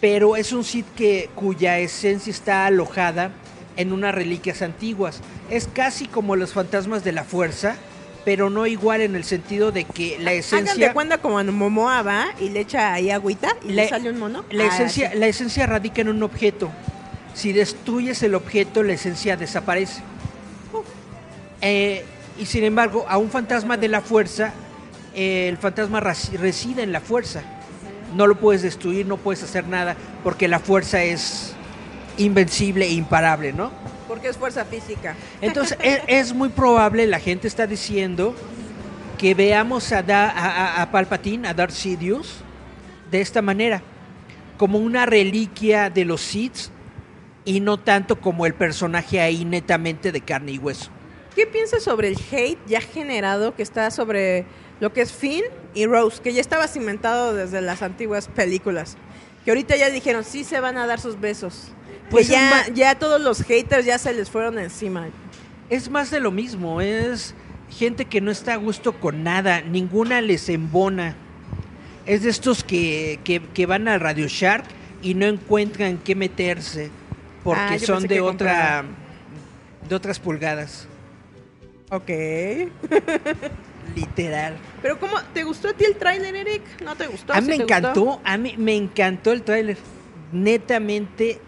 pero 0.00 0.36
es 0.36 0.52
un 0.52 0.64
Sith 0.64 0.86
que 0.96 1.30
cuya 1.34 1.78
esencia 1.78 2.30
está 2.30 2.66
alojada 2.66 3.30
en 3.76 3.92
unas 3.92 4.14
reliquias 4.14 4.62
antiguas. 4.62 5.20
Es 5.50 5.68
casi 5.72 6.06
como 6.06 6.34
los 6.36 6.52
fantasmas 6.52 7.04
de 7.04 7.12
la 7.12 7.24
fuerza, 7.24 7.76
pero 8.24 8.50
no 8.50 8.66
igual 8.66 9.00
en 9.00 9.14
el 9.16 9.24
sentido 9.24 9.70
de 9.72 9.84
que 9.84 10.18
la 10.18 10.30
Hagan 10.30 10.34
de 10.34 10.38
esencia 10.38 10.92
cuenta 10.92 11.18
como 11.18 11.40
en 11.40 11.54
Momoa 11.54 12.02
va 12.02 12.26
y 12.40 12.50
le 12.50 12.60
echa 12.60 12.92
ahí 12.92 13.10
agüita 13.10 13.54
y 13.64 13.68
La- 13.72 13.84
le 13.84 13.88
sale 13.88 14.10
un 14.10 14.18
mono. 14.18 14.44
La 14.50 14.64
Ah, 14.64 14.66
esencia, 14.68 15.12
sí. 15.12 15.18
la 15.18 15.26
esencia 15.28 15.66
radica 15.66 16.00
en 16.02 16.08
un 16.08 16.22
objeto. 16.22 16.68
Si 17.34 17.52
destruyes 17.52 18.20
el 18.24 18.34
objeto, 18.34 18.82
la 18.82 18.94
esencia 18.94 19.36
desaparece. 19.36 20.02
Eh, 21.60 22.04
y 22.38 22.46
sin 22.46 22.64
embargo, 22.64 23.04
a 23.08 23.18
un 23.18 23.30
fantasma 23.30 23.76
de 23.76 23.88
la 23.88 24.00
fuerza, 24.00 24.52
eh, 25.14 25.48
el 25.48 25.56
fantasma 25.58 26.00
reside 26.00 26.82
en 26.82 26.92
la 26.92 27.00
fuerza. 27.00 27.42
No 28.14 28.26
lo 28.26 28.36
puedes 28.38 28.62
destruir, 28.62 29.06
no 29.06 29.16
puedes 29.16 29.42
hacer 29.42 29.66
nada, 29.66 29.96
porque 30.24 30.48
la 30.48 30.58
fuerza 30.60 31.02
es 31.02 31.54
invencible 32.16 32.86
e 32.86 32.92
imparable, 32.92 33.52
¿no? 33.52 33.70
Porque 34.06 34.28
es 34.28 34.36
fuerza 34.36 34.64
física. 34.64 35.14
Entonces, 35.40 35.76
e- 35.82 36.02
es, 36.06 36.32
muy 36.34 36.48
probable, 36.48 37.06
la 37.06 37.20
gente 37.20 37.46
está 37.48 37.66
diciendo, 37.66 38.34
que 39.18 39.34
veamos 39.34 39.92
a, 39.92 40.02
Da- 40.02 40.30
a, 40.30 40.46
a- 40.78 40.82
a 40.82 40.90
Palpatine, 40.90 41.48
a 41.48 41.54
Darth 41.54 41.72
Sidious, 41.72 42.36
de 43.10 43.20
esta 43.20 43.42
manera, 43.42 43.82
como 44.56 44.78
una 44.78 45.06
reliquia 45.06 45.90
de 45.90 46.04
los 46.04 46.20
Sith 46.20 46.70
y 47.44 47.60
no 47.60 47.78
tanto 47.78 48.20
como 48.20 48.46
el 48.46 48.54
personaje 48.54 49.20
ahí 49.20 49.44
netamente 49.44 50.12
de 50.12 50.20
carne 50.20 50.52
y 50.52 50.58
hueso. 50.58 50.90
¿Qué 51.38 51.46
piensas 51.46 51.84
sobre 51.84 52.08
el 52.08 52.16
hate 52.32 52.58
ya 52.66 52.80
generado 52.80 53.54
que 53.54 53.62
está 53.62 53.92
sobre 53.92 54.44
lo 54.80 54.92
que 54.92 55.02
es 55.02 55.12
Finn 55.12 55.44
y 55.72 55.86
Rose, 55.86 56.20
que 56.20 56.32
ya 56.32 56.40
estaba 56.40 56.66
cimentado 56.66 57.32
desde 57.32 57.60
las 57.60 57.80
antiguas 57.82 58.26
películas? 58.26 58.96
Que 59.44 59.52
ahorita 59.52 59.76
ya 59.76 59.88
dijeron, 59.88 60.24
sí 60.24 60.42
se 60.42 60.58
van 60.58 60.76
a 60.78 60.86
dar 60.88 60.98
sus 60.98 61.20
besos. 61.20 61.68
Pues 62.10 62.26
ya, 62.26 62.66
ya 62.74 62.98
todos 62.98 63.20
los 63.20 63.44
haters 63.44 63.86
ya 63.86 63.98
se 63.98 64.12
les 64.14 64.28
fueron 64.28 64.58
encima. 64.58 65.10
Es 65.70 65.88
más 65.88 66.10
de 66.10 66.18
lo 66.18 66.32
mismo, 66.32 66.80
es 66.80 67.36
gente 67.70 68.06
que 68.06 68.20
no 68.20 68.32
está 68.32 68.54
a 68.54 68.56
gusto 68.56 68.98
con 68.98 69.22
nada, 69.22 69.60
ninguna 69.60 70.20
les 70.20 70.48
embona. 70.48 71.14
Es 72.04 72.24
de 72.24 72.30
estos 72.30 72.64
que, 72.64 73.20
que, 73.22 73.40
que 73.40 73.64
van 73.66 73.86
al 73.86 74.00
Radio 74.00 74.26
Shark 74.26 74.64
y 75.02 75.14
no 75.14 75.26
encuentran 75.26 75.98
qué 75.98 76.16
meterse 76.16 76.90
porque 77.44 77.74
Ah, 77.74 77.78
son 77.78 78.08
de 78.08 78.20
otra 78.20 78.84
de 79.88 79.94
otras 79.94 80.18
pulgadas, 80.18 80.88
Ok. 81.90 82.08
literal. 83.94 84.56
Pero 84.82 84.98
¿cómo? 84.98 85.14
¿Te 85.32 85.44
gustó 85.44 85.68
a 85.68 85.72
ti 85.72 85.84
el 85.84 85.96
tráiler, 85.96 86.34
Eric? 86.34 86.62
¿No 86.84 86.94
te 86.94 87.06
gustó? 87.06 87.32
A 87.32 87.40
mí 87.40 87.42
¿Sí 87.42 87.48
me 87.50 87.56
gustó? 87.58 87.78
encantó, 87.78 88.20
a 88.24 88.36
mí 88.36 88.54
me 88.58 88.76
encantó 88.76 89.32
el 89.32 89.42
tráiler. 89.42 89.76
Netamente 90.32 91.40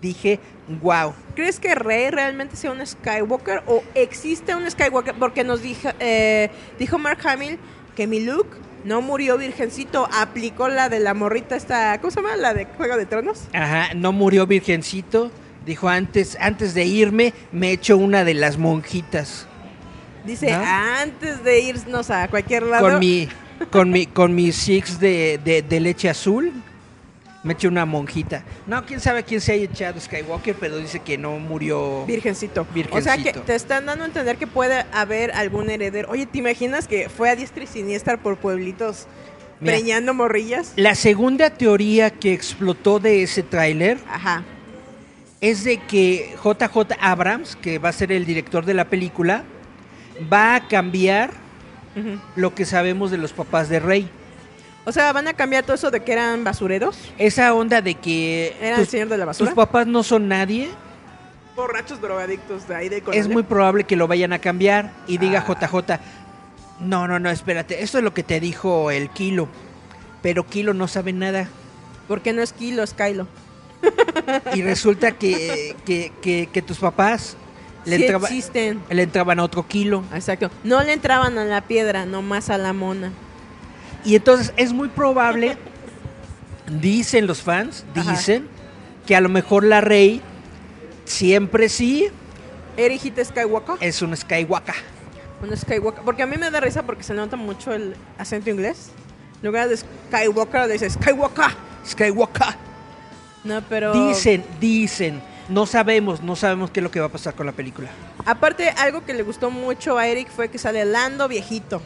dije, 0.00 0.38
wow. 0.80 1.12
¿Crees 1.34 1.58
que 1.58 1.74
Rey 1.74 2.10
realmente 2.10 2.56
sea 2.56 2.70
un 2.70 2.86
Skywalker 2.86 3.62
o 3.66 3.82
existe 3.94 4.54
un 4.54 4.70
Skywalker? 4.70 5.14
Porque 5.14 5.42
nos 5.44 5.62
dijo, 5.62 5.88
eh, 5.98 6.50
dijo 6.78 6.98
Mark 6.98 7.18
Hamill 7.26 7.58
que 7.96 8.06
mi 8.06 8.20
Luke 8.20 8.56
no 8.84 9.02
murió 9.02 9.36
virgencito, 9.36 10.08
aplicó 10.12 10.68
la 10.68 10.88
de 10.88 11.00
la 11.00 11.12
morrita 11.14 11.56
esta, 11.56 12.00
¿cómo 12.00 12.12
se 12.12 12.22
llama? 12.22 12.36
La 12.36 12.54
de 12.54 12.66
Juego 12.66 12.96
de 12.96 13.06
Tronos. 13.06 13.48
Ajá, 13.52 13.92
no 13.94 14.12
murió 14.12 14.46
virgencito. 14.46 15.32
Dijo 15.66 15.88
antes, 15.88 16.38
antes 16.40 16.72
de 16.74 16.84
irme, 16.84 17.34
me 17.50 17.72
echo 17.72 17.98
una 17.98 18.22
de 18.24 18.34
las 18.34 18.56
monjitas. 18.56 19.47
Dice, 20.28 20.52
¿No? 20.52 20.62
antes 20.62 21.42
de 21.42 21.60
irnos 21.60 22.10
a 22.10 22.28
cualquier 22.28 22.62
lado, 22.64 22.88
Con 22.90 22.98
mi, 22.98 23.28
con 23.70 23.90
mi, 23.90 24.06
con 24.06 24.34
mi 24.34 24.52
six 24.52 25.00
de, 25.00 25.40
de, 25.42 25.62
de 25.62 25.80
leche 25.80 26.08
azul, 26.08 26.52
me 27.42 27.54
eché 27.54 27.66
una 27.66 27.86
monjita. 27.86 28.44
No, 28.66 28.84
quién 28.84 29.00
sabe 29.00 29.22
quién 29.22 29.40
se 29.40 29.52
haya 29.52 29.64
echado 29.64 29.98
Skywalker, 29.98 30.54
pero 30.56 30.76
dice 30.76 30.98
que 31.00 31.16
no 31.16 31.38
murió. 31.38 32.04
virgencito. 32.04 32.66
Virgencito. 32.74 32.98
O 32.98 33.00
sea 33.00 33.16
que 33.16 33.32
te 33.32 33.54
están 33.54 33.86
dando 33.86 34.04
a 34.04 34.06
entender 34.06 34.36
que 34.36 34.46
puede 34.46 34.84
haber 34.92 35.32
algún 35.32 35.70
heredero. 35.70 36.10
Oye, 36.10 36.26
¿te 36.26 36.38
imaginas 36.38 36.86
que 36.86 37.08
fue 37.08 37.30
a 37.30 37.36
diestra 37.36 37.64
y 37.64 37.66
siniestra 37.66 38.18
por 38.18 38.36
pueblitos 38.36 39.06
Mira. 39.60 39.72
preñando 39.74 40.12
morrillas? 40.12 40.72
La 40.76 40.94
segunda 40.94 41.48
teoría 41.50 42.10
que 42.10 42.34
explotó 42.34 42.98
de 42.98 43.22
ese 43.22 43.42
tráiler 43.42 43.98
Ajá. 44.10 44.42
es 45.40 45.64
de 45.64 45.78
que 45.78 46.34
JJ 46.44 46.96
Abrams, 47.00 47.56
que 47.56 47.78
va 47.78 47.88
a 47.88 47.92
ser 47.92 48.12
el 48.12 48.26
director 48.26 48.64
de 48.66 48.74
la 48.74 48.84
película, 48.86 49.44
va 50.32 50.56
a 50.56 50.68
cambiar 50.68 51.30
lo 52.36 52.54
que 52.54 52.64
sabemos 52.64 53.10
de 53.10 53.18
los 53.18 53.32
papás 53.32 53.68
de 53.68 53.80
Rey. 53.80 54.08
O 54.84 54.92
sea, 54.92 55.12
van 55.12 55.28
a 55.28 55.34
cambiar 55.34 55.64
todo 55.64 55.74
eso 55.74 55.90
de 55.90 56.00
que 56.00 56.12
eran 56.12 56.44
basureros. 56.44 56.96
Esa 57.18 57.52
onda 57.54 57.82
de 57.82 57.94
que 57.94 58.56
¿Era 58.60 58.78
el 58.78 58.86
señor 58.86 59.08
de 59.08 59.18
la 59.18 59.24
basura? 59.26 59.50
tus 59.50 59.56
papás 59.56 59.86
no 59.86 60.02
son 60.02 60.28
nadie, 60.28 60.68
Borrachos 61.56 62.00
drogadictos 62.00 62.68
de 62.68 62.76
ahí 62.76 62.88
de 62.88 63.02
es 63.12 63.26
muy 63.28 63.42
probable 63.42 63.82
que 63.82 63.96
lo 63.96 64.06
vayan 64.06 64.32
a 64.32 64.38
cambiar 64.38 64.92
y 65.08 65.18
diga 65.18 65.44
Ah. 65.46 65.54
JJ, 65.60 65.98
No, 66.78 67.08
no, 67.08 67.18
no, 67.18 67.30
espérate. 67.30 67.82
Esto 67.82 67.98
es 67.98 68.04
lo 68.04 68.14
que 68.14 68.22
te 68.22 68.38
dijo 68.38 68.92
el 68.92 69.10
Kilo. 69.10 69.48
Pero 70.22 70.46
Kilo 70.46 70.72
no 70.72 70.86
sabe 70.86 71.12
nada. 71.12 71.48
Porque 72.06 72.32
no 72.32 72.42
es 72.42 72.52
Kilo, 72.52 72.84
es 72.84 72.94
Kylo. 72.94 73.26
Y 74.54 74.62
resulta 74.62 75.12
que, 75.12 75.74
que, 75.84 76.12
que, 76.22 76.48
que 76.52 76.62
tus 76.62 76.78
papás 76.78 77.36
le, 77.88 77.96
Sí 77.96 78.02
entraba- 78.04 78.28
existen. 78.28 78.80
le 78.90 79.02
entraban 79.02 79.40
a 79.40 79.44
otro 79.44 79.66
kilo. 79.66 80.04
Exacto. 80.14 80.50
No 80.64 80.82
le 80.82 80.92
entraban 80.92 81.36
a 81.38 81.44
la 81.44 81.62
piedra, 81.62 82.04
nomás 82.06 82.50
a 82.50 82.58
la 82.58 82.72
mona. 82.72 83.12
Y 84.04 84.14
entonces 84.16 84.52
es 84.56 84.72
muy 84.72 84.88
probable, 84.88 85.56
dicen 86.80 87.26
los 87.26 87.42
fans, 87.42 87.84
Ajá. 87.94 88.10
dicen, 88.12 88.46
que 89.06 89.16
a 89.16 89.20
lo 89.20 89.28
mejor 89.28 89.64
la 89.64 89.80
Rey 89.80 90.20
siempre 91.04 91.68
sí 91.68 92.08
Erigite 92.76 93.24
Skywalker. 93.24 93.76
es 93.80 94.02
un 94.02 94.16
Skywalker. 94.16 94.74
Un 95.42 95.56
Skywalker. 95.56 96.02
Porque 96.04 96.22
a 96.22 96.26
mí 96.26 96.36
me 96.36 96.50
da 96.50 96.60
risa 96.60 96.82
porque 96.84 97.02
se 97.02 97.14
nota 97.14 97.36
mucho 97.36 97.72
el 97.72 97.94
acento 98.18 98.50
inglés. 98.50 98.90
En 99.40 99.46
lugar 99.46 99.68
de 99.68 99.76
Skywalker, 99.76 100.66
le 100.66 100.72
dice 100.74 100.90
Skywalker. 100.90 101.46
Skywalker. 101.86 102.54
No, 103.44 103.62
pero. 103.68 104.08
Dicen, 104.08 104.44
dicen. 104.60 105.20
No 105.48 105.64
sabemos, 105.66 106.22
no 106.22 106.36
sabemos 106.36 106.70
qué 106.70 106.80
es 106.80 106.84
lo 106.84 106.90
que 106.90 107.00
va 107.00 107.06
a 107.06 107.10
pasar 107.10 107.34
con 107.34 107.46
la 107.46 107.52
película. 107.52 107.88
Aparte, 108.26 108.68
algo 108.70 109.04
que 109.04 109.14
le 109.14 109.22
gustó 109.22 109.50
mucho 109.50 109.96
a 109.96 110.06
Eric 110.06 110.28
fue 110.30 110.48
que 110.50 110.58
sale 110.58 110.84
Lando 110.84 111.26
viejito. 111.28 111.80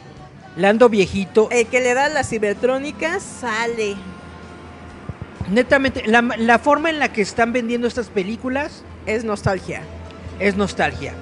Lando 0.57 0.89
viejito, 0.89 1.47
El 1.49 1.67
que 1.67 1.79
le 1.79 1.93
da 1.93 2.09
las 2.09 2.29
cibertrónicas 2.29 3.23
sale. 3.23 3.95
netamente, 5.49 6.03
la, 6.07 6.21
la 6.37 6.59
forma 6.59 6.89
en 6.89 6.99
la 6.99 7.11
que 7.11 7.21
están 7.21 7.53
vendiendo 7.53 7.87
estas 7.87 8.07
películas 8.09 8.83
Es 9.05 9.23
nostalgia. 9.23 9.81
es 10.39 10.55
nostalgia. 10.55 11.13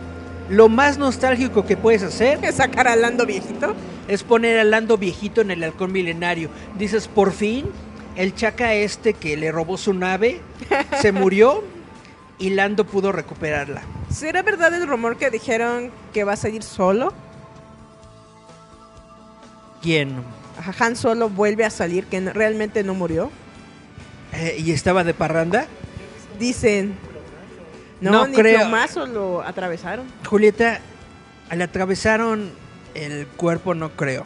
Lo 0.49 0.67
más 0.67 0.97
nostálgico 0.97 1.65
que 1.65 1.77
puedes 1.77 2.03
hacer 2.03 2.39
Que 2.39 2.51
sacar 2.51 2.87
a 2.87 2.95
Lando 2.95 3.25
viejito. 3.25 3.73
es 4.07 4.23
poner 4.23 4.59
a 4.59 4.63
Lando 4.63 4.97
viejito 4.97 5.41
en 5.41 5.51
el 5.51 5.63
halcón 5.63 5.91
milenario. 5.91 6.49
Dices, 6.77 7.07
por 7.07 7.31
fin, 7.31 7.65
el 8.15 8.35
chaca 8.35 8.73
este 8.73 9.13
que 9.13 9.37
le 9.37 9.51
robó 9.51 9.77
su 9.77 9.93
nave 9.93 10.41
se 11.01 11.11
murió 11.11 11.63
y 12.41 12.49
Lando 12.49 12.85
pudo 12.85 13.11
recuperarla. 13.13 13.83
¿Será 14.09 14.41
verdad 14.41 14.73
el 14.73 14.87
rumor 14.87 15.15
que 15.17 15.29
dijeron 15.29 15.91
que 16.11 16.23
va 16.25 16.33
a 16.33 16.35
salir 16.35 16.63
solo? 16.63 17.13
¿Quién? 19.81 20.23
Han 20.79 20.95
Solo 20.95 21.29
vuelve 21.29 21.65
a 21.65 21.69
salir, 21.69 22.05
que 22.05 22.19
realmente 22.19 22.83
no 22.83 22.93
murió. 22.93 23.31
Eh, 24.33 24.57
¿Y 24.59 24.71
estaba 24.71 25.03
de 25.03 25.13
parranda? 25.13 25.65
Dicen. 26.39 26.95
No, 27.99 28.11
No 28.11 28.27
ni 28.27 28.35
creo. 28.35 28.59
plomazo 28.61 29.05
lo 29.05 29.41
atravesaron. 29.41 30.05
Julieta, 30.27 30.79
le 31.55 31.63
atravesaron 31.63 32.51
el 32.95 33.27
cuerpo, 33.27 33.73
no 33.75 33.91
creo. 33.91 34.25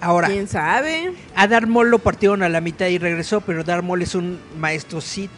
Ahora, 0.00 0.26
¿Quién 0.28 0.48
sabe? 0.48 1.14
a 1.36 1.46
Darth 1.46 1.68
Maul 1.68 1.90
lo 1.90 2.00
partieron 2.00 2.42
a 2.42 2.48
la 2.48 2.60
mitad 2.60 2.86
y 2.86 2.98
regresó, 2.98 3.40
pero 3.40 3.62
Darth 3.62 3.84
Maul 3.84 4.02
es 4.02 4.16
un 4.16 4.40
maestro 4.58 5.00
Sith. 5.00 5.30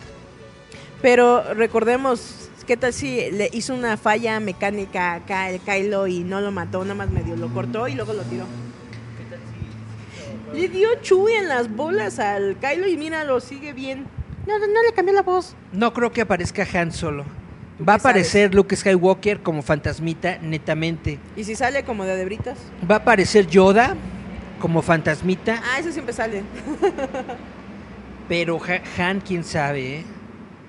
Pero 1.05 1.53
recordemos, 1.53 2.49
¿qué 2.67 2.79
tal 2.79 2.95
si 2.95 3.31
le 3.31 3.51
hizo 3.53 3.75
una 3.75 3.99
falla 3.99 4.41
mecánica 4.41 5.13
acá 5.13 5.51
el 5.51 5.61
Kylo 5.61 6.07
y 6.07 6.21
no 6.21 6.41
lo 6.41 6.51
mató, 6.51 6.81
nada 6.83 6.95
más 6.95 7.11
medio 7.11 7.37
lo 7.37 7.53
cortó 7.53 7.89
y 7.89 7.95
luego 7.95 8.15
lo 8.15 8.23
tiró? 8.23 8.47
Le 10.55 10.69
dio 10.69 10.89
Chuy 11.03 11.33
en 11.35 11.49
las 11.49 11.69
bolas 11.71 12.19
al 12.19 12.57
Kylo 12.57 12.89
y 12.89 12.97
míralo, 12.97 13.39
sigue 13.41 13.75
bien. 13.75 14.07
No, 14.47 14.59
no, 14.59 14.67
no 14.67 14.83
le 14.83 14.95
cambió 14.95 15.13
la 15.13 15.21
voz. 15.21 15.55
No 15.75 15.93
creo 15.93 16.11
que 16.11 16.23
aparezca 16.23 16.67
Han 16.73 16.91
Solo. 16.91 17.25
¿Tú 17.77 17.85
Va 17.85 17.95
a 17.95 17.97
qué 17.99 18.03
sabes? 18.03 18.05
aparecer 18.29 18.55
Luke 18.55 18.75
Skywalker 18.75 19.41
como 19.43 19.61
fantasmita, 19.61 20.39
netamente. 20.41 21.19
¿Y 21.37 21.45
si 21.45 21.55
sale 21.55 21.83
como 21.85 22.05
de 22.07 22.17
debritas? 22.17 22.57
Va 22.91 22.95
a 22.95 22.99
aparecer 23.01 23.47
Yoda 23.47 23.95
como 24.59 24.81
fantasmita, 24.81 25.61
Ah, 25.71 25.81
eso 25.81 25.93
siempre 25.93 26.15
sale. 26.15 26.45
pero 28.27 28.59
Ha- 28.65 29.03
Han, 29.11 29.21
quién 29.21 29.45
sabe, 29.45 29.97
¿eh? 29.99 30.05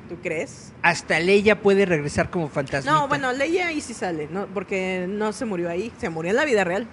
¿Tú 0.10 0.18
crees? 0.22 0.72
Hasta 0.82 1.20
Leia 1.20 1.62
puede 1.62 1.86
regresar 1.86 2.30
como 2.30 2.48
fantasmita. 2.48 2.94
No, 2.94 3.08
bueno, 3.08 3.32
Leia 3.34 3.68
ahí 3.68 3.82
sí 3.82 3.94
sale, 3.94 4.28
¿no? 4.32 4.46
Porque 4.48 5.08
no 5.10 5.34
se 5.34 5.46
murió 5.46 5.70
ahí, 5.70 5.92
se 5.98 6.10
murió 6.10 6.30
en 6.32 6.36
la 6.38 6.46
vida 6.46 6.64
real. 6.64 6.86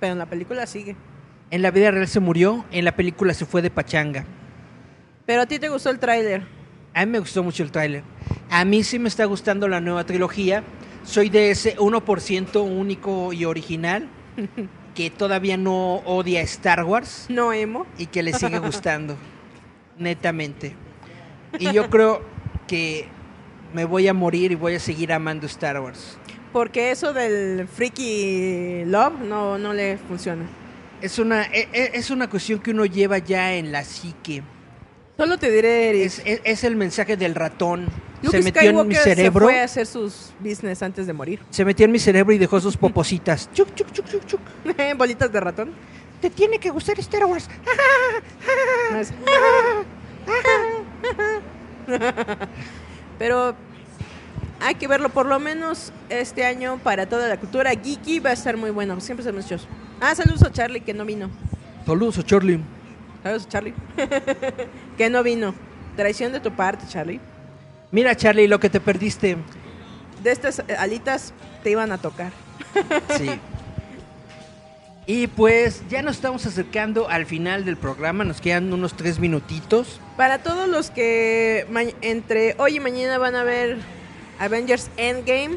Pero 0.00 0.12
en 0.12 0.18
la 0.18 0.26
película 0.26 0.66
sigue. 0.66 0.96
En 1.50 1.62
la 1.62 1.70
vida 1.70 1.90
real 1.90 2.08
se 2.08 2.20
murió, 2.20 2.64
en 2.72 2.84
la 2.84 2.94
película 2.96 3.32
se 3.34 3.46
fue 3.46 3.62
de 3.62 3.70
pachanga. 3.70 4.24
Pero 5.24 5.42
a 5.42 5.46
ti 5.46 5.58
te 5.58 5.68
gustó 5.68 5.90
el 5.90 5.98
tráiler. 5.98 6.42
A 6.94 7.04
mí 7.06 7.12
me 7.12 7.18
gustó 7.20 7.42
mucho 7.42 7.62
el 7.62 7.70
tráiler. 7.70 8.02
A 8.50 8.64
mí 8.64 8.82
sí 8.82 8.98
me 8.98 9.08
está 9.08 9.24
gustando 9.24 9.68
la 9.68 9.80
nueva 9.80 10.04
trilogía. 10.04 10.62
Soy 11.04 11.28
de 11.28 11.50
ese 11.50 11.76
1% 11.76 12.62
único 12.62 13.32
y 13.32 13.44
original 13.44 14.08
que 14.94 15.10
todavía 15.10 15.56
no 15.56 15.96
odia 16.06 16.40
Star 16.42 16.82
Wars 16.84 17.26
No 17.28 17.52
emo. 17.52 17.86
y 17.98 18.06
que 18.06 18.22
le 18.22 18.32
sigue 18.32 18.58
gustando. 18.58 19.16
Netamente. 19.96 20.74
Y 21.58 21.72
yo 21.72 21.88
creo 21.90 22.22
que 22.68 23.08
me 23.74 23.84
voy 23.84 24.06
a 24.06 24.14
morir 24.14 24.52
y 24.52 24.54
voy 24.54 24.76
a 24.76 24.80
seguir 24.80 25.12
amando 25.12 25.46
Star 25.46 25.80
Wars. 25.80 26.16
Porque 26.52 26.92
eso 26.92 27.12
del 27.12 27.66
freaky 27.66 28.84
love 28.86 29.14
no, 29.26 29.58
no 29.58 29.74
le 29.74 29.98
funciona. 29.98 30.44
Es 31.02 31.18
una, 31.18 31.42
e- 31.44 31.68
e- 31.72 31.90
es 31.94 32.10
una 32.10 32.30
cuestión 32.30 32.60
que 32.60 32.70
uno 32.70 32.86
lleva 32.86 33.18
ya 33.18 33.54
en 33.54 33.72
la 33.72 33.84
psique. 33.84 34.42
Solo 35.16 35.36
te 35.36 35.50
diré, 35.50 35.90
Eric. 35.90 36.02
Es, 36.06 36.22
es- 36.24 36.40
es 36.44 36.64
el 36.64 36.76
mensaje 36.76 37.16
del 37.16 37.34
ratón. 37.34 37.86
Luke 38.22 38.36
se 38.38 38.42
metió 38.42 38.62
en 38.62 38.76
mi 38.88 38.94
Skywalker 38.94 39.16
cerebro. 39.16 39.46
se 39.46 39.52
fue 39.52 39.60
a 39.60 39.64
hacer 39.64 39.86
sus 39.86 40.32
business 40.40 40.82
antes 40.82 41.06
de 41.06 41.12
morir. 41.12 41.40
Se 41.50 41.64
metió 41.64 41.84
en 41.84 41.92
mi 41.92 41.98
cerebro 41.98 42.32
y 42.32 42.38
dejó 42.38 42.60
sus 42.60 42.76
popositas. 42.76 43.50
Chuc, 43.52 43.74
chuc, 43.74 43.92
chuc, 43.92 44.06
chuc, 44.08 44.26
chuc. 44.26 44.40
Bolitas 44.96 45.30
de 45.30 45.40
ratón. 45.40 45.72
Te 46.20 46.30
tiene 46.30 46.58
que 46.58 46.70
gustar 46.70 46.98
Star 46.98 47.26
Wars. 47.26 47.48
Pero 53.18 53.54
hay 54.60 54.74
que 54.74 54.88
verlo 54.88 55.08
por 55.08 55.26
lo 55.26 55.38
menos 55.38 55.92
este 56.08 56.44
año 56.44 56.78
para 56.82 57.06
toda 57.08 57.28
la 57.28 57.38
cultura 57.38 57.70
geeky 57.70 58.20
va 58.20 58.30
a 58.30 58.34
estar 58.34 58.56
muy 58.56 58.70
bueno. 58.70 59.00
Siempre 59.00 59.24
se 59.24 59.32
muchos. 59.32 59.66
Ah, 60.00 60.14
saludos 60.14 60.42
a 60.42 60.52
Charlie 60.52 60.80
que 60.80 60.94
no 60.94 61.04
vino. 61.04 61.30
Saludos 61.86 62.18
a 62.18 62.22
Charlie. 62.22 62.60
Saludos 63.22 63.48
Charlie. 63.48 63.74
que 64.96 65.10
no 65.10 65.22
vino. 65.22 65.54
Traición 65.96 66.32
de 66.32 66.40
tu 66.40 66.52
parte, 66.52 66.86
Charlie. 66.88 67.20
Mira, 67.90 68.14
Charlie, 68.14 68.46
lo 68.46 68.60
que 68.60 68.70
te 68.70 68.80
perdiste. 68.80 69.36
De 70.22 70.30
estas 70.30 70.62
alitas 70.78 71.32
te 71.62 71.70
iban 71.70 71.90
a 71.90 71.98
tocar. 71.98 72.32
Sí. 73.16 73.30
Y 75.10 75.26
pues 75.26 75.82
ya 75.88 76.02
nos 76.02 76.16
estamos 76.16 76.44
acercando 76.44 77.08
al 77.08 77.24
final 77.24 77.64
del 77.64 77.78
programa. 77.78 78.24
Nos 78.24 78.42
quedan 78.42 78.70
unos 78.74 78.92
tres 78.94 79.18
minutitos. 79.18 80.02
Para 80.18 80.42
todos 80.42 80.68
los 80.68 80.90
que 80.90 81.66
entre 82.02 82.54
hoy 82.58 82.76
y 82.76 82.80
mañana 82.80 83.16
van 83.16 83.34
a 83.34 83.42
ver 83.42 83.78
Avengers 84.38 84.90
Endgame, 84.98 85.56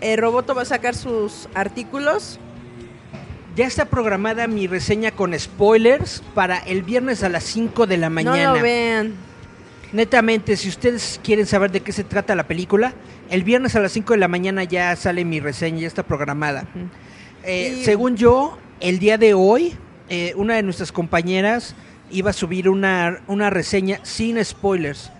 el 0.00 0.16
Roboto 0.18 0.54
va 0.54 0.62
a 0.62 0.64
sacar 0.64 0.94
sus 0.94 1.48
artículos. 1.54 2.38
Ya 3.56 3.66
está 3.66 3.86
programada 3.86 4.46
mi 4.46 4.68
reseña 4.68 5.10
con 5.10 5.36
spoilers 5.36 6.22
para 6.32 6.58
el 6.58 6.84
viernes 6.84 7.24
a 7.24 7.28
las 7.28 7.42
5 7.42 7.88
de 7.88 7.96
la 7.96 8.10
mañana. 8.10 8.46
No 8.50 8.54
lo 8.58 8.62
vean. 8.62 9.14
Netamente, 9.92 10.56
si 10.56 10.68
ustedes 10.68 11.20
quieren 11.24 11.46
saber 11.46 11.72
de 11.72 11.80
qué 11.80 11.90
se 11.90 12.04
trata 12.04 12.36
la 12.36 12.46
película, 12.46 12.94
el 13.28 13.42
viernes 13.42 13.74
a 13.74 13.80
las 13.80 13.90
5 13.90 14.12
de 14.12 14.18
la 14.20 14.28
mañana 14.28 14.62
ya 14.62 14.94
sale 14.94 15.24
mi 15.24 15.40
reseña, 15.40 15.80
ya 15.80 15.88
está 15.88 16.04
programada. 16.04 16.64
Eh, 17.42 17.78
Y- 17.80 17.84
Según 17.84 18.16
yo, 18.16 18.56
el 18.84 18.98
día 18.98 19.16
de 19.18 19.32
hoy, 19.34 19.74
eh, 20.10 20.34
una 20.36 20.54
de 20.56 20.62
nuestras 20.62 20.92
compañeras 20.92 21.74
iba 22.10 22.30
a 22.30 22.32
subir 22.34 22.68
una, 22.68 23.22
una 23.26 23.48
reseña 23.50 23.98
sin 24.02 24.42
spoilers 24.44 25.10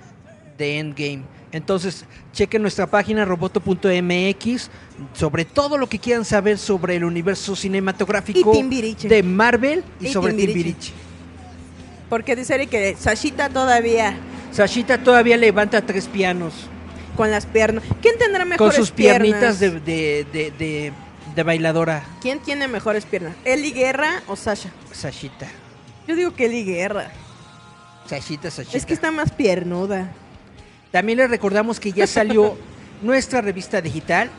de 0.59 0.79
Endgame. 0.79 1.23
Entonces, 1.51 2.05
chequen 2.33 2.63
nuestra 2.63 2.87
página 2.87 3.25
roboto.mx 3.25 4.71
sobre 5.15 5.45
todo 5.45 5.79
lo 5.79 5.89
que 5.89 5.99
quieran 5.99 6.25
saber 6.25 6.59
sobre 6.59 6.97
el 6.97 7.05
universo 7.05 7.57
cinematográfico 7.57 8.53
de 8.53 9.23
Marvel 9.23 9.83
y, 10.01 10.09
Y 10.09 10.13
sobre 10.13 10.33
Timbiriche. 10.35 10.61
Timbiriche. 10.63 10.93
Porque 12.11 12.37
dice 12.37 12.67
que 12.67 12.97
Sashita 12.99 13.49
todavía 13.49 14.17
Sashita 14.53 15.03
todavía 15.03 15.37
levanta 15.37 15.81
tres 15.87 16.07
pianos. 16.07 16.53
con 17.17 17.31
las 17.31 17.47
piernas. 17.47 17.85
¿Quién 18.03 18.19
tendrá 18.19 18.41
con 18.41 18.49
mejores 18.51 18.75
sus 18.77 18.91
piernas? 18.91 19.23
piernitas 19.23 19.61
de, 19.61 19.71
de, 19.81 20.27
de, 20.33 20.51
de- 20.59 20.93
de 21.35 21.43
bailadora 21.43 22.05
¿Quién 22.21 22.41
tiene 22.41 22.69
mejores 22.69 23.05
piernas? 23.05 23.35
¿Eli 23.45 23.73
Guerra 23.73 24.23
o 24.27 24.37
Sasha? 24.37 24.71
Sashita. 24.93 25.49
Yo 26.07 26.17
digo 26.17 26.35
que 26.35 26.47
Eli 26.47 26.65
Guerra. 26.65 27.11
Sashita, 28.07 28.51
Sashita. 28.51 28.77
Es 28.77 28.87
que 28.87 28.95
está 28.95 29.11
más 29.11 29.33
piernuda. 29.33 30.13
También 30.91 31.19
les 31.19 31.31
recordamos 31.31 31.81
que 31.81 31.93
ya 31.93 32.07
salió 32.07 32.57
nuestra 33.03 33.41
revista 33.41 33.81
digital, 33.81 34.31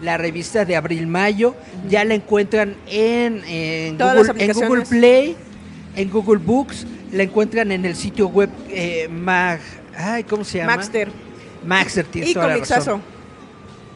la 0.00 0.16
revista 0.16 0.64
de 0.64 0.76
abril-mayo. 0.76 1.54
Ya 1.88 2.04
la 2.04 2.14
encuentran 2.14 2.76
en, 2.86 3.40
Google, 3.98 4.20
en 4.20 4.30
aplicaciones. 4.30 4.68
Google 4.68 4.86
Play, 4.86 5.36
en 5.96 6.10
Google 6.10 6.38
Books. 6.38 6.86
La 7.12 7.22
encuentran 7.22 7.72
en 7.72 7.84
el 7.84 7.96
sitio 7.96 8.28
web 8.28 8.50
eh, 8.68 9.08
Mag... 9.10 9.60
Ay, 9.96 10.24
¿cómo 10.24 10.44
se 10.44 10.58
llama? 10.58 10.76
Maxter. 10.76 11.10
Maxter, 11.66 12.06
Y 12.14 12.34
toda 12.34 12.48
la 12.48 12.56
razón. 12.64 13.02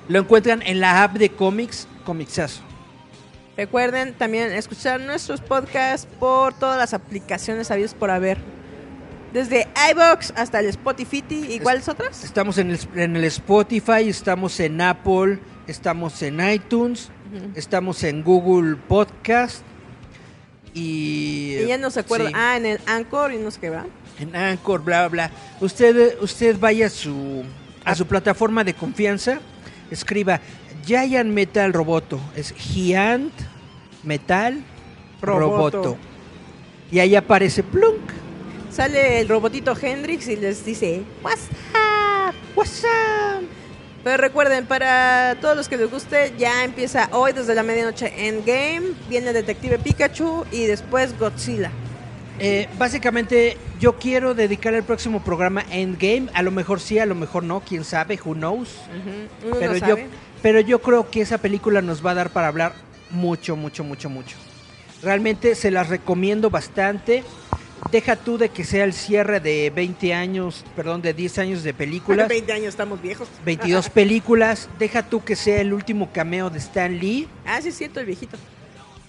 Lo 0.09 0.19
encuentran 0.19 0.62
en 0.62 0.81
la 0.81 1.05
app 1.05 1.15
de 1.15 1.31
cómics, 1.31 1.87
Comixazo. 2.03 2.62
Recuerden 3.57 4.15
también 4.15 4.51
escuchar 4.53 5.01
nuestros 5.01 5.41
podcasts 5.41 6.09
por 6.19 6.55
todas 6.55 6.79
las 6.79 6.95
aplicaciones 6.95 7.70
habidas 7.70 7.95
por 7.95 8.11
haber. 8.11 8.39
Desde 9.33 9.66
iBox 9.93 10.33
hasta 10.37 10.61
el 10.61 10.66
Spotify. 10.66 11.24
¿Y 11.31 11.59
cuáles 11.61 11.89
otras? 11.89 12.23
Estamos 12.24 12.59
en 12.59 12.70
el, 12.70 12.79
en 12.97 13.16
el 13.16 13.24
Spotify, 13.24 14.09
estamos 14.09 14.59
en 14.61 14.81
Apple, 14.81 15.39
estamos 15.66 16.20
en 16.23 16.41
iTunes, 16.51 17.11
estamos 17.55 18.03
en 18.05 18.23
Google 18.23 18.77
Podcast 18.77 19.62
y, 20.74 21.57
Y 21.62 21.66
ya 21.66 21.79
no 21.79 21.91
se 21.91 22.01
acuerda. 22.01 22.29
sí, 22.29 22.35
Ah, 22.37 22.57
en 22.57 22.66
el 22.66 22.81
Anchor 22.87 23.33
y 23.33 23.39
no 23.39 23.51
sé 23.51 23.61
qué 23.61 23.70
va. 23.70 23.85
en 24.19 24.35
Anchor, 24.37 24.83
bla, 24.83 25.09
bla. 25.09 25.31
Usted, 25.61 26.19
usted 26.20 26.59
vaya 26.59 26.87
a 26.87 26.91
su, 26.91 27.43
a 27.85 27.95
su 27.95 28.07
plataforma 28.07 28.65
de 28.65 28.74
confianza, 28.74 29.41
escriba 29.93 30.40
Giant 30.85 31.31
Metal 31.31 31.73
Roboto, 31.73 32.20
es 32.35 32.55
Giant 32.55 33.32
Metal 34.02 34.62
Roboto. 35.20 35.78
Roboto. 35.78 35.97
Y 36.90 36.98
ahí 36.98 37.16
aparece 37.16 37.62
Plunk. 37.62 38.10
Sale 38.70 39.20
el 39.20 39.28
robotito 39.28 39.74
Hendrix 39.81 40.28
y 40.28 40.36
les 40.36 40.64
dice, 40.64 41.02
What's 41.23 41.48
up? 41.74 42.35
What's 42.56 42.85
up? 42.85 43.47
Pero 44.02 44.16
recuerden, 44.16 44.66
para 44.66 45.36
todos 45.40 45.56
los 45.56 45.69
que 45.69 45.77
les 45.77 45.90
guste, 45.90 46.35
ya 46.36 46.64
empieza 46.64 47.09
hoy 47.12 47.32
desde 47.32 47.55
la 47.55 47.62
medianoche 47.62 48.12
Endgame, 48.27 48.94
viene 49.09 49.32
Detective 49.32 49.78
Pikachu 49.78 50.44
y 50.51 50.64
después 50.64 51.16
Godzilla. 51.19 51.70
Eh, 52.44 52.69
básicamente, 52.77 53.56
yo 53.78 54.01
quiero 54.01 54.35
dedicar 54.35 54.74
el 54.74 54.82
próximo 54.82 55.23
programa 55.23 55.64
a 55.70 55.77
Endgame. 55.77 56.28
A 56.35 56.43
lo 56.43 56.51
mejor 56.51 56.81
sí, 56.81 56.98
a 56.98 57.06
lo 57.06 57.14
mejor 57.14 57.44
no, 57.44 57.60
quién 57.60 57.85
sabe, 57.85 58.19
who 58.24 58.35
knows. 58.35 58.81
Pero 59.60 59.74
no 59.74 59.78
yo, 59.78 59.86
sabe. 59.86 60.09
pero 60.43 60.59
yo 60.59 60.82
creo 60.82 61.09
que 61.09 61.20
esa 61.20 61.39
película 61.39 61.82
nos 61.82 62.05
va 62.05 62.10
a 62.10 62.14
dar 62.14 62.31
para 62.31 62.48
hablar 62.48 62.73
mucho, 63.10 63.55
mucho, 63.55 63.85
mucho, 63.85 64.10
mucho. 64.10 64.36
Realmente 65.05 65.55
se 65.55 65.70
las 65.70 65.89
recomiendo 65.89 66.51
bastante. 66.51 67.23
Deja 67.93 68.16
tú 68.16 68.39
de 68.39 68.48
que 68.48 68.64
sea 68.64 68.82
el 68.82 68.93
cierre 68.93 69.39
de 69.39 69.70
20 69.70 70.12
años, 70.12 70.64
perdón, 70.74 71.01
de 71.01 71.14
10 71.14 71.39
años 71.39 71.62
de 71.62 71.73
películas, 71.74 72.27
20 72.28 72.52
años 72.52 72.69
estamos 72.69 73.01
viejos. 73.01 73.28
22 73.44 73.89
películas. 73.89 74.69
Deja 74.81 75.05
tú 75.05 75.23
que 75.23 75.36
sea 75.36 75.60
el 75.60 75.73
último 75.73 76.10
cameo 76.12 76.51
de 76.51 76.59
Stan 76.59 76.98
Lee. 76.98 77.28
Ah, 77.47 77.62
sí 77.62 77.69
es 77.69 77.77
cierto, 77.77 78.01
el 78.01 78.06
viejito. 78.06 78.36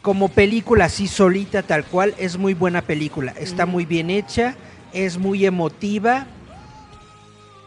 Como 0.04 0.30
película 0.30 0.86
así 0.86 1.08
solita 1.08 1.64
tal 1.64 1.86
cual 1.86 2.14
es 2.20 2.38
muy 2.38 2.54
buena 2.54 2.84
película. 2.84 3.34
Está 3.40 3.66
muy 3.66 3.86
bien 3.86 4.12
hecha 4.12 4.56
es 4.94 5.18
muy 5.18 5.46
emotiva. 5.46 6.28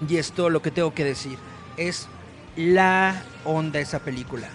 Y 0.08 0.16
es 0.16 0.32
todo 0.32 0.48
lo 0.50 0.60
que 0.62 0.70
tengo 0.70 0.94
que 0.94 1.04
decir. 1.04 1.36
Es 1.76 2.06
la 2.56 3.22
onda 3.44 3.80
esa 3.80 3.98
película. 3.98 4.48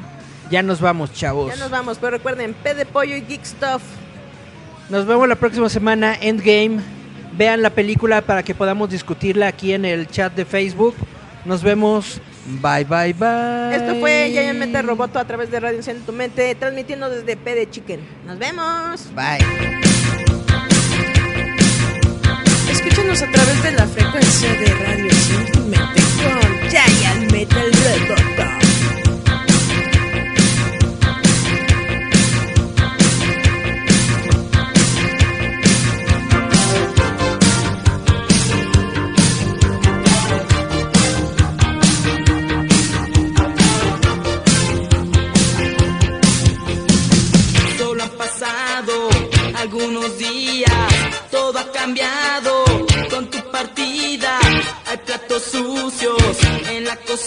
Ya 0.51 0.61
nos 0.61 0.80
vamos, 0.81 1.11
chavos. 1.13 1.51
Ya 1.51 1.55
nos 1.59 1.71
vamos, 1.71 1.97
pero 1.99 2.11
recuerden, 2.11 2.53
P 2.53 2.75
de 2.75 2.85
pollo 2.85 3.15
y 3.15 3.21
Geek 3.21 3.43
Stuff. 3.43 3.81
Nos 4.89 5.07
vemos 5.07 5.27
la 5.27 5.35
próxima 5.35 5.67
semana, 5.69 6.15
Endgame. 6.21 6.80
Vean 7.35 7.61
la 7.61 7.72
película 7.72 8.22
para 8.22 8.43
que 8.43 8.53
podamos 8.53 8.89
discutirla 8.89 9.47
aquí 9.47 9.73
en 9.73 9.85
el 9.85 10.07
chat 10.07 10.34
de 10.34 10.45
Facebook. 10.45 10.95
Nos 11.45 11.64
vemos. 11.64 12.22
Bye, 12.45 12.84
bye, 12.84 13.14
bye. 13.14 13.76
Esto 13.76 13.99
fue 13.99 14.30
Giant 14.31 14.60
Metal 14.60 14.85
Roboto 14.85 15.18
a 15.18 15.26
través 15.26 15.49
de 15.49 15.60
Radio 15.60 15.77
Enciende 15.77 16.03
tu 16.05 16.11
Mente, 16.11 16.53
transmitiendo 16.55 17.10
desde 17.10 17.38
P 17.38 17.55
de 17.55 17.69
Chicken. 17.69 18.01
Nos 18.26 18.38
vemos. 18.38 19.07
Bye. 19.15 19.45
Escúchanos 22.69 23.22
a 23.22 23.31
través 23.31 23.64
de 23.64 23.72
la 23.72 23.88
frecuencia 23.88 24.53
de 24.53 24.65
Radio 24.65 25.05
Enciende 25.05 25.51
tu 25.51 25.60
Mente 25.61 26.01
con 26.23 26.69
Giant 26.69 27.31
Metal 27.31 27.72
Roboto. 27.72 28.62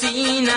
En 0.02 0.48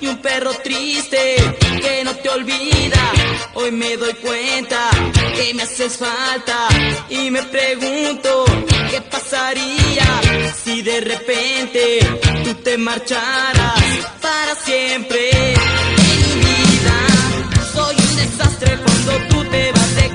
y 0.00 0.06
un 0.06 0.18
perro 0.18 0.52
triste 0.62 1.36
que 1.80 2.04
no 2.04 2.14
te 2.16 2.28
olvida. 2.28 3.12
Hoy 3.54 3.70
me 3.72 3.96
doy 3.96 4.14
cuenta 4.14 4.90
que 5.36 5.54
me 5.54 5.62
haces 5.62 5.96
falta 5.96 6.68
y 7.08 7.30
me 7.30 7.42
pregunto 7.44 8.44
qué 8.90 9.00
pasaría 9.02 10.20
si 10.64 10.82
de 10.82 11.00
repente 11.00 11.98
tú 12.44 12.54
te 12.54 12.78
marcharas 12.78 13.82
para 14.20 14.54
siempre 14.54 15.30
de 15.32 15.56
mi 15.96 16.40
vida. 16.40 16.96
Soy 17.72 17.96
un 17.96 18.16
desastre 18.16 18.78
cuando 18.84 19.28
tú 19.28 19.44
te 19.50 19.72
vas 19.72 19.96
de 19.96 20.07